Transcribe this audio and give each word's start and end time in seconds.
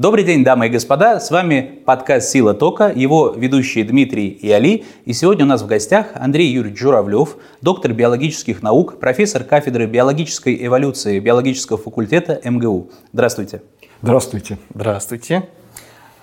Добрый 0.00 0.24
день, 0.24 0.42
дамы 0.42 0.68
и 0.68 0.70
господа, 0.70 1.20
с 1.20 1.30
вами 1.30 1.82
подкаст 1.84 2.30
«Сила 2.30 2.54
тока», 2.54 2.88
его 2.88 3.34
ведущие 3.36 3.84
Дмитрий 3.84 4.28
и 4.28 4.50
Али. 4.50 4.86
И 5.04 5.12
сегодня 5.12 5.44
у 5.44 5.48
нас 5.48 5.60
в 5.60 5.66
гостях 5.66 6.12
Андрей 6.14 6.50
Юрьевич 6.50 6.80
Журавлев, 6.80 7.36
доктор 7.60 7.92
биологических 7.92 8.62
наук, 8.62 8.98
профессор 8.98 9.44
кафедры 9.44 9.84
биологической 9.84 10.56
эволюции 10.64 11.18
биологического 11.18 11.76
факультета 11.76 12.40
МГУ. 12.42 12.88
Здравствуйте. 13.12 13.60
Здравствуйте. 14.00 14.56
Здравствуйте. 14.72 15.50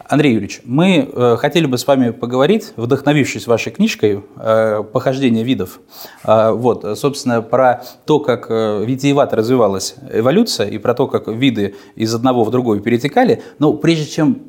Андрей 0.10 0.34
Юрьевич, 0.34 0.62
мы 0.64 1.10
э, 1.12 1.36
хотели 1.38 1.66
бы 1.66 1.78
с 1.78 1.86
вами 1.86 2.12
поговорить, 2.12 2.72
вдохновившись 2.78 3.46
вашей 3.46 3.74
книжкой 3.74 4.24
э, 4.38 4.84
«Похождение 4.94 5.44
видов». 5.44 5.82
Э, 6.24 6.52
вот, 6.52 6.98
собственно, 6.98 7.42
про 7.42 7.84
то, 8.06 8.20
как 8.20 8.48
э, 8.50 8.86
витиевато 8.86 9.36
развивалась 9.36 9.96
эволюция 10.12 10.68
и 10.70 10.78
про 10.78 10.94
то, 10.94 11.08
как 11.08 11.28
виды 11.28 11.76
из 11.96 12.16
одного 12.16 12.46
в 12.46 12.52
другой 12.52 12.80
перетекали. 12.80 13.44
Но 13.60 13.74
прежде 13.74 14.06
чем 14.06 14.44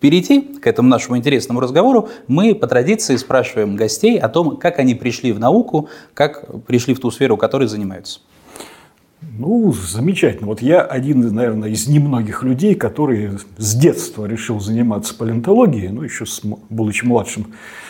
перейти 0.00 0.40
к 0.40 0.66
этому 0.66 0.88
нашему 0.88 1.16
интересному 1.16 1.60
разговору, 1.60 2.08
мы 2.26 2.54
по 2.54 2.66
традиции 2.66 3.14
спрашиваем 3.16 3.76
гостей 3.76 4.18
о 4.18 4.28
том, 4.28 4.56
как 4.56 4.80
они 4.80 4.96
пришли 4.96 5.32
в 5.32 5.38
науку, 5.38 5.88
как 6.14 6.64
пришли 6.64 6.92
в 6.92 7.00
ту 7.00 7.12
сферу, 7.12 7.36
которой 7.36 7.68
занимаются. 7.68 8.18
Ну, 9.36 9.72
замечательно. 9.72 10.46
Вот 10.46 10.62
я 10.62 10.82
один, 10.82 11.20
наверное, 11.34 11.68
из 11.68 11.88
немногих 11.88 12.44
людей, 12.44 12.76
который 12.76 13.30
с 13.56 13.74
детства 13.74 14.26
решил 14.26 14.60
заниматься 14.60 15.14
палеонтологией, 15.14 15.88
ну, 15.88 16.02
еще 16.02 16.24
с, 16.24 16.42
будучи 16.70 17.04
младшим 17.04 17.46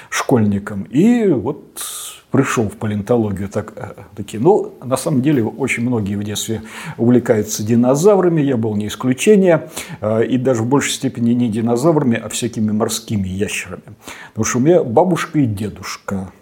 школьником. 0.08 0.84
И 0.84 1.26
вот 1.26 1.82
пришел 2.30 2.68
в 2.68 2.76
палеонтологию 2.76 3.48
так, 3.48 3.74
э, 3.76 3.92
такие. 4.16 4.42
Ну, 4.42 4.72
на 4.82 4.96
самом 4.96 5.20
деле, 5.20 5.44
очень 5.44 5.82
многие 5.82 6.16
в 6.16 6.24
детстве 6.24 6.62
увлекаются 6.96 7.62
динозаврами, 7.62 8.40
я 8.40 8.56
был 8.56 8.74
не 8.74 8.86
исключение, 8.86 9.68
э, 10.00 10.24
и 10.24 10.38
даже 10.38 10.62
в 10.62 10.66
большей 10.66 10.92
степени 10.92 11.32
не 11.32 11.50
динозаврами, 11.50 12.16
а 12.16 12.28
всякими 12.30 12.72
морскими 12.72 13.28
ящерами. 13.28 13.82
Потому 14.28 14.44
что 14.44 14.58
у 14.58 14.60
меня 14.62 14.82
бабушка 14.82 15.38
и 15.40 15.46
дедушка 15.46 16.32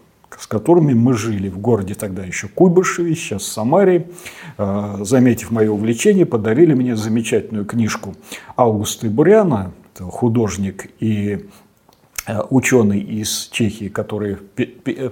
с 0.42 0.46
которыми 0.48 0.92
мы 0.92 1.14
жили 1.14 1.48
в 1.48 1.58
городе 1.60 1.94
тогда 1.94 2.24
еще 2.24 2.48
Куйбышеве, 2.48 3.14
сейчас 3.14 3.44
Самаре. 3.44 4.08
А, 4.58 4.98
заметив 5.02 5.52
мое 5.52 5.70
увлечение, 5.70 6.26
подарили 6.26 6.74
мне 6.74 6.96
замечательную 6.96 7.64
книжку 7.64 8.16
Аугуста 8.56 9.06
Буряна, 9.06 9.70
художник 10.00 10.90
и 10.98 11.46
а, 12.26 12.44
ученый 12.50 12.98
из 12.98 13.50
Чехии, 13.52 13.86
которые 13.86 14.38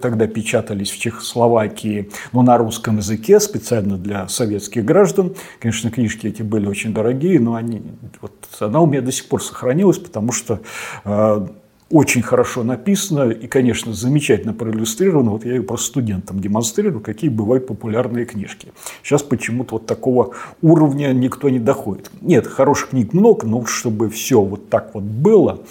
тогда 0.02 0.26
печатались 0.26 0.90
в 0.90 0.98
Чехословакии, 0.98 2.10
но 2.32 2.42
на 2.42 2.58
русском 2.58 2.96
языке, 2.96 3.38
специально 3.38 3.96
для 3.96 4.26
советских 4.26 4.84
граждан. 4.84 5.36
Конечно, 5.60 5.92
книжки 5.92 6.26
эти 6.26 6.42
были 6.42 6.66
очень 6.66 6.92
дорогие, 6.92 7.38
но 7.38 7.54
они, 7.54 7.82
вот, 8.20 8.32
она 8.58 8.80
у 8.80 8.86
меня 8.86 9.00
до 9.00 9.12
сих 9.12 9.28
пор 9.28 9.44
сохранилась, 9.44 9.98
потому 9.98 10.32
что 10.32 10.58
а, 11.04 11.48
очень 11.90 12.22
хорошо 12.22 12.62
написано 12.62 13.30
и, 13.30 13.48
конечно, 13.48 13.92
замечательно 13.92 14.52
проиллюстрировано. 14.52 15.32
Вот 15.32 15.44
я 15.44 15.56
ее 15.56 15.62
просто 15.62 15.86
студентам 15.86 16.38
демонстрирую, 16.38 17.00
какие 17.00 17.28
бывают 17.28 17.66
популярные 17.66 18.26
книжки. 18.26 18.68
Сейчас 19.02 19.24
почему-то 19.24 19.74
вот 19.74 19.86
такого 19.86 20.34
уровня 20.62 21.12
никто 21.12 21.48
не 21.48 21.58
доходит. 21.58 22.10
Нет, 22.20 22.46
хороших 22.46 22.90
книг 22.90 23.12
много, 23.12 23.44
но 23.46 23.64
чтобы 23.66 24.08
все 24.08 24.40
вот 24.40 24.70
так 24.70 24.94
вот 24.94 25.02
было, 25.02 25.64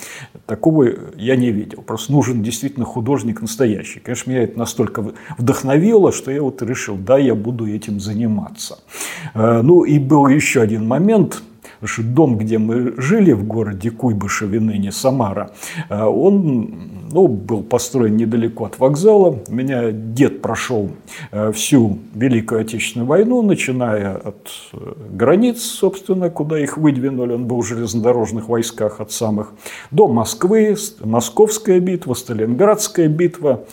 такого 0.45 0.89
я 1.15 1.37
не 1.37 1.51
видел. 1.51 1.81
Просто 1.83 2.11
нужен 2.11 2.43
действительно 2.43 2.85
художник 2.85 3.41
настоящий. 3.41 4.01
Конечно, 4.01 4.29
меня 4.29 4.43
это 4.43 4.59
настолько 4.59 5.13
вдохновило, 5.37 6.11
что 6.11 6.31
я 6.31 6.41
вот 6.41 6.61
решил, 6.61 6.97
да, 6.97 7.17
я 7.17 7.33
буду 7.33 7.65
этим 7.65 8.01
заниматься. 8.01 8.79
Э, 9.33 9.61
ну 9.61 9.83
и 9.83 9.97
был 9.99 10.27
еще 10.27 10.61
один 10.61 10.85
момент– 10.85 11.43
Потому 11.79 11.93
что 11.93 12.03
дом, 12.03 12.37
где 12.37 12.57
мы 12.57 12.93
жили 12.97 13.31
в 13.31 13.45
городе 13.45 13.89
Куйбышеве, 13.89 14.59
ныне 14.59 14.91
Самара, 14.91 15.51
э, 15.89 16.03
он 16.03 17.07
ну, 17.11 17.27
был 17.27 17.63
построен 17.63 18.17
недалеко 18.17 18.65
от 18.65 18.79
вокзала. 18.79 19.39
У 19.47 19.53
меня 19.53 19.91
дед 19.91 20.41
прошел 20.41 20.91
э, 21.31 21.51
всю 21.53 21.99
Великую 22.13 22.61
Отечественную 22.61 23.07
войну, 23.07 23.41
начиная 23.41 24.15
от 24.15 24.49
э, 24.73 24.93
границ, 25.11 25.61
собственно, 25.61 26.29
куда 26.29 26.59
их 26.59 26.77
выдвинули. 26.77 27.33
Он 27.33 27.45
был 27.45 27.61
в 27.61 27.65
железнодорожных 27.65 28.49
войсках 28.49 28.99
от 28.99 29.11
самых 29.11 29.53
до 29.91 30.07
Москвы, 30.07 30.75
Московская 31.01 31.79
битва, 31.79 32.13
Сталинградская 32.13 33.07
битва. 33.07 33.63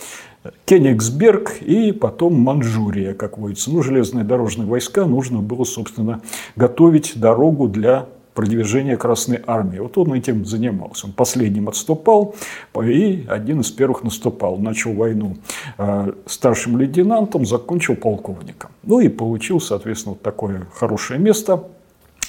Кенигсберг 0.64 1.62
и 1.62 1.92
потом 1.92 2.34
Манчжурия, 2.34 3.14
как 3.14 3.38
водится. 3.38 3.70
Ну, 3.70 3.82
железные 3.82 4.24
дорожные 4.24 4.66
войска 4.66 5.04
нужно 5.04 5.40
было, 5.40 5.64
собственно, 5.64 6.20
готовить 6.56 7.18
дорогу 7.18 7.68
для 7.68 8.06
продвижения 8.36 8.96
Красной 8.96 9.40
Армии. 9.46 9.78
Вот 9.78 9.98
он 9.98 10.12
этим 10.12 10.44
занимался. 10.44 11.06
Он 11.06 11.12
последним 11.12 11.68
отступал 11.68 12.36
и 12.80 13.24
один 13.28 13.60
из 13.60 13.70
первых 13.70 14.04
наступал. 14.04 14.58
Начал 14.58 14.92
войну 14.92 15.38
э, 15.78 16.12
старшим 16.26 16.78
лейтенантом, 16.78 17.46
закончил 17.46 17.96
полковником. 17.96 18.70
Ну 18.82 19.00
и 19.00 19.08
получил, 19.08 19.58
соответственно, 19.58 20.12
вот 20.12 20.22
такое 20.22 20.66
хорошее 20.74 21.18
место 21.18 21.64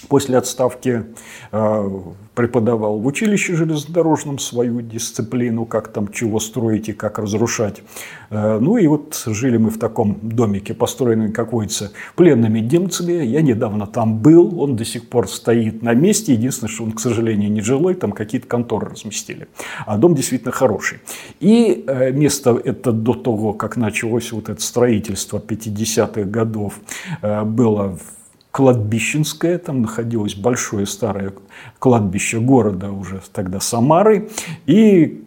После 0.08 0.38
отставки 0.38 1.04
э, 1.52 1.90
преподавал 2.34 3.00
в 3.00 3.06
училище 3.06 3.56
железнодорожном 3.56 4.40
свою 4.40 4.82
дисциплину, 4.82 5.66
как 5.66 5.90
там 5.90 6.08
чего 6.10 6.40
строить 6.40 6.88
и 6.88 6.94
как 6.94 7.20
разрушать. 7.20 7.82
Э, 8.30 8.58
ну 8.60 8.78
и 8.78 8.88
вот 8.88 9.22
жили 9.26 9.58
мы 9.58 9.70
в 9.70 9.80
таком 9.80 10.18
домике, 10.22 10.74
построенном, 10.74 11.34
как 11.34 11.52
водится, 11.52 11.92
пленными 12.16 12.60
немцами. 12.60 13.26
Я 13.26 13.42
недавно 13.42 13.86
там 13.86 14.20
был, 14.20 14.62
он 14.62 14.76
до 14.78 14.86
сих 14.86 15.10
пор 15.10 15.28
стоит 15.28 15.82
на 15.82 15.94
месте. 15.94 16.34
Единственное, 16.34 16.72
что 16.72 16.86
он, 16.86 16.94
к 16.94 17.02
сожалению, 17.02 17.52
не 17.52 17.62
жилой, 17.62 17.96
там 17.96 18.14
какие-то 18.14 18.48
конторы 18.48 18.90
разместили. 18.90 19.48
А 19.86 19.98
дом 19.98 20.16
действительно 20.16 20.52
хороший. 20.52 21.00
И 21.42 21.84
э, 21.86 22.12
место 22.12 22.62
это 22.64 22.94
до 22.94 23.14
того, 23.14 23.54
как 23.54 23.76
началось 23.76 24.32
вот 24.32 24.48
это 24.48 24.62
строительство 24.62 25.40
50-х 25.40 26.24
годов, 26.24 26.80
было 27.22 27.98
в 27.98 28.17
кладбищенское, 28.58 29.60
там 29.60 29.84
находилось 29.84 30.34
большое 30.34 30.88
старое 30.88 31.32
кладбище 31.78 32.40
города 32.40 32.92
уже 32.92 33.22
тогда 33.32 33.60
Самары, 33.60 34.32
и 34.66 35.24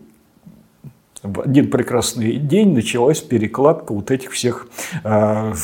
в 1.22 1.42
один 1.42 1.70
прекрасный 1.70 2.38
день 2.38 2.74
началась 2.74 3.20
перекладка 3.20 3.92
вот 3.92 4.10
этих 4.10 4.32
всех 4.32 4.66
э, 5.04 5.54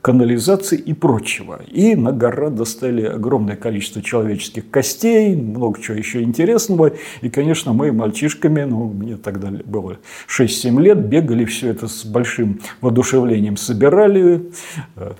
канализаций 0.00 0.78
и 0.78 0.92
прочего. 0.92 1.60
И 1.66 1.96
на 1.96 2.12
гора 2.12 2.50
достали 2.50 3.04
огромное 3.04 3.56
количество 3.56 4.00
человеческих 4.00 4.70
костей, 4.70 5.34
много 5.34 5.82
чего 5.82 5.96
еще 5.96 6.22
интересного. 6.22 6.92
И, 7.20 7.30
конечно, 7.30 7.72
мы 7.72 7.90
мальчишками, 7.90 8.62
ну, 8.62 8.86
мне 8.90 9.16
тогда 9.16 9.50
было 9.64 9.98
6-7 10.28 10.80
лет, 10.80 11.04
бегали 11.04 11.46
все 11.46 11.70
это 11.70 11.88
с 11.88 12.04
большим 12.04 12.60
воодушевлением, 12.80 13.56
собирали, 13.56 14.52
э, 14.94 15.14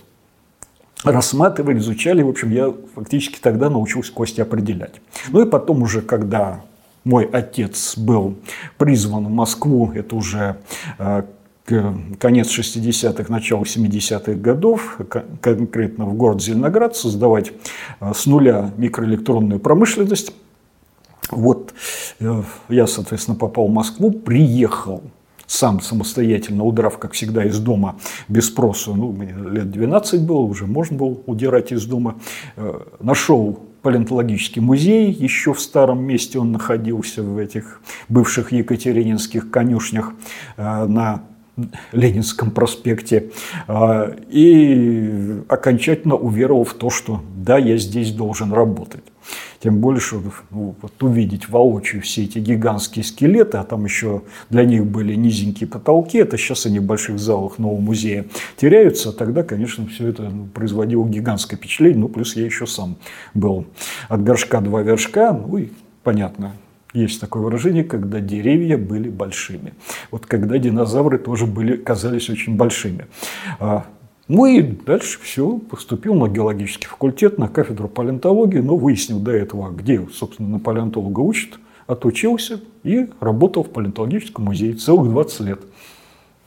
рассматривали, 1.05 1.79
изучали. 1.79 2.23
В 2.23 2.29
общем, 2.29 2.51
я 2.51 2.73
фактически 2.95 3.39
тогда 3.41 3.71
научился 3.71 4.13
кости 4.13 4.41
определять. 4.41 5.01
Ну 5.29 5.43
и 5.43 5.49
потом 5.49 5.83
уже, 5.83 6.01
когда 6.01 6.63
мой 7.05 7.25
отец 7.25 7.97
был 7.97 8.37
призван 8.79 9.27
в 9.27 9.31
Москву, 9.31 9.93
это 9.95 10.15
уже 10.15 10.57
э, 10.99 11.23
конец 12.19 12.49
60-х, 12.49 13.33
начало 13.33 13.63
70-х 13.63 14.35
годов, 14.35 14.99
конкретно 15.41 16.07
в 16.07 16.15
город 16.15 16.43
Зеленоград, 16.43 16.97
создавать 16.97 17.53
э, 18.01 18.13
с 18.15 18.27
нуля 18.27 18.71
микроэлектронную 18.77 19.61
промышленность. 19.61 20.33
Вот 21.31 21.75
э, 22.21 22.43
я, 22.69 22.87
соответственно, 22.87 23.37
попал 23.37 23.67
в 23.67 23.73
Москву, 23.73 24.13
приехал 24.13 25.03
сам 25.53 25.83
самостоятельно, 25.83 26.65
удрав, 26.65 26.99
как 26.99 27.13
всегда, 27.13 27.45
из 27.45 27.59
дома 27.59 27.97
без 28.27 28.47
спроса, 28.47 28.93
ну, 28.95 29.13
мне 29.13 29.35
лет 29.51 29.71
12 29.71 30.23
было, 30.23 30.41
уже 30.41 30.67
можно 30.67 30.97
было 30.97 31.19
удирать 31.27 31.73
из 31.73 31.85
дома, 31.85 32.19
э, 32.57 32.81
нашел 33.01 33.61
палеонтологический 33.83 34.63
музей, 34.63 35.13
еще 35.13 35.53
в 35.53 35.61
старом 35.61 36.03
месте 36.05 36.39
он 36.39 36.53
находился 36.53 37.23
в 37.23 37.37
этих 37.37 37.83
бывших 38.09 38.53
екатерининских 38.53 39.51
конюшнях 39.51 40.15
э, 40.57 40.87
на 40.87 41.25
Ленинском 41.93 42.51
проспекте. 42.51 43.31
Э, 43.69 44.17
и 44.31 45.43
окончательно 45.49 46.15
уверовал 46.15 46.65
в 46.65 46.73
то, 46.73 46.89
что 46.89 47.23
да, 47.37 47.59
я 47.59 47.77
здесь 47.77 48.13
должен 48.13 48.55
работать. 48.55 49.05
Тем 49.63 49.79
больше 49.79 50.21
ну, 50.51 50.75
вот 50.83 51.03
увидеть 51.05 51.49
воочию 51.49 52.03
все 52.03 52.25
эти 52.25 52.41
гигантские 52.41 53.05
скелеты, 53.05 53.59
а 53.59 53.63
там 53.63 53.85
еще 53.85 54.23
для 54.51 54.65
них 54.65 54.85
были 54.85 55.15
низенькие 55.15 55.69
потолки, 55.69 56.19
это 56.19 56.37
сейчас 56.37 56.67
они 56.67 56.81
в 56.81 56.83
больших 56.83 57.21
залах 57.21 57.59
нового 57.59 57.81
музея 57.81 58.27
теряются, 58.57 59.11
а 59.11 59.13
тогда, 59.13 59.45
конечно, 59.45 59.87
все 59.87 60.09
это 60.09 60.25
ну, 60.25 60.47
производило 60.47 61.07
гигантское 61.07 61.57
впечатление, 61.57 62.01
ну, 62.01 62.09
плюс 62.09 62.35
я 62.35 62.45
еще 62.45 62.67
сам 62.67 62.97
был 63.35 63.67
от 64.09 64.25
горшка 64.25 64.61
два 64.61 64.83
вершка, 64.83 65.33
ну 65.33 65.59
и 65.59 65.69
понятно, 66.03 66.55
есть 66.93 67.21
такое 67.21 67.45
выражение, 67.45 67.85
когда 67.85 68.19
деревья 68.19 68.77
были 68.77 69.11
большими. 69.11 69.75
Вот 70.11 70.27
когда 70.27 70.59
динозавры 70.59 71.19
тоже 71.19 71.47
были, 71.47 71.77
казались 71.77 72.29
очень 72.29 72.57
большими. 72.57 73.07
Ну 74.35 74.47
и 74.47 74.63
дальше 74.63 75.19
все, 75.21 75.59
поступил 75.59 76.15
на 76.15 76.27
геологический 76.27 76.89
факультет, 76.89 77.37
на 77.37 77.49
кафедру 77.49 77.87
палеонтологии, 77.87 78.61
но 78.61 78.79
выяснил 78.79 79.21
до 79.21 79.31
этого, 79.31 79.71
где, 79.71 80.09
собственно, 80.11 80.49
на 80.49 80.59
палеонтолога 80.59 81.21
учат, 81.21 81.59
отучился 81.87 82.63
и 82.83 83.11
работал 83.21 83.63
в 83.63 83.69
палеонтологическом 83.69 84.47
музее 84.47 84.73
целых 84.73 85.11
20 85.11 85.41
лет. 85.41 85.61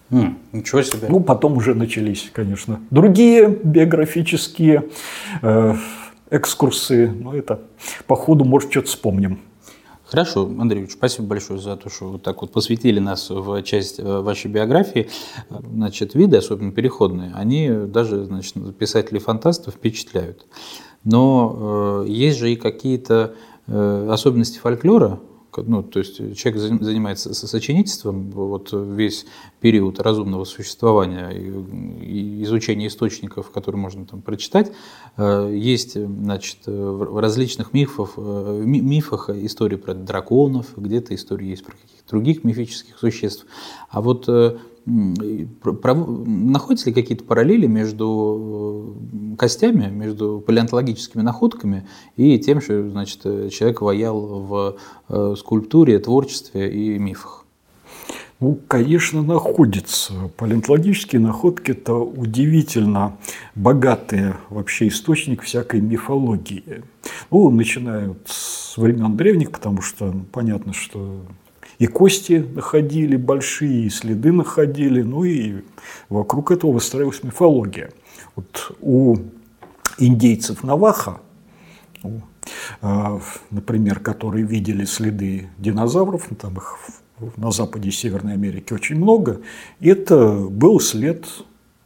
Mm, 0.10 0.34
ничего 0.52 0.82
себе. 0.82 1.10
Ну, 1.10 1.20
потом 1.20 1.58
уже 1.58 1.76
начались, 1.76 2.32
конечно, 2.34 2.80
другие 2.90 3.50
биографические 3.50 4.86
э, 5.44 5.76
экскурсы. 6.32 7.08
Но 7.08 7.36
это 7.36 7.60
по 8.08 8.16
ходу, 8.16 8.46
может, 8.46 8.72
что-то 8.72 8.88
вспомним. 8.88 9.42
Хорошо, 10.06 10.48
Андреевич, 10.60 10.92
спасибо 10.92 11.28
большое 11.30 11.60
за 11.60 11.76
то, 11.78 11.90
что 11.90 12.10
вот 12.10 12.22
так 12.22 12.42
вот 12.42 12.52
посвятили 12.52 13.00
нас 13.00 13.32
в 13.32 13.62
часть 13.64 14.00
э, 14.00 14.20
вашей 14.20 14.52
биографии. 14.52 15.10
Значит, 15.50 16.14
виды, 16.14 16.38
особенно 16.38 16.72
переходные, 16.72 17.32
они 17.34 17.70
даже 17.70 18.26
значит, 18.26 18.78
писателей-фантастов 18.78 19.74
впечатляют. 19.74 20.46
Но 21.04 22.04
э, 22.06 22.10
есть 22.10 22.38
же 22.38 22.52
и 22.52 22.56
какие-то 22.56 23.34
э, 23.66 24.08
особенности 24.12 24.60
фольклора, 24.60 25.20
ну, 25.58 25.84
то 25.84 26.00
есть 26.00 26.18
человек 26.38 26.82
занимается 26.82 27.34
сочинительством 27.34 28.32
вот 28.32 28.70
весь 28.72 29.26
период 29.60 30.00
разумного 30.00 30.44
существования 30.46 31.30
и 31.30 32.44
изучения 32.44 32.88
источников, 32.88 33.52
которые 33.52 33.80
можно 33.80 34.06
там 34.06 34.22
прочитать, 34.22 34.72
э, 35.18 35.52
есть 35.54 35.94
значит, 35.94 36.60
в 36.66 37.20
различных 37.20 37.74
мифах, 37.74 38.14
э, 38.18 38.64
мифах 38.66 39.30
истории 39.30 39.78
про 39.78 39.94
драконов, 39.94 40.74
где-то 40.78 41.16
истории 41.16 41.48
есть 41.48 41.66
про 41.66 41.74
каких-то 41.74 42.10
других 42.10 42.44
мифических 42.44 42.98
существ. 42.98 43.46
А 43.90 44.02
вот 44.02 44.26
э, 44.28 44.58
находятся 44.86 46.90
ли 46.90 46.94
какие-то 46.94 47.24
параллели 47.24 47.68
между 47.68 48.96
э, 49.34 49.36
костями, 49.38 49.90
между 49.90 50.44
палеонтологическими 50.46 51.22
находками 51.22 51.88
и 52.18 52.38
тем, 52.40 52.62
что 52.62 52.90
значит, 52.90 53.22
человек 53.52 53.82
ваял 53.82 54.20
в 54.20 54.78
э, 55.10 55.36
скульптуре, 55.38 56.00
творчестве 56.00 56.72
и 56.72 57.00
мифах? 57.00 57.46
Ну, 58.42 58.60
конечно, 58.68 59.24
находятся. 59.24 60.14
Палеонтологические 60.36 61.22
находки– 61.22 61.72
это 61.72 61.94
удивительно 61.94 63.18
богатый 63.56 64.34
вообще 64.50 64.90
источник 64.90 65.42
всякой 65.42 65.80
мифологии. 65.80 66.84
Ну, 67.32 67.50
начиная 67.50 68.14
с 68.26 68.78
времен 68.78 69.16
древних, 69.16 69.52
потому 69.52 69.82
что 69.82 70.12
ну, 70.12 70.26
понятно, 70.32 70.74
что 70.74 71.22
и 71.80 71.88
кости 71.88 72.46
находили 72.54 73.16
большие, 73.16 73.86
и 73.86 73.90
следы 73.90 74.32
находили, 74.32 75.02
ну 75.02 75.24
и 75.24 75.64
вокруг 76.10 76.52
этого 76.52 76.72
выстраивалась 76.72 77.24
мифология. 77.24 77.92
Вот 78.36 78.76
у 78.82 79.18
индейцев 79.98 80.64
Наваха, 80.64 81.22
а, 82.82 83.20
например, 83.52 84.00
которые 84.00 84.46
видели 84.46 84.86
следы 84.86 85.50
динозавров, 85.58 86.28
ну, 86.30 86.36
там 86.36 86.58
их 86.58 86.78
на 87.38 87.52
западе 87.52 87.92
Северной 87.92 88.34
Америки 88.34 88.74
очень 88.74 88.98
много, 88.98 89.42
это 89.80 90.34
был 90.34 90.80
след 90.80 91.26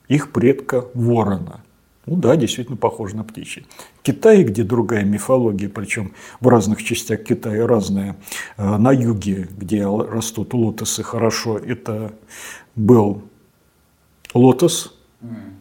их 0.08 0.32
предка 0.32 0.86
ворона– 0.94 1.62
ну 2.10 2.16
да, 2.16 2.36
действительно 2.36 2.76
похоже 2.76 3.16
на 3.16 3.24
птичий. 3.24 3.68
Китае, 4.10 4.44
где 4.44 4.64
другая 4.64 5.04
мифология, 5.04 5.70
причем 5.70 6.14
в 6.40 6.48
разных 6.48 6.84
частях 6.84 7.24
Китая 7.24 7.68
разная, 7.68 8.16
э, 8.58 8.78
на 8.78 8.92
юге, 8.92 9.48
где 9.56 9.86
растут 9.86 10.56
лотосы 10.56 11.04
хорошо, 11.04 11.60
это 11.60 12.12
был 12.76 13.22
лотос, 14.34 14.96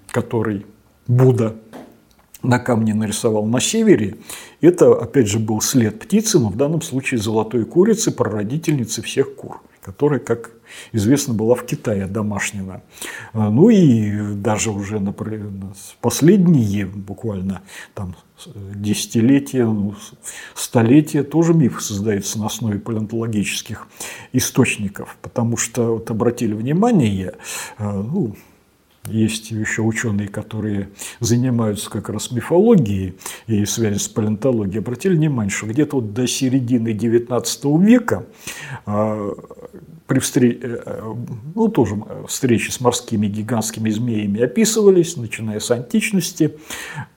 который 0.09 0.65
Будда 1.07 1.57
на 2.43 2.59
камне 2.59 2.95
нарисовал 2.95 3.45
на 3.45 3.61
севере. 3.61 4.17
Это, 4.63 4.95
опять 4.95 5.29
же, 5.29 5.39
был 5.39 5.61
след 5.61 5.99
птицы, 5.99 6.39
но 6.39 6.49
в 6.49 6.57
данном 6.57 6.81
случае 6.81 7.21
золотой 7.21 7.67
курицы, 7.67 8.11
прародительницы 8.11 9.03
всех 9.03 9.35
кур 9.35 9.61
которая, 9.89 10.21
как 10.21 10.51
известно, 10.93 11.33
была 11.33 11.55
в 11.55 11.65
Китае 11.65 12.07
домашнена. 12.07 12.83
А, 13.33 13.49
ну 13.49 13.71
и 13.71 14.35
даже 14.35 14.71
уже 14.71 15.01
например, 15.01 15.51
последние 16.03 16.85
буквально 16.85 17.63
там 17.95 18.15
десятилетия, 18.47 19.65
ну, 19.65 19.95
столетия 20.55 21.23
тоже 21.23 21.55
миф 21.55 21.83
создается 21.83 22.39
на 22.39 22.47
основе 22.47 22.79
палеонтологических 22.79 23.87
источников, 24.33 25.17
потому 25.23 25.57
что 25.57 25.95
вот 25.95 26.11
обратили 26.11 26.53
внимание, 26.53 27.35
а, 27.79 28.03
ну, 28.03 28.35
есть 29.07 29.51
еще 29.51 29.83
ученые, 29.83 30.29
которые 30.29 30.91
занимаются 31.21 31.89
как 31.91 32.11
раз 32.11 32.31
мифологией 32.31 33.15
и 33.47 33.65
связи 33.65 33.99
с 33.99 34.09
палеонтологией. 34.09 34.81
Обратили 34.81 35.15
внимание, 35.15 35.51
что 35.51 35.67
где-то 35.67 35.97
вот 35.97 36.13
до 36.13 36.27
середины 36.27 36.89
XIX 36.89 37.83
века 37.83 38.27
а, 38.85 39.33
при 40.09 40.21
встрече, 40.21 40.59
э, 40.63 41.15
ну, 41.55 41.69
тоже 41.69 41.97
встречи 42.27 42.71
с 42.71 42.81
морскими 42.81 43.27
гигантскими 43.27 43.91
змеями 43.91 44.41
описывались, 44.41 45.17
начиная 45.19 45.61
с 45.61 45.71
античности. 45.71 46.57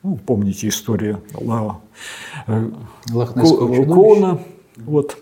Ну, 0.03 0.17
помните 0.17 0.67
историю 0.67 1.23
Ла... 1.33 1.79
Э, 2.47 2.69
Коуна. 3.85 4.39
Вот. 4.75 5.17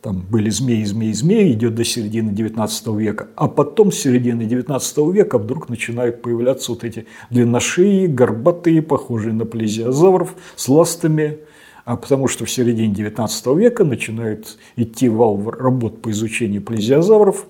Там 0.00 0.20
были 0.20 0.48
змеи, 0.48 0.84
змеи, 0.84 1.12
змеи, 1.12 1.52
идет 1.52 1.74
до 1.74 1.84
середины 1.84 2.32
19 2.32 2.86
века. 2.88 3.28
А 3.36 3.46
потом 3.46 3.92
с 3.92 3.96
середины 3.96 4.44
19 4.44 4.98
века 5.12 5.38
вдруг 5.38 5.68
начинают 5.68 6.22
появляться 6.22 6.72
вот 6.72 6.84
эти 6.84 7.06
длинношеи, 7.30 8.06
горбатые, 8.06 8.80
похожие 8.80 9.34
на 9.34 9.44
плезиозавров, 9.44 10.34
с 10.56 10.68
ластами. 10.68 11.38
А 11.84 11.96
потому 11.96 12.28
что 12.28 12.44
в 12.44 12.50
середине 12.50 12.94
19 12.94 13.46
века 13.58 13.84
начинают 13.84 14.58
идти 14.76 15.08
вал 15.08 15.50
работ 15.50 16.00
по 16.00 16.10
изучению 16.10 16.62
плезиозавров 16.62 17.46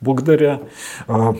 благодаря 0.00 0.60
а, 1.06 1.36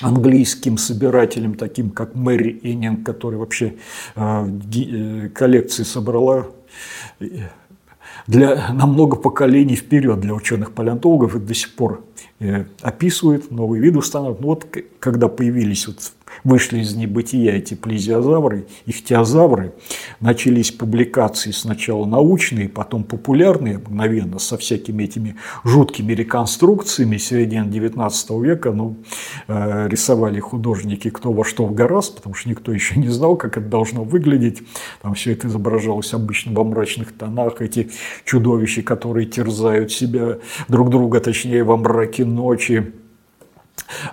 английским 0.00 0.76
собирателям, 0.76 1.54
таким 1.54 1.90
как 1.90 2.14
Мэри 2.14 2.60
Эннинг, 2.62 3.04
который 3.06 3.38
вообще 3.38 3.74
а, 4.14 4.46
э, 4.46 5.28
коллекции 5.30 5.82
собрала 5.82 6.46
для, 8.26 8.72
на 8.72 8.86
много 8.86 9.16
поколений 9.16 9.76
вперед 9.76 10.20
для 10.20 10.34
ученых-палеонтологов 10.34 11.36
и 11.36 11.38
до 11.38 11.54
сих 11.54 11.74
пор 11.74 12.04
э, 12.40 12.64
описывают, 12.82 13.50
новые 13.50 13.80
виды 13.80 13.98
устанавливают. 13.98 14.40
Ну, 14.40 14.48
вот 14.48 14.66
когда 15.00 15.28
появились 15.28 15.86
вот 15.86 16.12
вышли 16.44 16.80
из 16.80 16.94
небытия 16.94 17.52
эти 17.52 17.74
плезиозавры, 17.74 18.66
ихтиозавры, 18.86 19.74
начались 20.20 20.70
публикации 20.70 21.50
сначала 21.50 22.04
научные, 22.06 22.68
потом 22.68 23.04
популярные 23.04 23.78
мгновенно 23.78 24.38
со 24.38 24.56
всякими 24.56 25.04
этими 25.04 25.36
жуткими 25.64 26.12
реконструкциями 26.12 27.16
середины 27.16 27.70
19 27.70 28.30
века, 28.42 28.72
ну, 28.72 28.96
э, 29.48 29.88
рисовали 29.88 30.40
художники 30.40 31.10
кто 31.10 31.32
во 31.32 31.44
что 31.44 31.66
в 31.66 31.74
гораздо, 31.74 32.16
потому 32.16 32.34
что 32.34 32.48
никто 32.48 32.72
еще 32.72 32.98
не 32.98 33.08
знал, 33.08 33.36
как 33.36 33.56
это 33.56 33.66
должно 33.66 34.04
выглядеть. 34.04 34.62
Там 35.02 35.14
все 35.14 35.32
это 35.32 35.48
изображалось 35.48 36.12
обычно 36.12 36.52
во 36.52 36.64
мрачных 36.64 37.12
тонах, 37.12 37.60
эти 37.60 37.90
чудовища, 38.24 38.82
которые 38.82 39.26
терзают 39.26 39.92
себя 39.92 40.38
друг 40.68 40.90
друга, 40.90 41.20
точнее, 41.20 41.64
во 41.64 41.76
мраке 41.76 42.24
ночи. 42.24 42.92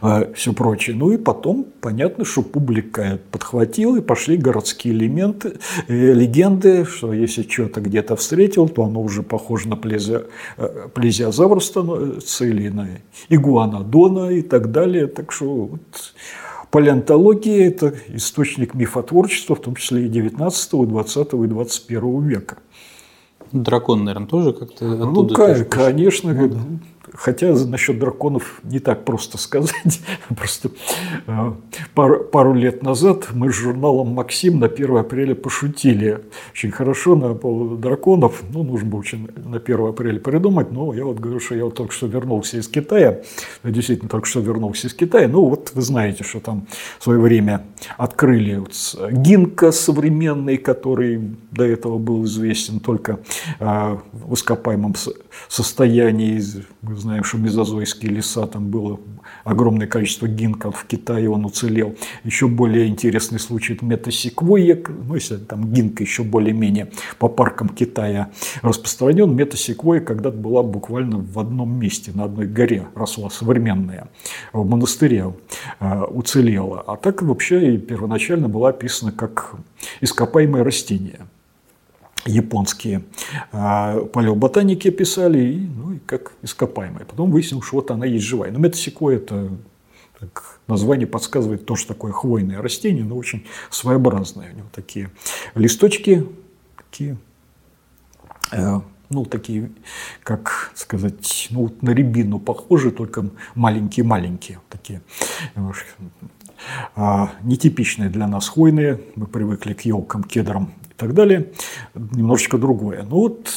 А, 0.02 0.32
все 0.34 0.54
прочее. 0.54 0.96
Ну 0.96 1.12
и 1.12 1.18
потом 1.18 1.66
понятно, 1.82 2.26
что 2.26 2.42
публика 2.42 3.20
подхватила, 3.32 3.98
и 3.98 4.02
пошли 4.02 4.38
городские 4.38 4.94
элементы, 4.94 5.60
э, 5.88 6.14
легенды, 6.14 6.86
что 6.86 7.14
если 7.14 7.44
что-то 7.44 7.82
где-то 7.82 8.16
встретил, 8.16 8.70
то 8.70 8.84
оно 8.84 9.02
уже 9.02 9.24
похоже 9.24 9.70
на 9.70 9.76
плезио, 9.76 10.24
э, 10.58 10.90
плезиозавр 10.94 11.64
становится 11.64 12.46
или 12.46 12.70
на 12.70 12.88
игуанодона 13.30 14.30
и 14.30 14.42
так 14.42 14.72
далее. 14.72 15.08
Так 15.08 15.32
что 15.32 15.66
вот, 15.66 15.82
палеонтология– 16.70 17.68
это 17.70 17.94
источник 18.10 18.74
мифотворчества, 18.74 19.56
в 19.56 19.62
том 19.62 19.76
числе 19.76 20.06
и 20.06 20.10
19, 20.10 20.88
20 20.88 21.34
и 21.34 21.48
21 21.48 22.28
века. 22.28 22.58
Дракон, 23.52 24.04
наверное, 24.04 24.28
тоже 24.28 24.52
как-то 24.52 24.86
Ну, 24.86 25.28
конечно, 25.28 25.66
конечно. 25.66 26.34
Ну, 26.34 26.48
да. 26.50 26.60
Хотя 27.14 27.54
насчет 27.54 28.00
драконов 28.00 28.60
не 28.64 28.80
так 28.80 29.06
просто 29.06 29.38
сказать. 29.38 30.02
Просто 30.36 30.72
э, 31.28 31.54
пару, 31.94 32.24
пару 32.24 32.54
лет 32.54 32.82
назад 32.82 33.30
мы 33.34 33.52
с 33.52 33.56
журналом 33.56 34.10
«Максим» 34.10 34.60
на 34.60 34.66
1 34.66 34.98
апреля 34.98 35.36
пошутили. 35.36 36.22
Очень 36.52 36.72
хорошо 36.72 37.16
на 37.16 37.36
поводу 37.36 37.78
драконов. 37.78 38.42
Ну, 38.50 38.64
нужно 38.64 38.90
было 38.90 39.00
очень 39.00 39.30
на 39.36 39.58
1 39.58 39.88
апреля 39.88 40.20
придумать. 40.20 40.72
Но 40.72 40.94
я 40.94 41.06
вот 41.06 41.20
говорю, 41.20 41.40
что 41.40 41.56
я 41.56 41.66
вот 41.66 41.76
только 41.76 41.94
что 41.94 42.08
вернулся 42.08 42.58
из 42.58 42.68
Китая. 42.68 43.22
действительно 43.64 44.10
только 44.10 44.28
что 44.28 44.40
вернулся 44.40 44.88
из 44.88 44.94
Китая. 44.94 45.28
Ну, 45.28 45.46
вот 45.46 45.72
вы 45.76 45.82
знаете, 45.82 46.24
что 46.24 46.40
там 46.40 46.66
в 47.00 47.04
свое 47.04 47.20
время 47.20 47.64
открыли 47.98 48.56
вот 48.56 48.74
Гинка 49.12 49.72
современный, 49.72 50.58
который 50.58 51.22
до 51.52 51.64
этого 51.66 52.00
был 52.00 52.26
известен 52.26 52.80
только 52.80 53.20
э, 53.60 53.98
в 54.12 54.34
ископаемом 54.34 54.96
состоянии. 55.48 56.42
Знаем, 57.04 57.26
что 57.26 57.38
мезозойские 57.38 58.14
леса, 58.14 58.48
там 58.48 58.70
было 58.70 58.98
огромное 59.44 59.88
количество 59.88 60.26
гинков 60.26 60.78
в 60.78 60.86
Китае, 60.86 61.30
он 61.30 61.44
уцелел. 61.44 61.98
Еще 62.24 62.48
более 62.48 62.88
интересный 62.88 63.40
случай– 63.40 63.74
это 63.76 63.84
метасеквойя, 63.84 64.82
ну, 64.88 65.14
если 65.14 65.36
там 65.36 65.74
гинка 65.74 66.02
еще 66.02 66.24
более-менее 66.24 66.92
по 67.20 67.28
паркам 67.28 67.68
Китая 67.68 68.30
распространен, 68.62 69.36
метасеквойя 69.36 70.00
когда-то 70.00 70.38
была 70.38 70.64
буквально 70.64 71.18
в 71.18 71.38
одном 71.40 71.78
месте, 71.78 72.14
на 72.16 72.24
одной 72.24 72.48
горе 72.48 72.88
росла 72.96 73.30
современная, 73.30 74.08
в 74.54 74.66
монастыре 74.66 75.34
э, 75.82 76.04
уцелела. 76.06 76.86
А 76.88 76.96
так 76.96 77.22
вообще 77.22 77.76
и 77.76 77.78
первоначально 77.80 78.48
была 78.48 78.70
описана 78.70 79.12
как 79.12 79.56
ископаемое 80.00 80.64
растение 80.64 81.20
японские 82.26 83.04
э, 83.52 84.06
палеоботаники 84.14 84.90
писали, 84.90 85.40
и, 85.40 85.60
ну, 85.60 85.94
и 85.94 86.00
как 86.00 86.34
ископаемые. 86.42 87.06
Потом 87.06 87.32
выяснилось, 87.32 87.66
что 87.66 87.78
вот 87.78 87.92
она 87.92 88.06
есть 88.06 88.26
живая. 88.26 88.52
Но 88.52 88.60
метасеквойя– 88.60 89.18
это 89.20 89.50
так, 90.20 90.60
название 90.68 91.08
подсказывает 91.08 91.66
то, 91.66 91.76
что 91.76 91.94
такое 91.94 92.12
хвойное 92.12 92.62
растение, 92.62 93.04
но 93.04 93.16
очень 93.18 93.46
своеобразное. 93.70 94.54
У 94.54 94.58
него 94.58 94.68
такие 94.72 95.10
листочки, 95.56 96.26
такие 96.78 97.18
э, 98.52 98.80
ну, 99.10 99.26
такие, 99.26 99.72
как 100.24 100.72
сказать, 100.76 101.48
ну, 101.52 101.74
на 101.82 101.92
рябину 101.92 102.40
похожи, 102.40 102.92
только 102.92 103.30
маленькие-маленькие 103.56 104.60
такие. 104.70 105.02
А, 106.96 107.34
нетипичные 107.44 108.10
для 108.10 108.28
нас 108.28 108.48
хвойные, 108.50 109.02
мы 109.16 109.28
привыкли 109.28 109.74
к 109.74 109.82
елкам, 109.82 110.24
кедрам 110.24 110.74
так 111.04 111.14
далее, 111.14 111.52
немножечко 111.94 112.58
другое. 112.58 113.04
Ну 113.04 113.18
вот, 113.18 113.50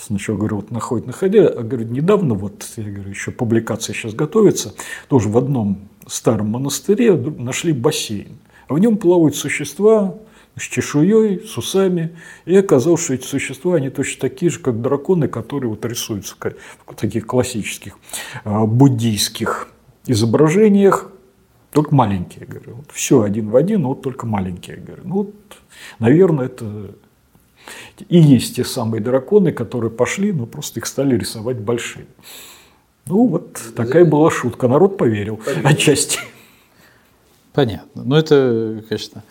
сначала 0.00 0.36
говорю, 0.36 0.56
вот 0.56 0.70
находит, 0.70 1.06
находя, 1.06 1.48
а 1.48 1.62
говорю, 1.62 1.86
недавно, 1.86 2.34
вот, 2.34 2.66
я 2.76 2.84
говорю, 2.84 3.10
еще 3.10 3.30
публикация 3.30 3.94
сейчас 3.94 4.14
готовится, 4.14 4.74
тоже 5.08 5.28
в 5.28 5.38
одном 5.38 5.88
старом 6.06 6.48
монастыре 6.50 7.14
нашли 7.16 7.72
бассейн, 7.72 8.38
а 8.68 8.74
в 8.74 8.78
нем 8.78 8.96
плавают 8.96 9.36
существа, 9.36 10.14
с 10.58 10.62
чешуей, 10.62 11.46
с 11.46 11.58
усами. 11.58 12.16
И 12.46 12.56
оказалось, 12.56 13.02
что 13.04 13.14
эти 13.14 13.26
существа, 13.26 13.76
они 13.76 13.90
точно 13.90 14.22
такие 14.22 14.50
же, 14.50 14.58
как 14.58 14.80
драконы, 14.80 15.28
которые 15.28 15.70
вот 15.70 15.84
рисуются 15.84 16.34
в 16.86 16.94
таких 16.94 17.26
классических 17.26 17.98
а, 18.44 18.64
буддийских 18.64 19.68
изображениях, 20.06 21.10
только 21.72 21.94
маленькие, 21.94 22.46
говорю. 22.46 22.76
Вот 22.76 22.92
все 22.92 23.22
один 23.22 23.50
в 23.50 23.56
один, 23.56 23.82
но 23.82 23.88
вот 23.88 24.02
только 24.02 24.26
маленькие, 24.26 24.76
говорю. 24.76 25.02
Ну, 25.04 25.14
вот, 25.14 25.34
наверное, 25.98 26.46
это 26.46 26.94
и 28.08 28.18
есть 28.18 28.56
те 28.56 28.64
самые 28.64 29.02
драконы, 29.02 29.52
которые 29.52 29.90
пошли, 29.90 30.32
но 30.32 30.46
просто 30.46 30.80
их 30.80 30.86
стали 30.86 31.16
рисовать 31.16 31.58
большие. 31.58 32.06
Ну, 33.06 33.26
вот 33.26 33.60
такая 33.74 34.04
была 34.04 34.30
шутка. 34.30 34.68
Народ 34.68 34.98
поверил, 34.98 35.36
поверил. 35.36 35.66
отчасти. 35.66 36.18
Понятно. 37.52 38.02
Ну, 38.04 38.16
это, 38.16 38.84
конечно, 38.88 39.22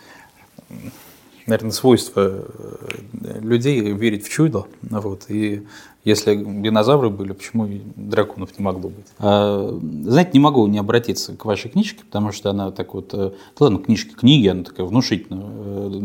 наверное, 1.46 1.70
свойство 1.70 2.44
э, 2.48 3.40
людей 3.40 3.80
верить 3.92 4.26
в 4.26 4.30
чудо. 4.30 4.66
Вот, 4.82 5.26
и 5.28 5.66
если 6.06 6.36
динозавры 6.36 7.10
были, 7.10 7.32
почему 7.32 7.66
и 7.66 7.80
драконов 7.96 8.56
не 8.56 8.64
могло 8.64 8.90
быть? 8.90 9.06
А, 9.18 9.76
знаете, 10.04 10.30
не 10.34 10.38
могу 10.38 10.64
не 10.68 10.78
обратиться 10.78 11.34
к 11.34 11.44
вашей 11.44 11.68
книжке, 11.68 12.04
потому 12.04 12.30
что 12.30 12.50
она 12.50 12.70
так 12.70 12.94
вот, 12.94 13.12
э, 13.12 13.32
ладно, 13.58 13.80
книжки, 13.80 14.14
книги, 14.14 14.46
она 14.46 14.62
такая 14.62 14.86
внушительная. 14.86 15.44
Э, 15.44 16.00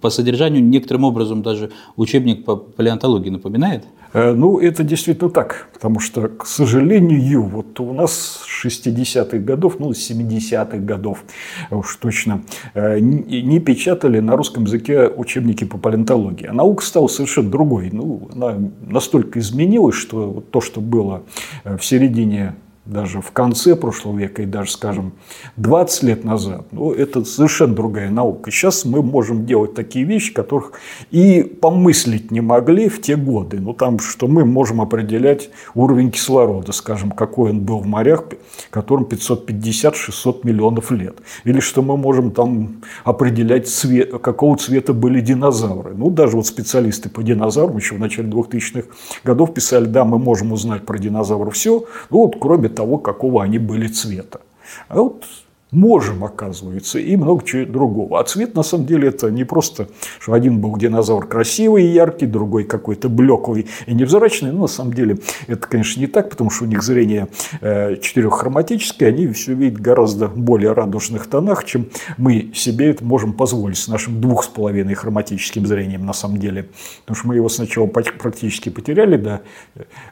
по 0.00 0.08
содержанию 0.08 0.64
некоторым 0.64 1.04
образом 1.04 1.42
даже 1.42 1.70
учебник 1.96 2.46
по 2.46 2.56
палеонтологии 2.56 3.28
напоминает. 3.28 3.84
Э, 4.14 4.32
ну, 4.32 4.58
это 4.58 4.84
действительно 4.84 5.28
так, 5.28 5.68
потому 5.74 6.00
что, 6.00 6.28
к 6.28 6.46
сожалению, 6.46 7.42
вот 7.42 7.78
у 7.78 7.92
нас 7.92 8.42
60-х 8.64 9.36
годов, 9.36 9.76
ну, 9.78 9.90
70-х 9.90 10.78
годов 10.78 11.24
уж 11.70 11.96
точно, 11.96 12.42
не 12.74 13.60
печатали 13.60 14.20
на 14.20 14.34
русском 14.34 14.64
языке 14.64 15.08
учебники 15.08 15.64
по 15.64 15.76
палеонтологии. 15.76 16.46
А 16.46 16.54
наука 16.54 16.82
стала 16.82 17.08
совершенно 17.08 17.50
другой. 17.50 17.90
Ну, 17.92 18.30
она 18.32 18.56
настолько 18.80 19.41
изменилась, 19.42 19.94
что 19.94 20.42
то, 20.50 20.60
что 20.60 20.80
было 20.80 21.22
э, 21.64 21.76
в 21.76 21.84
середине 21.84 22.54
даже 22.84 23.20
в 23.20 23.30
конце 23.30 23.76
прошлого 23.76 24.18
века 24.18 24.42
и 24.42 24.46
даже, 24.46 24.72
скажем, 24.72 25.12
20 25.56 26.02
лет 26.02 26.24
назад, 26.24 26.66
ну, 26.72 26.92
это 26.92 27.24
совершенно 27.24 27.74
другая 27.74 28.10
наука. 28.10 28.50
Сейчас 28.50 28.84
мы 28.84 29.02
можем 29.02 29.46
делать 29.46 29.74
такие 29.74 30.04
вещи, 30.04 30.32
которых 30.34 30.72
и 31.10 31.42
помыслить 31.42 32.32
не 32.32 32.40
могли 32.40 32.88
в 32.88 33.00
те 33.00 33.14
годы. 33.14 33.60
Ну, 33.60 33.72
там, 33.72 34.00
что 34.00 34.26
мы 34.26 34.44
можем 34.44 34.80
определять 34.80 35.50
уровень 35.74 36.10
кислорода, 36.10 36.72
скажем, 36.72 37.12
какой 37.12 37.50
он 37.50 37.60
был 37.60 37.78
в 37.78 37.86
морях, 37.86 38.24
которым 38.70 39.04
550-600 39.04 40.40
миллионов 40.42 40.90
лет. 40.90 41.18
Или 41.44 41.60
что 41.60 41.82
мы 41.82 41.96
можем 41.96 42.32
там 42.32 42.82
определять, 43.04 43.68
цвет, 43.68 44.20
какого 44.20 44.56
цвета 44.56 44.92
были 44.92 45.20
динозавры. 45.20 45.94
Ну, 45.94 46.10
даже 46.10 46.36
вот 46.36 46.46
специалисты 46.46 47.08
по 47.08 47.22
динозаврам 47.22 47.76
еще 47.76 47.94
в 47.94 48.00
начале 48.00 48.28
2000-х 48.28 48.88
годов 49.22 49.54
писали, 49.54 49.84
да, 49.84 50.04
мы 50.04 50.18
можем 50.18 50.52
узнать 50.52 50.84
про 50.84 50.98
динозавров 50.98 51.54
все, 51.54 51.84
ну, 52.10 52.18
вот 52.24 52.36
кроме 52.40 52.71
того, 52.72 52.98
какого 52.98 53.42
они 53.42 53.58
были 53.58 53.86
цвета. 53.88 54.40
А 54.88 54.96
вот 54.96 55.24
можем, 55.72 56.22
оказывается, 56.22 56.98
и 56.98 57.16
много 57.16 57.44
чего 57.44 57.64
другого. 57.64 58.20
А 58.20 58.24
цвет, 58.24 58.54
на 58.54 58.62
самом 58.62 58.86
деле, 58.86 59.08
это 59.08 59.30
не 59.30 59.44
просто, 59.44 59.88
что 60.20 60.34
один 60.34 60.60
был 60.60 60.76
динозавр 60.76 61.26
красивый 61.26 61.84
и 61.84 61.88
яркий, 61.88 62.26
другой 62.26 62.64
какой-то 62.64 63.08
блеклый 63.08 63.66
и 63.86 63.94
невзрачный. 63.94 64.52
Но 64.52 64.62
на 64.62 64.66
самом 64.66 64.92
деле 64.92 65.18
это, 65.46 65.66
конечно, 65.66 65.98
не 65.98 66.06
так, 66.06 66.28
потому 66.28 66.50
что 66.50 66.64
у 66.64 66.66
них 66.68 66.82
зрение 66.82 67.28
э, 67.62 67.96
четыреххроматическое, 67.96 69.08
они 69.08 69.26
все 69.28 69.54
видят 69.54 69.80
гораздо 69.80 70.28
более 70.28 70.72
радужных 70.72 71.26
тонах, 71.26 71.64
чем 71.64 71.88
мы 72.18 72.52
себе 72.54 72.90
это 72.90 73.02
можем 73.02 73.32
позволить 73.32 73.78
с 73.78 73.88
нашим 73.88 74.20
двух 74.20 74.44
с 74.44 74.48
половиной 74.48 74.94
хроматическим 74.94 75.66
зрением 75.66 76.04
на 76.04 76.12
самом 76.12 76.36
деле. 76.36 76.68
Потому 77.00 77.16
что 77.16 77.28
мы 77.28 77.36
его 77.36 77.48
сначала 77.48 77.86
практически 77.86 78.68
потеряли 78.68 79.16
до 79.16 79.40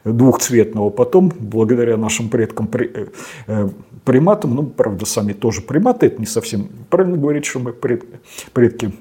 двухцветного, 0.05 0.89
потом, 0.89 1.31
благодаря 1.39 1.97
нашим 1.97 2.29
предкам 2.29 2.67
э, 2.73 3.07
э, 3.45 3.69
приматам, 4.03 4.55
ну, 4.55 4.63
правда, 4.63 5.05
сами 5.05 5.33
тоже 5.33 5.50
тоже 5.51 5.61
приматы, 5.61 6.05
это 6.05 6.19
не 6.19 6.25
совсем 6.25 6.69
правильно 6.89 7.17
говорить, 7.17 7.43
что 7.43 7.59
мы 7.59 7.73
предки. 7.73 8.93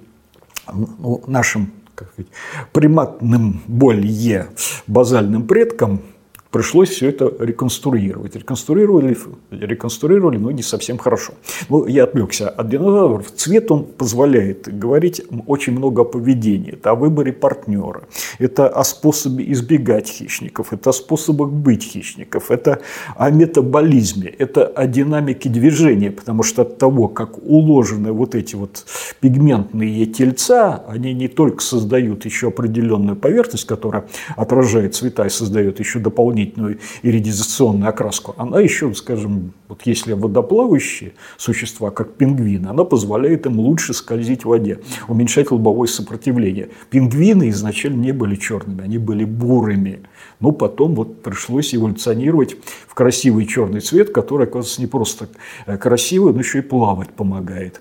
Ну, 0.73 1.23
нашим 1.29 1.73
как 1.95 2.09
сказать, 2.13 2.33
приматным 2.73 3.63
более 3.69 4.49
базальным 4.89 5.47
предкам 5.47 6.03
пришлось 6.51 6.91
все 6.91 7.09
это 7.09 7.33
реконструировать. 7.39 8.37
Реконструировали, 8.37 9.17
реконструировали, 9.51 10.39
но 10.39 10.51
не 10.51 10.63
совсем 10.63 10.99
хорошо. 10.99 11.35
Ну, 11.69 11.87
я 11.87 12.05
отвлекся 12.05 12.49
от 12.49 12.69
динозавров. 12.69 13.31
Цвет 13.33 13.71
он 13.71 13.85
позволяет 13.85 14.79
говорить 14.79 15.23
очень 15.47 15.73
много 15.73 16.03
о 16.03 16.05
поведении. 16.05 16.73
Это 16.73 16.91
о 16.91 16.95
выборе 16.95 17.33
партнера. 17.33 18.03
Это 18.39 18.69
о 18.69 18.85
способе 18.85 19.51
избегать 19.53 20.09
хищников. 20.09 20.73
Это 20.73 20.91
о 20.91 20.93
способах 20.93 21.51
быть 21.51 21.85
хищников. 21.85 22.51
Это 22.51 22.81
о 23.17 23.31
метаболизме. 23.31 24.29
Это 24.29 24.67
о 24.67 24.87
динамике 24.87 25.49
движения. 25.49 26.11
Потому 26.11 26.43
что 26.43 26.63
от 26.63 26.79
того, 26.79 27.09
как 27.09 27.39
уложены 27.39 28.13
вот 28.13 28.35
эти 28.35 28.57
вот 28.57 28.85
пигментные 29.21 30.07
тельца, 30.07 30.85
они 30.89 31.15
не 31.15 31.29
только 31.29 31.63
создают 31.63 32.25
еще 32.25 32.49
определенную 32.49 33.17
поверхность, 33.17 33.67
которая 33.67 34.07
отражает 34.37 34.95
цвета 34.95 35.27
и 35.27 35.31
создает 35.31 35.79
еще 35.79 35.99
дополнительные 36.01 36.40
дополнительную 36.41 36.79
иридизационную 37.03 37.89
окраску, 37.89 38.35
она 38.37 38.61
еще, 38.61 38.93
скажем, 38.95 39.53
вот 39.69 39.83
если 39.85 40.13
водоплавающие 40.13 41.13
существа, 41.37 41.91
как 41.91 42.15
пингвины, 42.15 42.69
она 42.69 42.85
позволяет 42.85 43.47
им 43.47 43.59
лучше 43.59 43.95
скользить 43.95 44.43
в 44.45 44.49
воде, 44.49 44.81
уменьшать 45.09 45.51
лобовое 45.51 45.89
сопротивление. 45.89 46.71
Пингвины 46.91 47.49
изначально 47.51 48.01
не 48.03 48.13
были 48.13 48.37
черными, 48.37 48.83
они 48.83 48.99
были 48.99 49.25
бурыми. 49.25 50.01
Но 50.41 50.53
потом 50.53 50.95
вот 50.95 51.23
пришлось 51.23 51.75
эволюционировать 51.75 52.57
в 52.87 52.95
красивый 52.95 53.47
черный 53.47 53.81
цвет, 53.81 54.11
который, 54.11 54.47
оказывается, 54.47 54.81
не 54.81 54.87
просто 54.87 55.29
э, 55.67 55.77
красивый, 55.77 56.33
но 56.33 56.41
еще 56.41 56.59
и 56.59 56.63
плавать 56.63 57.11
помогает. 57.11 57.81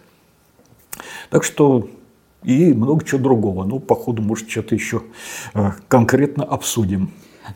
Так 1.30 1.44
что 1.44 1.88
и 2.44 2.74
много 2.74 3.06
чего 3.06 3.20
другого. 3.20 3.66
Ну, 3.66 3.80
по 3.80 3.96
ходу, 3.96 4.22
может, 4.22 4.50
что-то 4.50 4.76
еще 4.76 5.04
э, 5.54 5.72
конкретно 5.88 6.44
обсудим. 6.44 7.12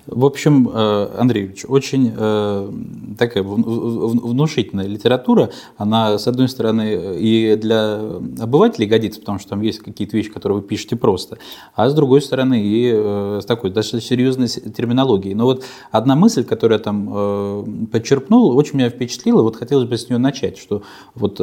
В 0.06 0.26
общем, 0.26 0.70
э, 0.74 1.16
Андрей 1.18 1.46
Ильич, 1.46 1.66
очень 1.68 2.14
э, 2.16 2.72
такая 3.18 3.44
внушительная 3.44 4.88
литература. 4.88 5.50
Она, 5.78 6.18
с 6.18 6.28
одной 6.28 6.50
стороны, 6.50 7.18
и 7.18 7.56
для 7.56 8.00
обывателей 8.40 8.88
годится, 8.88 9.20
потому 9.20 9.40
что 9.40 9.50
там 9.50 9.62
есть 9.62 9.80
какие-то 9.80 10.16
вещи, 10.18 10.30
которые 10.30 10.60
вы 10.60 10.64
пишете 10.64 10.96
просто, 10.96 11.38
а 11.76 11.90
с 11.90 11.94
другой 11.94 12.22
стороны, 12.22 12.62
и 12.62 12.92
э, 12.94 13.40
с 13.42 13.46
такой 13.46 13.70
достаточно 13.70 14.02
серьезной 14.02 14.48
терминологией. 14.48 15.36
Но 15.36 15.46
вот 15.46 15.64
одна 15.92 16.16
мысль, 16.16 16.44
которую 16.44 16.78
я 16.78 16.84
там 16.84 17.88
подчерпнул, 17.92 18.56
очень 18.56 18.78
меня 18.78 18.90
впечатлила, 18.90 19.42
вот 19.42 19.56
хотелось 19.56 19.88
бы 19.88 19.98
с 19.98 20.10
нее 20.10 20.18
начать, 20.18 20.58
что 20.58 20.84
вот 21.16 21.38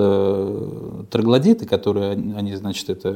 троглодиты, 1.11 1.67
которые 1.67 2.13
они, 2.13 2.55
значит, 2.57 2.91
это 2.91 3.11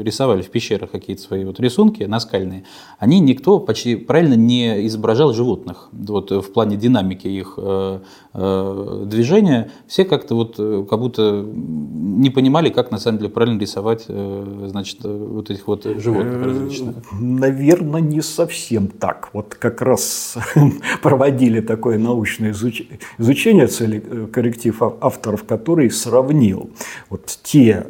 рисовали 0.00 0.42
в 0.42 0.50
пещерах 0.50 0.90
какие-то 0.90 1.22
свои 1.22 1.44
вот 1.44 1.60
рисунки 1.60 2.02
наскальные, 2.04 2.64
они 2.98 3.20
никто 3.20 3.58
почти 3.58 3.96
правильно 3.96 4.34
не 4.34 4.75
изображал 4.84 5.32
животных. 5.32 5.88
Вот 5.92 6.32
э, 6.32 6.40
в 6.40 6.52
плане 6.52 6.76
динамики 6.76 7.28
их 7.28 7.54
э, 7.56 8.00
э, 8.34 9.04
движения 9.06 9.70
все 9.86 10.04
как-то 10.04 10.34
вот 10.34 10.56
как 10.56 10.98
будто 10.98 11.44
не 11.46 12.30
понимали, 12.30 12.70
как 12.70 12.90
на 12.90 12.98
самом 12.98 13.18
деле 13.18 13.30
правильно 13.30 13.60
рисовать 13.60 14.06
значит, 14.06 14.98
вот 15.02 15.50
этих 15.50 15.66
вот 15.66 15.84
животных 15.84 16.44
различных. 16.44 16.96
Наверное, 17.20 18.00
не 18.00 18.22
совсем 18.22 18.88
так. 18.88 19.30
Вот 19.32 19.54
как 19.54 19.82
раз 19.82 20.36
проводили 21.02 21.60
такое 21.60 21.98
научное 21.98 22.52
изучение 22.52 23.66
цели 23.66 24.26
корректив 24.32 24.82
авторов, 25.00 25.44
который 25.44 25.90
сравнил 25.90 26.70
вот 27.10 27.38
те 27.42 27.86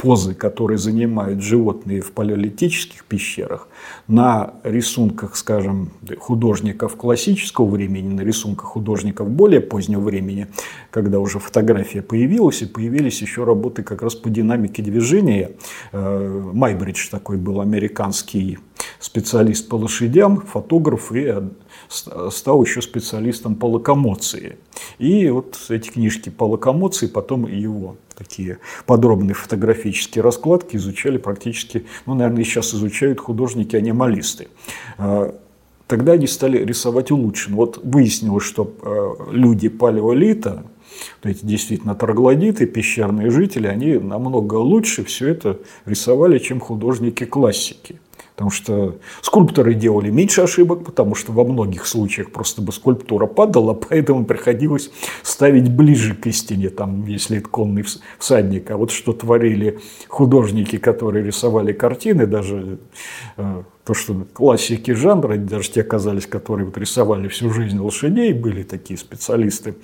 позы, 0.00 0.34
которые 0.34 0.78
занимают 0.78 1.42
животные 1.42 2.00
в 2.00 2.12
палеолитических 2.12 3.04
пещерах, 3.04 3.68
на 4.08 4.54
рисунках, 4.64 5.36
скажем, 5.36 5.90
художников 6.18 6.96
классического 6.96 7.66
времени, 7.66 8.08
на 8.08 8.22
рисунках 8.22 8.68
художников 8.68 9.28
более 9.28 9.60
позднего 9.60 10.00
времени, 10.00 10.46
когда 10.90 11.18
уже 11.20 11.38
фотография 11.38 12.00
появилась, 12.00 12.62
и 12.62 12.66
появились 12.66 13.20
еще 13.20 13.44
работы 13.44 13.82
как 13.82 14.00
раз 14.00 14.14
по 14.14 14.30
динамике 14.30 14.82
движения. 14.82 15.50
Э, 15.92 16.50
Майбридж 16.54 17.10
такой 17.10 17.36
был 17.36 17.60
американский 17.60 18.58
специалист 19.00 19.68
по 19.68 19.74
лошадям, 19.74 20.40
фотограф 20.40 21.12
и 21.12 21.34
стал 22.30 22.62
еще 22.62 22.80
специалистом 22.80 23.54
по 23.54 23.66
локомоции. 23.66 24.56
И 24.98 25.28
вот 25.28 25.58
эти 25.68 25.90
книжки 25.90 26.30
по 26.30 26.44
локомоции 26.44 27.06
потом 27.06 27.46
его 27.46 27.96
такие 28.20 28.58
подробные 28.84 29.34
фотографические 29.34 30.22
раскладки 30.22 30.76
изучали 30.76 31.16
практически, 31.16 31.86
ну, 32.04 32.14
наверное, 32.14 32.44
сейчас 32.44 32.74
изучают 32.74 33.18
художники-анималисты. 33.18 34.48
А, 34.98 35.34
тогда 35.86 36.12
они 36.12 36.26
стали 36.26 36.62
рисовать 36.62 37.10
улучшенно. 37.10 37.56
Вот 37.56 37.80
выяснилось, 37.82 38.44
что 38.44 38.74
а, 38.82 39.30
люди 39.32 39.68
палеолита, 39.68 40.64
вот 41.22 41.30
эти 41.30 41.46
действительно 41.46 41.94
троглодиты, 41.94 42.66
пещерные 42.66 43.30
жители, 43.30 43.66
они 43.66 43.94
намного 43.94 44.56
лучше 44.56 45.02
все 45.04 45.28
это 45.28 45.58
рисовали, 45.86 46.38
чем 46.38 46.60
художники 46.60 47.24
классики. 47.24 47.99
Потому 48.40 48.52
что 48.52 48.96
скульпторы 49.20 49.74
делали 49.74 50.08
меньше 50.08 50.40
ошибок, 50.40 50.82
потому 50.82 51.14
что 51.14 51.30
во 51.30 51.44
многих 51.44 51.86
случаях 51.86 52.32
просто 52.32 52.62
бы 52.62 52.72
скульптура 52.72 53.26
падала, 53.26 53.74
поэтому 53.90 54.24
приходилось 54.24 54.90
ставить 55.22 55.70
ближе 55.70 56.14
к 56.14 56.26
истине, 56.26 56.70
там, 56.70 57.04
если 57.04 57.36
это 57.36 57.50
конный 57.50 57.84
всадник. 58.18 58.70
А 58.70 58.78
вот 58.78 58.92
что 58.92 59.12
творили 59.12 59.78
художники, 60.08 60.78
которые 60.78 61.22
рисовали 61.22 61.74
картины, 61.74 62.26
даже 62.26 62.78
э, 63.36 63.62
то, 63.84 63.92
что 63.92 64.26
классики 64.32 64.92
жанра, 64.92 65.36
даже 65.36 65.72
те 65.72 65.82
оказались, 65.82 66.26
которые 66.26 66.64
вот 66.64 66.78
рисовали 66.78 67.28
всю 67.28 67.52
жизнь 67.52 67.78
лошадей, 67.78 68.32
были 68.32 68.62
такие 68.62 68.98
специалисты, 68.98 69.74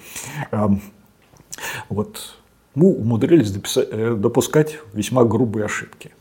вот, 1.91 2.39
ну, 2.75 2.89
умудрились 2.89 3.51
дописать, 3.51 3.89
э, 3.91 4.15
допускать 4.15 4.79
весьма 4.95 5.25
грубые 5.25 5.67
ошибки. 5.67 6.13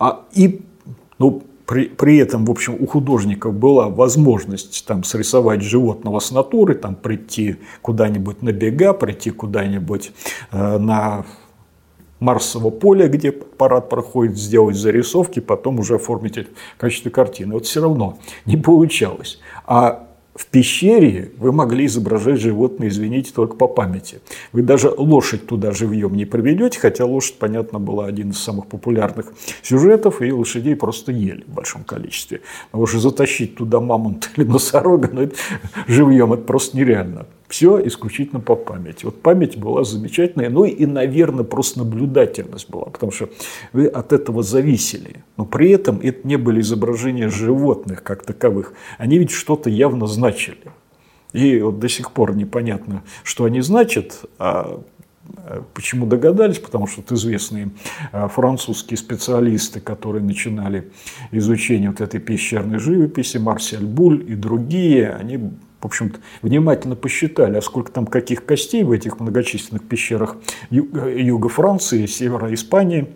А, 0.00 0.24
и 0.32 0.62
ну, 1.18 1.44
при, 1.66 1.88
при 1.88 2.18
этом, 2.18 2.46
в 2.46 2.50
общем, 2.50 2.76
у 2.78 2.86
художников 2.86 3.54
была 3.54 3.88
возможность 3.88 4.84
там 4.86 5.02
срисовать 5.02 5.62
животного 5.62 6.20
с 6.20 6.30
натуры, 6.30 6.74
там 6.74 6.94
прийти 6.94 7.56
куда-нибудь 7.82 8.42
на 8.42 8.52
бега, 8.52 8.92
прийти 8.92 9.30
куда-нибудь 9.30 10.12
э, 10.52 10.78
на 10.78 11.24
Марсово 12.20 12.70
поле, 12.70 13.08
где 13.08 13.32
парад 13.32 13.88
проходит, 13.88 14.38
сделать 14.38 14.76
зарисовки, 14.76 15.40
потом 15.40 15.80
уже 15.80 15.96
оформить 15.96 16.38
это 16.38 16.50
в 16.76 16.80
качестве 16.80 17.10
картины. 17.10 17.54
Вот 17.54 17.66
все 17.66 17.82
равно 17.82 18.18
не 18.46 18.56
получалось. 18.56 19.40
А 19.66 20.05
в 20.36 20.46
пещере 20.46 21.32
вы 21.38 21.50
могли 21.50 21.86
изображать 21.86 22.38
животное, 22.40 22.88
извините, 22.88 23.32
только 23.34 23.56
по 23.56 23.66
памяти. 23.66 24.20
Вы 24.52 24.62
даже 24.62 24.90
лошадь 24.90 25.46
туда 25.46 25.72
живьем 25.72 26.14
не 26.14 26.26
проведете, 26.26 26.78
хотя 26.78 27.06
лошадь, 27.06 27.36
понятно, 27.38 27.78
была 27.78 28.06
один 28.06 28.30
из 28.30 28.38
самых 28.38 28.66
популярных 28.66 29.32
сюжетов, 29.62 30.20
и 30.20 30.30
лошадей 30.30 30.76
просто 30.76 31.10
ели 31.10 31.44
в 31.46 31.54
большом 31.54 31.84
количестве. 31.84 32.42
Но 32.72 32.80
уже 32.80 33.00
затащить 33.00 33.56
туда 33.56 33.80
мамонта 33.80 34.28
или 34.36 34.44
носорога, 34.44 35.08
ну, 35.10 35.22
это, 35.22 35.36
живьем 35.86 36.34
это 36.34 36.42
просто 36.42 36.76
нереально. 36.76 37.26
Все 37.48 37.84
исключительно 37.86 38.40
по 38.40 38.56
памяти. 38.56 39.04
Вот 39.04 39.22
память 39.22 39.56
была 39.56 39.84
замечательная, 39.84 40.50
ну 40.50 40.64
и, 40.64 40.84
наверное, 40.84 41.44
просто 41.44 41.78
наблюдательность 41.78 42.68
была, 42.68 42.86
потому 42.86 43.12
что 43.12 43.28
вы 43.72 43.86
от 43.86 44.12
этого 44.12 44.42
зависели. 44.42 45.24
Но 45.36 45.44
при 45.44 45.70
этом 45.70 46.00
это 46.02 46.26
не 46.26 46.36
были 46.36 46.60
изображения 46.60 47.28
животных 47.28 48.02
как 48.02 48.24
таковых. 48.24 48.72
Они 48.98 49.18
ведь 49.18 49.30
что-то 49.30 49.70
явно 49.70 50.06
значили. 50.06 50.72
И 51.32 51.60
вот 51.60 51.78
до 51.78 51.88
сих 51.88 52.12
пор 52.12 52.34
непонятно, 52.34 53.02
что 53.22 53.44
они 53.44 53.60
значат, 53.60 54.24
а 54.38 54.82
Почему 55.74 56.06
догадались? 56.06 56.58
Потому 56.58 56.86
что 56.86 57.00
вот 57.00 57.12
известные 57.12 57.70
а, 58.12 58.28
французские 58.28 58.96
специалисты, 58.96 59.80
которые 59.80 60.22
начинали 60.22 60.90
изучение 61.30 61.90
вот 61.90 62.00
этой 62.00 62.20
пещерной 62.20 62.78
живописи, 62.78 63.38
Марсель 63.38 63.84
Буль 63.84 64.24
и 64.28 64.34
другие, 64.34 65.10
они 65.10 65.52
в 65.86 65.88
общем-то, 65.88 66.18
внимательно 66.42 66.96
посчитали, 66.96 67.56
а 67.58 67.62
сколько 67.62 67.92
там 67.92 68.06
каких 68.06 68.44
костей 68.44 68.82
в 68.82 68.90
этих 68.90 69.20
многочисленных 69.20 69.84
пещерах 69.84 70.36
юга 70.70 71.48
Франции, 71.48 72.06
севера 72.06 72.52
Испании. 72.52 73.14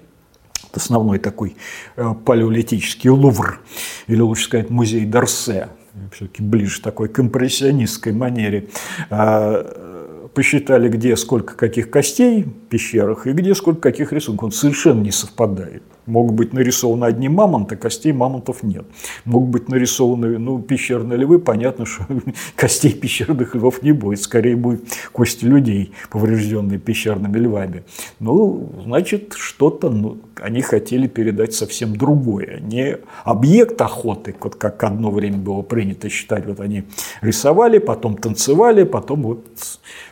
Это 0.70 0.78
основной 0.78 1.18
такой 1.18 1.56
э, 1.96 2.14
палеолитический 2.24 3.10
лувр, 3.10 3.60
или 4.06 4.20
лучше 4.20 4.44
сказать, 4.44 4.70
музей 4.70 5.04
Дарсе, 5.04 5.70
все-таки 6.12 6.44
ближе 6.44 6.80
такой 6.80 7.08
к 7.08 7.18
импрессионистской 7.18 8.12
манере. 8.12 8.68
А, 9.10 10.28
посчитали, 10.32 10.88
где 10.88 11.16
сколько 11.16 11.56
каких 11.56 11.90
костей 11.90 12.44
в 12.44 12.68
пещерах 12.68 13.26
и 13.26 13.32
где 13.32 13.56
сколько 13.56 13.80
каких 13.80 14.12
рисунков. 14.12 14.44
Он 14.44 14.52
совершенно 14.52 15.00
не 15.00 15.10
совпадает. 15.10 15.82
Могут 16.06 16.34
быть 16.34 16.52
нарисованы 16.52 17.04
одни 17.04 17.28
мамонты, 17.28 17.76
костей 17.76 18.12
мамонтов 18.12 18.62
нет. 18.62 18.84
Могут 19.24 19.50
быть 19.50 19.68
нарисованы 19.68 20.38
ну, 20.38 20.60
пещерные 20.60 21.18
львы, 21.18 21.38
понятно, 21.38 21.86
что 21.86 22.04
костей 22.56 22.92
пещерных 22.92 23.54
львов 23.54 23.82
не 23.82 23.92
будет. 23.92 24.20
Скорее 24.20 24.56
будет 24.56 24.82
кости 25.12 25.44
людей, 25.44 25.92
поврежденные 26.10 26.78
пещерными 26.78 27.38
львами. 27.38 27.84
Ну, 28.18 28.72
значит, 28.84 29.34
что-то 29.36 29.90
ну, 29.90 30.18
они 30.40 30.62
хотели 30.62 31.06
передать 31.06 31.54
совсем 31.54 31.96
другое. 31.96 32.60
Не 32.60 32.98
объект 33.24 33.80
охоты, 33.80 34.34
вот 34.40 34.56
как 34.56 34.82
одно 34.84 35.10
время 35.10 35.38
было 35.38 35.62
принято 35.62 36.08
считать. 36.08 36.46
Вот 36.46 36.60
они 36.60 36.84
рисовали, 37.20 37.78
потом 37.78 38.16
танцевали, 38.16 38.84
потом 38.84 39.22
вот 39.22 39.46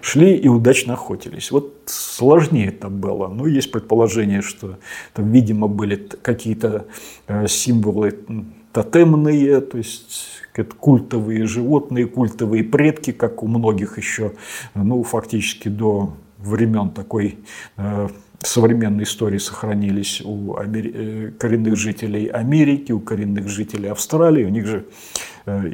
шли 0.00 0.36
и 0.36 0.48
удачно 0.48 0.94
охотились. 0.94 1.50
Вот 1.50 1.74
сложнее 1.86 2.68
это 2.68 2.88
было. 2.88 3.28
Ну, 3.28 3.46
есть 3.46 3.70
предположение, 3.72 4.42
что 4.42 4.78
там, 5.14 5.30
видимо, 5.32 5.68
были 5.78 5.96
какие-то 5.96 6.86
э, 7.28 7.46
символы 7.46 8.18
тотемные, 8.72 9.60
то 9.60 9.78
есть 9.78 10.42
культовые 10.78 11.46
животные, 11.46 12.06
культовые 12.06 12.64
предки, 12.64 13.12
как 13.12 13.42
у 13.42 13.46
многих 13.46 13.96
еще, 13.96 14.32
ну, 14.74 15.02
фактически 15.04 15.68
до 15.68 16.16
времен 16.38 16.90
такой 16.90 17.38
э, 17.76 18.08
современной 18.40 19.04
истории 19.04 19.38
сохранились 19.38 20.20
у 20.24 20.56
э, 20.56 21.32
коренных 21.38 21.76
жителей 21.76 22.26
Америки, 22.26 22.92
у 22.92 23.00
коренных 23.00 23.48
жителей 23.48 23.90
Австралии. 23.90 24.44
У 24.44 24.50
них 24.50 24.66
же 24.66 24.84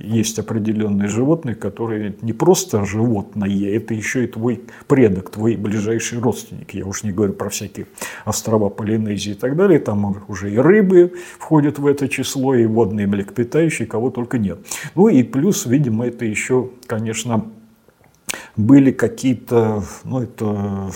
есть 0.03 0.39
определенные 0.39 1.09
животные, 1.09 1.55
которые 1.55 2.15
не 2.23 2.33
просто 2.33 2.85
животное, 2.85 3.49
это 3.49 3.95
еще 3.95 4.25
и 4.25 4.27
твой 4.27 4.63
предок, 4.87 5.31
твой 5.31 5.57
ближайший 5.57 6.19
родственник. 6.19 6.75
Я 6.75 6.87
уж 6.87 7.03
не 7.03 7.13
говорю 7.13 7.33
про 7.33 7.49
всякие 7.49 7.87
острова 8.25 8.69
Полинезии 8.69 9.33
и 9.33 9.35
так 9.35 9.57
далее. 9.57 9.79
Там 9.79 10.23
уже 10.29 10.53
и 10.53 10.59
рыбы 10.59 11.13
входят 11.39 11.79
в 11.79 11.87
это 11.87 12.09
число, 12.09 12.55
и 12.55 12.67
водные 12.67 13.07
млекопитающие, 13.07 13.87
кого 13.87 14.11
только 14.11 14.39
нет. 14.39 14.59
Ну 14.95 15.09
и 15.09 15.23
плюс, 15.23 15.67
видимо, 15.67 16.07
это 16.07 16.25
еще, 16.25 16.71
конечно, 16.87 17.45
были 18.57 18.91
какие-то, 18.91 19.85
ну 20.05 20.23
это 20.23 20.91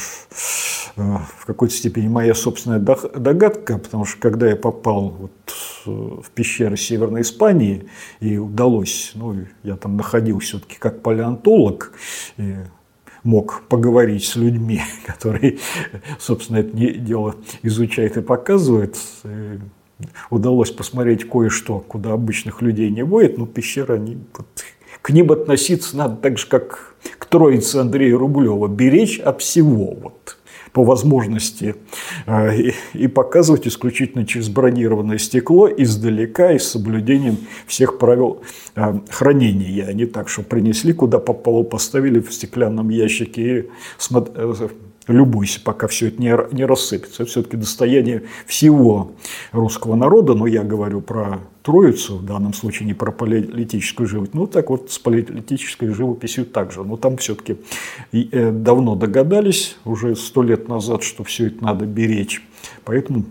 в 0.96 1.46
какой-то 1.46 1.74
степени 1.74 2.08
моя 2.08 2.34
собственная 2.34 2.80
догадка, 2.80 3.78
потому 3.78 4.04
что 4.04 4.20
когда 4.20 4.48
я 4.48 4.56
попал 4.56 5.10
вот 5.10 5.32
в 5.86 6.30
пещеры 6.34 6.76
Северной 6.76 7.22
Испании 7.22 7.88
и 8.20 8.36
удалось, 8.36 9.12
ну, 9.14 9.36
я 9.62 9.76
там 9.76 9.96
находился 9.96 10.48
все-таки 10.48 10.76
как 10.78 11.02
палеонтолог, 11.02 11.92
и 12.36 12.56
мог 13.22 13.62
поговорить 13.68 14.24
с 14.24 14.36
людьми, 14.36 14.80
которые, 15.06 15.58
собственно, 16.18 16.58
это 16.58 16.76
дело 16.76 17.36
изучают 17.62 18.16
и 18.16 18.22
показывают. 18.22 18.96
И 19.24 19.58
удалось 20.30 20.70
посмотреть 20.70 21.28
кое-что, 21.28 21.80
куда 21.80 22.12
обычных 22.12 22.62
людей 22.62 22.90
не 22.90 23.04
будет, 23.04 23.36
но 23.38 23.46
пещеры, 23.46 23.94
они, 23.94 24.18
вот, 24.36 24.46
к 25.02 25.10
ним 25.10 25.32
относиться 25.32 25.96
надо 25.96 26.16
так 26.16 26.38
же, 26.38 26.46
как 26.46 26.96
троице 27.28 27.76
Андрея 27.76 28.16
Рублева, 28.16 28.68
беречь 28.68 29.18
от 29.18 29.40
всего. 29.40 29.96
Вот 30.00 30.38
по 30.72 30.84
возможности 30.84 31.74
э, 32.26 32.72
и 32.92 33.08
показывать 33.08 33.66
исключительно 33.66 34.26
через 34.26 34.48
бронированное 34.48 35.18
стекло 35.18 35.68
издалека 35.68 36.52
и 36.52 36.58
с 36.58 36.68
соблюдением 36.68 37.38
всех 37.66 37.98
правил 37.98 38.42
э, 38.76 39.00
хранения, 39.10 39.86
а 39.86 39.92
не 39.92 40.06
так, 40.06 40.28
что 40.28 40.42
принесли, 40.42 40.92
куда 40.92 41.18
попало, 41.18 41.62
поставили 41.62 42.20
в 42.20 42.32
стеклянном 42.32 42.90
ящике 42.90 43.42
и 43.42 43.68
э, 44.10 44.68
любуйся, 45.08 45.60
пока 45.62 45.86
все 45.88 46.08
это 46.08 46.20
не, 46.20 46.34
не 46.52 46.64
рассыпется. 46.64 47.22
Это 47.22 47.30
все-таки 47.30 47.56
достояние 47.56 48.24
всего 48.46 49.12
русского 49.52 49.96
народа, 49.96 50.34
но 50.34 50.46
я 50.46 50.62
говорю 50.62 51.00
про 51.00 51.40
Троицу, 51.62 52.18
в 52.18 52.24
данном 52.24 52.54
случае 52.54 52.86
не 52.86 52.94
про 52.94 53.10
политическую 53.12 54.06
живопись. 54.06 54.34
Ну, 54.34 54.46
так 54.46 54.70
вот 54.70 54.90
с 54.90 54.98
политической 54.98 55.88
живописью 55.88 56.46
также. 56.46 56.84
Но 56.84 56.96
там 56.96 57.16
все-таки 57.16 57.56
э, 58.12 58.52
давно 58.52 58.94
догадались, 58.94 59.76
уже 59.84 60.14
сто 60.16 60.42
лет 60.42 60.68
назад, 60.68 61.02
что 61.02 61.24
все 61.24 61.48
это 61.48 61.62
надо 61.64 61.86
беречь. 61.86 62.42
Поэтому, 62.84 63.24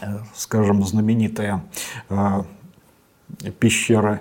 э, 0.00 0.18
скажем, 0.34 0.84
знаменитая 0.84 1.64
э, 2.10 2.42
пещера 3.58 4.20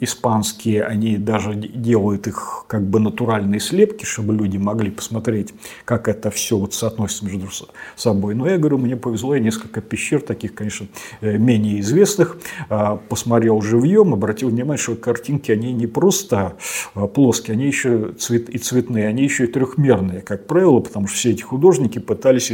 испанские, 0.00 0.84
они 0.84 1.16
даже 1.16 1.54
делают 1.54 2.26
их 2.26 2.64
как 2.66 2.86
бы 2.86 3.00
натуральные 3.00 3.60
слепки, 3.60 4.04
чтобы 4.04 4.34
люди 4.34 4.56
могли 4.56 4.90
посмотреть, 4.90 5.54
как 5.84 6.08
это 6.08 6.30
все 6.30 6.56
вот 6.56 6.74
соотносится 6.74 7.24
между 7.24 7.48
собой. 7.96 8.34
Но 8.34 8.48
я 8.48 8.58
говорю, 8.58 8.78
мне 8.78 8.96
повезло, 8.96 9.34
я 9.34 9.40
несколько 9.40 9.80
пещер, 9.80 10.20
таких, 10.20 10.54
конечно, 10.54 10.86
э, 11.20 11.36
менее 11.36 11.80
известных, 11.80 12.38
а, 12.68 12.96
посмотрел 12.96 13.60
живьем, 13.60 14.12
обратил 14.12 14.50
внимание, 14.50 14.78
что 14.78 14.94
картинки, 14.94 15.50
они 15.52 15.72
не 15.72 15.86
просто 15.86 16.56
а, 16.94 17.06
плоские, 17.06 17.54
они 17.54 17.66
еще 17.66 18.12
цвет, 18.18 18.48
и 18.48 18.58
цветные, 18.58 19.08
они 19.08 19.24
еще 19.24 19.44
и 19.44 19.46
трехмерные, 19.46 20.20
как 20.20 20.46
правило, 20.46 20.80
потому 20.80 21.06
что 21.06 21.16
все 21.16 21.30
эти 21.30 21.42
художники 21.42 21.98
пытались 21.98 22.52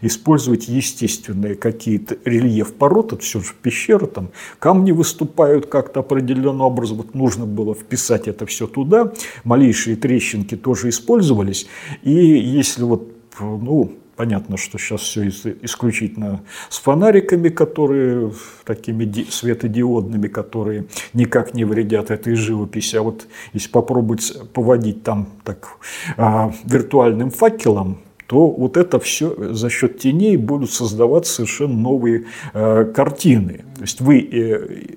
использовать 0.00 0.68
естественные 0.68 1.54
какие-то 1.54 2.16
рельеф 2.24 2.74
пород, 2.74 3.12
это 3.12 3.22
все 3.22 3.40
же 3.40 3.52
пещера, 3.60 4.06
там 4.06 4.30
камни 4.58 4.92
выступают 4.92 5.66
как-то 5.66 6.00
определенно 6.00 6.65
образом 6.66 6.98
вот 6.98 7.14
нужно 7.14 7.46
было 7.46 7.74
вписать 7.74 8.28
это 8.28 8.46
все 8.46 8.66
туда. 8.66 9.12
Малейшие 9.44 9.96
трещинки 9.96 10.56
тоже 10.56 10.88
использовались. 10.88 11.66
И 12.02 12.12
если 12.12 12.82
вот, 12.82 13.12
ну, 13.40 13.92
Понятно, 14.16 14.56
что 14.56 14.78
сейчас 14.78 15.02
все 15.02 15.28
исключительно 15.28 16.40
с 16.70 16.78
фонариками, 16.78 17.50
которые 17.50 18.32
такими 18.64 19.04
светодиодными, 19.28 20.26
которые 20.28 20.86
никак 21.12 21.52
не 21.52 21.64
вредят 21.64 22.10
этой 22.10 22.34
живописи. 22.34 22.96
А 22.96 23.02
вот 23.02 23.26
если 23.52 23.68
попробовать 23.68 24.32
поводить 24.54 25.02
там 25.02 25.28
так 25.44 25.68
а, 26.16 26.50
виртуальным 26.64 27.30
факелом, 27.30 27.98
то 28.26 28.50
вот 28.50 28.76
это 28.76 28.98
все 28.98 29.54
за 29.54 29.70
счет 29.70 29.98
теней 29.98 30.36
будут 30.36 30.70
создаваться 30.70 31.32
совершенно 31.32 31.74
новые 31.74 32.24
э, 32.52 32.84
картины. 32.94 33.64
То 33.76 33.82
есть 33.82 34.00
вы 34.00 34.20
э, 34.20 34.96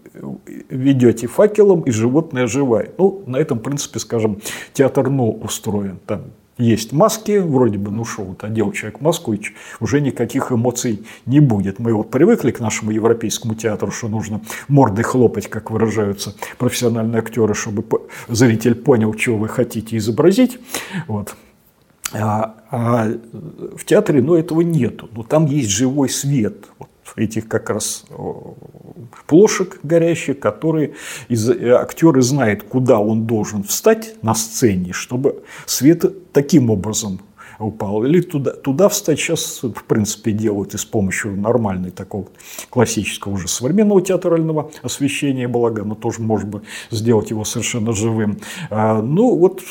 ведете 0.69 1.27
факелом, 1.27 1.81
и 1.81 1.91
животное 1.91 2.43
оживает. 2.43 2.97
Ну, 2.97 3.23
на 3.25 3.37
этом 3.37 3.59
принципе, 3.59 3.99
скажем, 3.99 4.39
театр 4.73 5.09
НО 5.09 5.31
устроен. 5.31 5.99
Там 6.05 6.23
есть 6.59 6.91
маски, 6.91 7.37
вроде 7.37 7.77
бы, 7.77 7.89
ну 7.89 8.03
что, 8.03 8.23
вот 8.23 8.43
одел 8.43 8.73
человек 8.73 8.99
маску, 8.99 9.33
и 9.33 9.39
уже 9.79 10.01
никаких 10.01 10.51
эмоций 10.51 11.05
не 11.25 11.39
будет. 11.39 11.79
Мы 11.79 11.93
вот 11.93 12.11
привыкли 12.11 12.51
к 12.51 12.59
нашему 12.59 12.91
европейскому 12.91 13.55
театру, 13.55 13.91
что 13.91 14.09
нужно 14.09 14.41
мордой 14.67 15.03
хлопать, 15.03 15.47
как 15.47 15.71
выражаются 15.71 16.35
профессиональные 16.57 17.19
актеры, 17.19 17.53
чтобы 17.53 17.85
зритель 18.27 18.75
понял, 18.75 19.13
чего 19.13 19.37
вы 19.37 19.47
хотите 19.47 19.95
изобразить. 19.95 20.59
Вот. 21.07 21.35
А, 22.13 22.55
а 22.71 23.07
в 23.75 23.85
театре 23.85 24.21
ну, 24.21 24.35
этого 24.35 24.61
нету. 24.61 25.09
Но 25.15 25.23
там 25.23 25.45
есть 25.45 25.69
живой 25.69 26.09
свет. 26.09 26.65
Вот 26.79 26.89
этих 27.15 27.47
как 27.47 27.69
раз 27.69 28.05
плошек 29.27 29.79
горящих, 29.83 30.39
которые 30.39 30.93
из, 31.27 31.49
э, 31.49 31.71
актеры 31.73 32.21
знают, 32.21 32.63
куда 32.63 32.99
он 32.99 33.25
должен 33.25 33.63
встать 33.63 34.15
на 34.21 34.33
сцене, 34.35 34.93
чтобы 34.93 35.43
свет 35.65 36.31
таким 36.31 36.69
образом 36.69 37.19
упал. 37.59 38.03
Или 38.05 38.21
туда, 38.21 38.51
туда 38.51 38.89
встать 38.89 39.19
сейчас, 39.19 39.61
в 39.61 39.83
принципе, 39.83 40.31
делают 40.31 40.73
и 40.73 40.77
с 40.77 40.85
помощью 40.85 41.35
нормальной 41.35 41.91
такого 41.91 42.27
классического 42.69 43.33
уже 43.33 43.47
современного 43.47 44.01
театрального 44.01 44.71
освещения, 44.81 45.47
благо 45.47 45.81
оно 45.81 45.95
тоже 45.95 46.21
может 46.21 46.47
бы 46.47 46.63
сделать 46.89 47.29
его 47.29 47.43
совершенно 47.43 47.93
живым. 47.93 48.39
А, 48.69 49.01
ну, 49.01 49.35
вот 49.35 49.61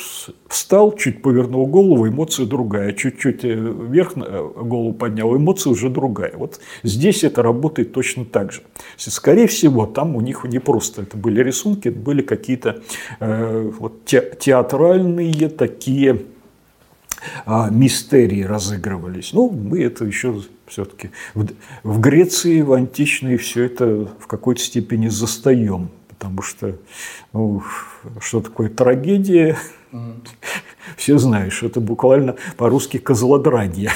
встал, 0.47 0.95
чуть 0.95 1.21
повернул 1.21 1.67
голову, 1.67 2.07
эмоция 2.07 2.45
другая. 2.45 2.93
Чуть-чуть 2.93 3.43
э, 3.43 3.53
вверх 3.53 4.13
э, 4.15 4.49
голову 4.55 4.93
поднял, 4.93 5.35
эмоция 5.35 5.71
уже 5.71 5.89
другая. 5.89 6.33
Вот 6.35 6.59
здесь 6.83 7.23
это 7.23 7.41
работает 7.41 7.93
точно 7.93 8.25
так 8.25 8.51
же. 8.51 8.61
Скорее 8.97 9.47
всего, 9.47 9.85
там 9.85 10.15
у 10.15 10.21
них 10.21 10.43
не 10.43 10.59
просто 10.59 11.03
это 11.03 11.17
были 11.17 11.43
рисунки, 11.43 11.87
это 11.87 11.99
были 11.99 12.21
какие-то 12.21 12.81
э, 13.19 13.71
вот, 13.79 14.05
те, 14.05 14.33
театральные 14.39 15.49
такие 15.49 16.21
мистерии 17.69 18.43
разыгрывались. 18.43 19.33
Ну, 19.33 19.49
мы 19.49 19.81
это 19.83 20.05
еще 20.05 20.41
все-таки 20.67 21.11
в, 21.33 21.99
Греции, 21.99 22.61
в 22.61 22.73
античной 22.73 23.37
все 23.37 23.65
это 23.65 24.07
в 24.19 24.27
какой-то 24.27 24.61
степени 24.61 25.07
застаем, 25.07 25.89
потому 26.07 26.41
что 26.41 26.75
ну, 27.33 27.63
что 28.19 28.41
такое 28.41 28.69
трагедия, 28.69 29.57
mm. 29.91 30.27
все 30.95 31.17
что 31.49 31.65
это 31.65 31.79
буквально 31.79 32.35
по-русски 32.57 32.97
козлодранье. 32.97 33.91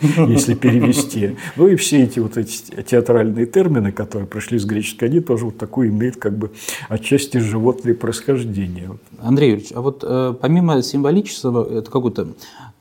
Если 0.00 0.54
перевести. 0.54 1.36
Ну 1.56 1.68
и 1.68 1.76
все 1.76 2.02
эти 2.02 2.18
вот 2.18 2.36
эти 2.36 2.82
театральные 2.82 3.46
термины, 3.46 3.92
которые 3.92 4.26
пришли 4.26 4.58
с 4.58 4.64
греческой, 4.64 5.08
они 5.08 5.20
тоже 5.20 5.46
вот 5.46 5.58
такое 5.58 5.88
имеют 5.88 6.16
как 6.16 6.36
бы 6.36 6.50
отчасти 6.88 7.38
животное 7.38 7.94
происхождение. 7.94 8.90
Андрей 9.20 9.50
Юрьевич, 9.50 9.72
а 9.74 9.80
вот 9.80 10.04
э, 10.06 10.34
помимо 10.40 10.82
символического, 10.82 11.78
это 11.78 11.90
какой-то 11.90 12.28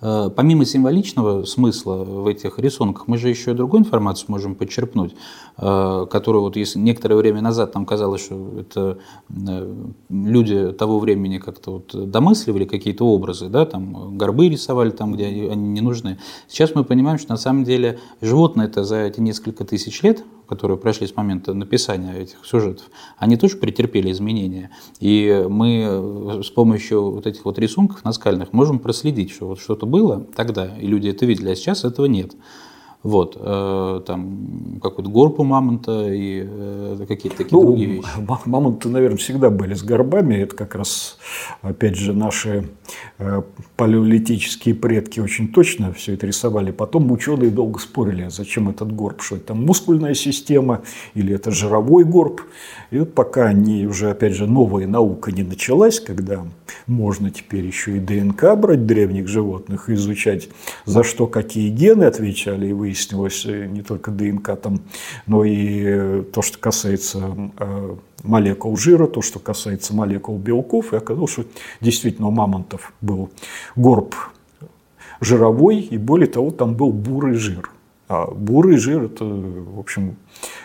Помимо 0.01 0.65
символичного 0.65 1.43
смысла 1.45 2.03
в 2.03 2.25
этих 2.25 2.57
рисунках, 2.57 3.07
мы 3.07 3.19
же 3.19 3.29
еще 3.29 3.51
и 3.51 3.53
другую 3.53 3.81
информацию 3.81 4.25
можем 4.29 4.55
подчерпнуть, 4.55 5.15
э, 5.57 6.07
которую 6.09 6.41
вот 6.41 6.55
если 6.55 6.79
некоторое 6.79 7.15
время 7.15 7.41
назад 7.41 7.75
нам 7.75 7.85
казалось, 7.85 8.23
что 8.23 8.59
это 8.59 8.97
э, 9.29 9.75
люди 10.09 10.71
того 10.71 10.97
времени 10.97 11.37
как-то 11.37 11.73
вот 11.73 12.09
домысливали 12.09 12.65
какие-то 12.65 13.05
образы, 13.05 13.47
да, 13.47 13.65
там 13.67 14.17
горбы 14.17 14.49
рисовали 14.49 14.89
там, 14.89 15.13
где 15.13 15.27
они 15.27 15.67
не 15.67 15.81
нужны. 15.81 16.17
Сейчас 16.47 16.73
мы 16.73 16.83
понимаем, 16.83 17.19
что 17.19 17.31
на 17.33 17.37
самом 17.37 17.63
деле 17.63 17.99
животные 18.21 18.67
это 18.67 18.83
за 18.83 18.97
эти 18.97 19.19
несколько 19.19 19.65
тысяч 19.65 20.01
лет, 20.01 20.23
которые 20.51 20.77
прошли 20.77 21.07
с 21.07 21.15
момента 21.15 21.53
написания 21.53 22.13
этих 22.13 22.45
сюжетов, 22.45 22.87
они 23.15 23.37
тоже 23.37 23.55
претерпели 23.55 24.11
изменения. 24.11 24.69
И 24.99 25.45
мы 25.49 26.41
с 26.43 26.49
помощью 26.49 27.09
вот 27.09 27.25
этих 27.25 27.45
вот 27.45 27.57
рисунков 27.57 28.03
наскальных 28.03 28.51
можем 28.51 28.79
проследить, 28.79 29.31
что 29.31 29.47
вот 29.47 29.61
что-то 29.61 29.85
было 29.85 30.27
тогда, 30.35 30.77
и 30.77 30.87
люди 30.87 31.07
это 31.07 31.25
видели, 31.25 31.51
а 31.51 31.55
сейчас 31.55 31.85
этого 31.85 32.05
нет. 32.05 32.33
Вот, 33.03 33.35
э, 33.39 34.01
там 34.05 34.79
какой-то 34.81 35.09
горб 35.09 35.39
у 35.39 35.43
мамонта 35.43 36.13
и 36.13 36.45
э, 36.47 37.05
какие-то 37.07 37.39
такие 37.39 37.59
ну, 37.59 37.65
другие 37.65 37.87
вещи. 37.93 38.07
Мамонты, 38.45 38.89
наверное, 38.89 39.17
всегда 39.17 39.49
были 39.49 39.73
с 39.73 39.81
горбами. 39.81 40.35
Это 40.35 40.55
как 40.55 40.75
раз, 40.75 41.17
опять 41.63 41.95
же, 41.95 42.13
наши 42.13 42.69
э, 43.17 43.41
палеолитические 43.75 44.75
предки 44.75 45.19
очень 45.19 45.47
точно 45.47 45.93
все 45.93 46.13
это 46.13 46.27
рисовали. 46.27 46.69
Потом 46.69 47.11
ученые 47.11 47.49
долго 47.49 47.79
спорили, 47.79 48.27
зачем 48.29 48.69
этот 48.69 48.95
горб, 48.95 49.23
что 49.23 49.37
это 49.37 49.55
мускульная 49.55 50.13
система 50.13 50.81
или 51.15 51.33
это 51.33 51.49
жировой 51.49 52.03
горб. 52.03 52.41
И 52.91 52.99
вот 52.99 53.13
пока 53.13 53.45
они 53.45 53.87
уже, 53.87 54.09
опять 54.09 54.33
же, 54.33 54.47
новая 54.47 54.85
наука 54.85 55.31
не 55.31 55.43
началась, 55.43 56.01
когда 56.01 56.45
можно 56.87 57.31
теперь 57.31 57.65
еще 57.65 57.95
и 57.95 57.99
ДНК 57.99 58.53
брать 58.57 58.85
древних 58.85 59.29
животных 59.29 59.89
и 59.89 59.93
изучать, 59.93 60.49
за 60.85 61.03
что 61.03 61.25
какие 61.25 61.69
гены 61.69 62.03
отвечали, 62.03 62.67
и 62.67 62.73
выяснилось 62.73 63.45
э, 63.45 63.65
не 63.67 63.81
только 63.81 64.11
ДНК, 64.11 64.59
там, 64.61 64.81
но 65.25 65.45
и 65.45 65.83
э, 65.85 66.23
то, 66.33 66.41
что 66.41 66.59
касается 66.59 67.51
э, 67.57 67.95
молекул 68.23 68.75
жира, 68.75 69.07
то, 69.07 69.21
что 69.21 69.39
касается 69.39 69.95
молекул 69.95 70.37
белков, 70.37 70.93
и 70.93 70.97
оказалось, 70.97 71.31
что 71.31 71.45
действительно 71.79 72.27
у 72.27 72.31
мамонтов 72.31 72.91
был 72.99 73.29
горб 73.77 74.15
жировой, 75.21 75.77
и 75.77 75.97
более 75.97 76.27
того, 76.27 76.51
там 76.51 76.73
был 76.73 76.91
бурый 76.91 77.35
жир. 77.35 77.69
А 78.11 78.25
бурый 78.29 78.75
жир– 78.75 79.03
это, 79.05 79.23
в 79.23 79.79
общем, 79.79 80.17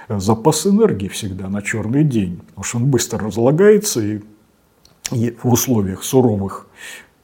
запас 0.09 0.67
энергии 0.67 1.07
всегда 1.07 1.49
на 1.49 1.63
черный 1.63 2.03
день, 2.03 2.41
потому 2.49 2.65
что 2.65 2.79
он 2.79 2.87
быстро 2.87 3.21
разлагается, 3.21 4.01
и 4.03 4.21
в 5.13 5.53
условиях 5.53 6.03
суровых 6.03 6.67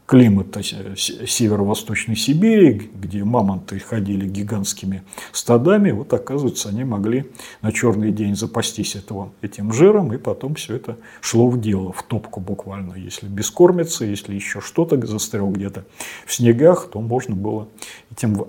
климата 0.06 0.62
северо-восточной 0.62 2.14
Сибири, 2.14 2.92
где 2.94 3.24
мамонты 3.24 3.80
ходили 3.80 4.28
гигантскими 4.28 5.02
стадами, 5.32 5.90
вот 5.90 6.12
оказывается, 6.12 6.68
они 6.68 6.84
могли 6.84 7.32
на 7.60 7.72
черный 7.72 8.12
день 8.12 8.36
запастись 8.36 8.94
этого, 8.94 9.32
этим 9.40 9.72
жиром, 9.72 10.12
и 10.12 10.18
потом 10.18 10.54
все 10.54 10.76
это 10.76 10.98
шло 11.20 11.48
в 11.48 11.60
дело, 11.60 11.92
в 11.92 12.04
топку 12.04 12.38
буквально. 12.38 12.94
Если 12.94 13.26
бескормиться, 13.26 14.04
если 14.04 14.36
еще 14.36 14.60
что-то 14.60 15.04
застрял 15.04 15.50
где-то 15.50 15.84
в 16.26 16.32
снегах, 16.32 16.90
то 16.92 17.00
можно 17.00 17.34
было 17.34 17.66
этим 18.12 18.46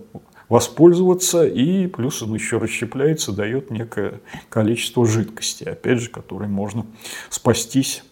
воспользоваться, 0.49 1.45
и 1.45 1.88
плюс 1.88 2.21
он 2.21 2.34
еще 2.34 2.58
расщепляется, 2.58 3.32
дает 3.32 3.71
некое 3.71 4.21
количество 4.49 5.06
жидкости, 5.06 5.63
опять 5.63 5.99
же, 5.99 6.10
которой 6.10 6.47
можно 6.47 6.86
спастись, 7.29 8.03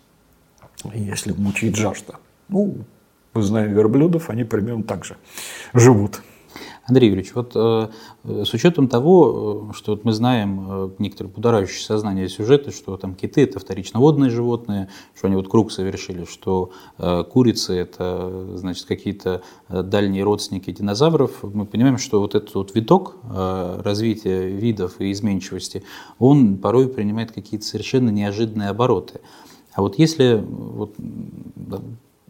если 0.94 1.34
мучает 1.34 1.76
жажда. 1.76 2.16
Ну, 2.48 2.86
мы 3.34 3.42
знаем 3.42 3.74
верблюдов, 3.74 4.30
они 4.30 4.44
примерно 4.44 4.84
так 4.84 5.06
же 5.06 5.18
живут. 5.74 6.22
Андрей 6.86 7.10
Юрьевич, 7.10 7.34
вот 7.36 7.52
э, 7.56 7.90
с 8.24 8.54
учетом 8.54 8.88
того, 8.88 9.70
э, 9.70 9.74
что 9.76 9.92
вот 9.92 10.04
мы 10.04 10.14
знаем 10.14 10.68
э, 10.68 10.90
некоторые 10.98 11.32
будоражащие 11.32 11.86
сознание 11.86 12.28
сюжеты, 12.28 12.72
что 12.72 12.98
там 12.98 13.14
киты– 13.14 13.42
это 13.44 13.60
вторичноводные 13.60 14.32
животные, 14.32 14.90
что 15.16 15.28
они 15.28 15.36
вот 15.36 15.48
круг 15.48 15.72
совершили, 15.72 16.26
что 16.26 16.72
э, 16.98 17.24
курицы– 17.24 17.76
это, 17.78 18.58
значит, 18.58 18.86
какие-то 18.88 19.44
э, 19.70 19.84
дальние 19.84 20.24
родственники 20.24 20.72
динозавров, 20.72 21.44
мы 21.44 21.66
понимаем, 21.66 21.98
что 21.98 22.20
вот 22.20 22.34
этот 22.34 22.54
вот 22.56 22.74
виток 22.74 23.16
э, 23.24 23.82
развития 23.84 24.48
видов 24.48 25.00
и 25.00 25.12
изменчивости, 25.12 25.84
он 26.18 26.58
порой 26.58 26.88
принимает 26.90 27.32
какие-то 27.32 27.66
совершенно 27.66 28.10
неожиданные 28.10 28.70
обороты. 28.70 29.22
А 29.74 29.82
вот 29.82 30.00
если 30.00 30.44
вот, 30.44 30.96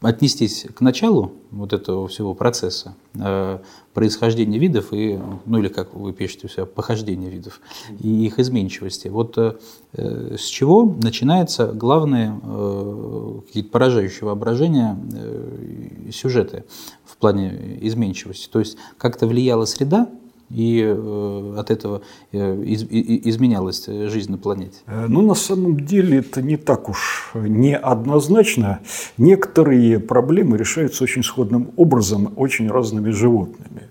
отнестись 0.02 0.66
к 0.74 0.82
началу 0.82 1.34
вот 1.52 1.74
этого 1.74 2.08
всего 2.08 2.34
процесса 2.34 2.96
э, 3.14 3.60
происхождения 3.94 4.58
видов 4.58 4.92
и, 4.92 5.20
ну 5.46 5.60
или 5.60 5.68
как 5.68 5.94
вы 5.94 6.12
пишете 6.12 6.48
у 6.48 6.50
себя, 6.50 6.66
похождения 6.66 7.30
видов 7.30 7.62
и 8.00 8.26
их 8.26 8.40
изменчивости. 8.40 9.10
Вот 9.10 9.38
э, 9.38 9.58
с 9.94 10.46
чего 10.46 10.86
начинается 10.86 11.68
главные 11.68 12.40
э, 12.42 13.40
какие-то 13.46 13.70
поражающие 13.70 14.26
воображения 14.26 14.98
э, 15.14 16.10
сюжеты 16.12 16.64
в 17.06 17.18
плане 17.18 17.78
изменчивости? 17.82 18.50
То 18.50 18.60
есть 18.60 18.78
как-то 18.98 19.28
влияла 19.28 19.66
среда 19.66 20.10
и 20.54 20.84
э, 20.84 21.56
от 21.58 21.72
этого 21.72 22.02
э, 22.32 22.64
из, 22.64 22.84
изменялась 22.84 23.86
жизнь 23.86 24.32
на 24.32 24.38
планете? 24.38 24.80
Э, 24.86 25.06
ну, 25.08 25.22
на 25.22 25.34
самом 25.34 25.80
деле 25.80 26.20
это 26.20 26.42
не 26.42 26.58
так 26.58 26.90
уж 26.90 27.32
неоднозначно. 27.34 28.80
Некоторые 29.18 30.00
проблемы 30.00 30.58
решаются 30.58 31.04
очень 31.04 31.24
сходным 31.24 31.72
образом, 31.78 32.34
очень 32.36 32.70
разными 32.70 33.12
животными. 33.12 33.90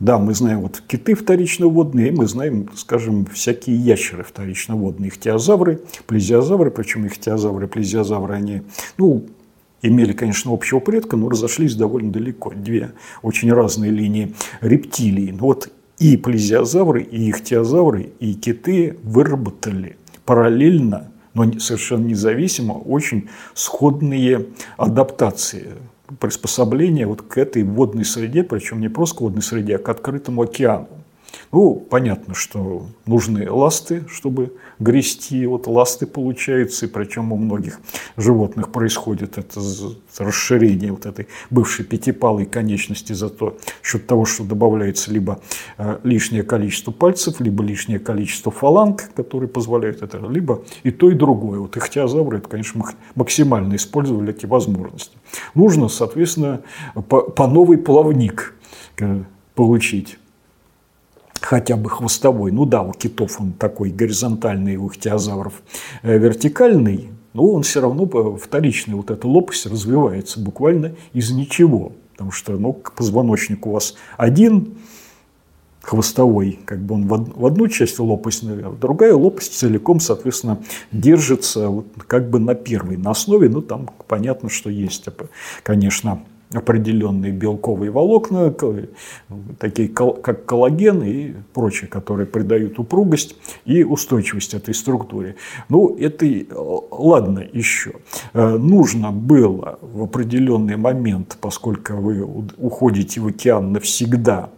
Да, 0.00 0.18
мы 0.18 0.34
знаем 0.34 0.62
вот 0.62 0.82
киты 0.86 1.14
вторичноводные, 1.14 2.10
мы 2.10 2.26
знаем, 2.26 2.68
скажем, 2.74 3.24
всякие 3.26 3.76
ящеры 3.76 4.24
вторичноводные, 4.24 5.10
ихтиозавры, 5.10 5.80
плезиозавры, 6.06 6.72
причем 6.72 7.06
ихтиозавры, 7.06 7.68
плезиозавры, 7.68 8.34
они, 8.34 8.62
ну, 8.98 9.26
имели, 9.82 10.12
конечно, 10.12 10.52
общего 10.52 10.80
предка, 10.80 11.16
но 11.16 11.28
разошлись 11.28 11.74
довольно 11.74 12.10
далеко. 12.10 12.52
Две 12.54 12.92
очень 13.22 13.52
разные 13.52 13.90
линии 13.90 14.34
рептилий. 14.60 15.30
Но 15.32 15.46
вот 15.46 15.70
и 15.98 16.16
плезиозавры, 16.16 17.02
и 17.02 17.30
ихтиозавры, 17.30 18.12
и 18.18 18.34
киты 18.34 18.96
выработали 19.02 19.96
параллельно, 20.24 21.10
но 21.34 21.58
совершенно 21.58 22.06
независимо, 22.06 22.72
очень 22.72 23.28
сходные 23.54 24.46
адаптации, 24.76 25.74
приспособления 26.20 27.06
вот 27.06 27.22
к 27.22 27.38
этой 27.38 27.62
водной 27.62 28.04
среде, 28.04 28.42
причем 28.42 28.80
не 28.80 28.88
просто 28.88 29.18
к 29.18 29.20
водной 29.22 29.42
среде, 29.42 29.76
а 29.76 29.78
к 29.78 29.88
открытому 29.88 30.42
океану. 30.42 30.88
Ну, 31.52 31.74
понятно, 31.74 32.34
что 32.34 32.86
нужны 33.04 33.50
ласты, 33.50 34.04
чтобы 34.08 34.54
грести. 34.78 35.44
Вот 35.44 35.66
ласты 35.66 36.06
получаются, 36.06 36.86
и 36.86 36.88
причем 36.88 37.30
у 37.30 37.36
многих 37.36 37.78
животных 38.16 38.72
происходит 38.72 39.36
это 39.36 39.60
расширение 40.16 40.92
вот 40.92 41.04
этой 41.04 41.28
бывшей 41.50 41.84
пятипалой 41.84 42.46
конечности 42.46 43.12
за 43.12 43.28
то, 43.28 43.58
счет 43.82 44.06
того, 44.06 44.24
что 44.24 44.44
добавляется 44.44 45.12
либо 45.12 45.42
э, 45.76 45.98
лишнее 46.04 46.42
количество 46.42 46.90
пальцев, 46.90 47.38
либо 47.38 47.62
лишнее 47.62 47.98
количество 47.98 48.50
фаланг, 48.50 49.10
которые 49.14 49.50
позволяют 49.50 50.00
это, 50.00 50.26
либо 50.26 50.62
и 50.84 50.90
то, 50.90 51.10
и 51.10 51.14
другое. 51.14 51.58
Вот 51.60 51.76
ихтиозавры, 51.76 52.38
это, 52.38 52.48
конечно, 52.48 52.82
максимально 53.14 53.76
использовали 53.76 54.32
эти 54.32 54.46
возможности. 54.46 55.18
Нужно, 55.54 55.88
соответственно, 55.88 56.62
по, 56.94 57.20
по 57.20 57.46
новый 57.46 57.76
плавник 57.76 58.54
э, 58.98 59.24
получить 59.54 60.16
хотя 61.42 61.76
бы 61.76 61.90
хвостовой. 61.90 62.52
Ну 62.52 62.64
да, 62.64 62.82
у 62.82 62.92
китов 62.92 63.40
он 63.40 63.52
такой 63.52 63.90
горизонтальный, 63.90 64.76
у 64.76 64.88
ихтиозавров 64.88 65.62
э, 66.02 66.16
вертикальный, 66.16 67.10
но 67.34 67.46
он 67.46 67.62
все 67.62 67.80
равно 67.80 68.06
вторичный, 68.36 68.94
вот 68.94 69.10
эта 69.10 69.26
лопасть 69.26 69.66
развивается 69.66 70.40
буквально 70.40 70.92
из 71.12 71.30
ничего. 71.30 71.92
Потому 72.12 72.30
что 72.30 72.52
ну, 72.52 72.72
позвоночник 72.72 73.66
у 73.66 73.72
вас 73.72 73.94
один, 74.16 74.76
хвостовой, 75.82 76.60
как 76.64 76.80
бы 76.80 76.94
он 76.94 77.08
в 77.08 77.44
одну 77.44 77.66
часть 77.66 77.98
лопасть, 77.98 78.44
а 78.44 78.72
другая 78.80 79.14
лопасть 79.14 79.58
целиком, 79.58 79.98
соответственно, 79.98 80.58
держится 80.92 81.68
вот 81.68 81.86
как 82.06 82.30
бы 82.30 82.38
на 82.38 82.54
первой, 82.54 82.96
на 82.96 83.10
основе, 83.10 83.48
ну 83.48 83.62
там 83.62 83.90
понятно, 84.06 84.48
что 84.48 84.70
есть, 84.70 85.06
конечно, 85.64 86.22
определенные 86.54 87.32
белковые 87.32 87.90
волокна, 87.90 88.54
такие 89.58 89.88
как 89.88 90.44
коллаген 90.44 91.02
и 91.02 91.34
прочие, 91.52 91.88
которые 91.88 92.26
придают 92.26 92.78
упругость 92.78 93.36
и 93.64 93.84
устойчивость 93.84 94.54
этой 94.54 94.74
структуре. 94.74 95.36
Ну, 95.68 95.96
это 95.96 96.26
ладно 96.90 97.44
еще. 97.52 97.92
Э, 98.32 98.56
нужно 98.56 99.12
было 99.12 99.78
в 99.80 100.02
определенный 100.02 100.76
момент, 100.76 101.38
поскольку 101.40 101.94
вы 101.94 102.22
уходите 102.56 103.20
в 103.20 103.26
океан 103.26 103.72
навсегда, 103.72 104.50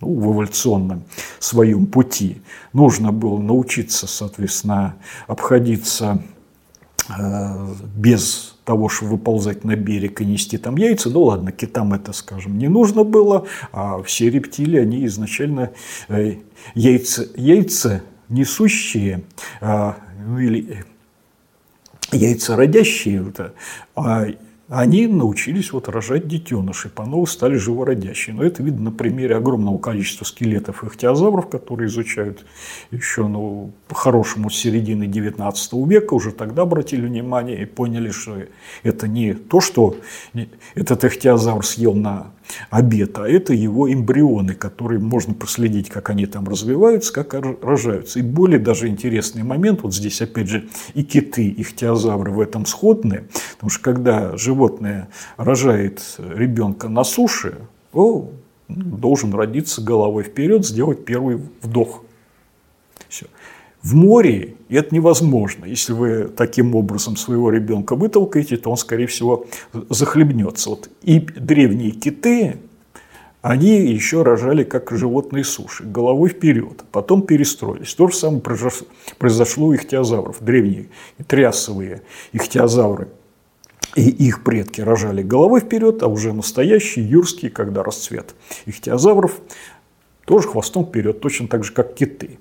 ну, 0.00 0.14
в 0.14 0.32
эволюционном 0.32 1.04
своем 1.38 1.86
пути, 1.86 2.42
нужно 2.72 3.12
было 3.12 3.38
научиться, 3.38 4.06
соответственно, 4.06 4.96
обходиться 5.26 6.22
э, 7.08 7.74
без 7.96 8.57
того, 8.68 8.90
чтобы 8.90 9.12
выползать 9.12 9.64
на 9.64 9.76
берег 9.76 10.20
и 10.20 10.26
нести 10.26 10.58
там 10.58 10.76
яйца, 10.76 11.08
ну 11.08 11.22
ладно, 11.22 11.52
китам 11.52 11.94
это, 11.94 12.12
скажем, 12.12 12.58
не 12.58 12.68
нужно 12.68 13.02
было, 13.02 13.46
а 13.72 14.02
все 14.02 14.28
рептилии, 14.28 14.78
они 14.78 15.06
изначально 15.06 15.70
э, 16.10 16.34
яйца, 16.74 17.26
яйца 17.34 18.02
несущие, 18.28 19.22
а, 19.62 19.96
ну 20.26 20.38
или 20.38 20.84
э, 22.12 22.14
яйца 22.14 22.56
родящие, 22.56 23.32
а 23.96 24.26
они 24.68 25.06
научились 25.06 25.72
вот 25.72 25.88
рожать 25.88 26.28
детенышей, 26.28 26.90
по-новому 26.90 27.26
стали 27.26 27.56
живородящие. 27.56 28.36
Но 28.36 28.44
это 28.44 28.62
видно 28.62 28.90
на 28.90 28.92
примере 28.92 29.36
огромного 29.36 29.78
количества 29.78 30.26
скелетов 30.26 30.84
ихтиозавров, 30.84 31.48
которые 31.48 31.88
изучают 31.88 32.44
еще 32.90 33.26
ну, 33.26 33.72
по-хорошему 33.88 34.50
с 34.50 34.56
середины 34.56 35.06
19 35.06 35.72
века. 35.88 36.12
Уже 36.12 36.32
тогда 36.32 36.62
обратили 36.62 37.06
внимание 37.06 37.62
и 37.62 37.64
поняли, 37.64 38.10
что 38.10 38.36
это 38.82 39.08
не 39.08 39.32
то, 39.32 39.60
что 39.60 39.96
этот 40.74 41.02
ихтиозавр 41.02 41.64
съел 41.64 41.94
на 41.94 42.32
обед, 42.70 43.18
а 43.18 43.28
это 43.28 43.52
его 43.52 43.92
эмбрионы, 43.92 44.54
которые 44.54 45.00
можно 45.00 45.34
проследить, 45.34 45.88
как 45.88 46.10
они 46.10 46.26
там 46.26 46.48
развиваются, 46.48 47.12
как 47.12 47.34
рожаются. 47.34 48.18
И 48.18 48.22
более 48.22 48.58
даже 48.58 48.88
интересный 48.88 49.42
момент, 49.42 49.82
вот 49.82 49.94
здесь 49.94 50.20
опять 50.22 50.48
же 50.48 50.68
и 50.94 51.02
киты, 51.02 51.48
и 51.48 51.62
ихтиозавры 51.62 52.32
в 52.32 52.40
этом 52.40 52.66
сходны, 52.66 53.24
потому 53.54 53.70
что 53.70 53.82
когда 53.82 54.36
животное 54.36 55.08
рожает 55.36 56.02
ребенка 56.18 56.88
на 56.88 57.04
суше, 57.04 57.58
он 57.92 58.30
должен 58.68 59.32
родиться 59.32 59.80
головой 59.80 60.24
вперед, 60.24 60.66
сделать 60.66 61.04
первый 61.04 61.40
вдох. 61.62 62.04
В 63.82 63.94
море 63.94 64.56
это 64.68 64.94
невозможно. 64.94 65.64
Если 65.64 65.92
вы 65.92 66.24
таким 66.24 66.74
образом 66.74 67.16
своего 67.16 67.50
ребенка 67.50 67.94
вытолкаете, 67.94 68.56
то 68.56 68.70
он, 68.70 68.76
скорее 68.76 69.06
всего, 69.06 69.46
захлебнется. 69.88 70.70
Вот 70.70 70.90
и 71.02 71.20
древние 71.20 71.92
киты, 71.92 72.58
они 73.40 73.92
еще 73.92 74.22
рожали 74.22 74.64
как 74.64 74.90
животные 74.90 75.44
суши, 75.44 75.84
головой 75.84 76.30
вперед, 76.30 76.84
потом 76.90 77.22
перестроились. 77.22 77.94
То 77.94 78.08
же 78.08 78.16
самое 78.16 78.42
произошло 79.18 79.68
у 79.68 79.74
ихтиозавров, 79.74 80.38
древние 80.40 80.88
трясовые 81.28 82.02
ихтиозавры. 82.32 83.08
и 83.94 84.08
их 84.10 84.42
предки 84.42 84.80
рожали 84.80 85.22
головой 85.22 85.60
вперед, 85.60 86.02
а 86.02 86.08
уже 86.08 86.32
настоящие 86.32 87.08
юрские, 87.08 87.50
когда 87.50 87.82
расцвет 87.82 88.34
ихтиозавров, 88.66 89.40
тоже 90.28 90.46
хвостом 90.46 90.84
вперед, 90.84 91.20
точно 91.20 91.48
так 91.48 91.64
же, 91.64 91.72
как 91.72 91.94
киты. 91.94 92.38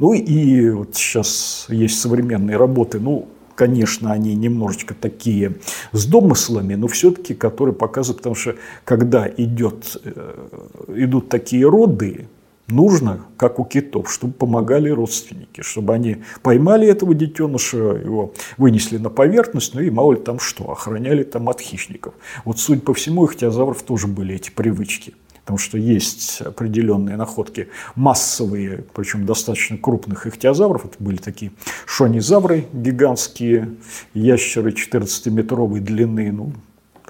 Ну 0.00 0.12
и 0.12 0.70
вот 0.70 0.96
сейчас 0.96 1.66
есть 1.68 2.00
современные 2.00 2.56
работы, 2.56 2.98
ну, 2.98 3.28
конечно, 3.54 4.10
они 4.12 4.34
немножечко 4.34 4.94
такие 4.94 5.54
с 5.92 6.04
домыслами, 6.04 6.74
но 6.74 6.88
все-таки, 6.88 7.34
которые 7.34 7.76
показывают, 7.76 8.18
потому 8.18 8.34
что 8.34 8.56
когда 8.84 9.28
идет, 9.28 9.96
э, 10.04 10.48
идут 10.96 11.28
такие 11.28 11.68
роды, 11.68 12.26
нужно, 12.66 13.20
как 13.36 13.60
у 13.60 13.64
китов, 13.64 14.12
чтобы 14.12 14.32
помогали 14.32 14.90
родственники, 14.90 15.60
чтобы 15.60 15.94
они 15.94 16.16
поймали 16.42 16.88
этого 16.88 17.14
детеныша, 17.14 17.76
его 17.76 18.32
вынесли 18.56 18.98
на 18.98 19.10
поверхность, 19.10 19.74
ну 19.74 19.80
и 19.80 19.90
мало 19.90 20.14
ли 20.14 20.20
там 20.20 20.40
что, 20.40 20.72
охраняли 20.72 21.22
там 21.22 21.48
от 21.48 21.60
хищников. 21.60 22.14
Вот, 22.44 22.58
судя 22.58 22.80
по 22.80 22.94
всему, 22.94 23.22
у 23.22 23.26
ихтиозавров 23.26 23.80
тоже 23.82 24.08
были 24.08 24.34
эти 24.34 24.50
привычки 24.50 25.14
потому 25.48 25.56
что 25.56 25.78
есть 25.78 26.42
определенные 26.42 27.16
находки 27.16 27.68
массовые, 27.94 28.84
причем 28.92 29.24
достаточно 29.24 29.78
крупных 29.78 30.26
ихтиозавров. 30.26 30.84
Это 30.84 30.96
были 31.02 31.16
такие 31.16 31.52
шонизавры 31.86 32.66
гигантские, 32.74 33.70
ящеры 34.12 34.72
14-метровой 34.72 35.80
длины, 35.80 36.32
ну, 36.32 36.52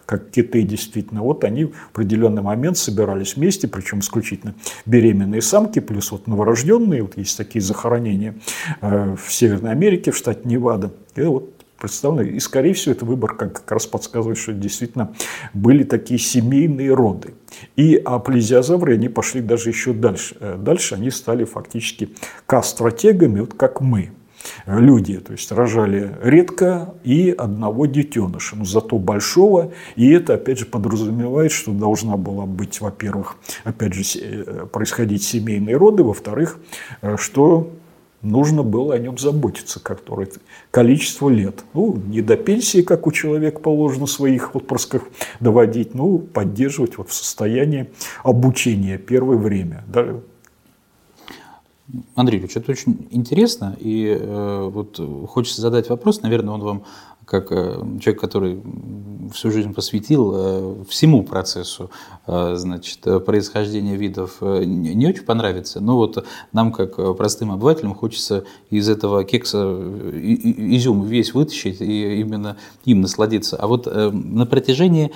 как 0.06 0.30
киты 0.30 0.62
действительно, 0.62 1.22
вот 1.22 1.42
они 1.42 1.64
в 1.64 1.72
определенный 1.90 2.42
момент 2.42 2.78
собирались 2.78 3.34
вместе, 3.34 3.66
причем 3.66 3.98
исключительно 3.98 4.54
беременные 4.86 5.42
самки, 5.42 5.80
плюс 5.80 6.12
вот 6.12 6.28
новорожденные, 6.28 7.02
вот 7.02 7.16
есть 7.16 7.36
такие 7.36 7.60
захоронения 7.60 8.36
э, 8.80 9.16
в 9.16 9.32
Северной 9.32 9.72
Америке, 9.72 10.12
в 10.12 10.16
штате 10.16 10.42
Невада. 10.44 10.92
И 11.16 11.22
вот 11.22 11.57
представлено. 11.78 12.30
И, 12.30 12.40
скорее 12.40 12.74
всего, 12.74 12.92
это 12.92 13.04
выбор 13.04 13.34
как, 13.34 13.54
как 13.54 13.70
раз 13.70 13.86
подсказывает, 13.86 14.38
что 14.38 14.52
действительно 14.52 15.14
были 15.54 15.84
такие 15.84 16.18
семейные 16.18 16.92
роды. 16.92 17.34
И 17.76 18.00
а 18.04 18.18
плезиозавры, 18.18 18.94
они 18.94 19.08
пошли 19.08 19.40
даже 19.40 19.70
еще 19.70 19.92
дальше. 19.92 20.36
Э, 20.40 20.56
дальше 20.58 20.94
они 20.94 21.10
стали 21.10 21.44
фактически 21.44 22.10
кастратегами, 22.46 23.40
вот 23.40 23.54
как 23.54 23.80
мы 23.80 24.10
люди, 24.66 25.18
то 25.18 25.32
есть 25.32 25.50
рожали 25.52 26.16
редко 26.22 26.94
и 27.04 27.34
одного 27.36 27.86
детеныша, 27.86 28.56
но 28.56 28.64
зато 28.64 28.98
большого, 28.98 29.72
и 29.96 30.10
это, 30.10 30.34
опять 30.34 30.58
же, 30.58 30.66
подразумевает, 30.66 31.52
что 31.52 31.72
должна 31.72 32.16
была 32.16 32.46
быть, 32.46 32.80
во-первых, 32.80 33.36
опять 33.64 33.94
же, 33.94 34.02
э, 34.20 34.66
происходить 34.66 35.22
семейные 35.22 35.76
роды, 35.76 36.02
во-вторых, 36.02 36.58
э, 37.02 37.16
что 37.18 37.72
нужно 38.22 38.62
было 38.62 38.94
о 38.94 38.98
нем 38.98 39.18
заботиться, 39.18 39.80
которое 39.80 40.28
количество 40.70 41.28
лет. 41.28 41.64
Ну, 41.74 41.96
не 41.96 42.20
до 42.20 42.36
пенсии, 42.36 42.82
как 42.82 43.06
у 43.06 43.12
человека 43.12 43.60
положено 43.60 44.06
своих 44.06 44.54
отпрысков 44.54 45.02
доводить, 45.40 45.94
ну, 45.94 46.18
поддерживать 46.18 46.98
вот 46.98 47.10
в 47.10 47.14
состоянии 47.14 47.90
обучения 48.22 48.98
первое 48.98 49.36
время. 49.36 49.84
Да. 49.86 50.20
Андрей 52.14 52.38
Ильич, 52.38 52.56
это 52.56 52.72
очень 52.72 53.08
интересно, 53.10 53.74
и 53.80 54.06
э, 54.08 54.68
вот 54.70 55.00
хочется 55.28 55.62
задать 55.62 55.88
вопрос, 55.88 56.20
наверное, 56.20 56.52
он 56.54 56.60
вам 56.60 56.84
как 57.28 57.52
э, 57.52 57.74
человек, 58.00 58.20
который 58.20 58.62
всю 59.32 59.50
жизнь 59.50 59.74
посвятил 59.74 60.32
э, 60.34 60.84
всему 60.88 61.22
процессу 61.22 61.90
значит, 62.28 63.00
происхождения 63.24 63.96
видов, 63.96 64.40
не 64.40 65.06
очень 65.06 65.24
понравится. 65.24 65.80
Но 65.80 65.96
вот 65.96 66.24
нам, 66.52 66.72
как 66.72 67.16
простым 67.16 67.50
обывателям, 67.52 67.94
хочется 67.94 68.44
из 68.70 68.88
этого 68.88 69.24
кекса 69.24 69.58
изюм 69.58 71.04
весь 71.04 71.32
вытащить 71.32 71.80
и 71.80 72.20
именно 72.20 72.56
им 72.84 73.00
насладиться. 73.00 73.56
А 73.56 73.66
вот 73.66 73.86
на 73.86 74.46
протяжении 74.46 75.10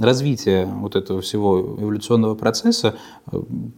развития 0.00 0.66
вот 0.66 0.96
этого 0.96 1.20
всего 1.20 1.76
эволюционного 1.78 2.34
процесса 2.34 2.94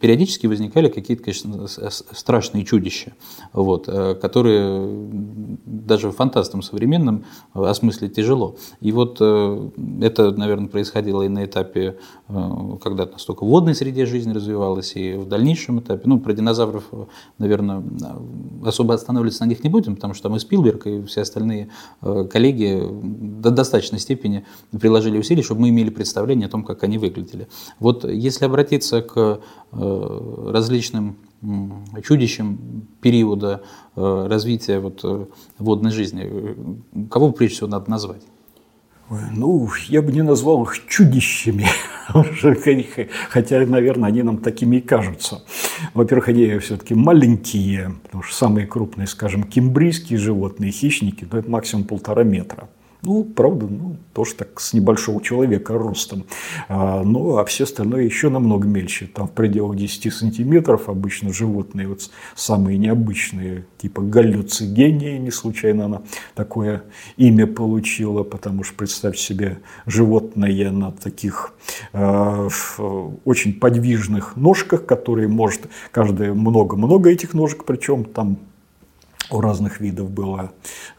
периодически 0.00 0.46
возникали 0.46 0.88
какие-то, 0.88 1.24
конечно, 1.24 1.66
страшные 1.68 2.64
чудища, 2.64 3.12
вот, 3.52 3.86
которые 3.86 5.10
даже 5.66 6.12
фантастам 6.12 6.62
современным 6.62 7.24
осмыслить 7.52 8.14
тяжело. 8.14 8.56
И 8.80 8.92
вот 8.92 9.16
э, 9.20 9.70
это, 10.02 10.30
наверное, 10.30 10.68
происходило 10.68 11.22
и 11.22 11.28
на 11.28 11.44
этапе, 11.44 11.98
э, 12.60 12.78
когда 12.78 13.06
настолько 13.06 13.44
в 13.44 13.48
водной 13.48 13.74
среде 13.74 14.06
жизнь 14.06 14.32
развивалась, 14.32 14.96
и 14.96 15.14
в 15.14 15.26
дальнейшем 15.26 15.80
этапе. 15.80 16.02
Ну, 16.04 16.18
про 16.20 16.32
динозавров, 16.32 16.84
наверное, 17.38 17.82
особо 18.64 18.94
останавливаться 18.94 19.44
на 19.44 19.48
них 19.48 19.64
не 19.64 19.70
будем, 19.70 19.94
потому 19.96 20.14
что 20.14 20.28
мы 20.28 20.40
Спилберг 20.40 20.86
и 20.86 21.02
все 21.02 21.22
остальные 21.22 21.68
э, 22.02 22.26
коллеги 22.30 22.82
до 23.02 23.50
достаточной 23.50 23.98
степени 23.98 24.44
приложили 24.78 25.18
усилия, 25.18 25.42
чтобы 25.42 25.62
мы 25.62 25.68
имели 25.70 25.90
представление 25.90 26.46
о 26.46 26.50
том, 26.50 26.64
как 26.64 26.82
они 26.84 26.98
выглядели. 26.98 27.48
Вот 27.78 28.04
если 28.04 28.44
обратиться 28.44 29.02
к 29.02 29.40
различным 29.72 31.16
чудищем 32.02 32.86
периода 33.00 33.62
э, 33.96 34.26
развития 34.28 34.78
вот, 34.78 35.00
э, 35.04 35.26
водной 35.58 35.90
жизни. 35.90 36.56
Кого 37.08 37.32
прежде 37.32 37.56
всего 37.56 37.68
надо 37.68 37.90
назвать? 37.90 38.22
Ну, 39.10 39.68
я 39.88 40.02
бы 40.02 40.12
не 40.12 40.22
назвал 40.22 40.62
их 40.62 40.86
чудищами, 40.86 41.66
хотя, 43.28 43.66
наверное, 43.66 44.08
они 44.08 44.22
нам 44.22 44.38
такими 44.38 44.76
и 44.76 44.80
кажутся. 44.80 45.42
Во-первых, 45.94 46.28
они 46.28 46.58
все-таки 46.58 46.94
маленькие, 46.94 47.94
потому 48.04 48.22
что 48.22 48.36
самые 48.36 48.68
крупные, 48.68 49.08
скажем, 49.08 49.42
кембрийские 49.42 50.18
животные, 50.18 50.70
хищники, 50.70 51.26
ну, 51.30 51.38
это 51.38 51.50
максимум 51.50 51.84
полтора 51.84 52.22
метра. 52.22 52.68
Ну, 53.02 53.24
правда, 53.24 53.66
ну, 53.66 53.96
тоже 54.12 54.34
так 54.34 54.60
с 54.60 54.74
небольшого 54.74 55.22
человека 55.22 55.74
ростом. 55.74 56.26
А, 56.68 57.02
ну, 57.02 57.38
а 57.38 57.44
все 57.44 57.64
остальное 57.64 58.02
еще 58.02 58.28
намного 58.28 58.68
мельче. 58.68 59.06
Там 59.06 59.28
в 59.28 59.32
пределах 59.32 59.76
10 59.76 60.12
сантиметров 60.12 60.88
обычно 60.88 61.32
животные, 61.32 61.88
вот 61.88 62.10
самые 62.34 62.76
необычные, 62.76 63.64
типа 63.78 64.02
галлюцигения, 64.02 65.18
не 65.18 65.30
случайно 65.30 65.86
она 65.86 66.02
такое 66.34 66.82
имя 67.16 67.46
получила, 67.46 68.22
потому 68.22 68.64
что, 68.64 68.74
представьте 68.74 69.22
себе, 69.22 69.58
животное 69.86 70.70
на 70.70 70.92
таких 70.92 71.54
э, 71.92 72.48
очень 73.24 73.54
подвижных 73.54 74.36
ножках, 74.36 74.84
которые 74.84 75.28
может, 75.28 75.68
каждое 75.90 76.34
много-много 76.34 77.10
этих 77.10 77.34
ножек, 77.34 77.64
причем 77.64 78.04
там 78.04 78.38
у 79.30 79.40
разных 79.40 79.80
видов 79.80 80.10
было 80.10 80.52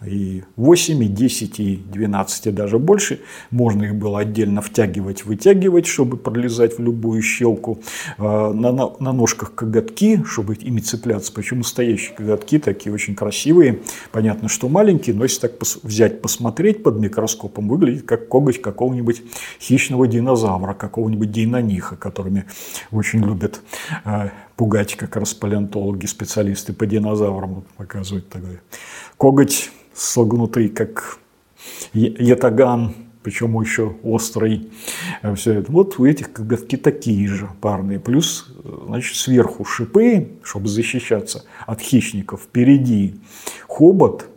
и 0.06 0.44
8, 0.56 1.04
и 1.04 1.08
10, 1.08 1.60
и 1.60 1.76
12, 1.78 2.48
и 2.48 2.52
даже 2.52 2.80
больше. 2.80 3.22
Можно 3.50 3.84
их 3.84 3.96
было 3.96 4.20
отдельно 4.20 4.62
втягивать, 4.62 5.26
вытягивать, 5.26 5.86
чтобы 5.86 6.18
пролезать 6.18 6.78
в 6.78 6.82
любую 6.82 7.22
щелку. 7.22 7.80
А, 8.18 8.54
на, 8.54 8.72
на, 8.72 8.92
на 9.00 9.14
ножках 9.14 9.54
коготки, 9.54 10.24
чтобы 10.26 10.56
ими 10.56 10.80
цепляться. 10.80 11.32
Причем 11.34 11.60
настоящие 11.60 12.16
коготки 12.16 12.60
такие 12.60 12.94
очень 12.94 13.16
красивые. 13.16 13.80
Понятно, 14.12 14.50
что 14.50 14.70
маленькие, 14.70 15.16
но 15.16 15.24
если 15.24 15.42
так 15.42 15.54
взять, 15.84 16.22
посмотреть 16.22 16.84
под 16.84 17.00
микроскопом, 17.00 17.68
выглядит 17.68 18.04
как 18.06 18.28
коготь 18.28 18.62
какого-нибудь 18.62 19.22
хищного 19.60 20.08
динозавра, 20.08 20.74
какого-нибудь 20.74 21.32
дейнониха, 21.32 21.96
которыми 21.96 22.46
очень 22.92 23.24
любят 23.24 23.62
а, 24.04 24.32
пугать 24.62 24.96
как 24.96 25.16
раз 25.16 25.34
палеонтологи, 25.34 26.06
специалисты 26.06 26.72
по 26.72 26.86
динозаврам 26.86 27.64
показывают 27.78 28.30
такой 28.30 28.60
коготь 29.18 29.72
согнутый, 29.92 30.70
как 30.70 31.18
ятаган, 31.94 32.94
причем 33.24 33.60
еще 33.60 33.96
острый. 34.04 34.70
Все 35.36 35.54
это. 35.54 35.72
Вот 35.72 36.00
у 36.00 36.06
этих 36.06 36.32
коготки 36.32 36.78
такие 36.78 37.28
же 37.28 37.50
парные. 37.60 38.00
Плюс 38.00 38.54
значит, 38.86 39.16
сверху 39.16 39.66
шипы, 39.66 40.34
чтобы 40.44 40.68
защищаться 40.68 41.44
от 41.66 41.82
хищников. 41.82 42.42
Впереди 42.42 43.16
хобот, 43.68 44.30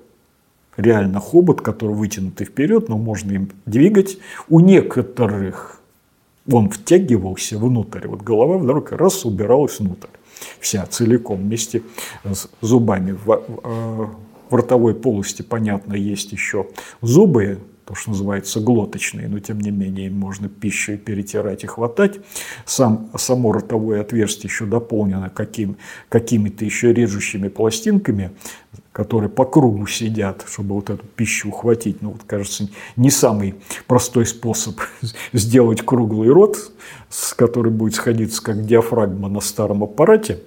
реально 0.79 1.21
хобот, 1.21 1.61
который 1.61 1.95
вытянутый 1.95 2.47
вперед, 2.47 2.89
но 2.89 2.97
можно 2.97 3.31
им 3.31 3.51
двигать. 3.67 4.17
У 4.49 4.61
некоторых 4.61 5.83
он 6.51 6.71
втягивался 6.71 7.59
внутрь, 7.59 8.07
вот 8.07 8.23
голова 8.23 8.59
вдруг 8.59 8.93
раз 8.93 9.25
убиралась 9.25 9.81
внутрь, 9.81 10.09
вся 10.61 10.85
целиком 10.87 11.39
вместе 11.39 11.83
с 12.25 12.49
зубами. 12.61 13.13
В, 13.13 13.31
э, 13.31 14.07
в 14.51 14.55
ротовой 14.55 14.95
полости, 14.95 15.43
понятно, 15.43 15.95
есть 15.95 16.33
еще 16.33 16.69
зубы, 17.01 17.61
то, 17.87 17.95
что 17.95 18.11
называется 18.11 18.61
глоточные, 18.61 19.29
но 19.29 19.39
тем 19.41 19.61
не 19.61 19.71
менее 19.71 20.11
можно 20.11 20.49
пищу 20.49 20.97
перетирать 20.97 21.65
и 21.65 21.67
хватать. 21.67 22.21
Сам, 22.65 23.11
само 23.17 23.53
ротовое 23.53 24.01
отверстие 24.01 24.49
еще 24.49 24.65
дополнено 24.65 25.29
каким, 25.29 25.77
какими-то 26.09 26.65
еще 26.65 26.93
режущими 26.93 27.49
пластинками, 27.49 28.31
которые 28.93 29.29
по 29.29 29.45
кругу 29.45 29.87
сидят, 29.87 30.45
чтобы 30.49 30.77
вот 30.77 30.89
эту 30.89 31.05
пищу 31.05 31.49
ухватить. 31.49 32.01
Ну, 32.01 32.13
вот, 32.13 32.23
кажется, 32.27 32.69
не 32.97 33.11
самый 33.11 33.57
простой 33.87 34.25
способ 34.25 34.81
сделать 35.33 35.83
круглый 35.83 36.31
рот, 36.31 36.73
с 37.11 37.35
который 37.35 37.71
будет 37.71 37.95
сходиться 37.95 38.43
как 38.43 38.65
диафрагма 38.65 39.29
на 39.29 39.41
старом 39.41 39.83
аппарате. 39.83 40.41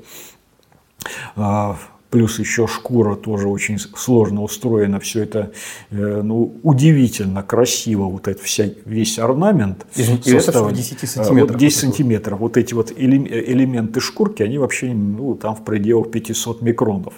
Плюс 2.10 2.39
еще 2.39 2.67
шкура 2.67 3.15
тоже 3.15 3.50
очень 3.50 3.78
сложно 3.80 4.41
устроена, 4.43 5.00
все 5.00 5.24
это 5.24 5.52
э, 5.92 6.21
ну, 6.23 6.58
удивительно 6.63 7.44
красиво, 7.44 8.06
вот 8.06 8.29
это 8.29 8.42
вся, 8.42 8.69
весь 8.86 9.19
орнамент. 9.19 9.86
И, 9.96 10.04
это 10.04 10.63
в 10.63 10.71
10 10.71 11.10
сантиметров. 11.10 11.52
Вот 11.52 11.58
10 11.58 11.79
сантиметров. 11.79 12.40
Вот 12.40 12.58
эти 12.58 12.73
вот 12.73 12.94
элементы 12.96 14.00
шкурки, 14.00 14.42
они 14.42 14.58
вообще 14.58 14.94
ну, 14.94 15.36
там 15.36 15.56
в 15.56 15.65
пределах 15.65 16.10
500 16.12 16.62
микронов. 16.62 17.13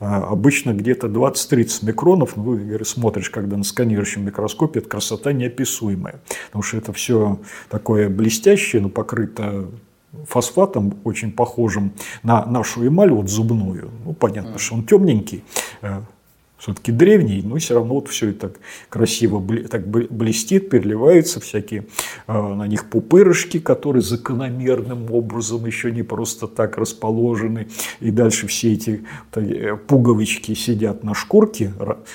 А 0.00 0.18
обычно 0.28 0.74
где-то 0.74 1.08
20-30 1.08 1.86
микронов, 1.86 2.36
ну, 2.36 2.84
смотришь, 2.84 3.30
когда 3.30 3.56
на 3.56 3.64
сканирующем 3.64 4.24
микроскопе, 4.24 4.80
это 4.80 4.88
красота 4.88 5.32
неописуемая. 5.32 6.20
Потому 6.46 6.62
что 6.62 6.76
это 6.76 6.92
все 6.92 7.40
такое 7.68 8.08
блестящее, 8.08 8.82
но 8.82 8.90
покрыто 8.90 9.68
фосфатом, 10.26 10.94
очень 11.04 11.32
похожим 11.32 11.92
на 12.22 12.44
нашу 12.46 12.86
эмаль, 12.86 13.10
вот 13.10 13.28
зубную. 13.28 13.90
Ну, 14.04 14.12
понятно, 14.12 14.58
что 14.58 14.74
он 14.74 14.84
темненький, 14.84 15.44
э, 15.82 16.00
все-таки 16.58 16.90
древний, 16.90 17.40
но 17.42 17.56
все 17.56 17.74
равно 17.74 17.94
вот 17.94 18.08
все 18.08 18.30
это 18.30 18.52
красиво 18.88 19.42
так 19.70 19.86
блестит, 19.88 20.70
переливаются 20.70 21.40
всякие 21.40 21.86
э, 22.26 22.32
на 22.32 22.66
них 22.66 22.90
пупырышки, 22.90 23.60
которые 23.60 24.02
закономерным 24.02 25.12
образом 25.12 25.64
еще 25.66 25.92
не 25.92 26.02
просто 26.02 26.48
так 26.48 26.76
расположены. 26.76 27.68
И 28.00 28.10
дальше 28.10 28.48
все 28.48 28.72
эти 28.72 29.04
э, 29.34 29.76
пуговички 29.76 30.54
сидят 30.54 31.04
на 31.04 31.14
шкурке, 31.14 31.72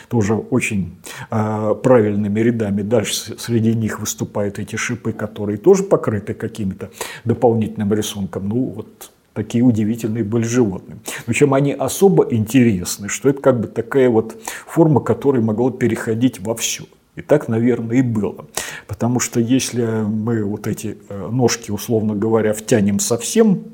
тоже 0.10 0.34
очень 0.36 0.98
э, 1.32 1.76
правильными 1.82 2.40
рядами. 2.42 2.82
Дальше 2.82 3.36
среди 3.38 3.74
них 3.74 4.02
выступают 4.02 4.60
эти 4.60 4.76
шипы, 4.76 5.14
которые 5.14 5.58
тоже 5.58 5.84
покрыты 5.84 6.34
каким-то 6.34 6.92
дополнительным 7.24 7.94
рисунком. 7.94 8.50
Ну 8.50 8.66
вот 8.76 9.13
такие 9.34 9.64
удивительные 9.64 10.24
были 10.24 10.44
животные. 10.44 10.98
Но 11.28 11.34
чем 11.34 11.54
они 11.54 11.74
особо 11.74 12.28
интересны, 12.30 13.10
что 13.10 13.30
это 13.30 13.42
как 13.42 13.60
бы 13.60 13.68
такая 13.68 14.10
вот 14.10 14.38
форма, 14.66 15.02
которая 15.02 15.42
могла 15.42 15.72
переходить 15.72 16.40
во 16.40 16.56
все. 16.56 16.86
И 17.16 17.22
так, 17.22 17.48
наверное, 17.48 17.98
и 17.98 18.02
было. 18.02 18.48
Потому 18.88 19.20
что 19.20 19.40
если 19.40 19.86
мы 19.86 20.44
вот 20.44 20.66
эти 20.66 20.98
э, 21.10 21.28
ножки, 21.32 21.70
условно 21.70 22.16
говоря, 22.16 22.54
втянем 22.54 23.00
совсем 23.00 23.66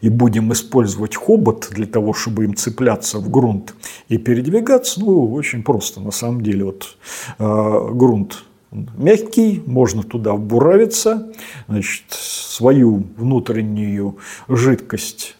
и 0.00 0.08
будем 0.08 0.52
использовать 0.52 1.16
хобот 1.16 1.68
для 1.70 1.86
того, 1.86 2.14
чтобы 2.14 2.44
им 2.44 2.54
цепляться 2.54 3.18
в 3.18 3.30
грунт 3.30 3.74
и 4.08 4.16
передвигаться, 4.16 5.00
ну, 5.00 5.32
очень 5.32 5.62
просто 5.62 6.00
на 6.00 6.12
самом 6.12 6.40
деле. 6.40 6.64
Вот 6.64 6.96
э, 7.38 7.90
грунт 7.92 8.44
мягкий, 8.70 9.62
можно 9.66 10.02
туда 10.02 10.32
вбуравиться, 10.34 11.32
значит, 11.68 12.04
свою 12.10 13.04
внутреннюю 13.16 14.18
жидкость, 14.48 15.36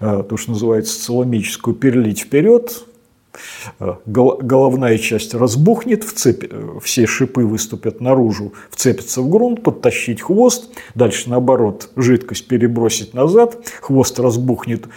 э, 0.00 0.22
то, 0.28 0.36
что 0.36 0.52
называется 0.52 1.00
целомическую, 1.02 1.74
перелить 1.74 2.20
вперед, 2.20 2.84
э, 3.80 3.94
головная 4.06 4.98
часть 4.98 5.34
разбухнет, 5.34 6.04
вцеп... 6.04 6.44
Э, 6.50 6.78
все 6.82 7.06
шипы 7.06 7.44
выступят 7.44 8.00
наружу, 8.00 8.54
вцепятся 8.70 9.22
в 9.22 9.30
грунт, 9.30 9.62
подтащить 9.62 10.20
хвост, 10.20 10.70
дальше 10.94 11.30
наоборот 11.30 11.90
жидкость 11.96 12.48
перебросить 12.48 13.14
назад, 13.14 13.58
хвост 13.80 14.18
разбухнет, 14.18 14.88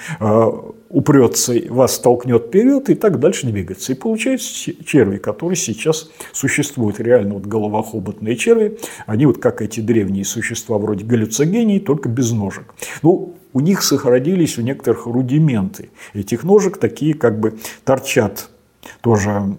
упрется, 0.91 1.53
вас 1.69 1.99
толкнет 1.99 2.47
вперед 2.47 2.89
и 2.89 2.95
так 2.95 3.19
дальше 3.19 3.47
двигаться. 3.47 3.91
И 3.91 3.95
получается 3.95 4.71
черви, 4.85 5.17
которые 5.17 5.55
сейчас 5.55 6.09
существуют, 6.33 6.99
реально 6.99 7.35
вот 7.35 7.45
головохоботные 7.45 8.35
черви, 8.35 8.77
они 9.05 9.25
вот 9.25 9.39
как 9.39 9.61
эти 9.61 9.79
древние 9.79 10.25
существа 10.25 10.77
вроде 10.77 11.05
галлюцогений, 11.05 11.79
только 11.79 12.09
без 12.09 12.31
ножек. 12.31 12.73
Ну, 13.01 13.35
у 13.53 13.59
них 13.59 13.83
сохранились 13.83 14.57
у 14.57 14.61
некоторых 14.61 15.05
рудименты 15.05 15.89
этих 16.13 16.43
ножек, 16.43 16.77
такие 16.77 17.13
как 17.13 17.39
бы 17.39 17.57
торчат 17.83 18.49
тоже 19.01 19.57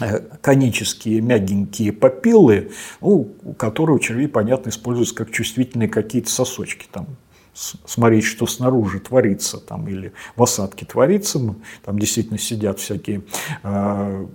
э, 0.00 0.20
конические 0.40 1.20
мягенькие 1.20 1.92
папиллы, 1.92 2.70
ну, 3.00 3.32
которые 3.56 3.96
у 3.96 3.98
червей, 3.98 4.28
понятно, 4.28 4.70
используются 4.70 5.14
как 5.14 5.30
чувствительные 5.30 5.88
какие-то 5.88 6.30
сосочки. 6.30 6.86
Там 6.90 7.06
смотреть, 7.84 8.24
что 8.24 8.46
снаружи 8.46 9.00
творится, 9.00 9.58
там, 9.58 9.88
или 9.88 10.12
в 10.36 10.42
осадке 10.42 10.86
творится, 10.86 11.54
там 11.84 11.98
действительно 11.98 12.38
сидят 12.38 12.80
всякие 12.80 13.22
э, 13.62 14.26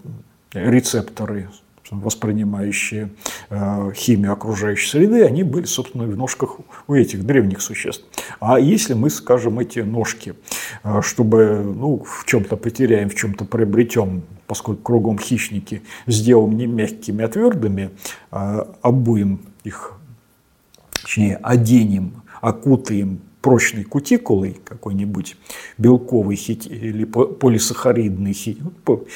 рецепторы, 0.53 1.49
воспринимающие 1.91 3.09
э, 3.49 3.91
химию 3.93 4.33
окружающей 4.33 4.89
среды, 4.89 5.23
они 5.23 5.43
были, 5.43 5.65
собственно, 5.65 6.05
в 6.05 6.17
ножках 6.17 6.57
у 6.87 6.93
этих 6.93 7.25
древних 7.25 7.61
существ. 7.61 8.05
А 8.39 8.59
если 8.59 8.93
мы, 8.93 9.09
скажем, 9.09 9.59
эти 9.59 9.79
ножки, 9.79 10.35
э, 10.83 11.01
чтобы 11.01 11.61
ну, 11.63 12.03
в 12.03 12.25
чем-то 12.25 12.57
потеряем, 12.57 13.09
в 13.09 13.15
чем-то 13.15 13.45
приобретем, 13.45 14.23
поскольку 14.47 14.81
кругом 14.81 15.19
хищники, 15.19 15.83
сделаем 16.07 16.57
не 16.57 16.65
мягкими, 16.67 17.23
а 17.23 17.27
твердыми, 17.27 17.91
э, 18.31 18.65
обуем 18.81 19.41
их, 19.63 19.93
точнее, 20.91 21.37
оденем 21.37 22.23
окутаем 22.49 23.21
прочной 23.45 23.83
кутикулой 23.83 24.57
какой-нибудь 24.65 25.37
белковый 25.77 26.35
хит, 26.35 26.65
или 26.65 27.03
полисахаридный 27.03 28.33
хитин, 28.33 28.73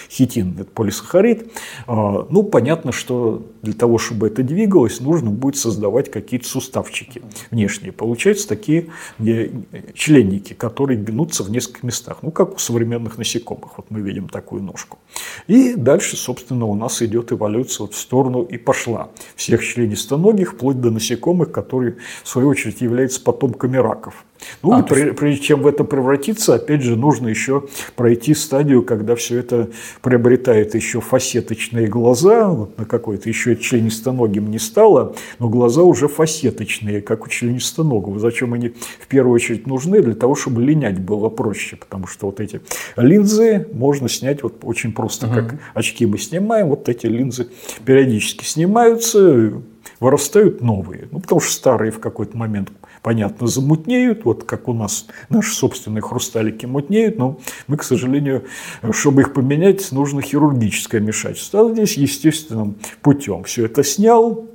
хитин 0.07 0.55
это 0.59 0.69
полисахарид, 0.69 1.51
а, 1.87 2.27
ну, 2.29 2.43
понятно, 2.43 2.91
что 2.91 3.43
для 3.63 3.73
того, 3.73 3.97
чтобы 3.97 4.27
это 4.27 4.43
двигалось, 4.43 4.99
нужно 4.99 5.31
будет 5.31 5.55
создавать 5.55 6.11
какие-то 6.11 6.47
суставчики 6.47 7.23
внешние. 7.49 7.91
Получаются 7.91 8.47
такие 8.47 8.89
э, 9.17 9.49
членники, 9.95 10.53
которые 10.53 10.99
гнутся 10.99 11.43
в 11.43 11.49
нескольких 11.49 11.81
местах, 11.81 12.19
ну, 12.21 12.29
как 12.29 12.53
у 12.53 12.59
современных 12.59 13.17
насекомых. 13.17 13.77
Вот 13.77 13.87
мы 13.89 14.01
видим 14.01 14.29
такую 14.29 14.61
ножку. 14.61 14.99
И 15.47 15.73
дальше, 15.73 16.15
собственно, 16.17 16.65
у 16.65 16.75
нас 16.75 17.01
идет 17.01 17.31
эволюция 17.31 17.85
вот 17.85 17.95
в 17.95 17.97
сторону 17.97 18.43
и 18.43 18.57
пошла 18.57 19.09
всех 19.35 19.65
членистоногих, 19.65 20.53
вплоть 20.53 20.79
до 20.79 20.91
насекомых, 20.91 21.51
которые, 21.51 21.97
в 22.23 22.27
свою 22.27 22.49
очередь, 22.49 22.81
являются 22.81 23.21
потомками 23.23 23.77
раков. 23.77 24.18
Ну, 24.61 24.73
а, 24.73 24.83
при, 24.83 25.11
прежде 25.11 25.41
чем 25.41 25.61
в 25.61 25.67
это 25.67 25.83
превратиться, 25.83 26.55
опять 26.55 26.81
же, 26.81 26.95
нужно 26.95 27.27
еще 27.27 27.65
пройти 27.95 28.33
стадию, 28.33 28.83
когда 28.83 29.15
все 29.15 29.39
это 29.39 29.69
приобретает 30.01 30.75
еще 30.75 31.01
фасеточные 31.01 31.87
глаза, 31.87 32.49
вот 32.49 32.77
на 32.77 32.85
какой-то 32.85 33.29
еще 33.29 33.55
членистоногим 33.55 34.49
не 34.49 34.59
стало, 34.59 35.15
но 35.39 35.49
глаза 35.49 35.83
уже 35.83 36.07
фасеточные, 36.07 37.01
как 37.01 37.25
у 37.25 37.29
членистоногого. 37.29 38.19
Зачем 38.19 38.53
они 38.53 38.73
в 38.99 39.07
первую 39.07 39.35
очередь 39.35 39.67
нужны? 39.67 40.01
Для 40.01 40.15
того, 40.15 40.35
чтобы 40.35 40.61
линять 40.61 40.99
было 40.99 41.29
проще, 41.29 41.75
потому 41.75 42.07
что 42.07 42.27
вот 42.27 42.39
эти 42.39 42.61
линзы 42.95 43.67
можно 43.73 44.09
снять 44.09 44.43
вот 44.43 44.59
очень 44.63 44.93
просто, 44.93 45.27
угу. 45.27 45.35
как 45.35 45.55
очки 45.73 46.05
мы 46.05 46.17
снимаем, 46.17 46.67
вот 46.67 46.89
эти 46.89 47.07
линзы 47.07 47.49
периодически 47.85 48.43
снимаются, 48.43 49.53
вырастают 49.99 50.61
новые. 50.61 51.07
Ну, 51.11 51.19
потому 51.19 51.41
что 51.41 51.51
старые 51.51 51.91
в 51.91 51.99
какой-то 51.99 52.37
момент 52.37 52.69
понятно, 53.01 53.47
замутнеют, 53.47 54.25
вот 54.25 54.43
как 54.43 54.67
у 54.67 54.73
нас 54.73 55.07
наши 55.29 55.53
собственные 55.53 56.01
хрусталики 56.01 56.65
мутнеют, 56.65 57.17
но 57.17 57.39
мы, 57.67 57.77
к 57.77 57.83
сожалению, 57.83 58.45
чтобы 58.91 59.21
их 59.21 59.33
поменять, 59.33 59.91
нужно 59.91 60.21
хирургическое 60.21 61.01
вмешательство. 61.01 61.61
А 61.61 61.73
здесь 61.73 61.97
естественным 61.97 62.75
путем 63.01 63.43
все 63.43 63.65
это 63.65 63.83
снял, 63.83 64.47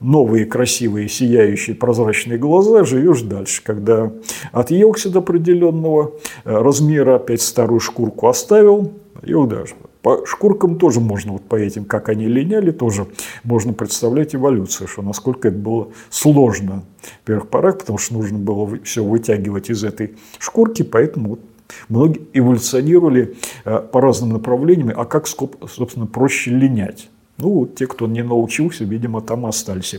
новые 0.00 0.46
красивые 0.46 1.08
сияющие 1.08 1.74
прозрачные 1.74 2.38
глаза, 2.38 2.84
живешь 2.84 3.22
дальше. 3.22 3.62
Когда 3.64 4.12
отъелся 4.52 5.10
до 5.10 5.18
определенного 5.18 6.12
размера, 6.44 7.16
опять 7.16 7.42
старую 7.42 7.80
шкурку 7.80 8.28
оставил, 8.28 8.92
и 9.22 9.32
даже 9.32 9.74
по 10.06 10.24
шкуркам 10.24 10.78
тоже 10.78 11.00
можно, 11.00 11.32
вот 11.32 11.42
по 11.48 11.56
этим, 11.56 11.84
как 11.84 12.08
они 12.08 12.26
линяли, 12.26 12.70
тоже 12.70 13.08
можно 13.42 13.72
представлять 13.72 14.36
эволюцию, 14.36 14.86
что 14.86 15.02
насколько 15.02 15.48
это 15.48 15.58
было 15.58 15.88
сложно 16.10 16.84
в 17.00 17.26
первых 17.26 17.48
порах, 17.48 17.78
потому 17.78 17.98
что 17.98 18.14
нужно 18.14 18.38
было 18.38 18.78
все 18.84 19.02
вытягивать 19.02 19.68
из 19.68 19.82
этой 19.82 20.14
шкурки, 20.38 20.84
поэтому 20.84 21.30
вот 21.30 21.40
многие 21.88 22.24
эволюционировали 22.34 23.34
э, 23.64 23.80
по 23.80 24.00
разным 24.00 24.28
направлениям, 24.28 24.92
а 24.94 25.06
как, 25.06 25.26
собственно, 25.26 26.06
проще 26.06 26.52
линять. 26.52 27.10
Ну, 27.38 27.50
вот 27.50 27.74
те, 27.74 27.86
кто 27.86 28.06
не 28.06 28.22
научился, 28.22 28.84
видимо, 28.84 29.20
там 29.20 29.44
остались 29.44 29.94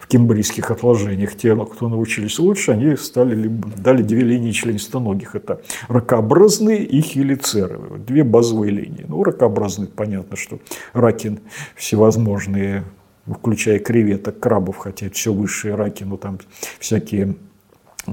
в 0.00 0.06
кембрийских 0.06 0.70
отложениях. 0.70 1.36
Те, 1.36 1.54
кто 1.54 1.88
научились 1.88 2.38
лучше, 2.38 2.72
они 2.72 2.96
стали, 2.96 3.48
дали 3.76 4.02
две 4.02 4.22
линии 4.22 4.52
членистоногих. 4.52 5.34
Это 5.34 5.60
ракообразные 5.88 6.84
и 6.84 7.00
хелицеровые. 7.02 8.00
Две 8.00 8.24
базовые 8.24 8.72
линии. 8.72 9.04
Ну, 9.06 9.22
ракообразные, 9.22 9.88
понятно, 9.88 10.36
что 10.36 10.60
раки 10.94 11.38
всевозможные, 11.74 12.84
включая 13.26 13.80
креветок, 13.80 14.40
крабов, 14.40 14.78
хотя 14.78 15.10
все 15.10 15.32
высшие 15.32 15.74
раки, 15.74 16.04
но 16.04 16.16
там 16.16 16.38
всякие 16.78 17.36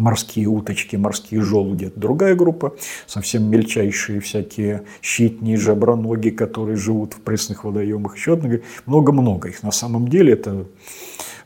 морские 0.01 0.47
уточки, 0.47 0.95
морские 0.95 1.41
желуди– 1.41 1.85
это 1.87 1.99
другая 1.99 2.35
группа, 2.35 2.75
совсем 3.07 3.49
мельчайшие 3.49 4.19
всякие 4.19 4.83
щитни, 5.01 5.55
жаброноги, 5.55 6.29
которые 6.29 6.77
живут 6.77 7.13
в 7.13 7.21
пресных 7.21 7.63
водоемах, 7.63 8.15
еще 8.15 8.33
одна, 8.33 8.57
много-много 8.85 9.49
их. 9.49 9.63
На 9.63 9.71
самом 9.71 10.07
деле 10.07 10.33
это 10.33 10.65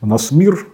у 0.00 0.06
нас 0.06 0.30
мир 0.30 0.66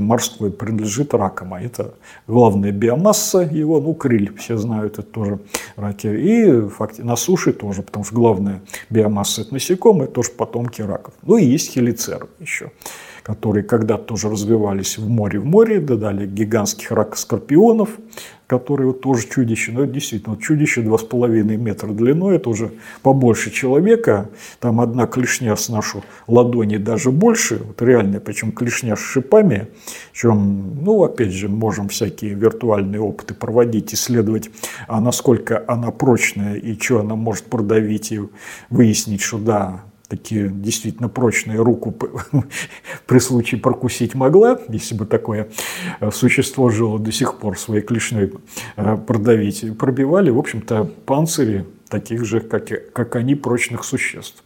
морской 0.00 0.50
принадлежит 0.50 1.14
ракам, 1.14 1.54
а 1.54 1.60
это 1.60 1.94
главная 2.26 2.72
биомасса 2.72 3.40
его, 3.40 3.80
ну, 3.80 3.94
крыль, 3.94 4.34
все 4.36 4.56
знают, 4.56 4.98
это 4.98 5.02
тоже 5.02 5.40
раки. 5.76 6.06
И 6.06 6.68
факти, 6.68 7.00
на 7.02 7.16
суше 7.16 7.52
тоже, 7.52 7.82
потому 7.82 8.04
что 8.04 8.14
главная 8.14 8.62
биомасса– 8.90 9.40
это 9.42 9.54
насекомые, 9.54 10.08
тоже 10.08 10.30
потомки 10.30 10.82
раков. 10.82 11.14
Ну 11.22 11.36
и 11.36 11.44
есть 11.44 11.72
хелицеры 11.72 12.28
еще 12.40 12.70
которые 13.26 13.64
когда-то 13.64 14.04
тоже 14.04 14.30
развивались 14.30 14.98
в 14.98 15.08
море, 15.08 15.40
в 15.40 15.44
море, 15.44 15.80
додали 15.80 16.28
гигантских 16.28 16.92
ракоскорпионов, 16.92 17.88
которые 18.46 18.86
вот 18.86 19.00
тоже 19.00 19.26
чудище, 19.26 19.72
но 19.72 19.82
это 19.82 19.94
действительно 19.94 20.34
вот 20.34 20.44
чудище 20.44 20.82
2,5 20.82 21.42
метра 21.56 21.88
длиной, 21.88 22.36
это 22.36 22.50
уже 22.50 22.70
побольше 23.02 23.50
человека, 23.50 24.30
там 24.60 24.80
одна 24.80 25.08
клешня 25.08 25.56
с 25.56 25.68
нашу 25.68 26.04
ладони 26.28 26.76
даже 26.76 27.10
больше, 27.10 27.60
вот 27.66 27.82
реальная, 27.82 28.20
причем 28.20 28.52
клешня 28.52 28.94
с 28.94 29.00
шипами, 29.00 29.66
чем, 30.12 30.84
ну, 30.84 31.02
опять 31.02 31.32
же, 31.32 31.48
можем 31.48 31.88
всякие 31.88 32.34
виртуальные 32.34 33.00
опыты 33.00 33.34
проводить, 33.34 33.92
исследовать, 33.92 34.50
а 34.86 35.00
насколько 35.00 35.64
она 35.66 35.90
прочная 35.90 36.54
и 36.54 36.78
что 36.78 37.00
она 37.00 37.16
может 37.16 37.46
продавить, 37.46 38.12
и 38.12 38.20
выяснить, 38.70 39.22
что 39.22 39.38
да, 39.38 39.82
такие 40.08 40.48
действительно 40.48 41.08
прочные 41.08 41.58
руку 41.58 41.94
при 43.06 43.18
случае 43.18 43.60
прокусить 43.60 44.14
могла, 44.14 44.58
если 44.68 44.94
бы 44.94 45.06
такое 45.06 45.48
э, 46.00 46.10
существо 46.10 46.70
жило 46.70 46.98
до 46.98 47.12
сих 47.12 47.38
пор 47.38 47.58
своей 47.58 47.82
клешней 47.82 48.32
э, 48.76 48.96
продавить, 48.96 49.76
пробивали, 49.78 50.30
в 50.30 50.38
общем-то, 50.38 50.84
панцири 51.06 51.66
таких 51.88 52.24
же, 52.24 52.40
как, 52.40 52.72
и, 52.72 52.76
как 52.92 53.16
они, 53.16 53.34
прочных 53.34 53.84
существ 53.84 54.42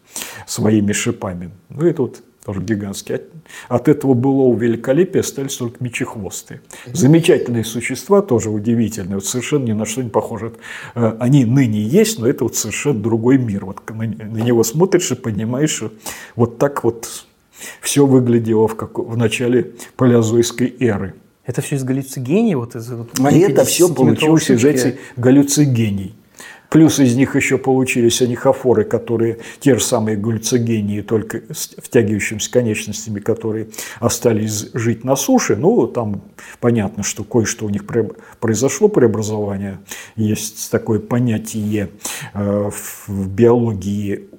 своими 0.47 0.93
шипами. 0.93 1.51
Ну, 1.69 1.87
это 1.87 2.03
вот 2.03 2.23
тоже 2.53 2.63
гигантский. 2.63 3.21
От 3.69 3.87
этого 3.87 4.15
былого 4.15 4.59
великолепия 4.59 5.21
остались 5.21 5.57
только 5.57 5.83
мечехвосты. 5.83 6.61
Замечательные 6.93 7.65
существа, 7.65 8.23
тоже 8.23 8.51
удивительные, 8.51 9.17
вот 9.17 9.25
совершенно 9.25 9.67
ни 9.67 9.73
на 9.73 9.87
что 9.87 10.03
не 10.03 10.11
похожи. 10.11 10.53
Э, 10.97 11.17
они 11.21 11.45
ныне 11.45 11.81
есть, 11.81 12.19
но 12.19 12.27
это 12.27 12.43
вот 12.45 12.57
совершенно 12.57 13.01
другой 13.01 13.39
мир. 13.39 13.67
Вот 13.67 13.89
на, 13.89 14.05
на 14.05 14.43
него 14.43 14.65
смотришь 14.65 15.13
и 15.13 15.15
понимаешь, 15.15 15.71
что 15.71 15.93
вот 16.35 16.59
так 16.59 16.83
вот 16.83 17.25
все 17.81 18.05
выглядело 18.05 18.67
в, 18.67 18.75
как, 18.75 18.99
в 18.99 19.17
начале 19.17 19.73
палеозойской 19.97 20.75
эры. 20.81 21.15
Это 21.47 21.63
все 21.63 21.77
из 21.77 21.85
галлюцигений? 21.85 22.57
Вот 22.57 22.75
из, 22.75 22.91
вот, 22.91 23.11
а 23.21 23.31
это 23.33 23.65
все 23.65 23.93
получилось 23.95 24.51
из 24.51 24.65
этих 24.65 24.97
галлюцигений. 25.17 26.17
Плюс 26.71 27.01
из 27.01 27.17
них 27.17 27.35
еще 27.35 27.59
получились 27.59 28.23
анихофоры, 28.23 28.85
которые 28.85 29.39
те 29.59 29.75
же 29.75 29.81
самые 29.83 30.17
гульцогении, 30.17 31.01
только 31.01 31.43
с 31.53 31.75
втягивающимися 31.77 32.51
конечностями, 32.51 33.19
которые 33.19 33.69
остались 33.99 34.71
жить 34.73 35.03
на 35.03 35.17
суше. 35.17 35.57
Ну, 35.57 35.89
там 35.89 36.23
понятно, 36.61 37.03
что 37.03 37.25
кое-что 37.25 37.67
у 37.67 37.71
них 37.71 37.85
произошло 38.39 38.87
преобразование. 38.89 39.81
Есть 40.15 40.71
такое 40.71 41.01
понятие 41.01 41.91
э, 42.35 42.71
в 42.71 43.29
биологии 43.29 44.30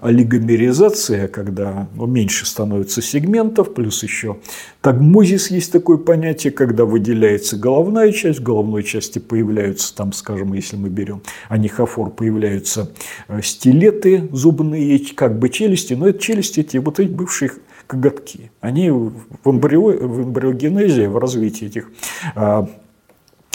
олигомеризация, 0.00 1.28
когда 1.28 1.88
ну, 1.94 2.06
меньше 2.06 2.46
становится 2.46 3.02
сегментов, 3.02 3.74
плюс 3.74 4.02
еще 4.02 4.38
тагмозис 4.80 5.50
есть 5.50 5.72
такое 5.72 5.96
понятие, 5.96 6.52
когда 6.52 6.84
выделяется 6.84 7.56
головная 7.56 8.12
часть, 8.12 8.40
в 8.40 8.42
головной 8.42 8.82
части 8.82 9.18
появляются 9.18 9.94
там, 9.94 10.12
скажем, 10.12 10.52
если 10.52 10.76
мы 10.76 10.88
берем 10.88 11.22
анихофор, 11.48 12.10
появляются 12.10 12.90
э, 13.28 13.40
стилеты 13.42 14.28
зубные, 14.32 15.00
как 15.14 15.38
бы 15.38 15.48
челюсти, 15.48 15.94
но 15.94 16.08
это 16.08 16.18
челюсти 16.18 16.60
эти 16.60 16.76
вот 16.76 17.00
эти 17.00 17.10
бывшие 17.10 17.50
коготки. 17.86 18.50
Они 18.60 18.90
в, 18.90 19.12
эмбрио, 19.44 19.90
в 19.90 20.22
эмбриогенезе, 20.22 21.08
в 21.08 21.18
развитии 21.18 21.66
этих 21.66 21.90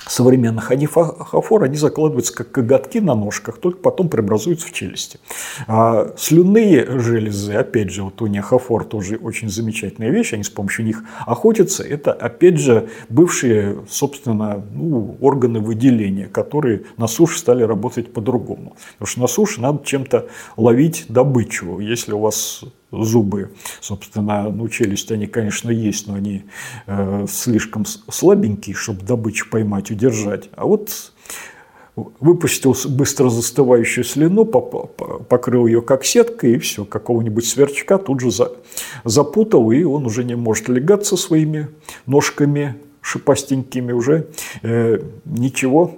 современных 0.09 0.71
анифофор, 0.71 1.63
они 1.63 1.77
закладываются 1.77 2.33
как 2.33 2.51
коготки 2.51 2.97
на 2.97 3.15
ножках, 3.15 3.59
только 3.59 3.79
потом 3.79 4.09
преобразуются 4.09 4.67
в 4.67 4.71
челюсти. 4.73 5.19
А 5.67 6.13
слюнные 6.17 6.99
железы, 6.99 7.53
опять 7.53 7.91
же, 7.91 8.03
вот 8.03 8.21
у 8.21 8.27
нехофор 8.27 8.85
тоже 8.85 9.17
очень 9.17 9.49
замечательная 9.49 10.09
вещь, 10.09 10.33
они 10.33 10.43
с 10.43 10.49
помощью 10.49 10.85
них 10.85 11.03
охотятся, 11.25 11.83
это 11.83 12.11
опять 12.11 12.57
же 12.57 12.89
бывшие, 13.09 13.77
собственно, 13.89 14.65
ну, 14.73 15.17
органы 15.21 15.59
выделения, 15.59 16.25
которые 16.25 16.83
на 16.97 17.07
суше 17.07 17.37
стали 17.37 17.63
работать 17.63 18.11
по-другому. 18.11 18.75
Потому 18.93 19.07
что 19.07 19.21
на 19.21 19.27
суше 19.27 19.61
надо 19.61 19.85
чем-то 19.85 20.27
ловить 20.57 21.05
добычу. 21.07 21.79
Если 21.79 22.13
у 22.13 22.19
вас 22.19 22.63
зубы, 22.91 23.51
собственно, 23.81 24.49
ну, 24.49 24.67
челюсть 24.67 25.11
они, 25.11 25.27
конечно, 25.27 25.69
есть, 25.69 26.07
но 26.07 26.15
они 26.15 26.43
э, 26.87 27.25
слишком 27.29 27.85
слабенькие, 27.85 28.75
чтобы 28.75 29.03
добычу 29.03 29.49
поймать, 29.49 29.91
удержать. 29.91 30.49
А 30.55 30.65
вот 30.65 31.11
выпустил 32.19 32.75
быстро 32.87 33.29
застывающую 33.29 34.03
слюну, 34.03 34.45
покрыл 34.45 35.67
ее 35.67 35.81
как 35.81 36.05
сеткой, 36.05 36.53
и 36.53 36.57
все, 36.57 36.85
какого-нибудь 36.85 37.45
сверчка 37.45 37.97
тут 37.97 38.21
же 38.21 38.29
запутал, 39.03 39.71
и 39.71 39.83
он 39.83 40.05
уже 40.05 40.23
не 40.23 40.35
может 40.35 40.69
легаться 40.69 41.17
своими 41.17 41.67
ножками 42.05 42.75
шипастенькими, 43.01 43.91
уже 43.91 44.27
э, 44.61 44.99
ничего 45.25 45.95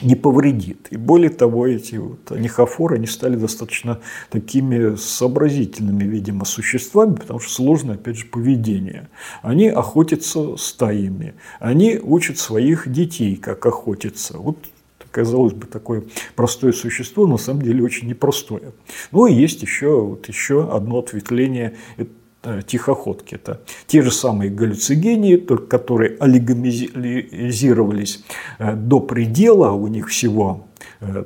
не 0.00 0.14
повредит. 0.14 0.88
И 0.90 0.96
более 0.96 1.30
того, 1.30 1.66
эти 1.66 1.96
вот 1.96 2.30
анихофоры, 2.30 2.96
они 2.96 3.06
стали 3.06 3.36
достаточно 3.36 4.00
такими 4.30 4.96
сообразительными, 4.96 6.04
видимо, 6.04 6.44
существами, 6.44 7.14
потому 7.14 7.40
что 7.40 7.52
сложное, 7.52 7.96
опять 7.96 8.16
же, 8.16 8.26
поведение. 8.26 9.08
Они 9.42 9.68
охотятся 9.68 10.56
стаями, 10.56 11.34
они 11.60 11.98
учат 12.02 12.38
своих 12.38 12.90
детей, 12.90 13.36
как 13.36 13.64
охотиться. 13.66 14.38
Вот 14.38 14.58
казалось 15.10 15.54
бы, 15.54 15.66
такое 15.66 16.04
простое 16.36 16.72
существо, 16.72 17.26
на 17.26 17.38
самом 17.38 17.62
деле 17.62 17.82
очень 17.82 18.08
непростое. 18.08 18.72
Ну 19.10 19.26
и 19.26 19.32
есть 19.32 19.62
еще, 19.62 20.00
вот 20.02 20.28
еще 20.28 20.70
одно 20.70 20.98
ответвление 20.98 21.74
Э, 21.96 22.04
тихоходки. 22.66 23.34
Это 23.34 23.60
те 23.86 24.02
же 24.02 24.10
самые 24.10 24.50
галлюцигении, 24.50 25.36
только 25.36 25.66
которые 25.66 26.16
олигомизировались 26.18 28.24
э, 28.58 28.74
до 28.74 29.00
предела, 29.00 29.72
у 29.72 29.86
них 29.88 30.08
всего 30.08 30.66
э, 31.00 31.24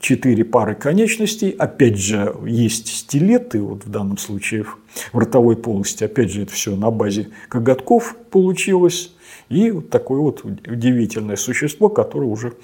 четыре 0.00 0.44
пары 0.44 0.74
конечностей. 0.74 1.50
Опять 1.50 1.98
же, 1.98 2.34
есть 2.46 2.88
стилеты, 2.88 3.60
вот 3.60 3.84
в 3.84 3.90
данном 3.90 4.18
случае 4.18 4.64
в 4.64 5.18
ротовой 5.18 5.56
полости. 5.56 6.04
Опять 6.04 6.30
же, 6.30 6.42
это 6.42 6.52
все 6.52 6.76
на 6.76 6.90
базе 6.90 7.28
коготков 7.48 8.16
получилось. 8.30 9.12
И 9.48 9.70
вот 9.70 9.90
такое 9.90 10.18
вот 10.18 10.44
удивительное 10.44 11.36
существо, 11.36 11.88
которое 11.88 12.26
уже 12.26 12.54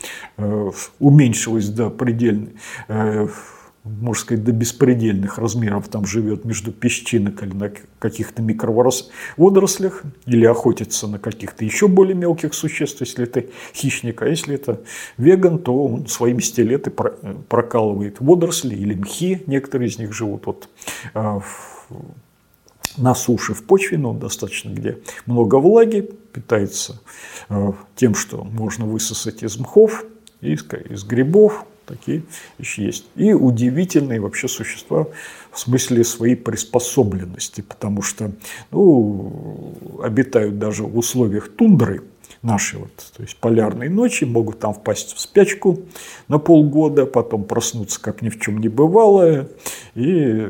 уменьшилось 0.98 1.68
до 1.68 1.90
предельной 1.90 2.54
можно 3.84 4.22
сказать, 4.22 4.44
до 4.44 4.52
беспредельных 4.52 5.38
размеров 5.38 5.88
там 5.88 6.06
живет 6.06 6.44
между 6.44 6.70
песчинок 6.70 7.42
или 7.42 7.52
на 7.52 7.72
каких-то 7.98 8.40
микроводорослях, 8.40 10.04
или 10.26 10.44
охотится 10.44 11.08
на 11.08 11.18
каких-то 11.18 11.64
еще 11.64 11.88
более 11.88 12.14
мелких 12.14 12.54
существ, 12.54 13.00
если 13.00 13.24
это 13.24 13.44
хищник, 13.74 14.22
а 14.22 14.28
если 14.28 14.54
это 14.54 14.82
веган, 15.18 15.58
то 15.58 15.84
он 15.84 16.06
своими 16.06 16.40
стилеты 16.40 16.90
прокалывает 16.90 18.20
водоросли 18.20 18.76
или 18.76 18.94
мхи, 18.94 19.42
некоторые 19.46 19.88
из 19.88 19.98
них 19.98 20.12
живут 20.12 20.46
вот, 20.46 20.68
а, 21.14 21.40
на 22.96 23.14
суше 23.16 23.54
в 23.54 23.64
почве, 23.64 23.98
но 23.98 24.12
достаточно, 24.12 24.70
где 24.70 24.98
много 25.26 25.56
влаги, 25.56 26.08
питается 26.32 27.00
а, 27.48 27.74
тем, 27.96 28.14
что 28.14 28.44
можно 28.44 28.86
высосать 28.86 29.42
из 29.42 29.58
мхов, 29.58 30.04
из, 30.40 30.64
из 30.88 31.02
грибов, 31.02 31.66
Такие 31.86 32.22
вещи 32.58 32.80
есть. 32.80 33.04
И 33.16 33.32
удивительные 33.32 34.20
вообще 34.20 34.48
существа 34.48 35.06
в 35.50 35.58
смысле 35.58 36.04
своей 36.04 36.36
приспособленности, 36.36 37.60
потому 37.60 38.02
что 38.02 38.32
ну, 38.70 39.74
обитают 40.02 40.58
даже 40.58 40.84
в 40.84 40.96
условиях 40.96 41.50
тундры, 41.50 42.02
наши 42.42 42.78
вот, 42.78 42.94
то 43.16 43.22
есть 43.22 43.36
полярные 43.36 43.90
ночи, 43.90 44.24
могут 44.24 44.58
там 44.58 44.74
впасть 44.74 45.14
в 45.14 45.20
спячку 45.20 45.80
на 46.28 46.38
полгода, 46.38 47.06
потом 47.06 47.44
проснуться 47.44 48.00
как 48.00 48.22
ни 48.22 48.28
в 48.28 48.40
чем 48.40 48.58
не 48.58 48.68
бывало. 48.68 49.48
И 49.94 50.48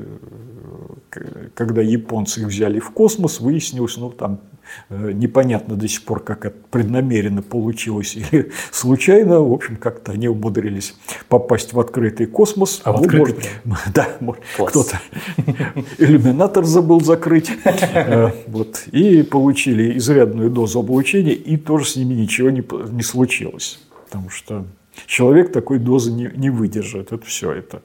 э, 1.11 1.49
когда 1.55 1.83
японцы 1.83 2.41
их 2.41 2.47
взяли 2.49 2.79
в 2.79 2.91
космос, 2.91 3.41
выяснилось, 3.41 3.97
ну 3.97 4.11
там 4.11 4.41
непонятно 4.89 5.77
до 5.77 5.89
сих 5.89 6.05
пор, 6.05 6.23
как 6.23 6.45
это 6.45 6.57
преднамеренно 6.71 7.43
получилось 7.43 8.17
или 8.33 8.51
случайно. 8.71 9.41
В 9.41 9.53
общем, 9.53 9.77
как-то 9.77 10.13
они 10.13 10.29
умудрились 10.29 10.95
попасть 11.29 11.73
в 11.73 11.81
открытый 11.81 12.27
космос. 12.27 12.81
А 12.85 12.93
в 12.93 12.97
ну, 12.97 13.03
открытый 13.03 13.51
может, 13.65 13.85
Да, 13.95 14.09
может, 14.21 14.43
кто-то 14.55 15.01
иллюминатор 15.99 16.65
забыл 16.65 17.01
закрыть. 17.01 17.51
Э, 17.65 18.31
вот, 18.47 18.85
и 18.93 19.23
получили 19.23 19.97
изрядную 19.99 20.51
дозу 20.51 20.81
облучения, 20.81 21.33
и 21.33 21.57
тоже 21.57 21.87
с 21.87 21.97
ними 21.97 22.15
ничего 22.15 22.51
не, 22.51 22.65
не 22.91 23.03
случилось. 23.03 23.81
Потому 24.05 24.31
что 24.31 24.67
человек 25.07 25.53
такой 25.53 25.79
дозы 25.79 26.13
не, 26.13 26.31
не 26.35 26.51
выдержит. 26.51 27.13
Это 27.13 27.25
все, 27.25 27.53
это 27.53 27.83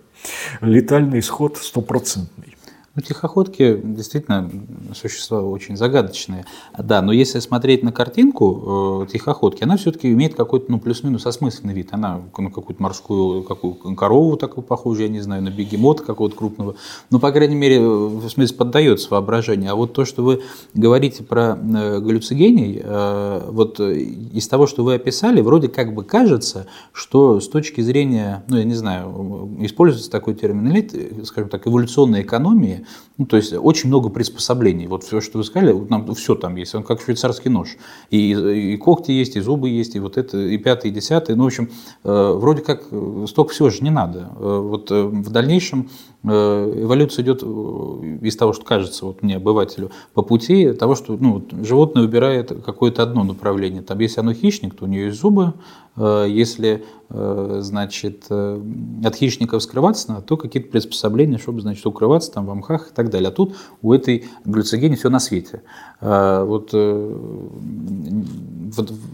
летальный 0.62 1.20
исход 1.20 1.58
стопроцентный. 1.58 2.57
Ну, 2.98 3.04
тихоходки 3.04 3.80
действительно 3.84 4.50
существа 4.96 5.44
очень 5.44 5.78
загадочные. 5.78 6.48
Да, 6.76 7.04
но 7.04 7.12
если 7.12 7.38
смотреть 7.38 7.84
на 7.84 7.92
картинку 7.92 9.04
э, 9.04 9.12
тихоходки, 9.12 9.64
она 9.64 9.78
все-таки 9.78 10.12
имеет 10.12 10.34
какой-то, 10.34 10.72
ну, 10.72 10.80
плюс-минус 10.80 11.28
осмысленный 11.28 11.76
вид. 11.76 11.90
Она 11.92 12.22
на 12.36 12.50
какую-то 12.50 12.82
морскую 12.82 13.44
какую 13.44 13.76
корову 13.96 14.36
такую 14.36 14.64
похожую, 14.64 15.06
я 15.06 15.14
не 15.14 15.20
знаю, 15.20 15.44
на 15.44 15.50
бегемота 15.50 16.02
какого-то 16.02 16.36
крупного. 16.36 16.76
Ну, 17.12 17.20
по 17.20 17.32
крайней 17.32 17.54
мере, 17.54 17.80
в 17.88 18.28
смысле, 18.30 18.58
поддается 18.58 19.10
воображению. 19.12 19.74
А 19.74 19.76
вот 19.76 19.94
то, 19.94 20.04
что 20.04 20.24
вы 20.24 20.42
говорите 20.74 21.22
про 21.22 21.56
э, 21.56 22.00
галлюцигений, 22.00 22.82
э, 22.84 23.42
вот 23.52 23.80
из 23.80 24.48
того, 24.48 24.66
что 24.66 24.84
вы 24.84 24.96
описали, 24.96 25.42
вроде 25.42 25.68
как 25.68 25.94
бы 25.94 26.04
кажется, 26.04 26.66
что 26.94 27.42
с 27.42 27.48
точки 27.48 27.82
зрения, 27.82 28.44
ну, 28.48 28.58
я 28.58 28.64
не 28.64 28.74
знаю, 28.74 29.56
используется 29.60 30.10
такой 30.10 30.34
термин, 30.34 30.72
или, 30.72 31.24
скажем 31.26 31.52
так, 31.52 31.68
эволюционной 31.68 32.24
экономии, 32.24 32.87
ну, 33.18 33.26
то 33.26 33.38
есть 33.38 33.54
очень 33.54 33.90
много 33.90 34.10
приспособлений. 34.10 34.88
Вот 34.88 35.04
все, 35.04 35.22
что 35.22 35.40
вы 35.40 35.44
сказали, 35.44 35.72
вот 35.72 35.90
нам 35.90 36.14
все 36.14 36.36
там 36.36 36.56
есть. 36.56 36.76
Он 36.76 36.84
как 36.84 37.02
швейцарский 37.02 37.50
нож. 37.50 37.78
И, 38.12 38.32
и 38.32 38.78
когти 38.78 39.12
есть, 39.12 39.36
и 39.36 39.40
зубы 39.40 39.70
есть, 39.70 39.96
и 39.96 40.00
вот 40.00 40.18
это, 40.18 40.38
и 40.38 40.58
пятый, 40.58 40.92
и 40.92 40.94
десятый. 40.94 41.36
Ну, 41.36 41.44
в 41.44 41.48
общем, 41.48 41.70
э, 42.04 42.34
вроде 42.36 42.62
как 42.62 42.84
э, 42.92 43.26
столько 43.28 43.54
всего 43.54 43.70
же 43.70 43.84
не 43.84 43.90
надо. 43.90 44.32
Э, 44.38 44.60
вот 44.60 44.92
э, 44.92 45.04
в 45.04 45.30
дальнейшем 45.32 45.90
эволюция 46.28 47.24
идет 47.24 47.42
э, 47.44 48.18
из 48.22 48.36
того, 48.36 48.54
что 48.54 48.66
кажется 48.66 49.06
вот 49.06 49.24
мне, 49.24 49.38
обывателю, 49.38 49.92
по 50.14 50.22
пути 50.22 50.74
того, 50.74 50.96
что 50.96 51.18
ну, 51.20 51.44
животное 51.64 52.04
выбирает 52.04 52.52
какое-то 52.64 53.04
одно 53.04 53.24
направление. 53.24 53.82
Там, 53.82 54.00
если 54.00 54.20
оно 54.20 54.34
хищник, 54.34 54.76
то 54.76 54.86
у 54.86 54.88
нее 54.88 55.06
есть 55.06 55.20
зубы, 55.20 55.54
Э, 55.98 56.26
если 56.30 56.86
э, 57.10 57.58
значит, 57.62 58.26
э, 58.30 58.62
от 59.04 59.16
хищников 59.16 59.64
скрываться 59.64 60.12
надо, 60.12 60.22
то 60.22 60.38
какие-то 60.38 60.70
приспособления, 60.70 61.40
чтобы 61.40 61.62
значит, 61.62 61.86
укрываться 61.86 62.32
там 62.32 62.46
в 62.46 62.54
мхах 62.54 62.92
и 62.92 62.94
так 62.94 63.10
далее. 63.10 63.30
А 63.30 63.32
тут 63.32 63.56
у 63.82 63.94
этой 63.94 64.26
глюцогени 64.46 64.96
все 64.96 65.10
на 65.10 65.20
свете. 65.20 65.64
Вот, 66.00 66.74
вот 66.74 67.54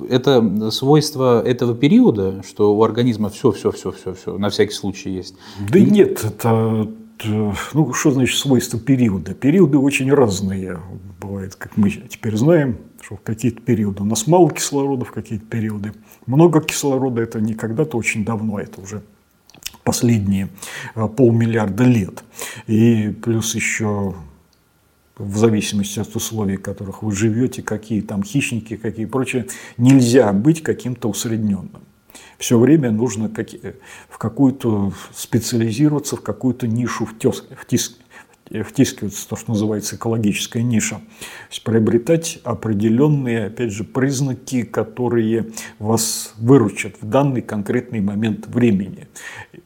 это 0.10 0.72
свойство 0.72 1.42
этого 1.42 1.74
периода, 1.74 2.44
что 2.46 2.76
у 2.76 2.84
организма 2.84 3.30
все, 3.30 3.52
все, 3.52 3.72
все, 3.72 3.92
все, 3.92 4.14
все 4.14 4.38
на 4.38 4.50
всякий 4.50 4.74
случай 4.74 5.12
есть. 5.12 5.36
Да 5.72 5.80
и 5.80 5.86
нет, 5.86 6.26
это 6.26 6.90
ну, 7.24 7.94
что 7.94 8.12
значит 8.12 8.38
свойство 8.38 8.80
периода? 8.80 9.34
Периоды 9.34 9.78
очень 9.78 10.12
разные 10.12 10.80
бывают, 11.20 11.56
как 11.56 11.78
мы 11.78 11.90
теперь 11.90 12.36
знаем 12.36 12.78
что 13.04 13.18
в 13.18 13.22
какие-то 13.22 13.62
периоды 13.62 14.04
у 14.04 14.06
нас 14.06 14.28
мало 14.28 14.50
кислорода, 14.50 15.04
в 15.06 15.12
какие-то 15.12 15.46
периоды 15.46 15.94
много 16.26 16.62
кислорода. 16.62 17.22
Это 17.22 17.42
не 17.42 17.54
когда-то 17.54 17.98
очень 17.98 18.24
давно, 18.24 18.60
это 18.60 18.80
уже 18.80 19.04
последние 19.84 20.50
э, 20.96 21.08
полмиллиарда 21.08 21.84
лет. 21.84 22.24
И 22.68 23.14
плюс 23.22 23.56
еще 23.56 24.16
в 25.18 25.38
зависимости 25.38 26.00
от 26.00 26.16
условий, 26.16 26.56
в 26.56 26.62
которых 26.62 27.04
вы 27.04 27.14
живете, 27.14 27.62
какие 27.62 28.02
там 28.02 28.24
хищники, 28.24 28.78
какие 28.78 29.06
прочее, 29.06 29.48
нельзя 29.78 30.32
быть 30.32 30.64
каким-то 30.64 31.10
усредненным. 31.10 31.84
Все 32.38 32.58
время 32.58 32.92
нужно 32.92 33.32
в 34.10 34.18
какую-то 34.18 34.94
специализироваться, 35.14 36.16
в 36.16 36.22
какую-то 36.22 36.68
нишу 36.68 37.06
втискивать 37.06 38.00
втискивается 38.62 39.28
то, 39.28 39.36
что 39.36 39.52
называется 39.52 39.96
экологическая 39.96 40.62
ниша. 40.62 40.96
То 40.96 41.02
есть 41.50 41.64
приобретать 41.64 42.40
определенные, 42.44 43.48
опять 43.48 43.72
же, 43.72 43.84
признаки, 43.84 44.64
которые 44.64 45.52
вас 45.80 46.34
выручат 46.38 46.98
в 47.02 47.08
данный 47.08 47.42
конкретный 47.42 48.02
момент 48.02 48.48
времени. 48.48 49.08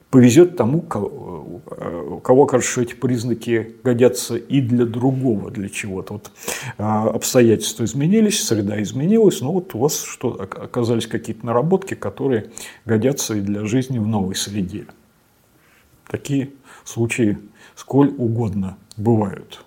Повезет 0.10 0.56
тому, 0.56 0.80
у 0.80 2.20
кого 2.20 2.46
кажется, 2.46 2.82
эти 2.82 2.94
признаки 2.94 3.76
годятся 3.84 4.38
и 4.38 4.62
для 4.62 4.86
другого, 4.86 5.52
для 5.52 5.68
чего-то. 5.68 6.14
Вот 6.14 6.32
а, 6.78 7.10
обстоятельства 7.10 7.84
изменились, 7.84 8.42
среда 8.42 8.82
изменилась, 8.82 9.42
но 9.42 9.52
вот 9.52 9.76
у 9.76 9.80
вас 9.80 10.02
что, 10.02 10.30
оказались 10.40 11.08
какие-то 11.08 11.46
наработки, 11.46 11.94
которые 11.94 12.52
годятся 12.86 13.36
и 13.36 13.42
для 13.42 13.66
жизни 13.66 14.00
в 14.00 14.08
новой 14.08 14.36
среде. 14.36 14.86
Такие 16.08 16.52
случаи 16.86 17.38
сколь 17.76 18.14
угодно 18.18 18.78
бывают. 18.96 19.66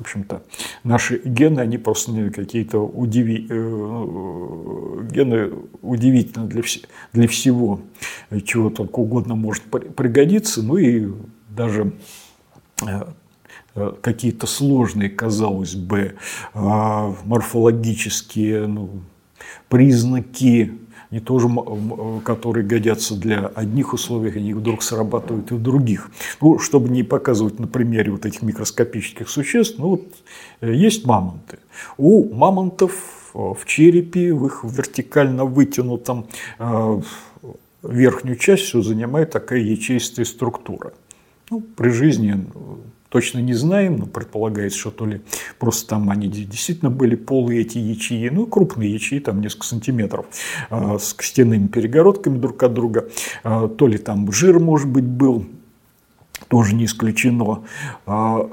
В 0.00 0.02
общем-то, 0.02 0.42
наши 0.82 1.20
гены, 1.22 1.60
они 1.60 1.76
просто 1.76 2.30
какие-то 2.30 2.78
удиви... 2.78 3.46
Э, 3.50 5.04
гены 5.12 5.50
удивительно 5.82 6.46
для, 6.46 6.62
вс... 6.62 6.78
для 7.12 7.28
всего, 7.28 7.82
чего 8.46 8.70
только 8.70 9.00
угодно 9.00 9.34
может 9.34 9.62
пригодиться. 9.64 10.62
Ну 10.62 10.78
и 10.78 11.06
даже 11.50 11.92
э, 12.80 13.02
э, 13.74 13.92
какие-то 14.00 14.46
сложные, 14.46 15.10
казалось 15.10 15.74
бы, 15.74 16.14
морфологические 16.54 18.68
ну, 18.68 19.02
признаки 19.68 20.79
не 21.10 21.20
тоже, 21.20 21.48
которые 22.24 22.64
годятся 22.64 23.16
для 23.16 23.46
одних 23.46 23.92
условий, 23.92 24.30
они 24.30 24.54
вдруг 24.54 24.82
срабатывают 24.82 25.50
и 25.50 25.54
в 25.54 25.62
других. 25.62 26.10
Ну, 26.40 26.58
чтобы 26.58 26.88
не 26.88 27.02
показывать 27.02 27.58
на 27.58 27.66
примере 27.66 28.12
вот 28.12 28.26
этих 28.26 28.42
микроскопических 28.42 29.28
существ, 29.28 29.78
ну 29.78 29.88
вот 29.88 30.02
э, 30.60 30.72
есть 30.72 31.06
мамонты. 31.06 31.58
У 31.96 32.32
мамонтов 32.32 32.92
э, 33.34 33.38
в 33.38 33.64
черепе, 33.66 34.32
в 34.32 34.46
их 34.46 34.64
вертикально 34.64 35.44
вытянутом 35.44 36.28
э, 36.58 37.00
верхнюю 37.82 38.36
часть 38.36 38.64
все 38.64 38.82
занимает 38.82 39.30
такая 39.30 39.60
ячеистая 39.60 40.24
структура. 40.24 40.92
Ну, 41.50 41.60
при 41.60 41.88
жизни 41.90 42.46
точно 43.10 43.40
не 43.40 43.52
знаем, 43.52 43.98
но 43.98 44.06
предполагается, 44.06 44.78
что 44.78 44.90
то 44.90 45.04
ли 45.04 45.20
просто 45.58 45.88
там 45.90 46.08
они 46.10 46.28
действительно 46.28 46.90
были 46.90 47.16
полые 47.16 47.60
эти 47.62 47.76
ячеи, 47.76 48.28
ну 48.30 48.46
крупные 48.46 48.92
ячеи, 48.92 49.18
там 49.18 49.40
несколько 49.40 49.66
сантиметров, 49.66 50.26
а, 50.70 50.98
с 50.98 51.12
костяными 51.12 51.66
перегородками 51.66 52.38
друг 52.38 52.62
от 52.62 52.72
друга, 52.72 53.10
а, 53.42 53.68
то 53.68 53.86
ли 53.86 53.98
там 53.98 54.30
жир, 54.32 54.58
может 54.60 54.88
быть, 54.88 55.04
был, 55.04 55.44
тоже 56.48 56.74
не 56.74 56.84
исключено. 56.86 57.64
А, 58.06 58.48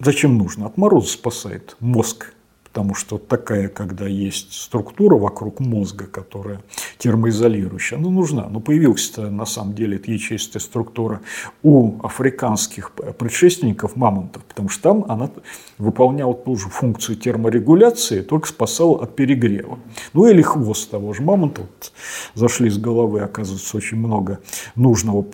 зачем 0.00 0.38
нужно? 0.38 0.66
От 0.66 0.78
мороза 0.78 1.08
спасает 1.08 1.76
мозг 1.78 2.32
потому 2.72 2.94
что 2.94 3.18
такая, 3.18 3.68
когда 3.68 4.06
есть 4.06 4.52
структура 4.52 5.16
вокруг 5.16 5.58
мозга, 5.58 6.06
которая 6.06 6.60
термоизолирующая, 6.98 7.98
она 7.98 8.10
нужна. 8.10 8.48
Но 8.48 8.60
появилась-то 8.60 9.28
на 9.28 9.44
самом 9.44 9.74
деле 9.74 9.96
эта 9.96 10.12
ячеистая 10.12 10.60
структура 10.60 11.20
у 11.64 12.00
африканских 12.04 12.92
предшественников 13.18 13.96
мамонтов, 13.96 14.44
потому 14.44 14.68
что 14.68 14.82
там 14.82 15.04
она 15.08 15.30
выполняла 15.78 16.32
ту 16.32 16.56
же 16.56 16.68
функцию 16.68 17.16
терморегуляции, 17.16 18.20
только 18.20 18.46
спасала 18.46 19.02
от 19.02 19.16
перегрева. 19.16 19.80
Ну 20.12 20.26
или 20.26 20.40
хвост 20.40 20.90
того 20.90 21.12
же 21.12 21.22
мамонта. 21.22 21.62
Вот 21.62 21.92
зашли 22.34 22.70
с 22.70 22.78
головы, 22.78 23.20
оказывается, 23.20 23.76
очень 23.76 23.96
много 23.96 24.38
нужного 24.76 25.24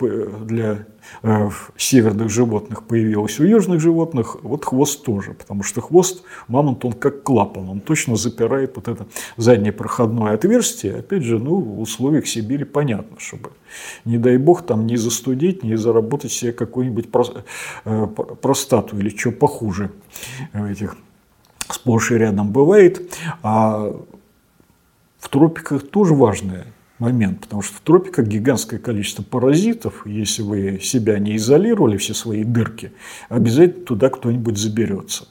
для 0.43 0.85
Э, 1.23 1.49
северных 1.77 2.29
животных 2.29 2.83
появилось 2.83 3.39
у 3.39 3.43
южных 3.43 3.79
животных, 3.79 4.37
вот 4.43 4.65
хвост 4.65 5.03
тоже, 5.03 5.33
потому 5.33 5.63
что 5.63 5.81
хвост 5.81 6.23
мамонт, 6.47 6.85
он 6.85 6.93
как 6.93 7.23
клапан, 7.23 7.69
он 7.69 7.79
точно 7.79 8.15
запирает 8.15 8.75
вот 8.75 8.87
это 8.87 9.07
заднее 9.35 9.71
проходное 9.71 10.33
отверстие, 10.33 10.97
опять 10.97 11.23
же, 11.23 11.39
ну, 11.39 11.55
в 11.55 11.81
условиях 11.81 12.27
Сибири 12.27 12.65
понятно, 12.65 13.17
чтобы, 13.19 13.51
не 14.05 14.17
дай 14.17 14.37
бог, 14.37 14.65
там 14.65 14.85
не 14.85 14.97
застудить, 14.97 15.63
не 15.63 15.75
заработать 15.75 16.31
себе 16.31 16.51
какую-нибудь 16.51 17.07
э, 17.85 18.07
простату 18.41 18.97
или 18.97 19.09
что 19.09 19.31
похуже 19.31 19.91
этих 20.53 20.97
сплошь 21.69 22.11
и 22.11 22.15
рядом 22.15 22.51
бывает, 22.51 23.11
а 23.41 23.91
в 25.19 25.29
тропиках 25.29 25.87
тоже 25.89 26.13
важное 26.13 26.67
момент, 26.99 27.41
потому 27.41 27.61
что 27.61 27.75
в 27.75 27.81
тропиках 27.81 28.27
гигантское 28.27 28.79
количество 28.79 29.23
паразитов, 29.23 30.05
если 30.05 30.41
вы 30.41 30.79
себя 30.81 31.19
не 31.19 31.35
изолировали, 31.35 31.97
все 31.97 32.13
свои 32.13 32.43
дырки, 32.43 32.91
обязательно 33.29 33.85
туда 33.85 34.09
кто-нибудь 34.09 34.57
заберется. 34.57 35.27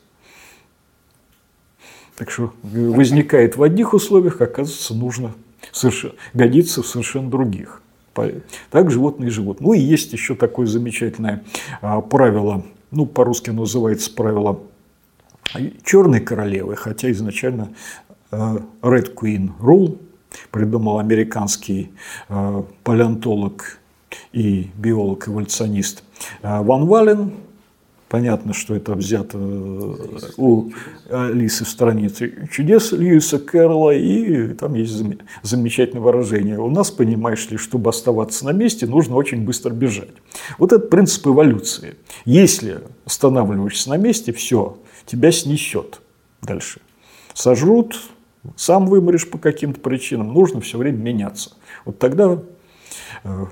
Так 2.17 2.31
что 2.31 2.53
возникает 2.63 3.57
в 3.57 3.63
одних 3.63 3.93
условиях, 3.93 4.41
оказывается, 4.41 4.95
нужно 4.95 5.35
совершенно, 5.73 6.15
годится 6.33 6.83
в 6.83 6.87
совершенно 6.87 7.31
других. 7.31 7.83
Так 8.71 8.91
животные 8.91 9.31
живут. 9.31 9.61
Ну 9.61 9.75
и 9.75 9.79
есть 9.79 10.13
еще 10.15 10.35
такое 10.35 10.67
замечательное 10.67 11.45
а, 11.83 12.01
правило, 12.01 12.65
ну 12.91 13.05
по-русски 13.05 13.51
называется 13.51 14.11
правило 14.11 14.61
черной 15.85 16.21
королевы, 16.21 16.77
хотя 16.77 17.11
изначально 17.11 17.69
а, 18.31 18.63
Red 18.81 19.15
Queen 19.15 19.51
Rule, 19.61 19.99
придумал 20.51 20.99
американский 20.99 21.93
э, 22.29 22.63
палеонтолог 22.85 23.79
и 24.33 24.71
биолог-эволюционист 24.77 26.03
э, 26.43 26.63
Ван 26.63 26.87
Вален. 26.87 27.33
Понятно, 28.09 28.55
что 28.55 28.77
это 28.77 28.95
взято 28.95 29.37
э, 29.37 29.95
у 30.37 30.71
Алисы 31.11 31.65
в 31.65 31.69
странице 31.69 32.49
чудес 32.53 32.93
Льюиса 32.93 33.39
Кэрролла, 33.39 33.91
и 33.91 34.55
там 34.55 34.75
есть 34.75 34.93
замечательное 35.43 36.03
выражение. 36.03 36.59
У 36.59 36.71
нас, 36.71 36.91
понимаешь 36.91 37.51
ли, 37.51 37.57
чтобы 37.57 37.91
оставаться 37.91 38.45
на 38.45 38.53
месте, 38.53 38.87
нужно 38.87 39.17
очень 39.17 39.45
быстро 39.45 39.71
бежать. 39.71 40.15
Вот 40.59 40.73
это 40.73 40.87
принцип 40.87 41.27
эволюции. 41.27 41.97
Если 42.25 42.81
останавливаешься 43.05 43.89
на 43.91 43.97
месте, 43.97 44.33
все, 44.33 44.79
тебя 45.05 45.33
снесет 45.33 46.01
дальше. 46.43 46.81
Сожрут, 47.35 48.01
сам 48.57 48.87
вымрешь 48.87 49.29
по 49.29 49.39
каким-то 49.39 49.81
причинам, 49.81 50.33
нужно 50.33 50.61
все 50.61 50.79
время 50.79 50.99
меняться. 50.99 51.53
Вот 51.85 51.99
тогда 51.99 52.39
э, 53.25 53.47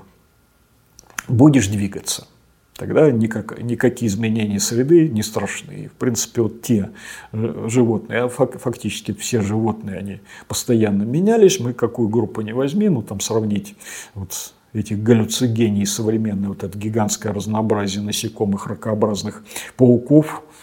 будешь 1.27 1.67
двигаться. 1.67 2.27
Тогда 2.75 3.09
никак, 3.09 3.61
никакие 3.61 4.09
изменения 4.09 4.59
среды 4.59 5.07
не 5.07 5.23
страшны. 5.23 5.89
В 5.93 5.97
принципе, 5.97 6.41
вот 6.41 6.61
те 6.61 6.91
э, 7.31 7.67
животные, 7.69 8.23
а 8.23 8.29
фактически 8.29 9.13
все 9.13 9.41
животные, 9.41 9.97
они 9.97 10.19
постоянно 10.47 11.03
менялись. 11.03 11.59
Мы 11.59 11.73
какую 11.73 12.09
группу 12.09 12.41
не 12.41 12.53
возьми, 12.53 12.89
ну 12.89 13.01
там 13.01 13.21
сравнить 13.21 13.75
вот 14.13 14.53
этих 14.73 15.01
галлюцигений 15.01 15.85
современное, 15.85 16.49
вот 16.49 16.65
это 16.65 16.77
гигантское 16.77 17.31
разнообразие 17.31 18.03
насекомых, 18.03 18.67
ракообразных 18.67 19.43
пауков– 19.77 20.43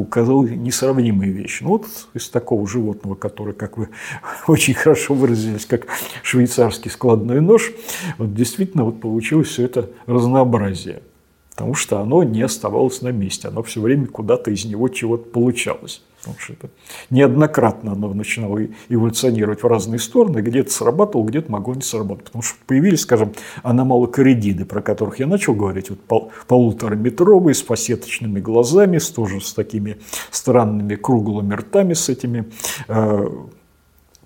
указал 0.00 0.44
несравнимые 0.44 1.30
вещи. 1.30 1.62
Ну, 1.62 1.70
вот 1.70 1.86
из 2.14 2.28
такого 2.28 2.66
животного, 2.66 3.14
которое, 3.14 3.52
как 3.52 3.78
вы 3.78 3.88
очень 4.46 4.74
хорошо 4.74 5.14
выразились, 5.14 5.66
как 5.66 5.86
швейцарский 6.22 6.90
складной 6.90 7.40
нож, 7.40 7.72
вот 8.18 8.34
действительно 8.34 8.84
вот 8.84 9.00
получилось 9.00 9.48
все 9.48 9.64
это 9.64 9.90
разнообразие. 10.06 11.02
Потому 11.50 11.74
что 11.74 12.00
оно 12.00 12.24
не 12.24 12.42
оставалось 12.42 13.00
на 13.00 13.12
месте, 13.12 13.48
оно 13.48 13.62
все 13.62 13.80
время 13.80 14.06
куда-то 14.06 14.50
из 14.50 14.64
него 14.64 14.88
чего-то 14.88 15.30
получалось. 15.30 16.02
Потому 16.24 16.40
что 16.40 16.52
это 16.54 16.70
неоднократно 17.10 17.92
оно 17.92 18.12
начинало 18.14 18.58
эволюционировать 18.88 19.62
в 19.62 19.66
разные 19.66 19.98
стороны, 19.98 20.38
где-то 20.38 20.70
срабатывало, 20.70 21.26
где-то 21.26 21.52
могло 21.52 21.74
не 21.74 21.82
сработать. 21.82 22.24
Потому 22.24 22.42
что 22.42 22.56
появились, 22.66 23.02
скажем, 23.02 23.32
аномалокоридиды, 23.62 24.64
про 24.64 24.80
которых 24.80 25.18
я 25.20 25.26
начал 25.26 25.54
говорить, 25.54 25.90
вот 25.90 26.00
пол, 26.00 26.32
полутораметровые, 26.46 27.54
с 27.54 27.62
фасеточными 27.62 28.40
глазами, 28.40 28.98
с, 28.98 29.10
тоже 29.10 29.40
с 29.40 29.52
такими 29.52 29.98
странными 30.30 30.94
круглыми 30.94 31.54
ртами, 31.54 31.92
с 31.92 32.08
этими 32.08 32.46
э, 32.88 33.28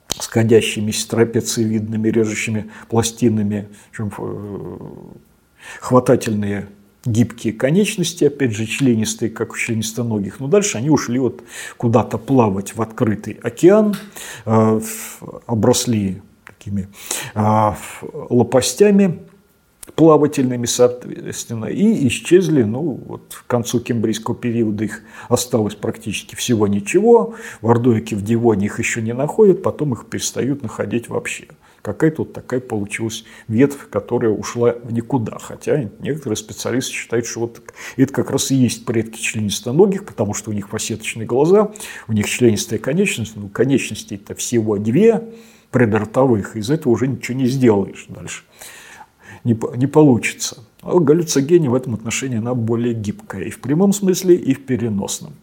сходящимися 0.08 1.08
трапециевидными 1.08 2.08
режущими 2.08 2.70
пластинами, 2.88 3.68
э, 3.98 4.08
хватательные 5.80 6.68
гибкие 7.08 7.52
конечности, 7.52 8.24
опять 8.24 8.52
же, 8.52 8.66
членистые, 8.66 9.30
как 9.30 9.52
у 9.52 9.56
членистоногих. 9.56 10.40
Но 10.40 10.48
дальше 10.48 10.78
они 10.78 10.90
ушли 10.90 11.18
вот 11.18 11.42
куда-то 11.76 12.18
плавать 12.18 12.76
в 12.76 12.82
открытый 12.82 13.38
океан, 13.42 13.96
э, 14.46 14.80
обросли 15.46 16.22
такими 16.44 16.88
э, 17.34 17.72
лопастями 18.30 19.20
плавательными, 19.94 20.66
соответственно, 20.66 21.64
и 21.66 22.06
исчезли, 22.08 22.62
ну, 22.62 23.00
вот 23.06 23.42
к 23.44 23.46
концу 23.46 23.80
кембрийского 23.80 24.36
периода 24.36 24.84
их 24.84 25.02
осталось 25.28 25.74
практически 25.74 26.34
всего 26.36 26.66
ничего, 26.66 27.34
в 27.62 27.68
Ордойке, 27.68 28.14
в 28.14 28.22
Дивоне 28.22 28.66
их 28.66 28.78
еще 28.78 29.02
не 29.02 29.14
находят, 29.14 29.62
потом 29.62 29.94
их 29.94 30.06
перестают 30.06 30.62
находить 30.62 31.08
вообще 31.08 31.48
какая-то 31.92 32.22
вот 32.22 32.32
такая 32.32 32.60
получилась 32.60 33.24
ветвь, 33.48 33.88
которая 33.90 34.30
ушла 34.30 34.74
в 34.82 34.92
никуда. 34.92 35.38
Хотя 35.38 35.90
некоторые 36.00 36.36
специалисты 36.36 36.92
считают, 36.92 37.26
что 37.26 37.40
вот 37.40 37.62
это 37.96 38.12
как 38.12 38.30
раз 38.30 38.50
и 38.50 38.54
есть 38.54 38.84
предки 38.84 39.20
членистоногих, 39.20 40.04
потому 40.04 40.34
что 40.34 40.50
у 40.50 40.54
них 40.54 40.68
фасеточные 40.68 41.26
глаза, 41.26 41.72
у 42.06 42.12
них 42.12 42.28
членистая 42.28 42.78
конечность, 42.78 43.34
ну, 43.36 43.48
конечностей-то 43.48 44.34
всего 44.34 44.78
две 44.78 45.22
предротовых, 45.70 46.56
из 46.56 46.70
этого 46.70 46.92
уже 46.92 47.08
ничего 47.08 47.36
не 47.36 47.46
сделаешь 47.46 48.06
дальше. 48.08 48.44
Не, 49.44 49.58
не 49.76 49.86
получится. 49.86 50.64
А 50.82 50.98
галлюцогения 50.98 51.70
в 51.70 51.74
этом 51.74 51.94
отношении 51.94 52.38
она 52.38 52.54
более 52.54 52.94
гибкая 52.94 53.44
и 53.44 53.50
в 53.50 53.60
прямом 53.60 53.92
смысле, 53.92 54.34
и 54.34 54.54
в 54.54 54.64
переносном. 54.64 55.34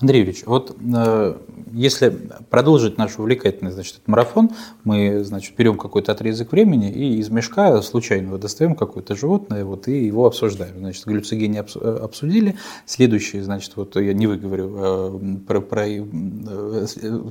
Андрей 0.00 0.20
Юрьевич, 0.20 0.42
вот 0.44 0.76
э, 0.94 1.34
если 1.72 2.16
продолжить 2.50 2.98
наш 2.98 3.16
увлекательный 3.18 3.70
значит, 3.70 4.00
марафон, 4.06 4.50
мы 4.82 5.22
значит, 5.22 5.54
берем 5.56 5.78
какой-то 5.78 6.10
отрезок 6.12 6.50
времени 6.50 6.90
и 6.90 7.18
из 7.18 7.30
мешка 7.30 7.80
случайно 7.80 8.36
достаем 8.38 8.74
какое-то 8.74 9.14
животное 9.14 9.64
вот, 9.64 9.86
и 9.86 10.06
его 10.06 10.26
обсуждаем. 10.26 10.78
Значит, 10.78 11.04
галлюцигени 11.04 11.62
э, 11.62 11.98
обсудили. 12.02 12.56
Следующий, 12.86 13.40
значит, 13.40 13.72
вот 13.76 13.94
я 13.94 14.12
не 14.14 14.26
выговорю 14.26 14.72
э, 14.76 15.18
про, 15.46 15.60
про 15.60 15.86
э, 15.86 16.04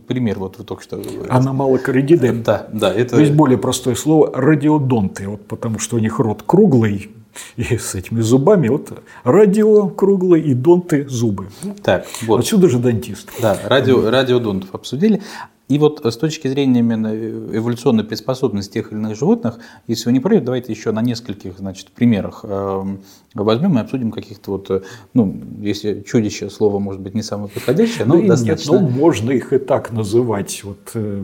пример, 0.07 0.39
вот 0.39 0.57
вы 0.57 0.63
только 0.63 0.83
что... 0.83 1.01
Аномалокоридиды. 1.29 2.31
Да, 2.31 2.67
да. 2.71 2.93
Это... 2.93 3.19
Есть 3.19 3.33
более 3.33 3.57
простое 3.57 3.95
слово 3.95 4.31
радиодонты, 4.33 5.27
вот 5.27 5.45
потому 5.47 5.79
что 5.79 5.97
у 5.97 5.99
них 5.99 6.17
рот 6.19 6.43
круглый, 6.45 7.11
и 7.57 7.77
с 7.77 7.95
этими 7.95 8.21
зубами. 8.21 8.67
Вот 8.67 9.03
радио 9.23 9.87
круглое 9.89 10.39
и 10.39 10.53
донты 10.53 11.07
зубы. 11.07 11.47
Так, 11.83 12.05
вот. 12.23 12.41
Отсюда 12.41 12.69
же 12.69 12.79
дантист. 12.79 13.29
Да, 13.41 13.57
радио, 13.65 14.09
радиодонтов 14.09 14.73
обсудили. 14.73 15.21
И 15.69 15.79
вот 15.79 16.05
с 16.05 16.17
точки 16.17 16.47
зрения 16.49 16.81
именно 16.81 17.07
эволюционной 17.15 18.03
приспособленности 18.03 18.73
тех 18.73 18.91
или 18.91 18.99
иных 18.99 19.17
животных, 19.17 19.59
если 19.87 20.05
вы 20.05 20.11
не 20.11 20.19
против, 20.19 20.43
давайте 20.43 20.73
еще 20.73 20.91
на 20.91 21.01
нескольких 21.01 21.57
значит, 21.57 21.87
примерах 21.91 22.41
эм, 22.43 22.99
возьмем 23.33 23.77
и 23.77 23.81
обсудим 23.81 24.11
каких-то 24.11 24.51
вот, 24.51 24.85
ну, 25.13 25.41
если 25.61 26.01
чудище 26.01 26.49
слово 26.49 26.79
может 26.79 27.01
быть 27.01 27.15
не 27.15 27.23
самое 27.23 27.49
подходящее, 27.49 28.05
но 28.05 28.21
да 28.21 28.27
достаточно... 28.27 28.73
Нет, 28.73 28.81
ну, 28.81 28.89
можно 28.89 29.31
их 29.31 29.53
и 29.53 29.57
так 29.57 29.91
называть. 29.91 30.61
Вот, 30.63 30.91
э, 30.95 31.23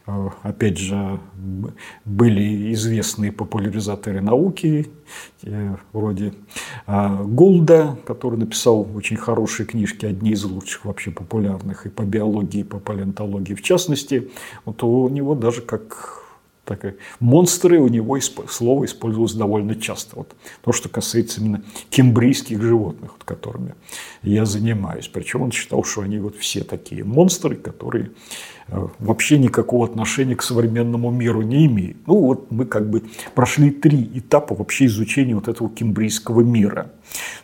опять 0.43 0.77
же, 0.77 1.19
были 2.05 2.73
известные 2.73 3.31
популяризаторы 3.31 4.21
науки, 4.21 4.89
э, 5.43 5.75
вроде 5.93 6.33
Голда, 6.87 7.97
который 8.05 8.39
написал 8.39 8.87
очень 8.95 9.17
хорошие 9.17 9.65
книжки, 9.65 10.05
одни 10.05 10.31
из 10.31 10.43
лучших 10.43 10.85
вообще 10.85 11.11
популярных 11.11 11.85
и 11.85 11.89
по 11.89 12.03
биологии, 12.03 12.61
и 12.61 12.63
по 12.63 12.79
палеонтологии 12.79 13.53
в 13.53 13.61
частности. 13.61 14.29
Вот 14.65 14.83
у 14.83 15.09
него 15.09 15.35
даже 15.35 15.61
как 15.61 16.21
так, 16.63 16.95
монстры 17.19 17.79
у 17.79 17.87
него 17.87 18.19
слово 18.19 18.85
использовалось 18.85 19.33
довольно 19.33 19.75
часто. 19.75 20.15
Вот 20.15 20.35
то, 20.61 20.71
что 20.71 20.89
касается 20.89 21.41
именно 21.41 21.63
кембрийских 21.89 22.61
животных, 22.61 23.11
вот, 23.13 23.23
которыми 23.23 23.75
я 24.21 24.45
занимаюсь. 24.45 25.07
Причем 25.07 25.41
он 25.41 25.51
считал, 25.51 25.83
что 25.83 26.01
они 26.01 26.19
вот 26.19 26.35
все 26.37 26.63
такие 26.63 27.03
монстры, 27.03 27.55
которые 27.55 28.11
Э, 28.60 28.60
вообще 28.71 29.37
никакого 29.37 29.85
отношения 29.85 30.35
к 30.35 30.43
современному 30.43 31.11
миру 31.11 31.41
не 31.41 31.65
имеет. 31.65 31.97
Ну 32.07 32.19
вот 32.19 32.51
мы 32.51 32.65
как 32.65 32.89
бы 32.89 33.03
прошли 33.35 33.69
три 33.69 34.09
этапа 34.15 34.55
вообще 34.55 34.85
изучения 34.85 35.35
вот 35.35 35.47
этого 35.47 35.69
кембрийского 35.69 36.41
мира. 36.41 36.91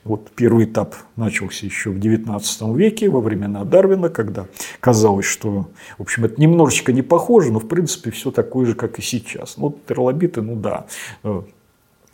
Вот 0.04 0.32
первый 0.36 0.66
этап 0.66 0.96
начался 1.18 1.66
еще 1.66 1.90
в 1.90 1.98
XIX 1.98 2.76
веке, 2.76 3.10
во 3.10 3.20
времена 3.20 3.66
Дарвина, 3.66 4.10
когда 4.10 4.48
казалось, 4.80 5.26
что, 5.26 5.70
в 5.98 6.02
общем, 6.02 6.26
это 6.26 6.40
немножечко 6.40 6.94
не 6.94 7.02
похоже, 7.02 7.52
но 7.52 7.60
в 7.60 7.68
принципе 7.68 8.12
все 8.12 8.32
такое 8.32 8.66
же, 8.66 8.76
как 8.76 8.98
и 9.00 9.02
сейчас. 9.02 9.58
Ну, 9.58 9.78
трилобиты, 9.86 10.42
ну 10.42 10.56
да, 10.56 10.86
э, 11.24 11.42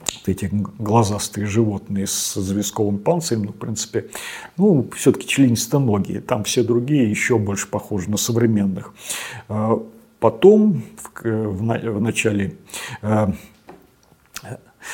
вот 0.05 0.29
эти 0.29 0.49
глазастые 0.51 1.45
животные 1.45 2.07
с 2.07 2.37
известковым 2.37 2.97
панцирем, 2.97 3.43
ну, 3.43 3.51
в 3.51 3.55
принципе, 3.55 4.09
ну, 4.57 4.87
все-таки 4.95 5.27
членистоногие, 5.27 6.21
там 6.21 6.43
все 6.43 6.63
другие 6.63 7.09
еще 7.09 7.37
больше 7.37 7.67
похожи 7.67 8.09
на 8.09 8.17
современных. 8.17 8.93
А 9.49 9.81
потом, 10.19 10.83
в 11.23 11.99
начале 11.99 12.55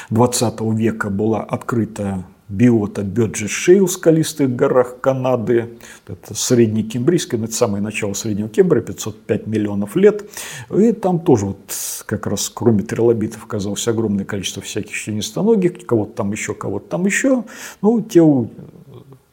20 0.10 0.62
э, 0.62 0.74
века 0.76 1.10
была 1.10 1.42
открыта 1.44 2.24
биота 2.50 3.04
Бёджи 3.04 3.48
Шейл 3.48 3.86
в 3.86 3.92
скалистых 3.92 4.56
горах 4.56 5.00
Канады. 5.00 5.70
Это 6.08 6.34
средний 6.34 6.84
кембрийский, 6.84 7.42
это 7.42 7.54
самое 7.54 7.82
начало 7.82 8.14
среднего 8.14 8.50
Кембрия, 8.50 8.82
505 8.82 9.48
миллионов 9.48 9.96
лет. 9.96 10.30
И 10.76 10.92
там 10.92 11.20
тоже 11.20 11.46
вот 11.46 11.60
как 12.06 12.28
раз 12.28 12.50
кроме 12.50 12.84
трилобитов 12.84 13.46
оказалось 13.46 13.88
огромное 13.88 14.26
количество 14.26 14.62
всяких 14.62 14.96
членистоногих, 14.96 15.86
кого-то 15.86 16.14
там 16.14 16.32
еще, 16.32 16.54
кого-то 16.56 16.90
там 16.90 17.06
еще. 17.06 17.44
Ну, 17.82 18.02
те 18.02 18.22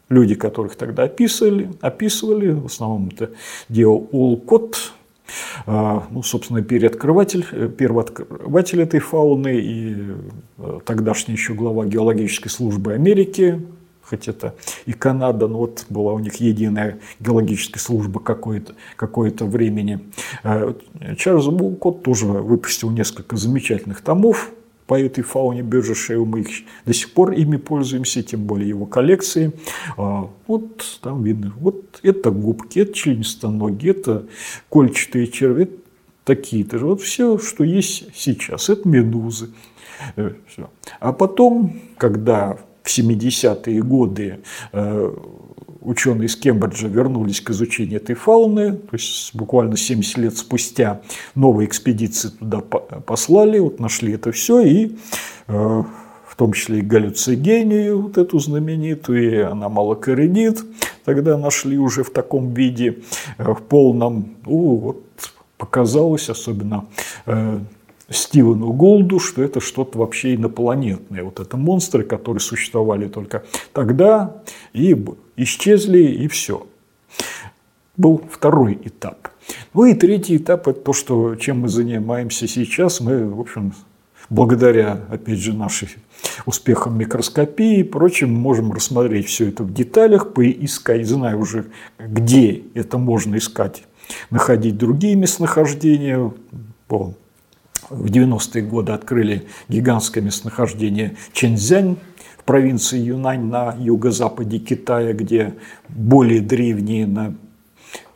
люди, 0.08 0.34
которых 0.34 0.76
тогда 0.76 1.04
описывали, 1.04 1.70
описывали, 1.80 2.50
в 2.50 2.66
основном 2.66 3.08
это 3.08 3.30
делал 3.68 4.08
Улкот, 4.12 4.92
ну, 6.10 6.22
собственно, 6.22 6.62
переоткрыватель, 6.62 7.46
э, 7.50 7.68
первооткрыватель 7.68 8.80
этой 8.80 9.00
фауны 9.00 9.58
и 9.58 9.96
э, 10.58 10.80
тогдашний 10.84 11.34
еще 11.34 11.54
глава 11.54 11.84
геологической 11.84 12.50
службы 12.50 12.92
Америки, 12.92 13.60
хоть 14.02 14.28
это 14.28 14.54
и 14.84 14.92
Канада, 14.92 15.48
но 15.48 15.58
вот 15.58 15.86
была 15.88 16.12
у 16.12 16.18
них 16.18 16.36
единая 16.36 16.98
геологическая 17.20 17.80
служба 17.80 18.20
какое-то 18.20 18.74
какое 18.96 19.32
времени. 19.40 20.00
А, 20.44 20.74
Чарльз 21.16 21.46
Булкот 21.46 22.02
тоже 22.02 22.26
выпустил 22.26 22.90
несколько 22.90 23.36
замечательных 23.36 24.00
томов 24.02 24.52
по 24.86 25.00
этой 25.00 25.22
фауне 25.22 25.62
Бёрджешеу. 25.62 26.24
Мы 26.24 26.40
их 26.40 26.48
до 26.84 26.92
сих 26.92 27.12
пор 27.12 27.32
ими 27.32 27.56
пользуемся, 27.56 28.22
тем 28.22 28.44
более 28.44 28.68
его 28.68 28.86
коллекции. 28.86 29.52
А, 29.96 30.30
вот 30.46 31.00
там 31.02 31.22
видно, 31.22 31.52
вот 31.58 32.00
это 32.02 32.30
губки, 32.30 32.80
это 32.80 32.92
членистоногие, 32.92 33.92
это 33.92 34.26
кольчатые 34.68 35.26
черви, 35.26 35.70
такие-то 36.24 36.78
же. 36.78 36.86
Вот 36.86 37.02
все, 37.02 37.38
что 37.38 37.64
есть 37.64 38.14
сейчас, 38.14 38.68
это 38.68 38.88
медузы. 38.88 39.50
Э, 40.16 40.32
все. 40.48 40.70
А 41.00 41.12
потом, 41.12 41.80
когда 41.96 42.58
в 42.82 42.88
70-е 42.88 43.82
годы 43.82 44.40
э, 44.72 45.14
ученые 45.86 46.26
из 46.26 46.36
Кембриджа 46.36 46.88
вернулись 46.88 47.40
к 47.40 47.50
изучению 47.50 48.00
этой 48.00 48.16
фауны, 48.16 48.72
то 48.72 48.94
есть 48.94 49.34
буквально 49.34 49.76
70 49.76 50.18
лет 50.18 50.36
спустя 50.36 51.00
новые 51.34 51.68
экспедиции 51.68 52.28
туда 52.28 52.60
послали, 52.60 53.60
вот 53.60 53.78
нашли 53.78 54.12
это 54.12 54.32
все, 54.32 54.60
и 54.60 54.96
э, 55.46 55.52
в 56.26 56.36
том 56.36 56.52
числе 56.52 56.80
и 56.80 56.82
галлюцигению, 56.82 58.02
вот 58.02 58.18
эту 58.18 58.38
знаменитую, 58.40 59.32
и 59.32 59.36
аномалокоридит, 59.38 60.64
тогда 61.04 61.38
нашли 61.38 61.78
уже 61.78 62.02
в 62.02 62.10
таком 62.10 62.52
виде, 62.52 62.98
э, 63.38 63.52
в 63.52 63.62
полном, 63.62 64.34
ну, 64.44 64.76
вот 64.76 65.02
показалось, 65.56 66.28
особенно 66.28 66.86
э, 67.26 67.60
Стивену 68.08 68.72
Голду, 68.72 69.18
что 69.18 69.42
это 69.42 69.60
что-то 69.60 69.98
вообще 69.98 70.34
инопланетное. 70.34 71.24
Вот 71.24 71.40
это 71.40 71.56
монстры, 71.56 72.04
которые 72.04 72.40
существовали 72.40 73.08
только 73.08 73.44
тогда 73.72 74.42
и 74.72 74.96
исчезли, 75.36 76.02
и 76.02 76.28
все. 76.28 76.66
Был 77.96 78.22
второй 78.30 78.78
этап. 78.84 79.28
Ну 79.74 79.86
и 79.86 79.94
третий 79.94 80.36
этап– 80.36 80.68
это 80.68 80.80
то, 80.80 80.92
что, 80.92 81.34
чем 81.36 81.60
мы 81.60 81.68
занимаемся 81.68 82.46
сейчас. 82.46 83.00
Мы, 83.00 83.28
в 83.28 83.40
общем, 83.40 83.72
благодаря, 84.28 85.00
опять 85.08 85.38
же, 85.38 85.52
нашим 85.52 85.88
успехам 86.46 86.98
микроскопии 86.98 87.78
и 87.78 87.82
прочим, 87.82 88.32
можем 88.32 88.72
рассмотреть 88.72 89.26
все 89.26 89.48
это 89.48 89.62
в 89.62 89.72
деталях, 89.72 90.32
поискать, 90.32 91.06
знаю 91.06 91.40
уже, 91.40 91.66
где 91.98 92.62
это 92.74 92.98
можно 92.98 93.36
искать, 93.36 93.84
находить 94.30 94.76
другие 94.76 95.14
местонахождения. 95.16 96.32
В 97.90 98.06
90-е 98.06 98.62
годы 98.62 98.92
открыли 98.92 99.46
гигантское 99.68 100.22
местонахождение 100.22 101.16
Чэньцзянь 101.32 101.96
в 102.38 102.44
провинции 102.44 102.98
Юнань 102.98 103.44
на 103.44 103.74
юго-западе 103.78 104.58
Китая, 104.58 105.12
где 105.12 105.54
более 105.88 106.40
древние 106.40 107.06
на 107.06 107.36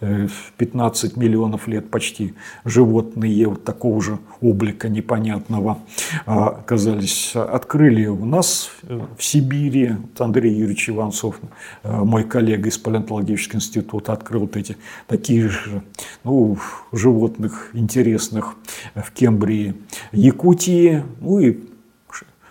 15 0.01 1.16
э, 1.16 1.20
миллионов 1.20 1.68
лет 1.68 1.90
почти 1.90 2.34
животные 2.64 3.46
вот 3.48 3.64
такого 3.64 4.01
же 4.01 4.18
облика 4.40 4.88
непонятного 4.88 5.78
а, 6.26 6.48
оказались. 6.48 7.32
Открыли 7.34 8.07
у 8.07 8.24
нас 8.24 8.70
э, 8.84 9.01
в 9.16 9.22
Сибири, 9.22 9.96
Андрей 10.18 10.55
Юрьевич 10.55 10.90
Иванцов, 10.90 11.40
э, 11.82 12.05
мой 12.05 12.24
коллега 12.24 12.68
из 12.68 12.78
палеонтологического 12.78 13.57
института, 13.57 14.12
открыл 14.12 14.42
вот 14.42 14.57
эти 14.57 14.76
такие 15.07 15.48
же 15.48 15.82
ну, 16.24 16.59
животных 16.92 17.70
интересных 17.74 18.55
в 18.94 19.12
Кембрии, 19.12 19.74
Якутии, 20.12 21.05
ну 21.20 21.38
и 21.40 21.70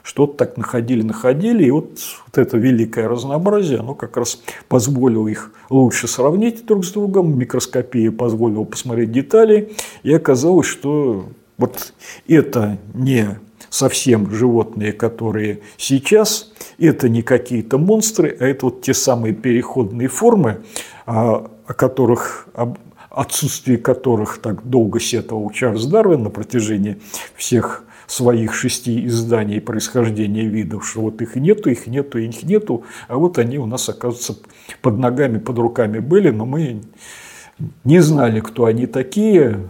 что-то 0.09 0.33
так 0.33 0.57
находили, 0.57 1.03
находили, 1.03 1.65
и 1.65 1.69
вот, 1.69 1.99
вот 2.25 2.37
это 2.39 2.57
великое 2.57 3.07
разнообразие, 3.07 3.77
оно 3.77 3.93
как 3.93 4.17
раз 4.17 4.41
позволило 4.67 5.27
их 5.27 5.51
лучше 5.69 6.07
сравнить 6.07 6.65
друг 6.65 6.83
с 6.83 6.91
другом, 6.91 7.37
микроскопия 7.37 8.11
позволила 8.11 8.63
посмотреть 8.63 9.11
детали, 9.11 9.71
и 10.01 10.11
оказалось, 10.11 10.65
что 10.65 11.27
вот 11.59 11.93
это 12.27 12.79
не 12.95 13.37
совсем 13.69 14.31
животные, 14.31 14.93
которые 14.93 15.59
сейчас, 15.77 16.53
это 16.79 17.07
не 17.07 17.21
какие-то 17.21 17.77
монстры, 17.77 18.35
а 18.39 18.45
это 18.45 18.65
вот 18.65 18.81
те 18.81 18.95
самые 18.95 19.35
переходные 19.35 20.07
формы, 20.07 20.61
а, 21.05 21.51
о 21.67 21.73
которых 21.75 22.47
отсутствие 23.11 23.77
которых 23.77 24.39
так 24.39 24.67
долго 24.67 24.99
сетовал 24.99 25.51
Чарльз 25.51 25.85
Дарвин 25.85 26.23
на 26.23 26.29
протяжении 26.31 26.99
всех 27.35 27.83
своих 28.09 28.55
шести 28.55 29.05
изданий 29.05 29.61
происхождения 29.61 30.45
видов, 30.45 30.87
что 30.87 31.01
вот 31.01 31.21
их 31.21 31.35
нету, 31.35 31.69
их 31.69 31.85
нету, 31.85 32.17
их 32.17 32.43
нету, 32.43 32.83
а 33.07 33.17
вот 33.17 33.37
они 33.37 33.59
у 33.59 33.67
нас, 33.67 33.87
оказывается, 33.87 34.35
под 34.81 34.97
ногами, 34.97 35.37
под 35.37 35.59
руками 35.59 35.99
были, 35.99 36.31
но 36.31 36.45
мы 36.45 36.81
не 37.83 37.99
знали, 37.99 38.39
кто 38.39 38.65
они 38.65 38.87
такие, 38.87 39.69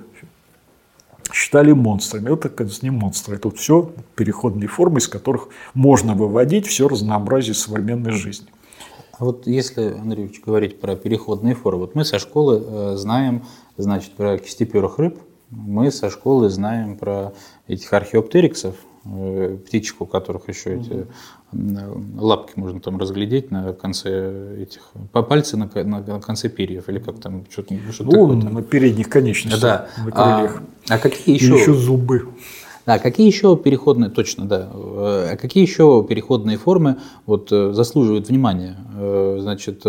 считали 1.33 1.73
монстрами. 1.73 2.29
Вот, 2.29 2.45
оказывается, 2.45 2.85
не 2.85 2.91
монстры. 2.91 3.35
Это 3.35 3.49
вот 3.49 3.57
все 3.57 3.91
переходные 4.15 4.67
формы, 4.67 4.99
из 4.99 5.07
которых 5.07 5.49
можно 5.73 6.15
выводить 6.15 6.65
все 6.65 6.87
разнообразие 6.87 7.53
современной 7.53 8.11
жизни. 8.11 8.47
А 9.17 9.25
вот 9.25 9.47
если, 9.47 9.95
Андреевич, 9.99 10.41
говорить 10.45 10.79
про 10.79 10.95
переходные 10.95 11.55
формы, 11.55 11.81
вот 11.81 11.95
мы 11.95 12.05
со 12.05 12.19
школы 12.19 12.63
э, 12.65 12.95
знаем, 12.95 13.43
значит, 13.75 14.13
про 14.13 14.37
кистеперых 14.37 14.97
рыб, 14.97 15.19
мы 15.49 15.91
со 15.91 16.09
школы 16.09 16.49
знаем 16.49 16.97
про 16.97 17.33
этих 17.69 17.93
археоптериксов, 17.93 18.75
э, 19.05 19.57
птичек, 19.65 20.01
у 20.01 20.05
которых 20.05 20.49
еще 20.49 20.75
эти 20.75 21.07
лапки 21.51 22.53
можно 22.55 22.79
там 22.79 22.97
разглядеть 22.97 23.49
на 23.49 23.73
конце 23.73 24.61
этих, 24.61 24.91
по 25.11 25.23
пальцы 25.23 25.57
на, 25.57 25.67
на, 25.83 26.19
конце 26.19 26.49
перьев, 26.49 26.89
или 26.89 26.99
как 26.99 27.19
там, 27.19 27.45
что-то 27.49 27.75
что 27.91 28.03
ну, 28.03 28.33
на 28.35 28.61
передних 28.61 29.09
конечностях, 29.09 29.61
да. 29.61 29.87
на 29.97 30.11
крыльях. 30.11 30.61
А, 30.89 30.95
а 30.95 30.97
какие 30.99 31.35
еще? 31.35 31.55
И 31.55 31.59
еще 31.59 31.73
зубы. 31.73 32.27
Да, 32.85 32.99
какие 32.99 33.27
еще 33.27 33.55
переходные, 33.55 34.09
точно, 34.09 34.45
да, 34.45 34.69
а 34.73 35.37
какие 35.37 35.63
еще 35.63 36.05
переходные 36.07 36.57
формы 36.57 36.97
вот, 37.25 37.51
э, 37.51 37.71
заслуживают 37.71 38.29
внимания? 38.29 38.77
Значит, 39.39 39.83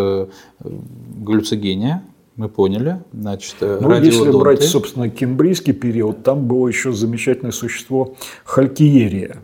галлюцигения, 0.61 2.05
мы 2.41 2.49
поняли. 2.49 3.03
Значит, 3.12 3.57
э, 3.61 3.78
ну, 3.82 3.93
если 4.01 4.30
брать, 4.30 4.62
собственно, 4.62 5.11
кембрийский 5.11 5.74
период, 5.74 6.22
там 6.22 6.47
было 6.47 6.68
еще 6.68 6.91
замечательное 6.91 7.53
существо 7.53 8.14
халькиерия. 8.45 9.43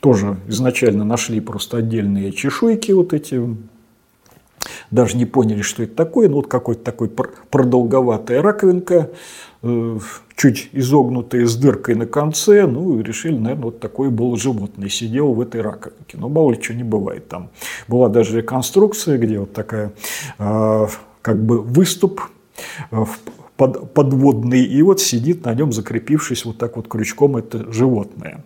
Тоже 0.00 0.36
изначально 0.46 1.04
нашли 1.04 1.40
просто 1.40 1.78
отдельные 1.78 2.30
чешуйки 2.30 2.92
вот 2.92 3.12
эти, 3.12 3.42
даже 4.92 5.16
не 5.16 5.26
поняли, 5.26 5.62
что 5.62 5.82
это 5.82 5.96
такое, 5.96 6.28
но 6.28 6.36
вот 6.36 6.46
какой-то 6.46 6.84
такой 6.84 7.10
продолговатая 7.50 8.40
раковинка, 8.42 9.10
э, 9.64 9.98
чуть 10.36 10.68
изогнутая 10.70 11.46
с 11.46 11.56
дыркой 11.56 11.96
на 11.96 12.06
конце, 12.06 12.64
ну 12.68 13.00
и 13.00 13.02
решили, 13.02 13.36
наверное, 13.36 13.64
вот 13.64 13.80
такое 13.80 14.10
было 14.10 14.36
животное, 14.36 14.88
сидело 14.88 15.32
в 15.32 15.40
этой 15.40 15.62
раковинке. 15.62 16.16
Но 16.16 16.28
мало 16.28 16.52
ли 16.52 16.62
что 16.62 16.74
не 16.74 16.84
бывает 16.84 17.28
там. 17.28 17.50
Была 17.88 18.08
даже 18.08 18.36
реконструкция, 18.36 19.18
где 19.18 19.40
вот 19.40 19.52
такая 19.52 19.92
э, 20.38 20.86
как 21.22 21.44
бы 21.44 21.60
выступ 21.60 22.20
подводный, 23.56 24.64
и 24.64 24.82
вот 24.82 25.00
сидит 25.00 25.44
на 25.44 25.54
нем, 25.54 25.72
закрепившись 25.72 26.44
вот 26.44 26.58
так 26.58 26.76
вот 26.76 26.88
крючком, 26.88 27.36
это 27.36 27.70
животное. 27.72 28.44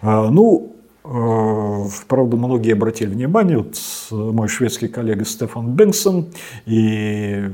А, 0.00 0.30
ну, 0.30 0.76
э, 1.04 1.66
Правда, 2.08 2.36
многие 2.36 2.72
обратили 2.72 3.10
внимание, 3.10 3.58
вот 3.58 3.76
мой 4.10 4.48
шведский 4.48 4.88
коллега 4.88 5.24
Стефан 5.24 5.74
Бенсон 5.74 6.28
и 6.64 7.50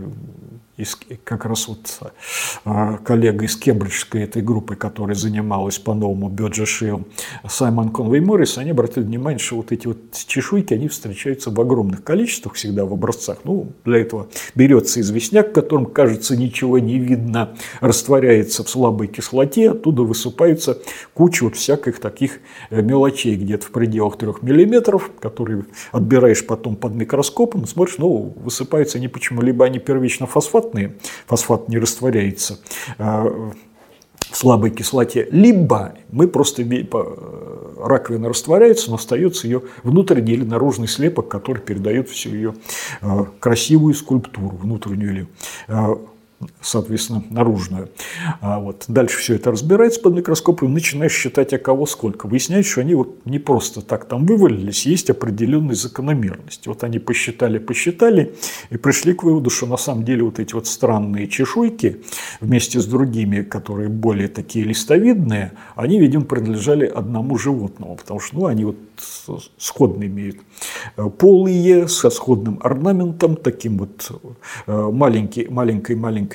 из, 0.79 0.99
как 1.25 1.45
раз 1.45 1.69
вот 1.69 2.01
а, 2.65 2.97
коллега 2.99 3.45
из 3.45 3.57
кембриджской 3.57 4.23
этой 4.23 4.41
группы, 4.41 4.75
которая 4.75 5.15
занималась 5.15 5.79
по-новому 5.79 6.31
Бёджешил, 6.31 7.05
Саймон 7.47 7.91
Конвей 7.91 8.21
Моррис, 8.21 8.57
они 8.57 8.71
обратили 8.71 9.05
внимание, 9.05 9.39
что 9.39 9.57
вот 9.57 9.71
эти 9.71 9.87
вот 9.87 9.99
чешуйки, 10.27 10.73
они 10.73 10.89
встречаются 10.89 11.51
в 11.51 11.61
огромных 11.61 12.03
количествах 12.03 12.55
всегда 12.55 12.87
в 12.87 12.93
образцах. 12.93 13.39
Ну, 13.45 13.73
для 13.85 13.99
этого 13.99 14.29
берется 14.55 15.01
известняк, 15.01 15.51
в 15.51 15.53
котором, 15.53 15.87
кажется, 15.87 16.37
ничего 16.37 16.79
не 16.79 16.99
видно, 16.99 17.55
растворяется 17.81 18.65
в 18.65 18.71
слабой 18.71 19.09
кислоте, 19.09 19.73
оттуда 19.73 20.03
высыпаются 20.03 20.79
куча 21.13 21.45
вот 21.45 21.57
всяких 21.57 22.01
таких 22.01 22.41
э, 22.71 22.81
мелочей 22.81 23.37
где-то 23.37 23.67
в 23.67 23.71
пределах 23.73 24.17
трех 24.17 24.43
миллиметров, 24.43 25.11
которые 25.21 25.67
отбираешь 25.93 26.47
потом 26.47 26.77
под 26.77 26.95
микроскопом, 26.95 27.67
смотришь, 27.67 27.99
ну, 27.99 28.33
высыпаются 28.37 28.97
они 28.97 29.09
почему, 29.09 29.43
либо 29.43 29.67
они 29.67 29.79
первично 29.79 30.27
фосфат 30.27 30.62
фосфатные, 30.63 30.95
фосфат 31.27 31.69
не 31.69 31.79
растворяется 31.79 32.59
а, 32.99 33.25
в 34.31 34.37
слабой 34.37 34.71
кислоте, 34.71 35.29
либо 35.31 35.95
мы 36.11 36.27
просто 36.27 36.63
раковина 37.79 38.29
растворяется, 38.29 38.91
но 38.91 38.97
остается 38.97 39.47
ее 39.47 39.63
внутренний 39.83 40.33
или 40.33 40.45
наружный 40.45 40.89
слепок, 40.89 41.29
который 41.29 41.61
передает 41.61 42.09
всю 42.09 42.31
ее 42.31 42.55
а, 43.01 43.27
красивую 43.41 43.95
скульптуру 43.95 44.57
внутреннюю. 44.57 45.29
А, 45.69 45.99
соответственно, 46.61 47.25
наружную. 47.31 47.91
А 48.41 48.59
вот. 48.59 48.85
Дальше 48.89 49.19
все 49.19 49.35
это 49.35 49.51
разбирается 49.51 50.01
под 50.01 50.15
микроскопом, 50.15 50.73
начинаешь 50.73 51.13
считать, 51.13 51.53
а 51.53 51.59
кого 51.59 51.87
сколько. 51.87 52.27
Выясняется, 52.27 52.73
что 52.73 52.81
они 52.81 52.95
вот 52.95 53.25
не 53.25 53.39
просто 53.39 53.83
так 53.83 54.07
там 54.07 54.27
вывалились, 54.27 54.87
есть 54.87 55.11
определенные 55.11 55.75
закономерности. 55.75 56.69
Вот 56.69 56.85
они 56.85 56.99
посчитали, 56.99 57.59
посчитали, 57.59 58.35
и 58.71 58.77
пришли 58.77 59.13
к 59.13 59.23
выводу, 59.23 59.51
что 59.51 59.67
на 59.67 59.77
самом 59.77 60.05
деле 60.05 60.25
вот 60.25 60.39
эти 60.39 60.55
вот 60.55 60.67
странные 60.67 61.29
чешуйки, 61.29 62.03
вместе 62.41 62.81
с 62.81 62.87
другими, 62.87 63.43
которые 63.43 63.89
более 63.89 64.29
такие 64.29 64.65
листовидные, 64.65 65.53
они, 65.75 65.99
видимо, 65.99 66.25
принадлежали 66.25 66.87
одному 66.87 67.39
животному, 67.39 67.97
потому 67.97 68.21
что 68.21 68.37
ну, 68.37 68.47
они 68.47 68.65
вот 68.65 68.77
сходно 69.59 70.05
имеют 70.05 70.39
э, 70.97 71.09
полые, 71.09 71.89
со 71.89 72.11
сходным 72.11 72.59
орнаментом, 72.63 73.37
таким 73.37 73.79
вот 73.79 74.11
э, 74.67 74.91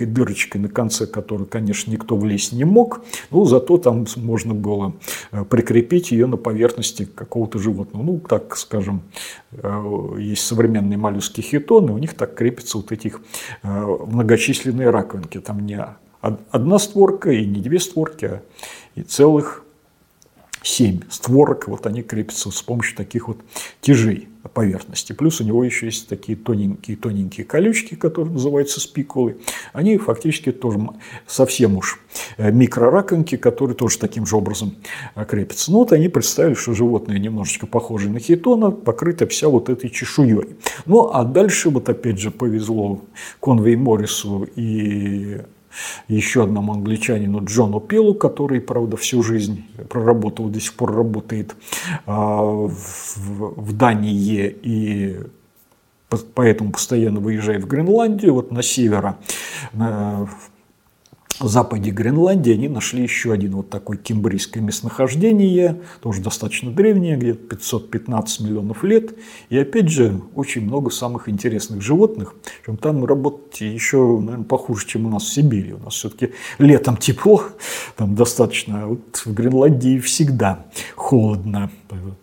дырочкой, 0.07 0.61
на 0.61 0.70
конце 0.70 1.07
которой, 1.07 1.45
конечно, 1.45 1.91
никто 1.91 2.15
влезть 2.15 2.53
не 2.53 2.63
мог, 2.63 3.01
но 3.32 3.45
зато 3.45 3.78
там 3.78 4.05
можно 4.15 4.53
было 4.53 4.93
э, 5.32 5.43
прикрепить 5.45 6.11
ее 6.11 6.28
на 6.28 6.38
поверхности 6.38 7.05
какого-то 7.05 7.59
животного. 7.59 8.03
Ну, 8.03 8.20
так 8.20 8.57
скажем, 8.57 9.01
есть 10.18 10.45
современные 10.45 10.97
моллюски 10.97 11.41
хитоны, 11.41 11.91
у 11.91 11.97
них 11.97 12.13
так 12.13 12.36
крепятся 12.36 12.78
вот 12.78 12.91
этих 12.91 13.22
многочисленные 13.63 14.89
раковинки. 14.89 15.39
Там 15.39 15.65
не 15.65 15.84
одна 16.22 16.80
створка 16.80 17.32
и 17.32 17.45
не 17.45 17.61
две 17.61 17.80
створки, 17.80 18.26
а 18.26 18.41
и 18.95 19.03
целых 19.03 19.63
семь 20.68 20.99
створок, 21.09 21.68
вот 21.68 21.86
они 21.88 22.03
крепятся 22.03 22.51
с 22.51 22.61
помощью 22.61 22.97
таких 22.97 23.28
вот 23.28 23.38
тяжей 23.82 24.28
поверхности. 24.53 25.13
Плюс 25.13 25.41
у 25.41 25.43
него 25.43 25.63
еще 25.63 25.88
есть 25.88 26.07
такие 26.07 26.38
тоненькие-тоненькие 26.38 27.45
колючки, 27.45 27.95
которые 27.95 28.34
называются 28.34 28.80
спикулы. 28.80 29.38
Они 29.74 29.97
фактически 29.97 30.51
тоже 30.51 30.80
совсем 31.26 31.78
уж 31.78 31.99
э, 32.38 32.51
микрораковинки, 32.51 33.38
которые 33.38 33.76
тоже 33.76 33.97
таким 33.97 34.26
же 34.26 34.38
образом 34.38 34.76
э, 35.15 35.26
крепятся. 35.26 35.72
Ну 35.72 35.80
вот 35.80 35.91
они 35.91 36.07
представили, 36.07 36.53
что 36.53 36.74
животное 36.74 37.20
немножечко 37.20 37.68
похоже 37.68 38.09
на 38.09 38.20
хитона, 38.20 38.72
покрыто 38.72 39.28
вся 39.28 39.49
вот 39.49 39.70
этой 39.70 39.89
чешуей. 39.89 40.55
Ну 40.86 41.09
а 41.11 41.24
дальше 41.24 41.70
вот 41.70 41.89
опять 41.89 42.20
же 42.20 42.32
повезло 42.32 43.01
Конвей 43.41 43.76
Моррису 43.76 44.47
и 44.55 45.41
еще 46.07 46.43
одному 46.43 46.74
англичанину 46.74 47.43
Джону 47.43 47.80
Пилу, 47.80 48.13
который, 48.13 48.61
правда, 48.61 48.97
всю 48.97 49.24
жизнь 49.24 49.65
проработал, 49.89 50.49
до 50.49 50.59
сих 50.59 50.74
пор 50.74 50.95
работает 50.95 51.55
а, 52.05 52.41
в 52.41 53.74
Дании 53.74 54.55
и 54.61 55.20
поэтому 56.34 56.72
постоянно 56.72 57.20
выезжает 57.20 57.63
в 57.63 57.68
Гренландию, 57.68 58.34
вот 58.34 58.51
на 58.51 58.63
северо, 58.63 59.18
западе 61.40 61.92
Гренландии 61.92 62.54
они 62.54 62.68
нашли 62.68 63.04
еще 63.04 63.32
один 63.32 63.52
вот 63.52 63.70
такой 63.70 63.98
кембрийское 63.98 64.64
местонахождение, 64.64 65.82
тоже 66.02 66.22
достаточно 66.22 66.72
древнее, 66.72 67.18
где-то 67.18 67.40
515 67.40 68.42
миллионов 68.42 68.84
лет. 68.84 69.16
И 69.50 69.58
опять 69.58 69.90
же, 69.90 70.22
очень 70.36 70.64
много 70.64 70.90
самых 70.90 71.30
интересных 71.30 71.82
животных. 71.82 72.34
Причем 72.64 72.78
там 72.78 73.06
работать 73.06 73.62
еще, 73.62 74.20
наверное, 74.20 74.46
похуже, 74.46 74.88
чем 74.88 75.06
у 75.06 75.10
нас 75.10 75.24
в 75.24 75.34
Сибири. 75.34 75.74
У 75.74 75.80
нас 75.80 75.94
все-таки 75.94 76.32
летом 76.58 76.98
тепло, 76.98 77.44
там 77.96 78.16
достаточно. 78.16 78.84
А 78.84 78.88
вот 78.88 79.22
в 79.24 79.34
Гренландии 79.34 80.00
всегда 80.00 80.66
холодно. 80.96 81.72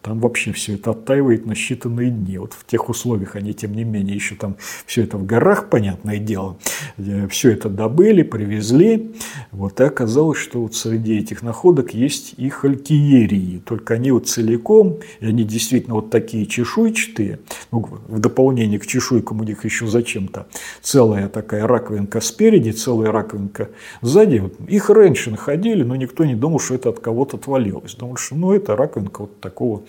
Там 0.03 0.21
вообще 0.21 0.53
все 0.53 0.75
это 0.75 0.91
оттаивает 0.91 1.47
на 1.47 1.53
считанные 1.53 2.11
дни. 2.11 2.39
Вот 2.39 2.53
в 2.53 2.67
тех 2.67 2.89
условиях 2.89 3.37
они, 3.37 3.55
тем 3.55 3.75
не 3.75 3.85
менее, 3.85 4.15
еще 4.15 4.35
там 4.35 4.57
все 4.87 5.03
это 5.03 5.17
в 5.17 5.25
горах, 5.25 5.71
понятное 5.71 6.19
дело, 6.19 6.59
э, 6.99 7.29
все 7.29 7.53
это 7.53 7.69
добыли, 7.69 8.23
привезли. 8.23 9.04
Вот, 9.53 9.81
и 9.81 9.85
оказалось, 9.85 10.39
что 10.39 10.63
вот 10.63 10.75
среди 10.75 11.19
этих 11.19 11.43
находок 11.43 11.95
есть 11.95 12.35
и 12.37 12.49
халькиерии. 12.49 13.63
Только 13.65 13.95
они 13.95 14.11
вот 14.11 14.29
целиком, 14.29 14.99
и 15.21 15.27
они 15.27 15.45
действительно 15.45 15.95
вот 15.95 16.11
такие 16.11 16.47
чешуйчатые. 16.47 17.41
Ну, 17.71 17.87
в 18.09 18.19
дополнение 18.19 18.79
к 18.79 18.87
чешуйкам 18.87 19.41
у 19.41 19.45
них 19.45 19.65
еще 19.65 19.87
зачем-то 19.87 20.47
целая 20.83 21.29
такая 21.29 21.67
раковинка 21.67 22.21
спереди, 22.21 22.71
целая 22.71 23.13
раковинка 23.13 23.71
сзади. 24.03 24.39
Вот 24.39 24.55
их 24.69 24.91
раньше 24.91 25.31
находили, 25.31 25.83
но 25.83 25.97
никто 25.97 26.25
не 26.25 26.35
думал, 26.35 26.61
что 26.61 26.75
это 26.75 26.91
от 26.91 27.01
кого-то 27.01 27.37
отвалилось. 27.37 27.95
Думал, 27.95 28.17
что 28.17 28.35
ну, 28.35 28.53
это 28.53 28.77
раковинка 28.77 29.23
вот 29.23 29.41
такого 29.41 29.83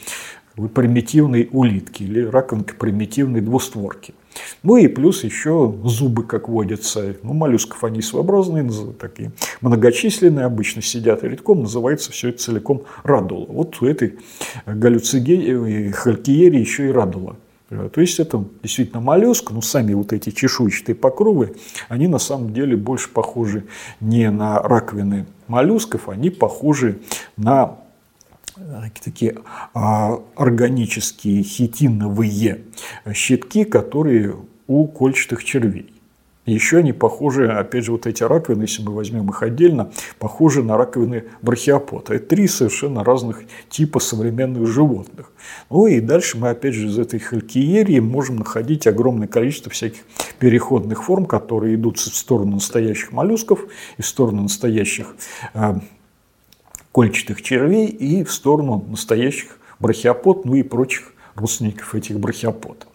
примитивной 0.73 1.49
улитки 1.51 2.03
или 2.03 2.21
раковинка 2.21 2.75
примитивной 2.75 3.41
двустворки. 3.41 4.13
Ну 4.63 4.75
и 4.77 4.87
плюс 4.87 5.23
еще 5.23 5.73
зубы, 5.85 6.23
как 6.23 6.49
водится. 6.49 7.15
Ну, 7.23 7.33
моллюсков 7.33 7.83
они 7.83 8.01
своеобразные, 8.01 8.69
такие 8.99 9.31
многочисленные, 9.61 10.45
обычно 10.45 10.81
сидят 10.81 11.23
редком, 11.23 11.61
называется 11.61 12.11
все 12.11 12.29
это 12.29 12.39
целиком 12.39 12.83
радула. 13.03 13.45
Вот 13.47 13.81
у 13.81 13.85
этой 13.85 14.15
галлюцигении, 14.65 15.91
халькиерии 15.91 16.59
еще 16.59 16.89
и 16.89 16.91
радула. 16.91 17.37
То 17.69 17.99
есть 17.99 18.19
это 18.19 18.43
действительно 18.61 19.01
моллюск, 19.01 19.51
но 19.51 19.61
сами 19.61 19.93
вот 19.93 20.13
эти 20.13 20.29
чешуйчатые 20.29 20.95
покровы, 20.95 21.55
они 21.89 22.07
на 22.07 22.19
самом 22.19 22.53
деле 22.53 22.77
больше 22.77 23.09
похожи 23.09 23.63
не 23.99 24.29
на 24.29 24.59
раковины 24.59 25.25
моллюсков, 25.47 26.07
они 26.09 26.29
похожи 26.29 26.99
на 27.37 27.79
такие 29.03 29.37
а, 29.73 30.19
органические 30.35 31.43
хитиновые 31.43 32.61
щитки, 33.13 33.65
которые 33.65 34.35
у 34.67 34.87
кольчатых 34.87 35.43
червей. 35.43 35.95
Еще 36.45 36.77
они 36.77 36.93
похожи, 36.93 37.51
опять 37.51 37.85
же, 37.85 37.91
вот 37.91 38.05
эти 38.05 38.21
раковины, 38.21 38.63
если 38.63 38.83
мы 38.83 38.93
возьмем 38.93 39.29
их 39.29 39.41
отдельно, 39.41 39.91
похожи 40.19 40.61
на 40.61 40.77
раковины 40.77 41.23
брахиопода. 41.41 42.13
Это 42.13 42.27
три 42.27 42.47
совершенно 42.47 43.03
разных 43.03 43.41
типа 43.69 43.99
современных 43.99 44.67
животных. 44.67 45.31
Ну 45.71 45.87
и 45.87 45.99
дальше 45.99 46.37
мы, 46.37 46.49
опять 46.49 46.75
же, 46.75 46.87
из 46.87 46.99
этой 46.99 47.19
халькиерии 47.19 47.99
можем 47.99 48.37
находить 48.37 48.85
огромное 48.85 49.27
количество 49.27 49.71
всяких 49.71 50.01
переходных 50.37 51.03
форм, 51.03 51.25
которые 51.25 51.75
идут 51.75 51.97
в 51.97 52.15
сторону 52.15 52.53
настоящих 52.53 53.11
моллюсков 53.11 53.65
и 53.97 54.03
в 54.03 54.05
сторону 54.05 54.43
настоящих 54.43 55.15
а, 55.55 55.79
кольчатых 56.95 57.41
червей 57.41 57.87
и 57.87 58.23
в 58.23 58.31
сторону 58.31 58.85
настоящих 58.87 59.59
брахиопод, 59.79 60.45
ну 60.45 60.55
и 60.55 60.63
прочих 60.63 61.11
родственников 61.35 61.93
этих 61.93 62.17
брахиопод. 62.21 62.87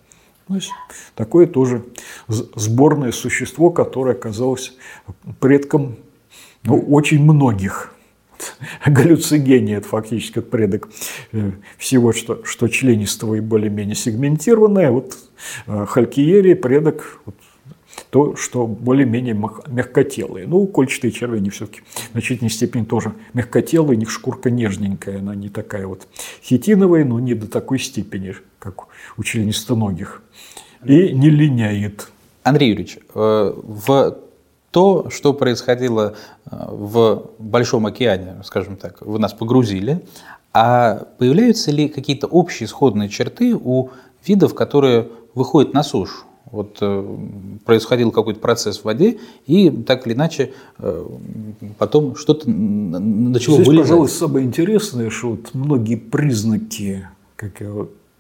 То 0.49 0.55
есть 0.55 0.71
такое 1.15 1.47
тоже 1.47 1.85
сборное 2.27 3.13
существо, 3.13 3.69
которое 3.69 4.13
оказалось 4.13 4.73
предком 5.39 5.97
ну, 6.63 6.81
очень 6.81 7.23
многих. 7.23 7.95
Галлюцигений– 8.87 9.75
это 9.77 9.87
фактически 9.87 10.41
предок 10.41 10.89
э, 11.33 11.51
всего, 11.77 12.15
что, 12.15 12.43
что 12.47 12.69
членистого 12.69 13.35
и 13.35 13.41
более-менее 13.41 13.97
сегментированное. 13.97 14.91
Вот 14.93 15.15
э, 15.67 15.85
халькиерия– 15.87 16.57
предок 16.57 17.21
вот, 17.27 17.35
то, 18.11 18.35
что 18.35 18.67
более-менее 18.67 19.41
мягкотелые. 19.69 20.47
Ну, 20.47 20.67
кольчатые 20.67 21.13
черви, 21.13 21.39
они 21.39 21.51
все-таки 21.51 21.81
в 21.81 22.13
значительной 22.13 22.51
степени 22.51 22.85
тоже 22.85 23.13
мягкотелые, 23.35 23.97
у 23.97 24.01
них 24.01 24.11
шкурка 24.11 24.51
нежненькая, 24.51 25.21
она 25.21 25.35
не 25.35 25.49
такая 25.49 25.87
вот 25.87 26.09
хитиновая, 26.43 27.05
но 27.05 27.21
не 27.21 27.35
до 27.35 27.47
такой 27.47 27.79
степени, 27.79 28.35
как 28.59 28.87
у 29.17 29.23
членистоногих. 29.23 30.23
И 30.85 31.13
не 31.13 31.31
линяет. 31.31 32.09
Андрей 32.43 32.71
Юрьевич, 32.71 32.99
э, 33.15 33.55
в 33.55 34.19
то, 34.71 35.11
что 35.11 35.33
происходило 35.35 36.15
э, 36.47 36.57
в 36.69 37.31
Большом 37.39 37.87
океане, 37.87 38.43
скажем 38.45 38.77
так, 38.77 39.03
вы 39.03 39.19
нас 39.19 39.33
погрузили, 39.33 40.05
а 40.53 41.07
появляются 41.19 41.71
ли 41.71 41.89
какие-то 41.89 42.27
общие 42.27 42.67
исходные 42.67 43.09
черты 43.09 43.55
у 43.55 43.91
видов, 44.27 44.55
которые 44.55 45.09
выходят 45.35 45.75
на 45.75 45.83
сушу? 45.83 46.25
Вот 46.51 46.79
э, 46.81 47.19
происходил 47.65 48.11
какой-то 48.11 48.41
процесс 48.41 48.81
в 48.81 48.85
воде, 48.85 49.19
и 49.47 49.71
так 49.71 50.07
или 50.07 50.15
иначе 50.15 50.53
э, 50.79 51.07
потом 51.79 52.17
что-то 52.17 52.51
начало 52.51 53.57
Здесь, 53.57 53.67
вылезать. 53.67 53.89
пожалуй, 53.89 54.09
самое 54.09 54.47
интересное, 54.47 55.11
что 55.11 55.31
вот 55.31 55.51
многие 55.55 55.97
признаки, 55.97 57.07
как, 57.37 57.63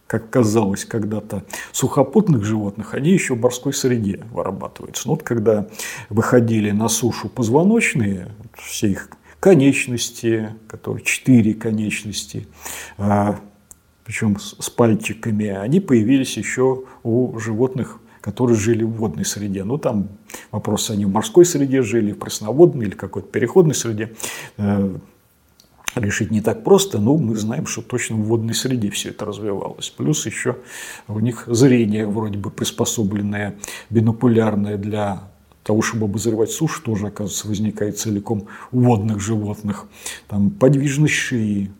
как 0.06 0.30
казалось 0.30 0.84
когда-то, 0.84 1.44
сухопутных 1.72 2.44
животных, 2.44 2.94
они 2.94 3.10
еще 3.10 3.34
в 3.34 3.40
морской 3.40 3.72
среде 3.72 4.24
вырабатываются. 4.32 5.08
Ну, 5.08 5.14
вот 5.14 5.22
когда 5.24 5.66
выходили 6.08 6.70
на 6.70 6.88
сушу 6.88 7.28
позвоночные, 7.28 8.28
все 8.56 8.88
их 8.88 9.08
конечности, 9.40 10.54
которые 10.68 11.04
четыре 11.04 11.54
конечности, 11.54 12.46
а, 12.98 13.40
причем 14.04 14.38
с 14.40 14.68
пальчиками, 14.68 15.46
они 15.46 15.78
появились 15.78 16.36
еще 16.36 16.82
у 17.04 17.38
животных 17.38 17.99
которые 18.20 18.56
жили 18.56 18.84
в 18.84 18.90
водной 18.90 19.24
среде. 19.24 19.64
Ну, 19.64 19.78
там 19.78 20.08
вопрос, 20.50 20.90
они 20.90 21.04
в 21.04 21.10
морской 21.10 21.44
среде 21.44 21.82
жили, 21.82 22.12
в 22.12 22.18
пресноводной 22.18 22.86
или 22.86 22.94
какой-то 22.94 23.28
переходной 23.28 23.74
среде. 23.74 24.12
Э, 24.56 24.96
решить 25.94 26.30
не 26.30 26.40
так 26.40 26.62
просто, 26.64 26.98
но 26.98 27.16
мы 27.16 27.36
знаем, 27.36 27.66
что 27.66 27.82
точно 27.82 28.16
в 28.16 28.24
водной 28.24 28.54
среде 28.54 28.90
все 28.90 29.10
это 29.10 29.24
развивалось. 29.24 29.90
Плюс 29.90 30.26
еще 30.26 30.56
у 31.08 31.18
них 31.18 31.44
зрение 31.46 32.06
вроде 32.06 32.38
бы 32.38 32.50
приспособленное, 32.50 33.56
бинокулярное 33.88 34.76
для 34.76 35.30
того, 35.62 35.82
чтобы 35.82 36.04
обозревать 36.06 36.50
сушу, 36.50 36.82
тоже, 36.82 37.08
оказывается, 37.08 37.48
возникает 37.48 37.98
целиком 37.98 38.46
у 38.72 38.80
водных 38.80 39.20
животных. 39.20 39.86
Там 40.28 40.50
подвижность 40.50 41.14
шеи, 41.14 41.70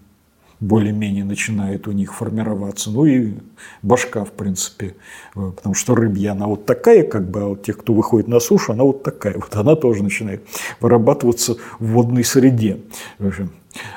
более-менее 0.60 1.24
начинает 1.24 1.88
у 1.88 1.92
них 1.92 2.14
формироваться. 2.14 2.90
Ну 2.90 3.06
и 3.06 3.34
башка, 3.82 4.24
в 4.24 4.32
принципе, 4.32 4.94
э, 5.34 5.52
потому 5.56 5.74
что 5.74 5.94
рыбья, 5.94 6.32
она 6.32 6.46
вот 6.46 6.66
такая, 6.66 7.02
как 7.02 7.30
бы, 7.30 7.40
а 7.40 7.44
вот 7.46 7.62
тех, 7.62 7.78
кто 7.78 7.94
выходит 7.94 8.28
на 8.28 8.40
сушу, 8.40 8.72
она 8.72 8.84
вот 8.84 9.02
такая. 9.02 9.34
Вот 9.34 9.56
она 9.56 9.74
тоже 9.74 10.02
начинает 10.02 10.46
вырабатываться 10.80 11.56
в 11.78 11.86
водной 11.86 12.24
среде. 12.24 12.80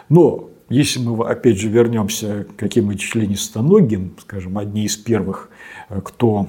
Но 0.10 0.50
если 0.70 1.00
мы, 1.00 1.28
опять 1.28 1.58
же, 1.58 1.68
вернемся 1.68 2.46
к 2.46 2.56
каким-нибудь 2.56 3.02
членистоногим, 3.02 4.16
скажем, 4.22 4.58
одни 4.58 4.86
из 4.86 4.96
первых, 4.96 5.50
э, 5.90 6.02
кто 6.04 6.48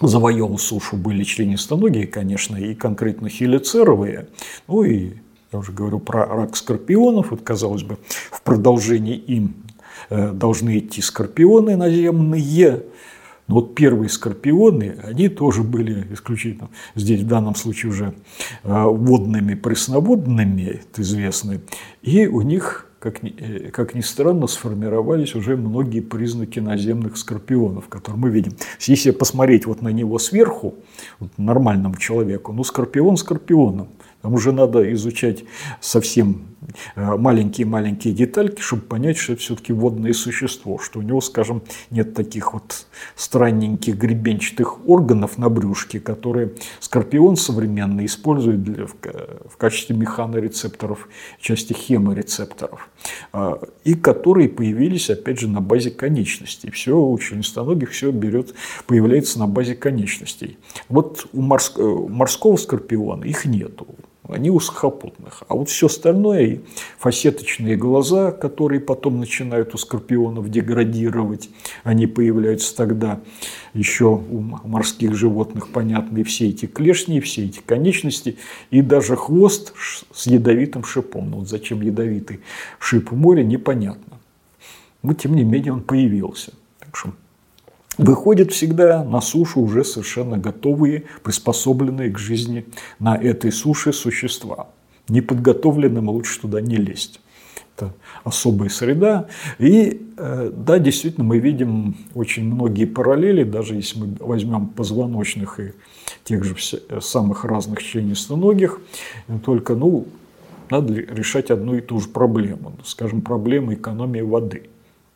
завоевал 0.00 0.58
сушу, 0.58 0.96
были 0.96 1.24
членистоногие, 1.24 2.06
конечно, 2.06 2.56
и 2.56 2.74
конкретно 2.74 3.28
хелицеровые, 3.28 4.28
ну 4.68 4.84
и 4.84 5.14
я 5.52 5.58
уже 5.58 5.72
говорю 5.72 5.98
про 5.98 6.26
рак 6.26 6.56
скорпионов, 6.56 7.30
вот 7.30 7.42
казалось 7.42 7.82
бы, 7.82 7.98
в 8.30 8.42
продолжении 8.42 9.16
им 9.16 9.54
э, 10.10 10.32
должны 10.32 10.78
идти 10.78 11.00
скорпионы 11.00 11.76
наземные, 11.76 12.82
но 13.46 13.54
вот 13.56 13.74
первые 13.74 14.10
скорпионы, 14.10 14.98
они 15.02 15.28
тоже 15.28 15.62
были 15.62 16.06
исключительно, 16.12 16.68
здесь 16.94 17.22
в 17.22 17.26
данном 17.26 17.54
случае 17.54 17.90
уже 17.90 18.14
э, 18.62 18.84
водными, 18.84 19.54
пресноводными, 19.54 20.80
это 20.80 21.02
известно, 21.02 21.60
и 22.02 22.26
у 22.26 22.42
них 22.42 22.88
как 22.98 23.22
ни, 23.22 23.34
э, 23.38 23.70
как 23.70 23.94
ни 23.94 24.00
странно, 24.00 24.46
сформировались 24.46 25.34
уже 25.34 25.56
многие 25.56 26.00
признаки 26.00 26.58
наземных 26.58 27.16
скорпионов, 27.16 27.88
которые 27.88 28.20
мы 28.20 28.30
видим. 28.30 28.52
Если 28.80 29.12
посмотреть 29.12 29.66
вот 29.66 29.82
на 29.82 29.88
него 29.88 30.18
сверху, 30.18 30.74
вот 31.20 31.30
нормальному 31.36 31.96
человеку, 31.96 32.52
ну, 32.52 32.64
скорпион 32.64 33.16
скорпионом. 33.16 33.88
Там 34.22 34.34
уже 34.34 34.52
надо 34.52 34.92
изучать 34.94 35.44
совсем 35.80 36.56
маленькие-маленькие 36.96 38.14
детальки, 38.14 38.60
чтобы 38.60 38.82
понять, 38.82 39.16
что 39.16 39.34
это 39.34 39.42
все-таки 39.42 39.72
водное 39.72 40.12
существо, 40.12 40.78
что 40.78 40.98
у 40.98 41.02
него, 41.02 41.20
скажем, 41.20 41.62
нет 41.90 42.14
таких 42.14 42.52
вот 42.52 42.86
странненьких 43.16 43.96
гребенчатых 43.96 44.88
органов 44.88 45.38
на 45.38 45.48
брюшке, 45.48 46.00
которые 46.00 46.52
скорпион 46.80 47.36
современный 47.36 48.06
использует 48.06 48.62
для, 48.62 48.86
в, 48.86 48.94
в 48.94 49.56
качестве 49.56 49.96
механорецепторов, 49.96 51.08
части 51.40 51.72
хеморецепторов, 51.72 52.88
а, 53.32 53.60
и 53.84 53.94
которые 53.94 54.48
появились, 54.48 55.10
опять 55.10 55.40
же, 55.40 55.48
на 55.48 55.60
базе 55.60 55.90
конечностей. 55.90 56.70
Все 56.70 56.98
у 56.98 57.18
членистоногих 57.18 57.90
все 57.90 58.10
берет, 58.10 58.54
появляется 58.86 59.38
на 59.38 59.46
базе 59.46 59.74
конечностей. 59.74 60.58
Вот 60.88 61.26
у 61.32 61.40
морского 61.40 62.56
скорпиона 62.56 63.24
их 63.24 63.44
нету 63.44 63.86
они 64.28 64.50
у 64.50 64.60
сухопутных. 64.60 65.42
А 65.48 65.54
вот 65.54 65.68
все 65.70 65.86
остальное, 65.86 66.60
фасеточные 66.98 67.76
глаза, 67.76 68.30
которые 68.30 68.80
потом 68.80 69.18
начинают 69.18 69.74
у 69.74 69.78
скорпионов 69.78 70.50
деградировать, 70.50 71.48
они 71.82 72.06
появляются 72.06 72.76
тогда 72.76 73.20
еще 73.72 74.06
у 74.06 74.40
морских 74.40 75.14
животных, 75.14 75.70
понятны 75.70 76.24
все 76.24 76.48
эти 76.48 76.66
клешни, 76.66 77.20
все 77.20 77.46
эти 77.46 77.60
конечности, 77.60 78.38
и 78.70 78.82
даже 78.82 79.16
хвост 79.16 79.72
с 80.12 80.26
ядовитым 80.26 80.84
шипом. 80.84 81.30
Но 81.30 81.38
вот 81.38 81.48
зачем 81.48 81.80
ядовитый 81.80 82.40
шип 82.78 83.10
в 83.10 83.16
море, 83.16 83.44
непонятно. 83.44 84.18
Но 85.02 85.14
тем 85.14 85.34
не 85.34 85.44
менее 85.44 85.72
он 85.72 85.82
появился. 85.82 86.52
Так 86.80 86.96
что 86.96 87.12
выходят 87.98 88.52
всегда 88.52 89.04
на 89.04 89.20
сушу 89.20 89.60
уже 89.60 89.84
совершенно 89.84 90.38
готовые, 90.38 91.04
приспособленные 91.22 92.10
к 92.10 92.18
жизни 92.18 92.66
на 92.98 93.16
этой 93.16 93.52
суше 93.52 93.92
существа. 93.92 94.68
Неподготовленным 95.08 96.08
лучше 96.08 96.40
туда 96.40 96.60
не 96.60 96.76
лезть. 96.76 97.20
Это 97.76 97.94
особая 98.24 98.68
среда. 98.68 99.28
И 99.58 100.10
э, 100.16 100.52
да, 100.54 100.78
действительно, 100.78 101.24
мы 101.24 101.38
видим 101.38 101.96
очень 102.14 102.44
многие 102.44 102.86
параллели, 102.86 103.44
даже 103.44 103.74
если 103.74 104.00
мы 104.00 104.16
возьмем 104.20 104.66
позвоночных 104.66 105.60
и 105.60 105.72
тех 106.24 106.44
же 106.44 106.56
э, 106.88 107.00
самых 107.00 107.44
разных 107.44 107.82
членистоногих, 107.82 108.80
только, 109.44 109.74
ну, 109.74 110.06
надо 110.70 110.92
решать 110.92 111.50
одну 111.50 111.76
и 111.76 111.80
ту 111.80 112.00
же 112.00 112.08
проблему, 112.08 112.74
скажем, 112.84 113.22
проблему 113.22 113.74
экономии 113.74 114.20
воды. 114.20 114.64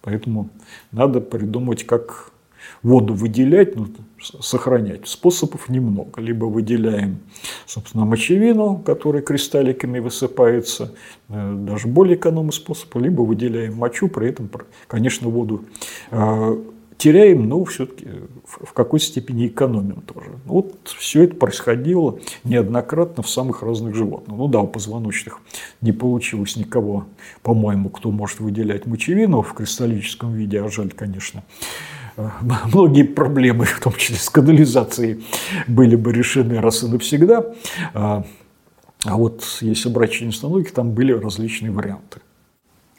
Поэтому 0.01 0.49
надо 0.91 1.21
придумать, 1.21 1.85
как 1.85 2.32
воду 2.83 3.15
выделять, 3.15 3.77
ну, 3.77 3.89
сохранять. 4.21 5.09
Способов 5.09 5.69
немного. 5.69 6.21
Либо 6.21 6.45
выделяем, 6.47 7.19
собственно, 7.67 8.05
мочевину, 8.05 8.79
которая 8.79 9.23
кристалликами 9.23 9.99
высыпается, 9.99 10.95
э, 11.29 11.55
даже 11.67 11.89
более 11.89 12.17
экономный 12.17 12.53
способ, 12.53 12.95
либо 12.97 13.23
выделяем 13.23 13.75
мочу, 13.77 14.09
при 14.09 14.29
этом, 14.29 14.51
конечно, 14.87 15.29
воду 15.29 15.65
э, 16.11 16.57
теряем, 17.03 17.49
но 17.49 17.65
все-таки 17.65 18.07
в 18.45 18.73
какой-то 18.73 19.05
степени 19.05 19.49
экономим 19.49 20.03
тоже. 20.03 20.31
Вот 20.45 20.77
все 20.99 21.25
это 21.25 21.35
происходило 21.35 22.21
неоднократно 22.45 23.25
в 23.25 23.29
самых 23.29 23.63
разных 23.63 23.97
животных. 23.97 24.37
Ну 24.37 24.47
да, 24.47 24.61
у 24.61 24.69
позвоночных 24.69 25.41
не 25.81 25.91
получилось 25.91 26.57
никого, 26.57 27.07
по-моему, 27.43 27.89
кто 27.91 28.13
может 28.13 28.39
выделять 28.39 28.87
мочевину 28.87 29.43
в 29.43 29.53
кристаллическом 29.53 30.33
виде, 30.35 30.63
а 30.63 30.69
жаль, 30.69 30.93
конечно. 30.93 31.43
Многие 32.73 33.05
проблемы, 33.05 33.65
в 33.65 33.81
том 33.81 33.93
числе 33.95 34.17
с 34.17 34.29
канализацией, 34.29 35.25
были 35.67 35.97
бы 35.97 36.13
решены 36.13 36.61
раз 36.61 36.83
и 36.83 36.89
навсегда. 36.89 37.55
А, 37.95 38.25
а 39.05 39.17
вот 39.17 39.45
если 39.61 39.89
брать 39.89 40.13
членистоногих, 40.13 40.73
там 40.73 40.93
были 40.93 41.13
различные 41.13 41.73
варианты. 41.73 42.21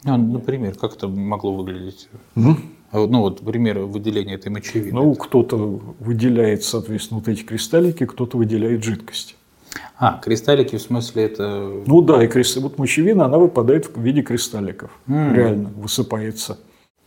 А, 0.04 0.16
например, 0.16 0.74
как 0.74 0.96
это 0.96 1.08
могло 1.08 1.54
выглядеть? 1.54 2.08
Mm? 2.36 2.56
Ну 2.92 3.20
вот 3.20 3.40
пример 3.40 3.80
выделения 3.80 4.34
этой 4.34 4.50
мочевины. 4.50 4.94
Ну, 4.94 5.14
кто-то 5.14 5.56
выделяет, 5.98 6.62
соответственно, 6.62 7.20
вот 7.20 7.28
эти 7.28 7.42
кристаллики, 7.42 8.06
кто-то 8.06 8.36
выделяет 8.36 8.84
жидкость. 8.84 9.36
А, 9.96 10.20
кристаллики 10.22 10.76
в 10.76 10.82
смысле 10.82 11.24
это... 11.24 11.82
Ну 11.86 12.02
да, 12.02 12.22
и 12.22 12.28
кристалл, 12.28 12.64
вот 12.64 12.78
мочевина, 12.78 13.24
она 13.24 13.38
выпадает 13.38 13.96
в 13.96 14.00
виде 14.00 14.22
кристалликов. 14.22 14.90
Mm. 15.08 15.34
Реально 15.34 15.68
высыпается. 15.70 16.58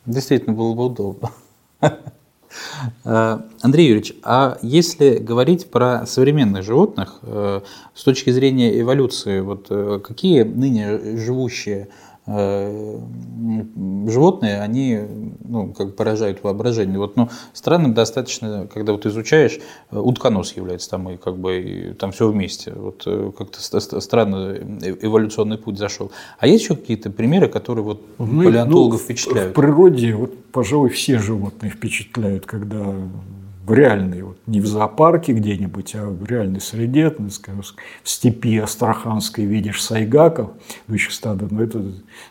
Действительно 0.05 0.53
было 0.53 0.74
бы 0.74 0.86
удобно. 0.86 1.32
Андрей 3.03 3.88
Юрьевич, 3.88 4.13
а 4.23 4.57
если 4.61 5.17
говорить 5.17 5.69
про 5.69 6.05
современных 6.05 6.63
животных 6.63 7.19
э, 7.21 7.61
с 7.93 8.03
точки 8.03 8.30
зрения 8.30 8.80
эволюции, 8.80 9.41
вот 9.41 9.67
э, 9.69 9.99
какие 10.03 10.43
ныне 10.43 11.17
живущие 11.17 11.89
животные, 12.28 14.59
они 14.59 14.99
ну, 15.47 15.73
как 15.73 15.88
бы 15.88 15.93
поражают 15.93 16.43
воображение. 16.43 16.99
Вот, 16.99 17.15
ну, 17.15 17.30
странным 17.53 17.93
достаточно, 17.93 18.67
когда 18.73 18.91
вот 18.91 19.05
изучаешь, 19.05 19.59
э, 19.91 19.97
утконос 19.97 20.53
является 20.53 20.89
там 20.89 21.09
и 21.09 21.17
как 21.17 21.38
бы 21.38 21.61
и, 21.61 21.93
там 21.93 22.11
все 22.11 22.30
вместе. 22.30 22.73
Вот 22.73 23.03
э, 23.05 23.32
как-то 23.38 23.61
странно 24.01 24.57
эволюционный 25.01 25.57
путь 25.57 25.78
зашел. 25.78 26.11
А 26.38 26.47
есть 26.47 26.65
еще 26.65 26.75
какие-то 26.75 27.11
примеры, 27.11 27.47
которые 27.47 27.86
вот 27.86 28.01
ну, 28.17 28.43
палеонтологов 28.43 28.99
ну, 28.99 29.05
впечатляют? 29.05 29.51
В 29.51 29.55
природе, 29.55 30.13
вот, 30.13 30.45
пожалуй, 30.51 30.89
все 30.89 31.19
животные 31.19 31.71
впечатляют, 31.71 32.45
когда 32.45 32.93
в 33.68 33.74
реальной, 33.74 34.22
вот, 34.22 34.38
не 34.47 34.61
в 34.61 34.65
зоопарке 34.65 35.34
где-нибудь, 35.34 35.93
а 35.95 36.07
в 36.07 36.26
реальной 36.26 36.61
среде, 36.61 37.13
ну, 37.18 37.30
скажем, 37.30 37.63
в 38.01 38.09
степи 38.09 38.57
Астраханской 38.57 39.43
видишь 39.43 39.84
сайгаков, 39.84 40.51
идущих 40.88 41.11
стада, 41.11 41.49
но 41.51 41.61
это 41.61 41.84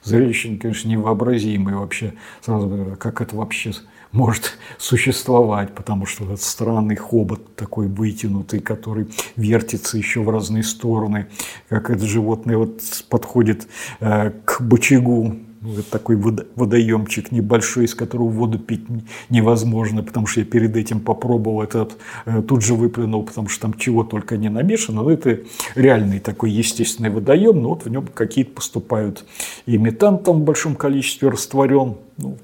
зрелище, 0.03 0.57
конечно, 0.57 0.89
невообразимое. 0.89 1.76
Вообще, 1.76 2.14
сразу, 2.41 2.97
как 2.99 3.20
это 3.20 3.37
вообще 3.37 3.72
может 4.12 4.57
существовать, 4.78 5.74
потому 5.74 6.07
что 6.07 6.24
этот 6.24 6.41
странный 6.41 6.97
хобот 6.97 7.55
такой 7.55 7.87
вытянутый, 7.87 8.61
который 8.61 9.09
вертится 9.37 9.99
еще 9.99 10.22
в 10.22 10.30
разные 10.30 10.62
стороны, 10.62 11.26
как 11.68 11.91
это 11.91 12.07
животное 12.07 12.57
вот 12.57 12.80
подходит 13.11 13.68
э, 14.01 14.30
к 14.47 14.62
бочагу 14.62 15.37
ну, 15.66 15.82
такой 15.90 16.16
водоемчик 16.54 17.32
небольшой, 17.32 17.86
из 17.86 17.94
которого 17.94 18.28
воду 18.28 18.58
пить 18.58 18.84
невозможно, 19.30 20.04
потому 20.04 20.26
что 20.26 20.40
я 20.40 20.46
перед 20.46 20.76
этим 20.76 21.00
попробовал 21.00 21.62
этот, 21.62 21.96
э, 22.24 22.40
тут 22.42 22.62
же 22.62 22.74
выплюнул, 22.74 23.24
потому 23.24 23.48
что 23.48 23.62
там 23.62 23.74
чего 23.74 24.04
только 24.04 24.36
не 24.36 24.48
намешано. 24.48 25.02
Но 25.02 25.10
это 25.10 25.40
реальный 25.74 26.20
такой 26.20 26.52
естественный 26.52 27.10
водоем, 27.10 27.60
но 27.60 27.70
вот 27.70 27.84
в 27.84 27.90
нем 27.90 28.06
какие-то 28.06 28.52
поступают 28.52 29.24
и 29.66 29.76
метан 29.76 30.18
там 30.18 30.40
в 30.40 30.44
большом 30.44 30.76
количестве 30.76 31.30
растворен. 31.30 31.96
Ну, 32.18 32.36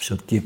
все-таки 0.00 0.42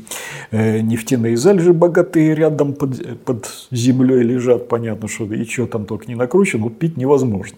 э, 0.51 0.81
нефтяные 0.81 1.35
залежи 1.35 1.73
богатые 1.73 2.35
рядом 2.35 2.73
под, 2.73 3.23
под 3.25 3.49
землей 3.71 4.21
лежат, 4.21 4.67
понятно, 4.67 5.07
что 5.07 5.25
и 5.25 5.45
что 5.45 5.65
там 5.65 5.85
только 5.85 6.05
не 6.07 6.15
накручено, 6.15 6.63
вот 6.63 6.77
пить 6.77 6.95
невозможно. 6.95 7.57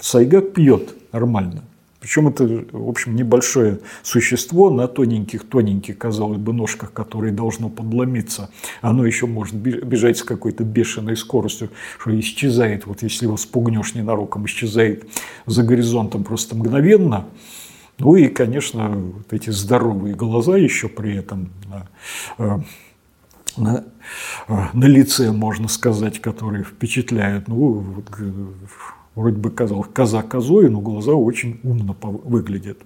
Сайгак 0.00 0.52
пьет 0.54 0.94
нормально, 1.12 1.62
Причем 2.00 2.28
это, 2.28 2.44
в 2.72 2.88
общем, 2.88 3.14
небольшое 3.14 3.80
существо 4.02 4.70
на 4.70 4.88
тоненьких-тоненьких, 4.88 5.98
казалось 5.98 6.38
бы, 6.38 6.54
ножках, 6.54 6.92
которые 6.92 7.32
должно 7.32 7.68
подломиться. 7.68 8.50
Оно 8.80 9.04
еще 9.04 9.26
может 9.26 9.54
бежать 9.54 10.16
с 10.16 10.22
какой-то 10.22 10.64
бешеной 10.64 11.16
скоростью, 11.16 11.70
что 11.98 12.18
исчезает, 12.18 12.86
вот 12.86 13.02
если 13.02 13.26
его 13.26 13.36
спугнешь 13.36 13.94
ненароком, 13.94 14.46
исчезает 14.46 15.06
за 15.44 15.62
горизонтом 15.62 16.24
просто 16.24 16.56
мгновенно. 16.56 17.26
Ну 17.98 18.16
и, 18.16 18.28
конечно, 18.28 18.88
вот 18.88 19.30
эти 19.32 19.50
здоровые 19.50 20.14
глаза 20.14 20.56
еще 20.56 20.88
при 20.88 21.16
этом 21.16 21.50
на, 21.68 22.64
на, 23.58 23.84
на 24.72 24.84
лице, 24.86 25.32
можно 25.32 25.68
сказать, 25.68 26.18
которые 26.18 26.64
впечатляют. 26.64 27.46
Ну, 27.46 27.72
вот, 27.74 28.06
вроде 29.14 29.36
бы 29.38 29.50
казалось, 29.50 29.88
коза 29.92 30.22
козой, 30.22 30.68
но 30.68 30.80
глаза 30.80 31.12
очень 31.12 31.60
умно 31.62 31.96
выглядят. 32.00 32.78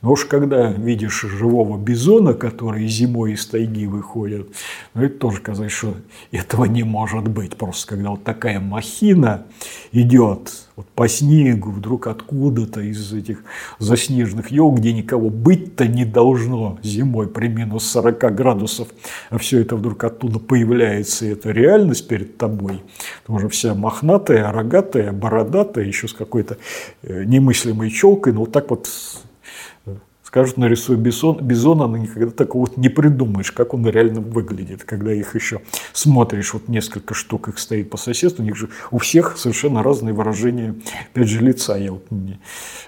Но 0.00 0.12
уж 0.12 0.24
когда 0.24 0.70
видишь 0.70 1.22
живого 1.22 1.78
бизона, 1.78 2.34
который 2.34 2.86
зимой 2.88 3.32
из 3.32 3.46
тайги 3.46 3.86
выходит, 3.86 4.48
ну 4.94 5.02
это 5.02 5.18
тоже 5.18 5.40
казалось, 5.40 5.72
что 5.72 5.94
этого 6.30 6.64
не 6.64 6.82
может 6.82 7.28
быть. 7.28 7.56
Просто 7.56 7.88
когда 7.88 8.10
вот 8.10 8.24
такая 8.24 8.60
махина 8.60 9.46
идет 9.92 10.52
вот 10.74 10.88
по 10.88 11.06
снегу, 11.08 11.70
вдруг 11.70 12.06
откуда-то 12.06 12.80
из 12.80 13.12
этих 13.12 13.44
заснеженных 13.78 14.50
елок, 14.50 14.78
где 14.78 14.92
никого 14.92 15.30
быть-то 15.30 15.86
не 15.86 16.04
должно 16.04 16.78
зимой 16.82 17.28
при 17.28 17.48
минус 17.48 17.86
40 17.90 18.34
градусов, 18.34 18.88
а 19.30 19.38
все 19.38 19.60
это 19.60 19.76
вдруг 19.76 20.02
оттуда 20.02 20.38
появляется, 20.38 21.26
и 21.26 21.30
это 21.30 21.50
реальность 21.50 22.08
перед 22.08 22.38
тобой, 22.38 22.82
тоже 23.26 23.48
вся 23.48 23.74
мохнатая, 23.74 24.50
рогатая, 24.50 25.12
бородатая, 25.12 25.84
еще 25.84 26.08
с 26.08 26.12
какой-то 26.12 26.56
э, 27.02 27.24
немыслимой 27.24 27.90
челкой, 27.90 28.32
но 28.32 28.40
вот 28.40 28.52
так 28.52 28.70
вот 28.70 28.88
скажут, 30.32 30.56
нарисуй 30.56 30.96
бизон, 30.96 31.40
бизона, 31.42 31.86
но 31.86 31.98
никогда 31.98 32.30
такого 32.30 32.66
не 32.76 32.88
придумаешь, 32.88 33.52
как 33.52 33.74
он 33.74 33.86
реально 33.86 34.22
выглядит, 34.22 34.82
когда 34.82 35.12
их 35.12 35.34
еще 35.34 35.60
смотришь, 35.92 36.54
вот 36.54 36.68
несколько 36.68 37.12
штук 37.12 37.48
их 37.48 37.58
стоит 37.58 37.90
по 37.90 37.98
соседству, 37.98 38.42
у 38.42 38.46
них 38.46 38.56
же 38.56 38.70
у 38.90 38.96
всех 38.96 39.36
совершенно 39.36 39.82
разные 39.82 40.14
выражения, 40.14 40.74
опять 41.10 41.28
же, 41.28 41.40
лица. 41.40 41.76
Я 41.76 41.92
вот 41.92 42.10
не, 42.10 42.40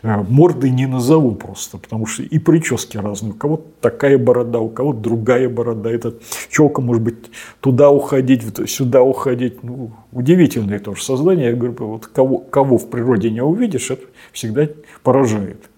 э, 0.03 0.23
морды 0.27 0.71
не 0.71 0.87
назову 0.87 1.33
просто, 1.33 1.77
потому 1.77 2.07
что 2.07 2.23
и 2.23 2.39
прически 2.39 2.97
разные. 2.97 3.35
У 3.35 3.37
кого-то 3.37 3.65
такая 3.83 4.17
борода, 4.17 4.61
у 4.61 4.71
кого-то 4.71 5.01
другая 5.01 5.51
борода. 5.51 5.91
Эта 5.91 6.15
челка 6.49 6.81
может 6.81 7.03
быть 7.03 7.31
туда 7.61 7.91
уходить, 7.91 8.43
сюда 8.71 9.03
уходить. 9.03 9.63
Ну, 9.63 9.91
удивительное 10.13 10.79
тоже 10.79 11.05
создание. 11.05 11.51
Я 11.51 11.53
говорю, 11.53 11.75
вот 11.79 12.07
кого, 12.07 12.39
кого 12.39 12.79
в 12.79 12.89
природе 12.89 13.31
не 13.31 13.43
увидишь, 13.43 13.91
это 13.91 14.05
всегда 14.33 14.67
поражает. 15.03 15.69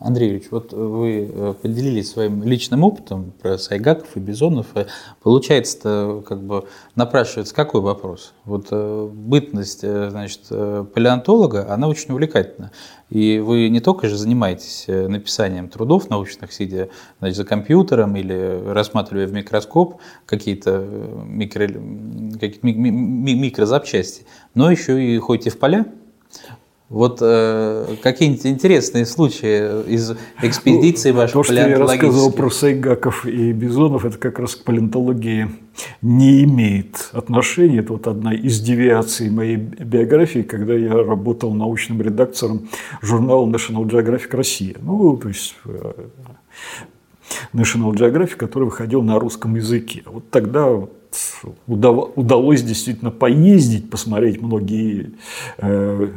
Андрей 0.00 0.28
Юрьевич, 0.28 0.50
вот 0.50 0.72
вы 0.72 1.30
э, 1.30 1.54
поделились 1.60 2.10
своим 2.10 2.42
личным 2.42 2.84
опытом 2.84 3.34
про 3.42 3.58
сайгаков 3.58 4.16
и 4.16 4.20
бизонов. 4.20 4.68
Получается, 5.22 6.22
как 6.26 6.42
бы 6.42 6.64
напрашивается 6.94 7.54
какой 7.54 7.82
вопрос? 7.82 8.32
Вот 8.46 8.68
э, 8.70 9.08
бытность, 9.12 9.80
э, 9.82 10.08
значит, 10.08 10.48
палеонтолога, 10.48 11.70
она 11.70 11.86
очень 11.86 12.12
увлекательна. 12.12 12.72
И 13.10 13.40
вы 13.40 13.68
не 13.68 13.80
только 13.80 14.08
же 14.08 14.16
занимаетесь 14.16 14.86
написанием 14.86 15.68
трудов 15.68 16.08
научных, 16.08 16.52
сидя 16.52 16.88
значит, 17.18 17.36
за 17.36 17.44
компьютером 17.44 18.16
или 18.16 18.62
рассматривая 18.72 19.26
в 19.26 19.32
микроскоп 19.32 20.00
какие-то 20.24 20.78
микро, 21.26 21.66
какие 22.40 22.60
микрозапчасти, 22.62 24.24
но 24.54 24.70
еще 24.70 25.02
и 25.04 25.18
ходите 25.18 25.50
в 25.50 25.58
поля, 25.58 25.84
вот 26.90 27.18
э, 27.22 27.94
какие-нибудь 28.02 28.44
интересные 28.46 29.06
случаи 29.06 29.88
из 29.88 30.12
экспедиции 30.42 31.12
ну, 31.12 31.18
вашей 31.18 31.32
То, 31.34 31.44
что 31.44 31.54
я 31.54 31.78
рассказывал 31.78 32.32
про 32.32 32.50
сайгаков 32.50 33.24
и 33.26 33.52
бизонов, 33.52 34.04
это 34.04 34.18
как 34.18 34.40
раз 34.40 34.56
к 34.56 34.64
палеонтологии 34.64 35.52
не 36.02 36.42
имеет 36.42 37.10
отношения. 37.12 37.78
Это 37.78 37.92
вот 37.92 38.08
одна 38.08 38.34
из 38.34 38.60
девиаций 38.60 39.30
моей 39.30 39.54
биографии, 39.54 40.40
когда 40.40 40.74
я 40.74 40.92
работал 40.92 41.54
научным 41.54 42.02
редактором 42.02 42.68
журнала 43.00 43.46
National 43.46 43.84
Geographic 43.84 44.36
Россия. 44.36 44.74
Ну, 44.80 45.16
то 45.16 45.28
есть 45.28 45.54
э, 45.66 45.92
National 47.52 47.92
Geographic, 47.92 48.34
который 48.34 48.64
выходил 48.64 49.02
на 49.02 49.20
русском 49.20 49.54
языке. 49.54 50.02
Вот 50.06 50.28
тогда 50.30 50.68
удалось 51.66 52.62
действительно 52.62 53.12
поездить, 53.12 53.90
посмотреть 53.90 54.42
многие 54.42 55.12
э, 55.58 56.08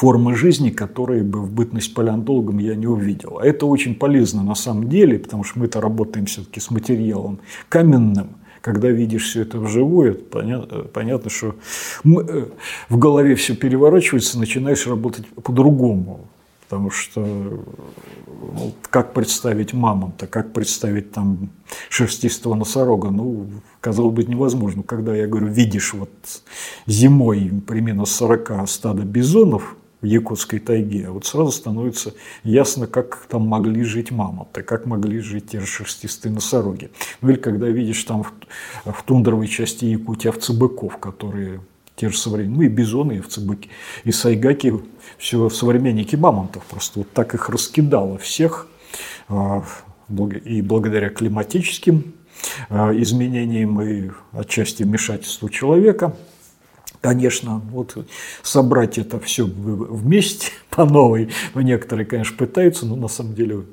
формы 0.00 0.34
жизни, 0.34 0.70
которые 0.70 1.22
бы 1.22 1.42
в 1.42 1.52
бытность 1.52 1.92
палеонтологом 1.92 2.56
я 2.58 2.74
не 2.74 2.86
увидел. 2.86 3.38
А 3.38 3.44
это 3.44 3.66
очень 3.66 3.94
полезно 3.94 4.42
на 4.42 4.54
самом 4.54 4.88
деле, 4.88 5.18
потому 5.18 5.44
что 5.44 5.58
мы-то 5.58 5.82
работаем 5.82 6.24
все-таки 6.24 6.58
с 6.58 6.70
материалом 6.70 7.40
каменным, 7.68 8.28
когда 8.62 8.88
видишь 8.88 9.28
все 9.28 9.42
это 9.42 9.58
вживую, 9.58 10.14
понятно, 10.14 10.84
понятно 10.84 11.28
что 11.28 11.54
э, 12.04 12.46
в 12.88 12.96
голове 12.96 13.34
все 13.34 13.54
переворачивается, 13.54 14.38
начинаешь 14.38 14.86
работать 14.86 15.26
по-другому. 15.28 16.20
Потому 16.66 16.90
что 16.90 17.20
ну, 17.20 18.72
как 18.88 19.12
представить 19.12 19.74
мамонта, 19.74 20.26
как 20.26 20.54
представить 20.54 21.12
там 21.12 21.50
шерстистого 21.90 22.54
носорога, 22.54 23.10
ну, 23.10 23.50
казалось 23.82 24.14
бы, 24.14 24.24
невозможно. 24.24 24.82
Когда 24.82 25.14
я 25.14 25.26
говорю, 25.26 25.48
видишь 25.48 25.92
вот 25.92 26.10
зимой 26.86 27.50
при 27.66 27.80
минус 27.80 28.12
40 28.12 28.66
стада 28.66 29.02
бизонов, 29.02 29.76
в 30.00 30.06
якутской 30.06 30.58
тайге, 30.60 31.10
вот 31.10 31.26
сразу 31.26 31.52
становится 31.52 32.14
ясно, 32.42 32.86
как 32.86 33.26
там 33.28 33.42
могли 33.42 33.84
жить 33.84 34.10
мамонты, 34.10 34.62
как 34.62 34.86
могли 34.86 35.20
жить 35.20 35.50
те 35.50 35.60
же 35.60 35.66
шерстистые 35.66 36.32
носороги. 36.32 36.90
Ну 37.20 37.30
или 37.30 37.36
когда 37.36 37.68
видишь 37.68 38.02
там 38.04 38.22
в, 38.22 38.32
в 38.84 39.02
тундровой 39.02 39.46
части 39.46 39.84
Якутии 39.84 40.28
овцебыков, 40.28 40.98
которые 40.98 41.60
те 41.96 42.08
же 42.08 42.16
современные, 42.16 42.56
ну 42.56 42.62
и 42.62 42.68
бизоны, 42.68 43.12
и 43.14 43.18
овцебыки, 43.18 43.68
и 44.04 44.12
сайгаки, 44.12 44.72
все 45.18 45.50
современники 45.50 46.16
мамонтов, 46.16 46.64
просто 46.64 47.00
вот 47.00 47.12
так 47.12 47.34
их 47.34 47.50
раскидало 47.50 48.16
всех, 48.16 48.68
а, 49.28 49.62
и 50.44 50.62
благодаря 50.62 51.10
климатическим 51.10 52.14
а, 52.70 52.90
изменениям 52.94 53.80
и 53.82 54.10
отчасти 54.32 54.82
вмешательству 54.82 55.50
человека– 55.50 56.16
Конечно, 57.00 57.62
вот 57.70 57.96
собрать 58.42 58.98
это 58.98 59.18
все 59.20 59.46
вместе 59.46 60.52
по 60.70 60.84
новой, 60.84 61.30
ну, 61.54 61.62
некоторые, 61.62 62.04
конечно, 62.06 62.36
пытаются, 62.36 62.86
но 62.86 62.96
на 62.96 63.08
самом 63.08 63.34
деле 63.34 63.64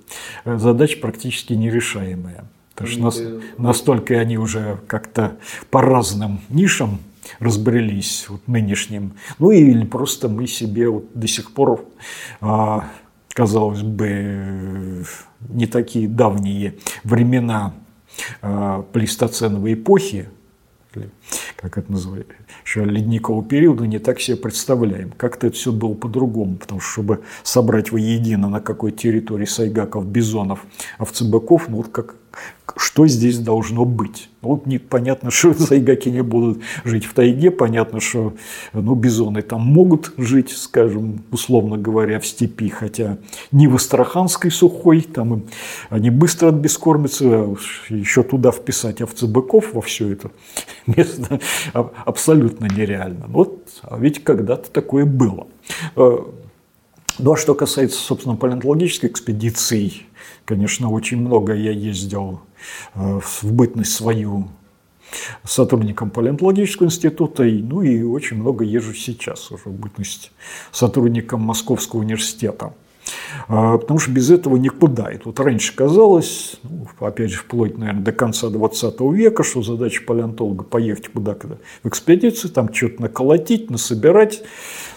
э, 0.46 0.58
задача 0.58 0.98
практически 1.00 1.54
нерешаемая. 1.54 2.46
Потому 2.74 2.90
что 2.90 3.02
нас, 3.02 3.22
настолько 3.58 4.20
они 4.20 4.38
уже 4.38 4.80
как-то 4.88 5.38
по 5.72 5.82
разным 5.82 6.42
нишам 6.50 7.00
разбрелись 7.40 8.26
вот 8.30 8.48
нынешним. 8.48 9.14
Ну 9.40 9.52
или 9.52 9.84
просто 9.84 10.30
мы 10.30 10.46
себе 10.48 10.88
вот 10.88 11.08
до 11.14 11.28
сих 11.28 11.52
пор, 11.54 11.86
а, 12.40 12.88
казалось 13.30 13.82
бы, 13.82 15.06
не 15.50 15.66
такие 15.66 16.08
давние 16.08 16.76
времена 17.04 17.74
а, 18.42 18.84
плейстоценовой 18.84 19.74
эпохи, 19.74 20.30
как 21.56 21.78
это 21.78 21.92
называется, 21.92 22.34
еще 22.64 22.86
ледникового 22.86 23.44
периода 23.44 23.86
не 23.88 24.00
так 24.00 24.20
себе 24.20 24.38
представляем. 24.38 25.12
Как-то 25.18 25.48
это 25.48 25.56
все 25.56 25.72
было 25.72 25.94
по-другому, 25.94 26.58
потому 26.58 26.80
что, 26.80 26.92
чтобы 26.92 27.24
собрать 27.44 27.92
воедино 27.92 28.50
на 28.50 28.62
какой 28.62 28.92
территории 28.92 29.46
сайгаков, 29.46 30.06
бизонов, 30.06 30.66
овцебыков, 30.98 31.68
ну 31.70 31.78
вот 31.78 31.90
как, 31.90 32.16
что 32.76 33.08
здесь 33.08 33.40
должно 33.40 33.86
быть. 33.86 34.30
Вот 34.42 34.66
непонятно, 34.66 35.32
что 35.32 35.54
сайгаки 35.54 36.10
не 36.10 36.22
будут 36.22 36.62
жить 36.84 37.06
в 37.06 37.14
тайге, 37.14 37.52
понятно, 37.52 38.00
что 38.00 38.34
ну, 38.74 38.96
бизоны 38.96 39.42
там 39.42 39.62
могут 39.62 40.14
жить, 40.18 40.52
скажем, 40.52 41.24
условно 41.32 41.78
говоря, 41.78 42.20
в 42.20 42.26
степи, 42.26 42.70
хотя 42.70 43.18
не 43.52 43.68
в 43.68 43.76
Астраханской 43.76 44.52
сухой, 44.52 45.02
там 45.02 45.34
им, 45.34 45.44
они 45.90 46.10
быстро 46.10 46.52
бескормятся, 46.52 47.56
еще 47.90 48.24
туда 48.24 48.52
вписать 48.52 49.02
овцебыков 49.02 49.74
во 49.74 49.82
все 49.82 50.12
это 50.12 50.32
место 50.88 51.40
абсолютно 51.74 52.66
нереально. 52.66 53.26
Вот, 53.28 53.70
а 53.84 53.98
ведь 53.98 54.24
когда-то 54.24 54.70
такое 54.72 55.06
было. 55.06 55.48
Э, 55.96 56.18
ну 57.20 57.34
а 57.34 57.38
что 57.38 57.56
касается, 57.56 58.00
собственно, 58.00 58.36
палеонтологической 58.36 59.10
экспедиции, 59.10 60.07
конечно, 60.48 60.90
очень 60.90 61.18
много 61.18 61.54
я 61.54 61.72
ездил 61.72 62.40
э, 62.96 63.20
в 63.20 63.52
бытность 63.52 63.94
свою 63.94 64.48
сотрудником 65.44 66.10
палеонтологического 66.10 66.88
института, 66.88 67.44
ну 67.44 67.82
и 67.82 68.02
очень 68.02 68.38
много 68.38 68.64
езжу 68.64 68.94
сейчас 68.94 69.52
уже 69.52 69.64
в 69.66 69.74
бытность 69.74 70.32
сотрудником 70.72 71.42
Московского 71.42 72.00
университета. 72.00 72.74
А, 73.48 73.78
потому 73.78 74.00
что 74.00 74.12
без 74.12 74.30
этого 74.30 74.58
никуда. 74.58 75.12
И 75.12 75.18
тут 75.18 75.40
раньше 75.40 75.76
казалось, 75.76 76.58
ну, 76.64 76.88
опять 77.00 77.32
же, 77.32 77.38
вплоть, 77.38 77.78
наверное, 77.78 78.04
до 78.04 78.12
конца 78.12 78.50
20 78.50 79.00
века, 79.14 79.44
что 79.44 79.62
задача 79.62 80.04
палеонтолога 80.06 80.64
поехать 80.64 81.10
куда-то 81.10 81.60
в 81.84 81.88
экспедицию, 81.88 82.52
там 82.52 82.74
что-то 82.74 83.04
наколотить, 83.04 83.70
насобирать, 83.70 84.44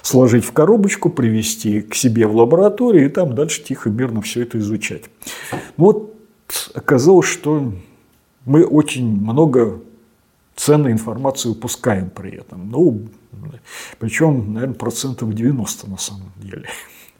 сложить 0.02 0.44
в 0.44 0.52
коробочку, 0.52 1.10
привезти 1.10 1.80
к 1.80 1.94
себе 1.94 2.26
в 2.26 2.36
лабораторию 2.36 3.06
и 3.06 3.08
там 3.08 3.34
дальше 3.34 3.62
тихо, 3.62 3.90
мирно 3.90 4.22
все 4.22 4.42
это 4.42 4.58
изучать. 4.58 5.04
Вот 5.76 6.14
оказалось, 6.74 7.26
что 7.26 7.72
мы 8.44 8.64
очень 8.64 9.06
много 9.06 9.80
ценной 10.56 10.92
информации 10.92 11.48
упускаем 11.48 12.10
при 12.10 12.32
этом. 12.32 12.70
Ну, 12.70 13.08
причем, 13.98 14.54
наверное, 14.54 14.74
процентов 14.74 15.32
90 15.32 15.90
на 15.90 15.96
самом 15.96 16.32
деле. 16.36 16.66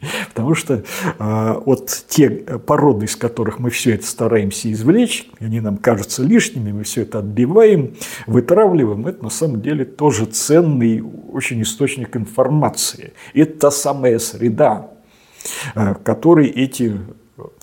Потому 0.29 0.55
что 0.55 0.83
э, 1.19 1.55
вот 1.65 2.05
те 2.07 2.29
породы, 2.29 3.05
из 3.05 3.15
которых 3.15 3.59
мы 3.59 3.69
все 3.69 3.95
это 3.95 4.05
стараемся 4.05 4.71
извлечь, 4.71 5.29
они 5.39 5.59
нам 5.59 5.77
кажутся 5.77 6.23
лишними, 6.23 6.71
мы 6.71 6.83
все 6.83 7.03
это 7.03 7.19
отбиваем, 7.19 7.95
вытравливаем, 8.27 9.07
это 9.07 9.23
на 9.23 9.29
самом 9.29 9.61
деле 9.61 9.85
тоже 9.85 10.25
ценный 10.25 11.03
очень 11.31 11.61
источник 11.61 12.15
информации. 12.17 13.13
Это 13.33 13.59
та 13.59 13.71
самая 13.71 14.19
среда, 14.19 14.91
э, 15.75 15.93
в 15.93 16.03
которой 16.03 16.47
эти 16.47 16.99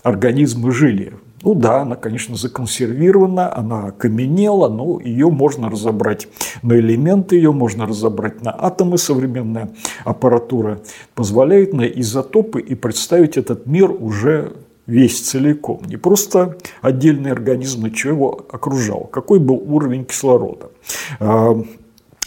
организмы 0.03 0.71
жили. 0.71 1.13
Ну 1.41 1.53
да, 1.55 1.81
она, 1.81 1.95
конечно, 1.95 2.35
законсервирована, 2.35 3.55
она 3.55 3.87
окаменела, 3.87 4.67
но 4.67 4.99
ее 4.99 5.29
можно 5.29 5.69
разобрать 5.69 6.27
на 6.63 6.73
элементы, 6.73 7.37
ее 7.37 7.51
можно 7.51 7.85
разобрать 7.85 8.41
на 8.43 8.51
атомы. 8.51 8.97
Современная 8.97 9.69
аппаратура 10.03 10.81
позволяет 11.15 11.73
на 11.73 11.83
изотопы 11.83 12.59
и 12.59 12.75
представить 12.75 13.37
этот 13.37 13.65
мир 13.67 13.89
уже 13.91 14.53
весь 14.89 15.21
целиком. 15.21 15.81
Не 15.85 15.97
просто 15.97 16.57
отдельный 16.81 17.31
организм, 17.31 17.83
но 17.83 17.95
что 17.95 18.09
его 18.09 18.45
окружал, 18.51 19.05
какой 19.05 19.39
был 19.39 19.55
уровень 19.55 20.03
кислорода 20.03 20.71
а, 21.19 21.61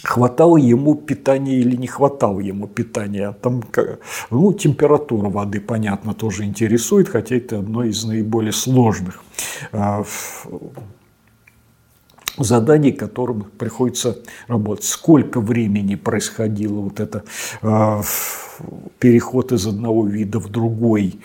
хватало 0.03 0.57
ему 0.57 0.95
питания 0.95 1.55
или 1.55 1.75
не 1.75 1.87
хватало 1.87 2.39
ему 2.39 2.67
питания. 2.67 3.31
Там, 3.41 3.63
ну, 4.29 4.53
температура 4.53 5.29
воды, 5.29 5.61
понятно, 5.61 6.13
тоже 6.13 6.43
интересует, 6.43 7.09
хотя 7.09 7.37
это 7.37 7.59
одно 7.59 7.83
из 7.83 8.03
наиболее 8.03 8.51
сложных 8.51 9.23
а, 9.71 10.03
заданий, 12.37 12.91
которым 12.91 13.43
приходится 13.57 14.19
работать. 14.47 14.85
Сколько 14.85 15.39
времени 15.39 15.95
происходило 15.95 16.81
вот 16.81 16.99
это 16.99 17.23
а, 17.61 18.01
переход 18.99 19.51
из 19.51 19.65
одного 19.65 20.05
вида 20.05 20.39
в 20.39 20.49
другой, 20.49 21.19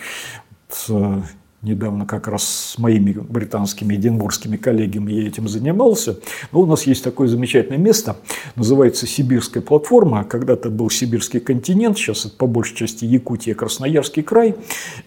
недавно 1.63 2.07
как 2.07 2.29
раз 2.29 2.45
с 2.45 2.79
моими 2.79 3.13
британскими 3.13 3.95
эдинбургскими 3.95 4.57
коллегами 4.57 5.13
я 5.13 5.27
этим 5.27 5.49
занимался. 5.49 6.19
Но 6.53 6.61
у 6.61 6.67
нас 6.67 6.87
есть 6.87 7.03
такое 7.03 7.29
замечательное 7.29 7.79
место, 7.79 8.17
называется 8.55 9.07
Сибирская 9.07 9.63
платформа. 9.63 10.25
Когда-то 10.25 10.71
был 10.71 10.91
Сибирский 10.91 11.41
континент, 11.41 11.99
сейчас 11.99 12.27
это 12.27 12.37
по 12.37 12.47
большей 12.47 12.77
части 12.77 13.05
Якутия, 13.05 13.55
Красноярский 13.55 14.23
край. 14.23 14.55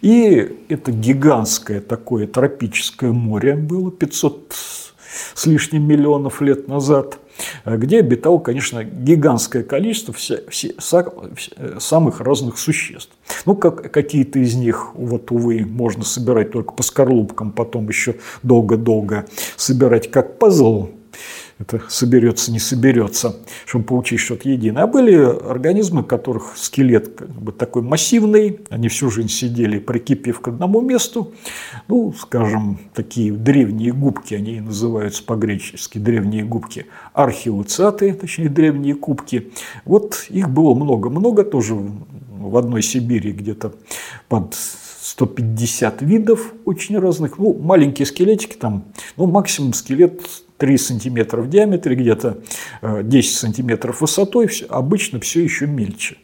И 0.02 0.58
это 0.68 0.92
гигантское 0.92 1.80
такое 1.80 2.28
тропическое 2.28 3.12
море 3.12 3.56
было 3.56 3.92
500 3.92 4.54
с 5.34 5.46
лишним 5.46 5.88
миллионов 5.88 6.42
лет 6.42 6.68
назад– 6.68 7.20
где 7.66 8.00
обитало, 8.00 8.40
конечно, 8.40 8.84
гигантское 8.84 9.64
количество 9.64 10.14
все, 10.14 10.44
все, 10.50 10.74
э, 11.58 11.78
самых 11.80 12.22
разных 12.22 12.58
существ. 12.58 13.12
Ну, 13.46 13.56
как, 13.56 13.92
какие-то 13.92 14.40
из 14.40 14.56
них, 14.56 14.92
вот, 14.96 15.32
увы, 15.32 15.66
можно 15.66 16.04
собирать 16.04 16.52
только 16.52 16.74
по 16.74 16.84
скорлупкам, 16.84 17.52
потом 17.52 17.88
еще 17.88 18.16
долго-долго 18.44 19.26
собирать 19.58 20.12
как 20.12 20.38
пазл, 20.40 20.90
это 21.62 21.82
соберется, 21.90 22.52
не 22.52 22.60
соберется, 22.60 23.38
чтобы 23.66 23.86
получить 23.86 24.20
что-то 24.20 24.50
единое. 24.50 24.84
А 24.84 24.88
были 24.88 25.16
организмы, 25.16 26.04
которых 26.04 26.58
скелет 26.58 27.16
как 27.16 27.30
бы 27.30 27.52
такой 27.52 27.84
массивный, 27.84 28.60
они 28.70 28.88
всю 28.88 29.10
жизнь 29.10 29.30
сидели, 29.30 29.80
прикипев 29.80 30.40
к 30.40 30.48
одному 30.48 30.82
месту. 30.82 31.34
Ну, 31.88 32.14
скажем, 32.18 32.80
такие 32.94 33.32
древние 33.32 33.94
губки, 33.94 34.34
они 34.34 34.60
называются 34.60 35.24
по-гречески 35.24 35.98
древние 35.98 36.44
губки, 36.44 36.88
археоцаты, 37.14 38.14
точнее 38.14 38.50
древние 38.50 38.96
кубки. 38.96 39.52
Вот 39.86 40.26
их 40.30 40.50
было 40.50 40.74
много-много, 40.74 41.44
тоже 41.44 41.76
в 41.76 42.58
одной 42.58 42.82
Сибири 42.82 43.32
где-то 43.32 43.74
под 44.28 44.56
150 45.02 46.02
видов 46.02 46.54
очень 46.66 46.98
разных. 46.98 47.38
Ну, 47.38 47.54
маленькие 47.54 48.06
скелетики 48.06 48.56
там, 48.56 48.86
ну, 49.18 49.28
максимум 49.28 49.74
скелет 49.74 50.22
3 50.62 50.78
сантиметра 50.78 51.42
в 51.42 51.50
диаметре, 51.50 51.96
где-то 51.96 52.38
10 52.84 53.32
э, 53.32 53.36
сантиметров 53.36 54.02
высотой, 54.02 54.48
обычно 54.70 55.20
все 55.20 55.44
еще 55.44 55.66
мельче. 55.66 56.18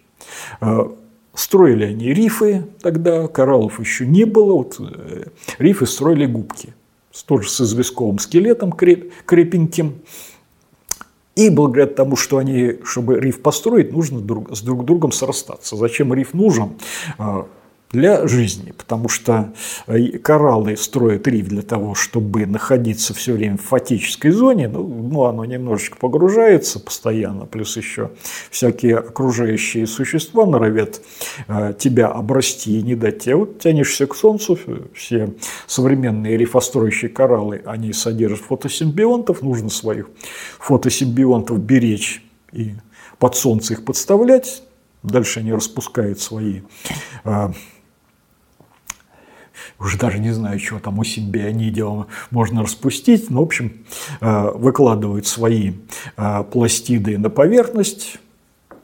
Э, 0.61 0.89
строили 1.34 1.85
они 1.85 2.14
рифы 2.14 2.68
тогда, 2.84 3.27
кораллов 3.27 3.80
еще 3.80 4.05
не 4.05 4.26
было, 4.26 4.53
вот 4.53 4.80
э, 4.80 5.30
рифы 5.57 5.88
строили 5.88 6.27
губки, 6.27 6.76
тоже 7.26 7.49
с 7.49 7.61
известковым 7.61 8.19
скелетом 8.19 8.73
крепеньким. 8.73 10.01
И 11.35 11.49
благодаря 11.49 11.88
тому, 11.88 12.15
что 12.15 12.38
они, 12.38 12.76
чтобы 12.84 13.19
риф 13.19 13.41
построить, 13.41 13.91
нужно 13.91 14.19
друг, 14.22 14.55
с 14.55 14.61
друг 14.61 14.85
другом 14.85 15.11
срастаться. 15.11 15.76
Зачем 15.76 16.14
риф 16.14 16.35
нужен? 16.35 16.73
Для 17.91 18.27
жизни, 18.27 18.72
потому 18.72 19.07
что 19.07 19.53
э, 19.88 20.18
кораллы 20.18 20.76
строят 20.76 21.27
риф 21.27 21.47
для 21.47 21.61
того, 21.61 21.95
чтобы 21.95 22.45
находиться 22.45 23.14
все 23.14 23.34
время 23.34 23.57
в 23.57 23.61
фатической 23.61 24.31
зоне, 24.31 24.68
ну, 24.68 24.84
ну 24.85 25.23
оно 25.23 25.45
немножечко 25.45 25.97
погружается 25.97 26.80
постоянно, 26.80 27.45
плюс 27.45 27.77
еще 27.77 28.11
всякие 28.51 28.97
окружающие 28.97 29.88
существа 29.88 30.45
норовят 30.45 31.01
э, 31.47 31.73
тебя 31.80 32.07
обрасти 32.07 32.77
и 32.80 32.84
не 32.84 32.95
дать 32.95 33.19
тебе. 33.19 33.35
Вот 33.35 33.59
тянешься 33.59 34.05
к 34.05 34.15
солнцу, 34.15 34.59
все 34.93 35.34
современные 35.65 36.38
рифостроящие 36.38 37.09
кораллы, 37.09 37.61
они 37.65 37.93
содержат 37.93 38.41
фотосимбионтов, 38.41 39.41
нужно 39.41 39.69
своих 39.69 40.09
фотосимбионтов 40.59 41.59
беречь 41.59 42.22
и 42.51 42.73
под 43.18 43.35
солнце 43.35 43.73
их 43.73 43.85
подставлять, 43.85 44.64
дальше 45.03 45.39
они 45.39 45.53
распускают 45.53 46.19
свои 46.19 46.61
э, 47.23 47.49
уже 49.80 49.98
даже 49.98 50.19
не 50.19 50.31
знаю, 50.31 50.60
что 50.60 50.80
там 50.80 50.99
у 50.99 51.03
симбиониде 51.03 51.84
можно 52.31 52.64
распустить, 52.64 53.30
но, 53.30 53.41
в 53.41 53.44
общем, 53.45 53.73
э, 54.22 54.52
выкладывают 54.56 55.27
свои 55.27 55.73
э, 56.18 56.44
пластиды 56.52 57.18
на 57.18 57.30
поверхность, 57.30 58.19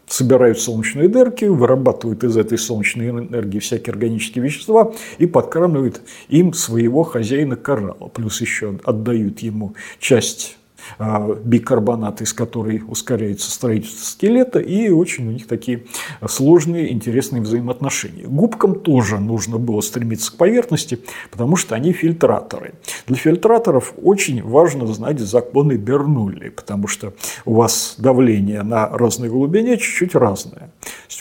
собирают 0.08 0.60
солнечные 0.60 1.08
дырки, 1.08 1.46
вырабатывают 1.46 2.24
из 2.24 2.38
этой 2.38 2.58
солнечной 2.58 3.10
энергии 3.10 3.60
всякие 3.60 3.92
органические 3.92 4.44
вещества 4.44 4.94
и 5.18 5.26
подкармливают 5.26 6.02
им 6.30 6.54
своего 6.54 7.04
хозяина 7.04 7.56
коралла. 7.56 8.10
Плюс 8.10 8.42
еще 8.42 8.80
отдают 8.84 9.40
ему 9.40 9.76
часть 10.00 10.58
бикарбонат, 11.00 12.22
из 12.22 12.34
которой 12.34 12.84
ускоряется 12.88 13.50
строительство 13.52 14.06
скелета, 14.06 14.60
и 14.60 14.90
очень 14.90 15.28
у 15.28 15.32
них 15.32 15.48
такие 15.48 15.86
сложные, 16.28 16.92
интересные 16.92 17.42
взаимоотношения. 17.42 18.26
Губкам 18.28 18.76
тоже 18.80 19.20
нужно 19.20 19.58
было 19.58 19.82
стремиться 19.82 20.32
к 20.32 20.36
поверхности, 20.36 21.00
потому 21.32 21.56
что 21.56 21.76
они 21.76 21.94
фильтраторы. 21.94 22.74
Для 23.08 23.18
фильтраторов 23.18 23.94
очень 24.02 24.44
важно 24.44 24.88
знать 24.88 25.20
законы 25.20 25.74
Бернулли, 25.74 26.50
потому 26.50 26.88
что 26.88 27.14
у 27.46 27.54
вас 27.56 27.96
давление 27.98 28.64
на 28.64 28.90
разной 28.90 29.30
глубине 29.30 29.78
чуть-чуть 29.78 30.16
разное. 30.16 30.72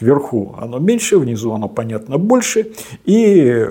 Вверху 0.00 0.56
оно 0.58 0.78
меньше, 0.78 1.18
внизу 1.18 1.52
оно, 1.52 1.68
понятно, 1.68 2.18
больше, 2.18 2.72
и 3.04 3.66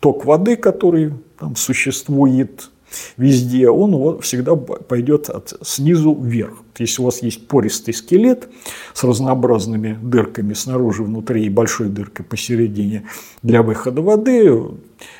ток 0.00 0.24
воды, 0.24 0.56
который 0.56 1.12
там 1.38 1.56
существует 1.56 2.70
везде, 3.16 3.68
он 3.68 4.20
всегда 4.20 4.56
пойдет 4.56 5.28
от 5.30 5.54
снизу 5.62 6.14
вверх. 6.14 6.62
Если 6.78 7.02
у 7.02 7.06
вас 7.06 7.22
есть 7.22 7.48
пористый 7.48 7.94
скелет 7.94 8.48
с 8.94 9.04
разнообразными 9.04 9.98
дырками 10.00 10.54
снаружи, 10.54 11.02
внутри 11.02 11.46
и 11.46 11.48
большой 11.48 11.88
дыркой 11.88 12.24
посередине 12.24 13.04
для 13.42 13.62
выхода 13.62 14.00
воды, 14.00 14.52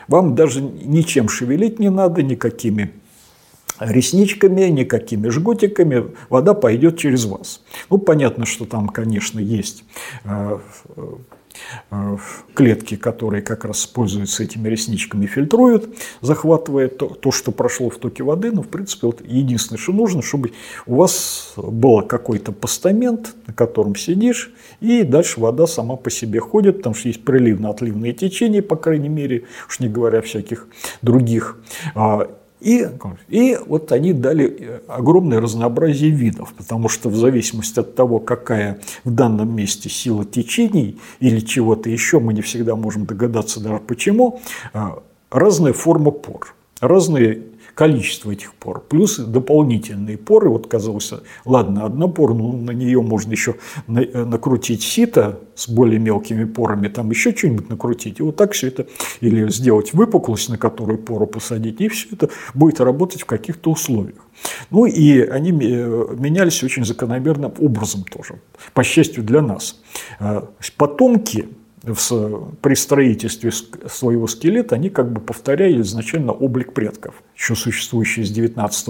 вам 0.06 0.34
даже 0.34 0.60
ничем 0.60 1.28
шевелить 1.28 1.78
не 1.78 1.90
надо, 1.90 2.22
никакими 2.22 2.92
ресничками, 3.80 4.62
никакими 4.62 5.28
жгутиками, 5.28 6.06
вода 6.30 6.54
пойдет 6.54 6.98
через 6.98 7.24
вас. 7.26 7.62
Ну, 7.90 7.98
понятно, 7.98 8.44
что 8.44 8.64
там, 8.64 8.88
конечно, 8.88 9.38
есть 9.38 9.84
Э, 10.24 10.58
клетки, 12.54 12.96
которые 12.96 13.42
как 13.42 13.64
раз 13.64 13.86
пользуются 13.86 14.42
этими 14.42 14.68
ресничками, 14.68 15.26
фильтруют, 15.26 15.88
захватывая 16.20 16.88
то, 16.88 17.08
то, 17.08 17.30
что 17.30 17.52
прошло 17.52 17.90
в 17.90 17.98
токе 17.98 18.22
воды. 18.22 18.52
Но, 18.52 18.62
в 18.62 18.68
принципе, 18.68 19.06
вот 19.06 19.22
единственное, 19.24 19.78
что 19.78 19.92
нужно, 19.92 20.22
чтобы 20.22 20.52
у 20.86 20.96
вас 20.96 21.54
был 21.56 22.02
какой-то 22.02 22.52
постамент, 22.52 23.34
на 23.46 23.52
котором 23.52 23.96
сидишь, 23.96 24.52
и 24.80 25.02
дальше 25.02 25.40
вода 25.40 25.66
сама 25.66 25.96
по 25.96 26.10
себе 26.10 26.40
ходит, 26.40 26.78
потому 26.78 26.94
что 26.94 27.08
есть 27.08 27.24
приливно-отливные 27.24 28.12
течения, 28.12 28.62
по 28.62 28.76
крайней 28.76 29.08
мере, 29.08 29.44
уж 29.68 29.80
не 29.80 29.88
говоря 29.88 30.20
всяких 30.20 30.66
других. 31.02 31.58
И, 32.60 32.88
и 33.28 33.56
вот 33.66 33.92
они 33.92 34.12
дали 34.12 34.80
огромное 34.88 35.40
разнообразие 35.40 36.10
видов, 36.10 36.52
потому 36.56 36.88
что 36.88 37.08
в 37.08 37.16
зависимости 37.16 37.78
от 37.78 37.94
того, 37.94 38.18
какая 38.18 38.80
в 39.04 39.10
данном 39.10 39.54
месте 39.54 39.88
сила 39.88 40.24
течений 40.24 40.98
или 41.20 41.40
чего-то 41.40 41.88
еще, 41.88 42.18
мы 42.18 42.34
не 42.34 42.42
всегда 42.42 42.74
можем 42.74 43.06
догадаться 43.06 43.60
даже 43.60 43.78
почему, 43.78 44.40
а, 44.72 45.02
разная 45.30 45.72
форма 45.72 46.10
пор, 46.10 46.54
разные 46.80 47.42
количество 47.78 48.32
этих 48.32 48.54
пор, 48.54 48.80
плюс 48.80 49.18
дополнительные 49.18 50.18
поры. 50.18 50.48
Вот 50.48 50.66
казалось, 50.66 51.12
ладно, 51.44 51.84
одна 51.84 52.08
пора, 52.08 52.34
но 52.34 52.50
на 52.50 52.72
нее 52.72 53.00
можно 53.00 53.30
еще 53.30 53.54
э, 53.86 54.24
накрутить 54.24 54.82
сито 54.82 55.38
с 55.54 55.68
более 55.68 56.00
мелкими 56.00 56.44
порами, 56.44 56.88
там 56.88 57.08
еще 57.10 57.32
что-нибудь 57.32 57.68
накрутить. 57.68 58.18
И 58.18 58.22
вот 58.24 58.34
так 58.34 58.50
все 58.50 58.66
это, 58.66 58.88
или 59.20 59.48
сделать 59.50 59.94
выпуклость, 59.94 60.48
на 60.48 60.58
которую 60.58 60.98
пору 60.98 61.28
посадить, 61.28 61.80
и 61.80 61.86
все 61.86 62.08
это 62.10 62.30
будет 62.52 62.80
работать 62.80 63.22
в 63.22 63.26
каких-то 63.26 63.70
условиях. 63.70 64.26
Ну 64.70 64.84
и 64.84 65.20
они 65.20 65.52
э, 65.52 66.16
менялись 66.18 66.64
очень 66.64 66.84
закономерным 66.84 67.54
образом 67.60 68.02
тоже, 68.02 68.40
по 68.74 68.82
счастью 68.82 69.22
для 69.22 69.40
нас. 69.40 69.80
Э, 70.18 70.42
потомки 70.76 71.46
в, 71.82 72.54
при 72.60 72.74
строительстве 72.74 73.50
своего 73.52 74.26
скелета 74.26 74.74
они 74.74 74.90
как 74.90 75.12
бы 75.12 75.20
повторяли 75.20 75.80
изначально 75.80 76.32
облик 76.32 76.72
предков, 76.72 77.22
еще 77.36 77.54
существующий 77.54 78.24
с 78.24 78.30
19 78.30 78.88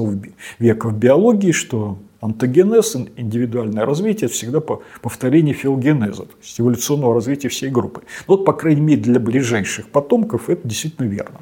века 0.58 0.88
в 0.88 0.98
биологии, 0.98 1.52
что 1.52 1.98
антогенез, 2.20 2.96
индивидуальное 3.16 3.84
развитие– 3.84 4.26
это 4.28 4.34
всегда 4.34 4.60
повторение 4.60 5.54
филогенеза, 5.54 6.24
то 6.24 6.34
есть 6.40 6.60
эволюционного 6.60 7.14
развития 7.14 7.48
всей 7.48 7.70
группы. 7.70 8.02
Вот, 8.26 8.44
по 8.44 8.52
крайней 8.52 8.80
мере, 8.80 9.00
для 9.00 9.20
ближайших 9.20 9.88
потомков 9.88 10.50
это 10.50 10.66
действительно 10.66 11.06
верно. 11.06 11.40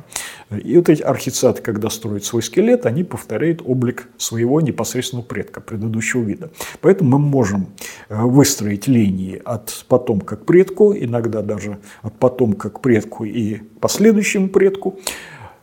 И 0.51 0.77
вот 0.77 0.89
эти 0.89 1.03
архицаты, 1.03 1.63
когда 1.63 1.91
строят 1.91 2.25
свой 2.25 2.43
скелет, 2.43 2.87
они 2.87 3.03
повторяют 3.05 3.63
облик 3.65 4.09
своего 4.17 4.61
непосредственного 4.61 5.27
предка, 5.27 5.61
предыдущего 5.61 6.23
вида. 6.23 6.51
Поэтому 6.81 7.19
мы 7.19 7.19
можем 7.19 7.69
э, 8.09 8.23
выстроить 8.23 8.87
линии 8.87 9.41
от 9.45 9.85
потомка 9.89 10.37
к 10.37 10.45
предку, 10.45 10.95
иногда 10.95 11.43
даже 11.43 11.79
от 12.03 12.17
потомка 12.19 12.71
к 12.71 12.81
предку 12.81 13.25
и 13.25 13.57
последующему 13.81 14.49
предку. 14.49 15.01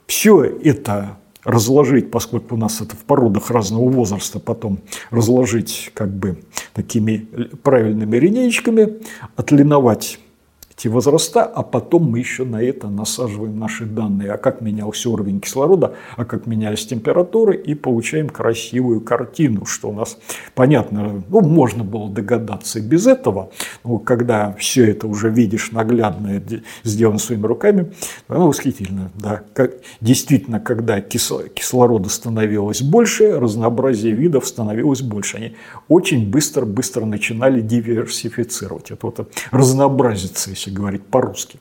Все 0.05 0.43
это 0.43 1.17
разложить, 1.45 2.11
поскольку 2.11 2.55
у 2.55 2.57
нас 2.57 2.81
это 2.81 2.95
в 2.95 3.03
породах 3.05 3.51
разного 3.51 3.89
возраста, 3.89 4.39
потом 4.39 4.79
разложить 5.11 5.91
как 5.93 6.09
бы 6.09 6.37
такими 6.73 7.27
правильными 7.63 8.17
линеечками, 8.17 9.01
отлиновать 9.35 10.19
эти 10.77 10.87
возраста, 10.87 11.43
а 11.43 11.63
потом 11.63 12.09
мы 12.09 12.19
еще 12.19 12.45
на 12.45 12.61
это 12.61 12.87
насаживаем 12.87 13.57
наши 13.59 13.85
данные, 13.85 14.31
а 14.31 14.37
как 14.37 14.61
менялся 14.61 15.09
уровень 15.09 15.39
кислорода, 15.39 15.95
а 16.17 16.25
как 16.25 16.47
менялись 16.47 16.85
температуры, 16.85 17.55
и 17.55 17.75
получаем 17.75 18.29
красивую 18.29 19.01
картину, 19.01 19.65
что 19.65 19.89
у 19.89 19.93
нас, 19.93 20.17
понятно, 20.55 21.23
ну, 21.29 21.41
можно 21.41 21.83
было 21.83 22.09
догадаться 22.09 22.79
и 22.79 22.81
без 22.81 23.07
этого, 23.07 23.51
но 23.83 23.99
когда 23.99 24.53
все 24.53 24.89
это 24.89 25.07
уже 25.07 25.29
видишь 25.29 25.71
наглядно, 25.71 26.41
сделано 26.83 27.19
своими 27.19 27.45
руками, 27.45 27.93
оно 28.27 28.47
восхитительно, 28.47 29.11
да. 29.15 29.41
Как, 29.53 29.73
действительно, 30.01 30.59
когда 30.59 31.01
кислорода 31.01 32.09
становилось 32.09 32.81
больше, 32.81 33.39
разнообразие 33.39 34.13
видов 34.13 34.47
становилось 34.47 35.01
больше, 35.01 35.37
они 35.37 35.55
очень 35.87 36.29
быстро-быстро 36.29 37.05
начинали 37.05 37.61
диверсифицировать, 37.61 38.91
это 38.91 39.05
вот 39.05 39.33
разнообразиться, 39.51 40.49
если 40.63 40.75
говорить 40.75 41.03
по-русски. 41.03 41.59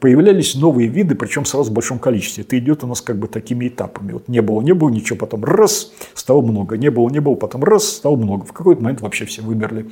Появлялись 0.00 0.54
новые 0.54 0.88
виды, 0.88 1.14
причем 1.14 1.44
сразу 1.44 1.70
в 1.70 1.74
большом 1.74 1.98
количестве. 1.98 2.44
Это 2.44 2.58
идет 2.58 2.84
у 2.84 2.86
нас 2.86 3.00
как 3.00 3.18
бы 3.18 3.28
такими 3.28 3.68
этапами. 3.68 4.12
Вот 4.12 4.28
не 4.28 4.40
было, 4.42 4.60
не 4.60 4.74
было, 4.74 4.90
ничего, 4.90 5.18
потом 5.18 5.44
раз, 5.44 5.92
стало 6.14 6.42
много. 6.42 6.76
Не 6.76 6.90
было, 6.90 7.08
не 7.08 7.20
было, 7.20 7.34
потом 7.34 7.64
раз, 7.64 7.84
стало 7.84 8.16
много. 8.16 8.44
В 8.44 8.52
какой-то 8.52 8.82
момент 8.82 9.00
вообще 9.00 9.24
все 9.24 9.42
вымерли. 9.42 9.90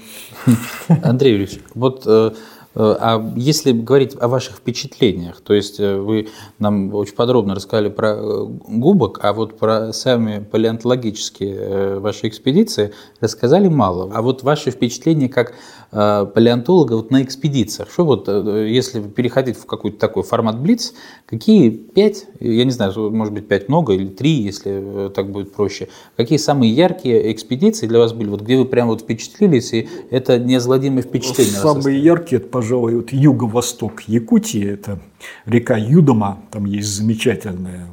Андрей 1.02 1.32
Юрьевич, 1.32 1.60
вот 1.74 2.04
э, 2.06 2.32
а 2.74 3.32
если 3.36 3.72
говорить 3.72 4.16
о 4.18 4.28
ваших 4.28 4.56
впечатлениях, 4.56 5.40
то 5.40 5.52
есть 5.54 5.78
э, 5.78 5.98
вы 5.98 6.28
нам 6.58 6.94
очень 6.94 7.14
подробно 7.14 7.54
рассказали 7.54 7.88
про 7.88 8.14
э, 8.14 8.44
губок, 8.68 9.20
а 9.22 9.32
вот 9.32 9.58
про 9.58 9.92
сами 9.92 10.44
палеонтологические 10.50 11.98
ваши 11.98 12.28
экспедиции 12.28 12.92
рассказали 13.20 13.68
мало. 13.68 14.10
А 14.14 14.22
вот 14.22 14.42
ваши 14.42 14.70
впечатления 14.70 15.28
как 15.28 15.54
палеонтолога 15.90 16.94
вот 16.94 17.10
на 17.10 17.22
экспедициях, 17.22 17.90
что 17.90 18.06
вот, 18.06 18.26
если 18.26 19.02
переходить 19.02 19.58
в 19.58 19.66
какой-то 19.66 19.98
такой 19.98 20.22
формат 20.22 20.58
Блиц, 20.58 20.94
какие 21.26 21.68
пять, 21.68 22.24
я 22.40 22.64
не 22.64 22.70
знаю, 22.70 22.94
может 23.10 23.34
быть 23.34 23.46
пять 23.46 23.68
много 23.68 23.92
или 23.92 24.06
три, 24.06 24.30
если 24.30 25.10
так 25.14 25.30
будет 25.30 25.52
проще, 25.52 25.88
какие 26.16 26.38
самые 26.38 26.72
яркие 26.72 27.30
экспедиции 27.30 27.86
для 27.86 27.98
вас 27.98 28.14
были, 28.14 28.30
вот 28.30 28.40
где 28.40 28.56
вы 28.56 28.64
прям 28.64 28.88
вот 28.88 29.02
впечатлились, 29.02 29.74
и 29.74 29.86
это 30.10 30.38
неозладимое 30.38 31.02
впечатление? 31.02 31.52
Самые 31.52 32.02
яркие, 32.02 32.40
это, 32.40 32.48
пожалуй, 32.62 32.94
вот 32.94 33.12
юго-восток 33.12 34.02
Якутии, 34.02 34.64
это 34.64 35.00
река 35.46 35.76
Юдома, 35.76 36.38
там 36.52 36.64
есть 36.64 36.88
замечательная 36.88 37.88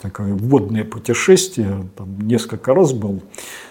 такое 0.00 0.34
водное 0.34 0.84
путешествие, 0.84 1.88
там 1.96 2.20
несколько 2.20 2.72
раз 2.72 2.92
был. 2.92 3.20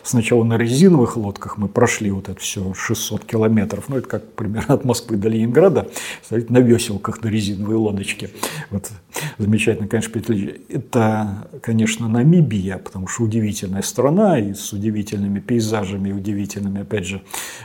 Сначала 0.03 0.43
на 0.43 0.57
резиновых 0.57 1.17
лодках 1.17 1.57
мы 1.57 1.67
прошли 1.67 2.11
вот 2.11 2.29
это 2.29 2.39
все 2.39 2.73
600 2.73 3.25
километров, 3.25 3.85
ну 3.87 3.97
это 3.97 4.07
как 4.07 4.31
примерно 4.33 4.73
от 4.73 4.85
Москвы 4.85 5.17
до 5.17 5.29
Ленинграда, 5.29 5.89
стоять 6.23 6.49
на 6.49 6.59
веселках 6.59 7.23
на 7.23 7.27
резиновой 7.27 7.75
лодочке. 7.75 8.31
Вот 8.69 8.89
замечательно, 9.37 9.87
конечно, 9.87 10.21
это, 10.69 11.47
конечно, 11.61 12.07
Намибия, 12.07 12.77
потому 12.77 13.07
что 13.07 13.23
удивительная 13.23 13.81
страна 13.81 14.39
и 14.39 14.53
с 14.53 14.73
удивительными 14.73 15.39
пейзажами, 15.39 16.11
удивительными, 16.11 16.81
опять 16.81 17.05
же, 17.05 17.21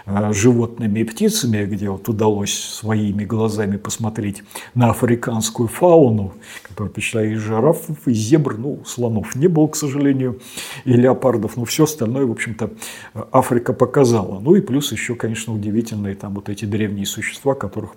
э, 0.07 0.33
животными 0.33 1.01
и 1.01 1.05
птицами, 1.05 1.65
где 1.65 1.91
вот 1.91 2.09
удалось 2.09 2.55
своими 2.55 3.25
глазами 3.25 3.77
посмотреть 3.77 4.43
на 4.75 4.91
африканскую 4.91 5.69
фауну, 5.69 6.35
которая 6.63 6.93
впечатляет 6.93 7.33
и 7.33 7.35
жирафов, 7.37 8.07
и 8.07 8.13
зебр, 8.13 8.57
ну, 8.59 8.83
слонов 8.85 9.35
не 9.37 9.49
было, 9.49 9.67
к 9.69 9.77
сожалению, 9.77 10.41
и 10.85 10.93
леопардов, 10.93 11.57
но 11.57 11.65
все 11.65 11.85
остальное, 11.85 12.26
в 12.27 12.33
общем-то, 12.33 12.71
Африка 13.33 13.73
показала. 13.73 14.41
Ну 14.41 14.55
и 14.55 14.61
плюс 14.61 14.93
еще, 14.93 15.15
конечно, 15.15 15.55
удивительные 15.55 16.15
там 16.15 16.35
вот 16.35 16.49
эти 16.49 16.65
древние 16.65 17.07
существа, 17.07 17.55
которых 17.55 17.93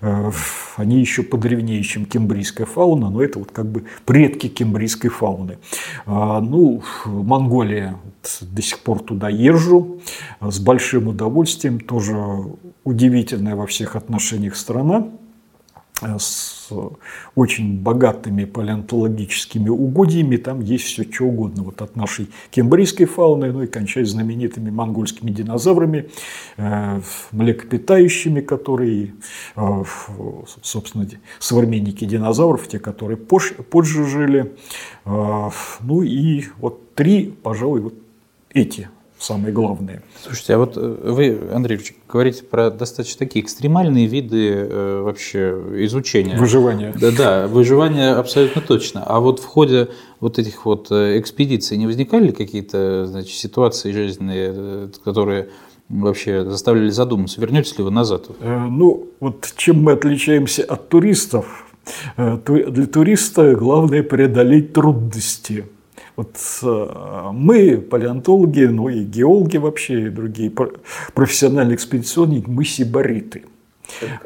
э, 0.00 0.30
они 0.76 1.00
еще 1.00 1.22
подревнее, 1.22 1.82
чем 1.82 2.06
кембрийская 2.06 2.66
фауна, 2.66 3.10
но 3.10 3.22
это 3.22 3.38
вот 3.38 3.50
как 3.50 3.66
бы 3.66 3.84
предки 4.04 4.48
кембрийской 4.48 5.10
фауны. 5.10 5.58
А, 6.06 6.40
ну, 6.40 6.82
Монголия, 7.04 7.96
до 8.40 8.62
сих 8.62 8.80
пор 8.80 9.02
туда 9.02 9.28
езжу 9.28 10.00
с 10.40 10.58
большим 10.58 11.08
удовольствием, 11.08 11.80
тоже 11.80 12.16
удивительная 12.84 13.56
во 13.56 13.66
всех 13.66 13.96
отношениях 13.96 14.56
страна. 14.56 15.08
Э, 16.04 16.18
с 16.18 16.54
очень 17.34 17.78
богатыми 17.82 18.46
палеонтологическими 18.46 19.68
угодьями. 19.68 20.38
Там 20.38 20.60
есть 20.62 20.84
все 20.84 21.04
что 21.04 21.24
угодно. 21.24 21.62
Вот 21.62 21.82
от 21.82 21.94
нашей 21.94 22.30
кембрийской 22.50 23.04
фауны, 23.04 23.52
ну 23.52 23.62
и 23.64 23.66
кончая 23.66 24.06
знаменитыми 24.06 24.70
монгольскими 24.70 25.30
динозаврами, 25.30 26.08
э, 26.56 27.00
млекопитающими, 27.32 28.40
которые, 28.40 29.14
э, 29.56 29.84
собственно, 30.62 31.06
современники 31.38 32.06
динозавров, 32.06 32.66
те, 32.66 32.78
которые 32.78 33.18
позже 33.18 34.06
жили. 34.06 34.56
Ну 35.04 36.02
и 36.02 36.44
вот 36.58 36.94
три, 36.94 37.26
пожалуй, 37.42 37.80
вот 37.82 37.94
эти 38.54 38.88
самые 39.18 39.52
главные. 39.52 40.02
Слушайте, 40.22 40.54
а 40.54 40.58
вот 40.58 40.76
э, 40.76 40.80
вы, 40.80 41.38
Андрей 41.52 41.76
Ильич, 41.76 41.94
говорите 42.08 42.44
про 42.44 42.70
достаточно 42.70 43.18
такие 43.18 43.44
экстремальные 43.44 44.06
виды 44.06 44.50
э, 44.50 45.02
вообще 45.02 45.56
изучения. 45.84 46.36
Выживания. 46.36 46.94
Да, 47.00 47.10
да, 47.10 47.46
выживание 47.46 48.12
абсолютно 48.12 48.60
точно. 48.60 49.02
А 49.04 49.20
вот 49.20 49.40
в 49.40 49.44
ходе 49.44 49.88
вот 50.20 50.38
этих 50.38 50.64
вот 50.66 50.88
э, 50.90 51.18
экспедиций 51.18 51.76
не 51.76 51.86
возникали 51.86 52.30
какие-то 52.32 53.06
значит, 53.06 53.34
ситуации 53.34 53.92
жизненные, 53.92 54.52
э, 54.54 54.88
которые 55.04 55.48
вообще 55.88 56.44
заставляли 56.44 56.90
задуматься, 56.90 57.40
вернетесь 57.40 57.76
ли 57.76 57.84
вы 57.84 57.90
назад? 57.90 58.26
Ну, 58.40 59.08
вот 59.20 59.52
чем 59.56 59.82
мы 59.82 59.92
отличаемся 59.92 60.64
от 60.64 60.88
туристов? 60.88 61.66
Для 62.16 62.86
туриста 62.86 63.54
главное 63.54 64.02
преодолеть 64.02 64.72
трудности. 64.72 65.66
Вот 66.16 66.36
э, 66.62 67.30
мы, 67.32 67.78
палеонтологи, 67.78 68.64
ну 68.64 68.88
и 68.88 69.02
геологи 69.02 69.56
вообще, 69.56 70.06
и 70.06 70.10
другие 70.10 70.52
профессиональные 71.12 71.74
экспедиционники, 71.74 72.48
мы 72.48 72.64
сибариты. 72.64 73.44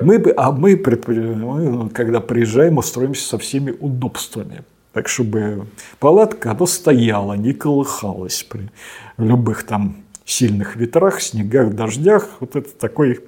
Мы, 0.00 0.22
а 0.36 0.52
мы, 0.52 0.76
мы, 0.76 1.88
когда 1.90 2.20
приезжаем, 2.20 2.78
устроимся 2.78 3.26
со 3.26 3.38
всеми 3.38 3.74
удобствами. 3.78 4.62
Так, 4.92 5.08
чтобы 5.08 5.66
палатка, 5.98 6.52
она 6.52 6.66
стояла, 6.66 7.34
не 7.34 7.52
колыхалась 7.52 8.42
при 8.42 8.68
любых 9.16 9.64
там 9.64 9.96
сильных 10.28 10.76
ветрах, 10.76 11.22
снегах, 11.22 11.74
дождях. 11.74 12.28
Вот 12.40 12.54
это 12.54 12.68
такой 12.70 13.20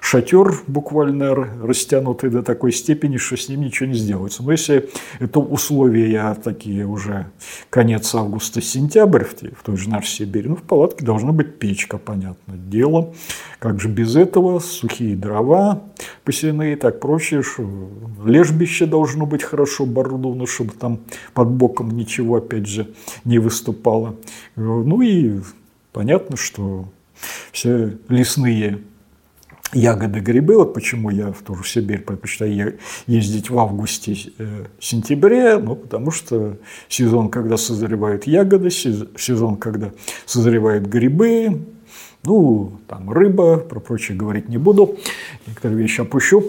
шатер 0.00 0.54
буквально 0.68 1.34
растянутый 1.34 2.30
до 2.30 2.44
такой 2.44 2.72
степени, 2.72 3.16
что 3.16 3.36
с 3.36 3.48
ним 3.48 3.62
ничего 3.62 3.88
не 3.88 3.94
сделается. 3.98 4.44
Но 4.44 4.52
если 4.52 4.88
это 5.18 5.40
условия 5.40 6.34
такие 6.42 6.86
уже 6.86 7.26
конец 7.70 8.14
августа-сентябрь 8.14 9.24
в, 9.24 9.62
той 9.64 9.76
же 9.76 9.90
нашей 9.90 10.08
Сибири, 10.08 10.48
ну, 10.48 10.54
в 10.54 10.62
палатке 10.62 11.04
должна 11.04 11.32
быть 11.32 11.58
печка, 11.58 11.98
понятное 11.98 12.56
дело. 12.56 13.12
Как 13.58 13.80
же 13.80 13.88
без 13.88 14.14
этого? 14.14 14.60
Сухие 14.60 15.16
дрова 15.16 15.82
посеянные, 16.24 16.76
так 16.76 17.00
проще. 17.00 17.42
Лежбище 18.24 18.86
должно 18.86 19.26
быть 19.26 19.42
хорошо 19.42 19.84
оборудовано, 19.84 20.46
чтобы 20.46 20.72
там 20.72 21.00
под 21.32 21.48
боком 21.50 21.90
ничего, 21.90 22.36
опять 22.36 22.66
же, 22.66 22.94
не 23.24 23.38
выступало. 23.38 24.14
Ну 24.54 25.00
и 25.00 25.40
Понятно, 25.94 26.36
что 26.36 26.88
все 27.52 27.96
лесные 28.08 28.80
ягоды, 29.72 30.18
грибы, 30.18 30.56
вот 30.56 30.74
почему 30.74 31.08
я 31.08 31.30
в 31.30 31.40
ту 31.42 31.54
же 31.54 31.64
Сибирь 31.64 32.00
предпочитаю 32.00 32.80
ездить 33.06 33.48
в 33.48 33.56
августе-сентябре, 33.56 35.58
ну, 35.58 35.76
потому 35.76 36.10
что 36.10 36.58
сезон, 36.88 37.28
когда 37.28 37.56
созревают 37.56 38.26
ягоды, 38.26 38.70
сезон, 38.70 39.56
когда 39.56 39.92
созревают 40.26 40.86
грибы, 40.86 41.64
ну, 42.24 42.80
там 42.88 43.12
рыба, 43.12 43.58
про 43.58 43.78
прочее 43.78 44.18
говорить 44.18 44.48
не 44.48 44.58
буду, 44.58 44.98
некоторые 45.46 45.78
вещи 45.78 46.00
опущу. 46.00 46.42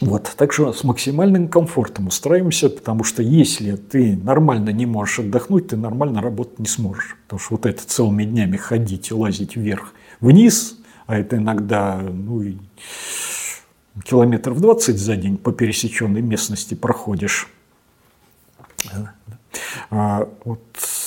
Вот, 0.00 0.32
так 0.36 0.52
что 0.52 0.72
с 0.72 0.82
максимальным 0.82 1.48
комфортом 1.48 2.08
устраиваемся, 2.08 2.68
потому 2.68 3.04
что 3.04 3.22
если 3.22 3.76
ты 3.76 4.16
нормально 4.16 4.70
не 4.70 4.86
можешь 4.86 5.20
отдохнуть, 5.20 5.68
ты 5.68 5.76
нормально 5.76 6.20
работать 6.20 6.58
не 6.58 6.66
сможешь. 6.66 7.16
Потому 7.24 7.40
что 7.40 7.54
вот 7.54 7.66
это 7.66 7.86
целыми 7.86 8.24
днями 8.24 8.56
ходить 8.56 9.10
и 9.10 9.14
лазить 9.14 9.56
вверх-вниз, 9.56 10.78
а 11.06 11.16
это 11.16 11.36
иногда 11.36 12.00
ну, 12.02 12.42
и 12.42 12.56
километров 14.04 14.60
20 14.60 14.98
за 14.98 15.16
день 15.16 15.36
по 15.36 15.52
пересеченной 15.52 16.22
местности 16.22 16.74
проходишь. 16.74 17.48
А 19.90 20.28
вот, 20.44 20.60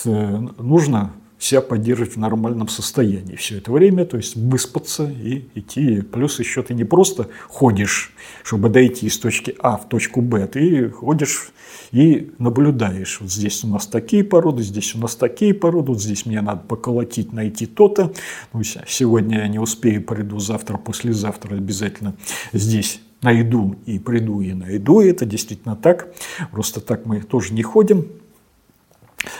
э, 0.05 0.37
нужно 0.59 1.11
себя 1.39 1.61
поддерживать 1.61 2.15
в 2.15 2.19
нормальном 2.19 2.67
состоянии 2.67 3.35
все 3.35 3.57
это 3.57 3.71
время, 3.71 4.05
то 4.05 4.17
есть 4.17 4.35
выспаться 4.35 5.09
и 5.09 5.45
идти. 5.55 6.01
Плюс 6.01 6.39
еще 6.39 6.63
ты 6.63 6.73
не 6.73 6.83
просто 6.83 7.29
ходишь, 7.47 8.13
чтобы 8.43 8.69
дойти 8.69 9.07
из 9.07 9.17
точки 9.19 9.55
А 9.59 9.77
в 9.77 9.87
точку 9.87 10.21
Б, 10.21 10.47
ты 10.47 10.89
ходишь 10.89 11.51
и 11.91 12.31
наблюдаешь. 12.39 13.19
Вот 13.21 13.31
здесь 13.31 13.63
у 13.63 13.67
нас 13.67 13.87
такие 13.87 14.23
породы, 14.23 14.63
здесь 14.63 14.95
у 14.95 14.99
нас 14.99 15.15
такие 15.15 15.53
породы, 15.53 15.91
вот 15.91 16.01
здесь 16.01 16.25
мне 16.25 16.41
надо 16.41 16.61
поколотить, 16.61 17.33
найти 17.33 17.65
то-то. 17.65 18.13
Ну, 18.53 18.63
сегодня 18.63 19.39
я 19.39 19.47
не 19.47 19.59
успею, 19.59 20.03
приду 20.03 20.39
завтра, 20.39 20.77
послезавтра 20.77 21.55
обязательно 21.55 22.15
здесь 22.51 22.99
найду 23.21 23.75
и 23.85 23.99
приду 23.99 24.41
и 24.41 24.53
найду. 24.53 25.01
Это 25.01 25.25
действительно 25.25 25.75
так. 25.75 26.13
Просто 26.51 26.81
так 26.81 27.05
мы 27.05 27.21
тоже 27.21 27.53
не 27.53 27.63
ходим. 27.63 28.07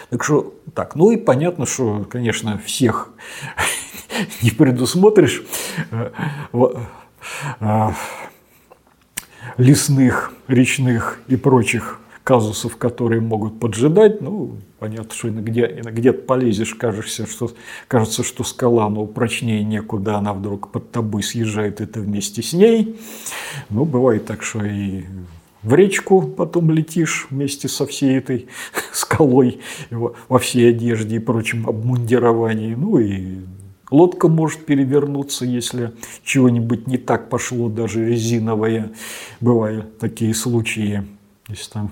Так 0.10 0.24
что 0.24 0.56
так, 0.74 0.96
ну 0.96 1.12
и 1.12 1.18
понятно, 1.18 1.66
что, 1.66 2.06
конечно, 2.10 2.58
всех 2.58 3.12
не 4.42 4.52
предусмотришь 4.52 5.44
э, 5.92 6.12
э, 7.60 7.90
лесных, 9.58 10.32
речных 10.48 11.20
и 11.28 11.36
прочих 11.36 12.00
казусов, 12.28 12.76
которые 12.76 13.22
могут 13.22 13.60
поджидать. 13.60 14.20
Ну, 14.20 14.58
понятно, 14.80 15.14
что 15.14 15.30
где, 15.30 15.68
где-то 15.68 16.24
полезешь, 16.24 16.76
кажешься, 16.76 17.26
что, 17.26 17.52
кажется, 17.88 18.22
что 18.22 18.44
скала, 18.44 18.90
но 18.90 19.06
прочнее 19.06 19.64
некуда, 19.64 20.18
она 20.18 20.34
вдруг 20.34 20.72
под 20.72 20.92
тобой 20.92 21.24
съезжает, 21.24 21.80
это 21.80 22.02
вместе 22.02 22.44
с 22.44 22.52
ней. 22.52 23.00
Ну, 23.70 23.86
бывает 23.86 24.26
так, 24.26 24.44
что 24.44 24.66
и 24.66 25.06
в 25.68 25.74
речку 25.76 26.22
потом 26.22 26.72
летишь 26.72 27.28
вместе 27.30 27.68
со 27.68 27.86
всей 27.86 28.18
этой 28.18 28.48
скалой 28.94 29.60
во 29.92 30.40
всей 30.40 30.70
одежде 30.70 31.18
и 31.18 31.20
прочем 31.20 31.68
обмундировании. 31.68 32.74
Ну 32.74 33.00
и 33.00 33.40
лодка 33.92 34.30
может 34.30 34.66
перевернуться, 34.66 35.44
если 35.44 35.92
чего-нибудь 36.24 36.88
не 36.88 36.98
так 36.98 37.30
пошло, 37.30 37.68
даже 37.68 38.06
резиновая. 38.06 38.92
Бывают 39.42 40.00
такие 40.00 40.34
случаи. 40.34 41.04
Если 41.50 41.72
там 41.72 41.92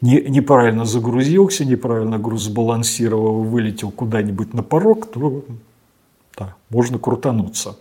не, 0.00 0.20
неправильно 0.22 0.84
загрузился, 0.84 1.64
неправильно 1.64 2.18
груз 2.18 2.42
сбалансировал, 2.42 3.44
вылетел 3.44 3.92
куда-нибудь 3.92 4.52
на 4.52 4.64
порог, 4.64 5.06
то 5.12 5.44
да, 6.36 6.56
можно 6.70 6.98
крутануться. 6.98 7.78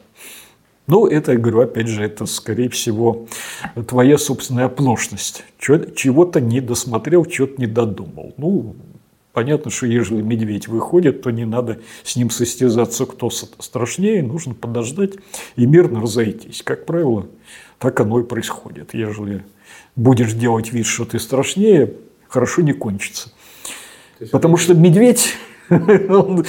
Ну, 0.85 1.07
это, 1.07 1.31
я 1.31 1.38
говорю, 1.38 1.61
опять 1.61 1.88
же, 1.88 2.03
это, 2.03 2.26
скорее 2.26 2.69
всего, 2.69 3.27
твоя 3.88 4.18
собственная 4.18 4.65
оплошность. 4.65 5.45
Чего-то 5.60 6.41
не 6.41 6.60
досмотрел, 6.60 7.23
чего-то 7.26 7.53
не 7.57 7.68
додумал. 7.68 8.34
Ну, 8.38 8.76
понятно, 9.31 9.72
что 9.72 9.88
если 9.88 10.22
медведь 10.22 10.68
выходит, 10.68 11.22
то 11.22 11.31
не 11.31 11.45
надо 11.45 11.80
с 12.03 12.18
ним 12.18 12.30
состязаться, 12.30 13.05
кто 13.05 13.30
страшнее, 13.30 14.23
нужно 14.23 14.53
подождать 14.55 15.14
и 15.55 15.65
мирно 15.65 16.01
разойтись. 16.01 16.61
Как 16.64 16.85
правило, 16.85 17.27
так 17.80 17.99
оно 18.01 18.19
и 18.19 18.23
происходит. 18.23 18.93
Ежели 18.93 19.45
будешь 19.95 20.34
делать 20.34 20.73
вид, 20.73 20.85
что 20.85 21.05
ты 21.05 21.18
страшнее, 21.18 21.93
хорошо 22.27 22.61
не 22.61 22.73
кончится. 22.73 23.31
Потому 24.31 24.57
что 24.57 24.73
медведь 24.73 25.34
он 25.69 26.44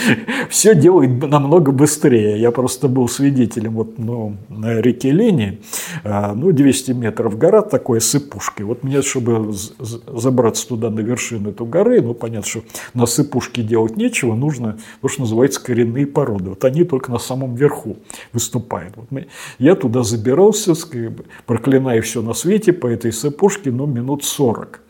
все 0.49 0.75
делает 0.75 1.23
намного 1.23 1.73
быстрее. 1.73 2.41
Я 2.41 2.51
просто 2.51 2.89
был 2.89 3.09
свидетелем 3.09 3.75
вот, 3.75 3.99
ну, 3.99 4.37
на 4.49 4.81
реке 4.81 5.13
Лени, 5.13 5.61
а, 6.03 6.35
ну, 6.35 6.53
200 6.53 6.93
метров 6.93 7.39
гора 7.39 7.63
такой 7.63 8.01
с 8.01 8.11
сыпушкой. 8.11 8.67
Вот 8.67 8.83
мне, 8.83 9.03
чтобы 9.03 9.53
забраться 9.53 10.69
туда 10.69 10.91
на 10.91 11.01
вершину 11.01 11.51
этой 11.51 11.67
горы, 11.67 12.03
ну, 12.03 12.15
понятно, 12.15 12.49
что 12.49 12.63
на 12.93 13.07
сыпушке 13.07 13.63
делать 13.63 13.97
нечего, 13.97 14.35
нужно 14.35 14.79
то, 15.01 15.09
что 15.09 15.23
называется 15.23 15.63
коренные 15.63 16.07
породы. 16.07 16.51
Вот 16.51 16.65
они 16.65 16.85
только 16.85 17.11
на 17.11 17.19
самом 17.19 17.55
верху 17.55 17.97
выступают. 18.33 18.97
Вот 18.97 19.11
мы, 19.11 19.29
я 19.59 19.75
туда 19.77 20.03
забирался, 20.03 20.75
проклиная 21.47 22.01
все 22.03 22.23
на 22.23 22.35
свете 22.35 22.73
по 22.73 22.87
этой 22.87 23.13
сыпушке, 23.13 23.71
ну, 23.71 23.87
минут 23.87 24.25
40. 24.25 24.81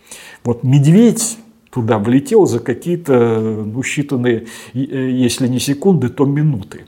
Вот 0.44 0.62
медведь 0.62 1.38
туда 1.74 1.98
влетел 1.98 2.46
за 2.46 2.60
какие-то 2.60 3.40
ну, 3.40 3.80
считанные, 3.80 4.46
э, 4.74 4.78
если 4.78 5.48
не 5.48 5.58
секунды, 5.58 6.08
то 6.08 6.24
минуты. 6.24 6.84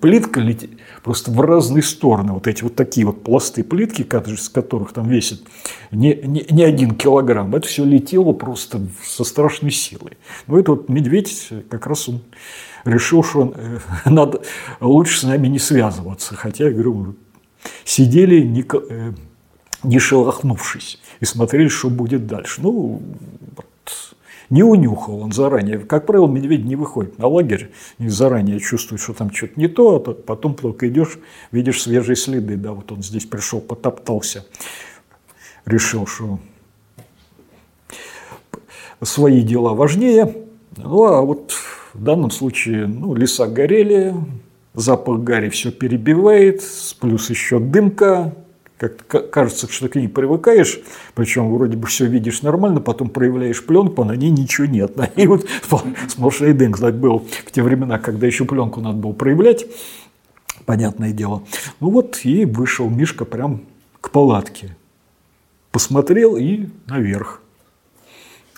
Плитка 0.00 0.40
летит 0.40 0.70
просто 1.02 1.30
в 1.30 1.40
разные 1.40 1.82
стороны. 1.82 2.32
Вот 2.32 2.46
эти 2.48 2.62
вот 2.62 2.74
такие 2.74 3.06
вот 3.06 3.22
пласты 3.22 3.62
плитки, 3.62 4.06
с 4.36 4.48
которых 4.48 4.92
там 4.92 5.08
весит 5.08 5.42
не, 5.90 6.14
не, 6.14 6.46
не 6.50 6.64
один 6.64 6.96
килограмм. 6.96 7.54
Это 7.54 7.68
все 7.68 7.84
летело 7.84 8.32
просто 8.32 8.80
со 9.04 9.24
страшной 9.24 9.70
силой. 9.70 10.16
Ну, 10.46 10.58
это 10.58 10.72
вот 10.72 10.88
медведь 10.88 11.50
как 11.68 11.86
раз 11.86 12.08
он 12.08 12.20
решил, 12.84 13.22
что 13.22 13.54
э, 13.56 13.78
надо 14.10 14.42
лучше 14.80 15.20
с 15.20 15.22
нами 15.22 15.46
не 15.46 15.58
связываться. 15.60 16.34
Хотя, 16.34 16.64
я 16.64 16.70
говорю, 16.70 17.14
сидели 17.84 18.42
не, 18.42 18.62
э, 18.62 19.12
не 19.84 19.98
шелохнувшись 19.98 20.98
и 21.20 21.24
смотрели, 21.24 21.68
что 21.68 21.90
будет 21.90 22.26
дальше. 22.26 22.62
Ну, 22.62 23.02
не 24.50 24.62
унюхал 24.62 25.20
он 25.20 25.32
заранее. 25.32 25.78
Как 25.78 26.06
правило, 26.06 26.26
медведь 26.26 26.64
не 26.64 26.76
выходит 26.76 27.18
на 27.18 27.26
лагерь 27.26 27.70
и 27.98 28.08
заранее 28.08 28.60
чувствует, 28.60 29.00
что 29.00 29.14
там 29.14 29.32
что-то 29.32 29.54
не 29.56 29.68
то, 29.68 29.96
а 29.96 30.00
потом 30.00 30.54
только 30.54 30.88
идешь, 30.88 31.18
видишь 31.50 31.82
свежие 31.82 32.16
следы. 32.16 32.56
Да, 32.56 32.72
вот 32.72 32.92
он 32.92 33.02
здесь 33.02 33.26
пришел, 33.26 33.60
потоптался, 33.60 34.46
решил, 35.66 36.06
что 36.06 36.38
свои 39.02 39.42
дела 39.42 39.74
важнее. 39.74 40.34
Ну, 40.76 41.04
а 41.04 41.22
вот 41.22 41.52
в 41.92 42.02
данном 42.02 42.30
случае 42.30 42.86
ну, 42.86 43.14
леса 43.14 43.46
горели, 43.46 44.14
запах 44.74 45.20
гари 45.20 45.48
все 45.48 45.70
перебивает, 45.70 46.62
плюс 47.00 47.30
еще 47.30 47.58
дымка, 47.58 48.34
как 48.76 49.30
кажется, 49.30 49.70
что 49.70 49.88
к 49.88 49.94
ней 49.94 50.08
привыкаешь, 50.08 50.80
причем 51.14 51.52
вроде 51.54 51.76
бы 51.76 51.86
все 51.86 52.06
видишь 52.06 52.42
нормально, 52.42 52.80
потом 52.80 53.08
проявляешь 53.08 53.64
пленку, 53.64 54.02
а 54.02 54.04
на 54.04 54.12
ней 54.12 54.30
ничего 54.30 54.66
нет. 54.66 54.92
И 55.16 55.26
вот 55.26 55.46
сплошной 56.08 56.52
дым, 56.52 56.74
так 56.74 56.96
был 56.96 57.20
в 57.20 57.50
те 57.50 57.62
времена, 57.62 57.98
когда 57.98 58.26
еще 58.26 58.44
пленку 58.44 58.80
надо 58.80 58.96
было 58.96 59.12
проявлять, 59.12 59.66
понятное 60.66 61.12
дело. 61.12 61.44
Ну 61.80 61.90
вот 61.90 62.20
и 62.24 62.44
вышел 62.44 62.88
Мишка 62.88 63.24
прям 63.24 63.62
к 64.00 64.10
палатке. 64.10 64.76
Посмотрел 65.70 66.36
и 66.36 66.68
наверх. 66.86 67.42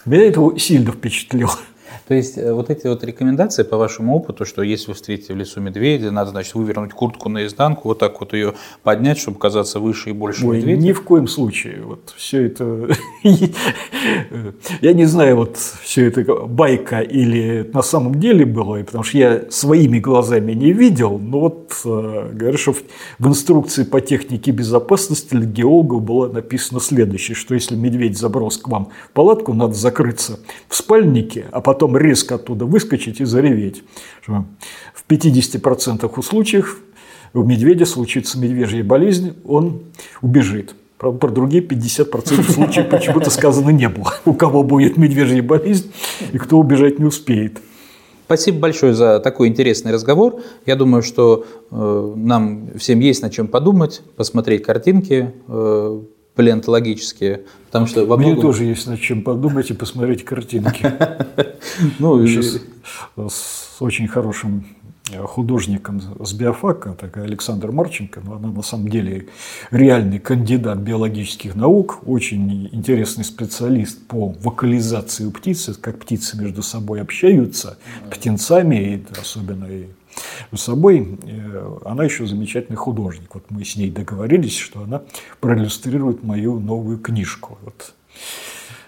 Меня 0.05 0.26
это 0.26 0.56
сильно 0.59 0.93
впечатлило. 0.93 1.59
То 2.07 2.15
есть 2.15 2.39
э, 2.39 2.53
вот 2.53 2.70
эти 2.70 2.87
вот 2.87 3.03
рекомендации 3.03 3.65
по 3.65 3.77
вашему 3.77 4.15
опыту, 4.15 4.45
что 4.45 4.62
если 4.62 4.89
вы 4.89 4.95
встретите 4.95 5.35
в 5.35 5.37
лесу 5.37 5.61
медведя, 5.61 6.12
надо, 6.12 6.31
значит, 6.31 6.55
вывернуть 6.55 6.93
куртку 6.93 7.28
наизнанку, 7.28 7.89
вот 7.89 7.99
так 7.99 8.20
вот 8.20 8.33
ее 8.33 8.55
поднять, 8.85 9.19
чтобы 9.19 9.39
казаться 9.39 9.81
выше 9.81 10.11
и 10.11 10.12
больше 10.12 10.47
Ой, 10.47 10.59
медведя? 10.59 10.83
Ни 10.83 10.93
в 10.93 11.03
коем 11.03 11.27
случае. 11.27 11.83
Вот 11.83 12.15
все 12.16 12.47
это... 12.47 12.89
Я 14.81 14.93
не 14.93 15.05
знаю, 15.05 15.37
вот 15.37 15.57
все 15.57 16.07
это 16.07 16.23
байка 16.47 17.01
или 17.01 17.69
на 17.73 17.83
самом 17.83 18.20
деле 18.20 18.45
было, 18.45 18.78
потому 18.85 19.03
что 19.03 19.19
я 19.19 19.43
своими 19.51 19.99
глазами 19.99 20.53
не 20.53 20.73
видел, 20.73 21.19
но 21.19 21.41
вот 21.41 21.81
э, 21.85 22.31
говорят, 22.33 22.61
что 22.61 22.74
в 23.19 23.28
инструкции 23.28 23.85
по 23.85 24.01
технике 24.01 24.53
безопасности 24.53 25.31
для 25.31 25.47
геологов 25.47 26.03
было 26.03 26.28
написано 26.28 26.81
следующее, 26.81 27.35
что 27.35 27.55
если 27.55 27.74
медведь 27.74 28.19
заброс 28.19 28.59
к 28.59 28.69
вам 28.69 28.91
в 29.09 29.12
палатку, 29.12 29.53
надо 29.55 29.74
закрыться 29.74 30.39
в 30.69 30.77
спальнике, 30.77 31.47
а 31.51 31.61
потом 31.61 31.95
резко 31.98 32.36
оттуда 32.36 32.64
выскочить 32.64 33.20
и 33.20 33.24
зареветь. 33.24 33.82
В 34.27 35.05
50% 35.09 36.23
случаев 36.23 36.81
у 37.35 37.43
медведя 37.43 37.86
случится 37.86 38.39
медвежья 38.39 38.82
болезнь, 38.82 39.35
он 39.44 39.82
убежит. 40.23 40.74
Правда, 40.98 41.18
про 41.18 41.28
другие 41.28 41.62
50% 41.62 42.51
случаев 42.51 42.89
почему-то 42.90 43.31
сказано 43.31 43.70
не 43.70 43.89
было. 43.89 44.14
У 44.24 44.32
кого 44.32 44.62
будет 44.62 44.97
медвежья 44.97 45.43
болезнь 45.43 45.93
и 46.32 46.39
кто 46.39 46.59
убежать 46.59 46.98
не 46.98 47.05
успеет. 47.05 47.60
Спасибо 48.24 48.59
большое 48.59 48.93
за 48.93 49.20
такой 49.20 49.48
интересный 49.48 49.93
разговор. 49.93 50.40
Я 50.64 50.74
думаю, 50.74 51.02
что 51.02 51.47
э, 51.70 52.12
нам 52.16 52.70
всем 52.77 52.98
есть 52.98 53.23
над 53.23 53.32
чем 53.32 53.47
подумать, 53.47 54.02
посмотреть 54.16 54.64
картинки 54.64 55.32
э, 55.47 56.01
палеонтологические, 56.36 57.42
потому 57.66 57.86
что 57.86 58.04
во 58.06 58.16
Мне 58.16 58.28
многом... 58.28 58.42
тоже 58.42 58.64
есть 58.64 58.86
над 58.86 59.00
чем 59.00 59.22
подумать 59.22 59.70
и 59.70 59.74
посмотреть 59.74 60.24
картинки. 60.24 60.92
Ну, 61.98 62.26
Сейчас 62.26 62.60
с 63.16 63.82
очень 63.82 64.08
хорошим 64.08 64.64
художником 65.24 66.00
с 66.24 66.32
биофака, 66.32 66.96
такая 66.98 67.24
Александр 67.24 67.70
Марченко, 67.70 68.20
но 68.24 68.36
она 68.36 68.48
на 68.48 68.62
самом 68.62 68.88
деле 68.88 69.28
реальный 69.70 70.18
кандидат 70.18 70.78
биологических 70.78 71.54
наук, 71.54 72.00
очень 72.06 72.68
интересный 72.72 73.24
специалист 73.24 74.06
по 74.06 74.34
вокализации 74.40 75.28
птиц, 75.30 75.70
как 75.80 75.98
птицы 75.98 76.36
между 76.38 76.62
собой 76.62 77.00
общаются, 77.00 77.78
птенцами, 78.10 78.76
и 78.76 79.20
особенно 79.20 79.66
и 79.66 79.86
с 80.52 80.60
собой. 80.60 81.18
Она 81.84 82.05
еще 82.05 82.26
замечательный 82.26 82.76
художник. 82.76 83.34
Вот 83.34 83.44
мы 83.51 83.64
с 83.64 83.76
ней 83.76 83.90
договорились, 83.90 84.56
что 84.56 84.82
она 84.82 85.02
проиллюстрирует 85.40 86.22
мою 86.22 86.59
новую 86.59 86.98
книжку. 86.98 87.59
Вот. 87.62 87.94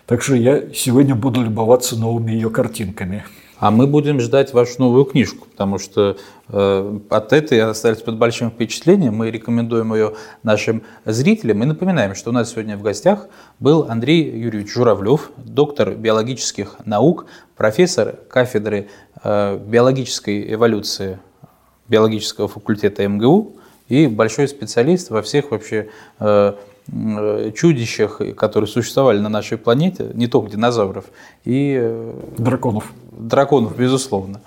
Так 0.07 0.23
что 0.23 0.35
я 0.35 0.73
сегодня 0.73 1.15
буду 1.15 1.43
любоваться 1.43 1.97
новыми 1.97 2.33
ее 2.33 2.49
картинками. 2.49 3.25
А 3.59 3.73
мы 3.73 3.89
будем 3.89 4.21
ждать 4.21 4.53
вашу 4.53 4.75
новую 4.79 5.05
книжку, 5.05 5.49
потому 5.51 5.79
что 5.79 6.17
э, 6.49 6.99
от 7.11 7.33
этой 7.33 7.61
остались 7.61 7.99
под 8.03 8.17
большим 8.17 8.51
впечатлением. 8.51 9.17
Мы 9.17 9.33
рекомендуем 9.33 9.93
ее 9.95 10.15
нашим 10.45 10.83
зрителям 11.05 11.65
и 11.65 11.67
напоминаем, 11.67 12.15
что 12.15 12.31
у 12.31 12.33
нас 12.33 12.53
сегодня 12.53 12.77
в 12.77 12.83
гостях 12.83 13.27
был 13.59 13.87
Андрей 13.89 14.31
Юрьевич 14.31 14.73
Журавлев, 14.73 15.33
доктор 15.37 15.95
биологических 15.95 16.77
наук, 16.85 17.27
профессор 17.57 18.15
кафедры 18.31 18.79
э, 18.79 18.87
биологической 19.25 20.53
эволюции 20.55 21.19
биологического 21.89 22.49
факультета 22.49 23.07
МГУ 23.07 23.57
и 23.89 24.07
большой 24.07 24.49
специалист 24.49 25.11
во 25.11 25.23
всех 25.23 25.51
вообще 25.51 25.89
э, 26.21 26.53
Э, 26.91 27.53
чудищах, 27.55 28.23
которые 28.35 28.67
существовали 28.67 29.19
на 29.19 29.29
нашей 29.29 29.59
планете, 29.59 30.11
не 30.15 30.27
только 30.27 30.51
динозавров, 30.51 31.05
и 31.45 31.77
э, 31.79 32.15
драконов. 32.39 32.93
Драконов, 33.13 33.77
безусловно. 33.77 34.41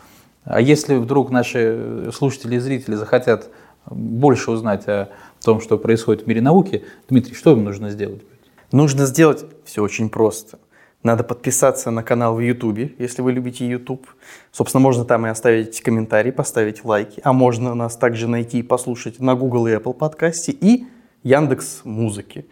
А 0.43 0.60
если 0.60 0.95
вдруг 0.95 1.30
наши 1.30 2.10
слушатели 2.11 2.56
и 2.56 2.60
зрители 2.60 2.95
захотят 2.95 3.49
больше 3.85 4.49
узнать 4.49 4.88
о 4.88 5.10
том, 5.43 5.61
что 5.61 5.77
происходит 5.77 6.23
в 6.23 6.27
мире 6.27 6.41
науки, 6.41 6.84
Дмитрий, 7.10 7.35
что 7.35 7.52
им 7.52 7.64
нужно 7.64 7.91
сделать? 7.91 8.23
Нужно 8.72 9.06
сделать 9.06 9.45
все 9.64 9.84
очень 9.84 10.10
просто. 10.10 10.57
Надо 11.03 11.23
подписаться 11.23 11.89
на 11.89 12.03
канал 12.03 12.35
в 12.35 12.39
YouTube, 12.39 12.99
если 12.99 13.21
вы 13.21 13.31
любите 13.31 13.67
YouTube. 13.67 14.05
Собственно, 14.51 14.81
можно 14.81 15.03
там 15.03 15.25
и 15.25 15.29
оставить 15.29 15.81
комментарий, 15.81 16.31
поставить 16.31 16.85
лайки. 16.85 17.21
А 17.23 17.33
можно 17.33 17.73
нас 17.73 17.97
также 17.97 18.27
найти 18.27 18.59
и 18.59 18.63
послушать 18.63 19.19
на 19.19 19.35
Google 19.35 19.67
и 19.67 19.71
Apple 19.71 19.93
подкасте. 19.93 20.51
И 20.51 20.85
Яндекс 21.23 21.81
Музыки. 21.83 22.45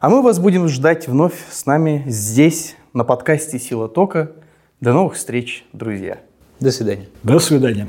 А 0.00 0.08
мы 0.08 0.22
вас 0.22 0.38
будем 0.38 0.66
ждать 0.68 1.08
вновь 1.08 1.34
с 1.50 1.66
нами 1.66 2.04
здесь, 2.06 2.76
на 2.94 3.04
подкасте 3.04 3.58
«Сила 3.58 3.88
тока». 3.88 4.32
До 4.80 4.94
новых 4.94 5.14
встреч, 5.14 5.66
друзья. 5.74 6.20
До 6.58 6.70
свидания. 6.70 7.08
До 7.22 7.38
свидания. 7.38 7.86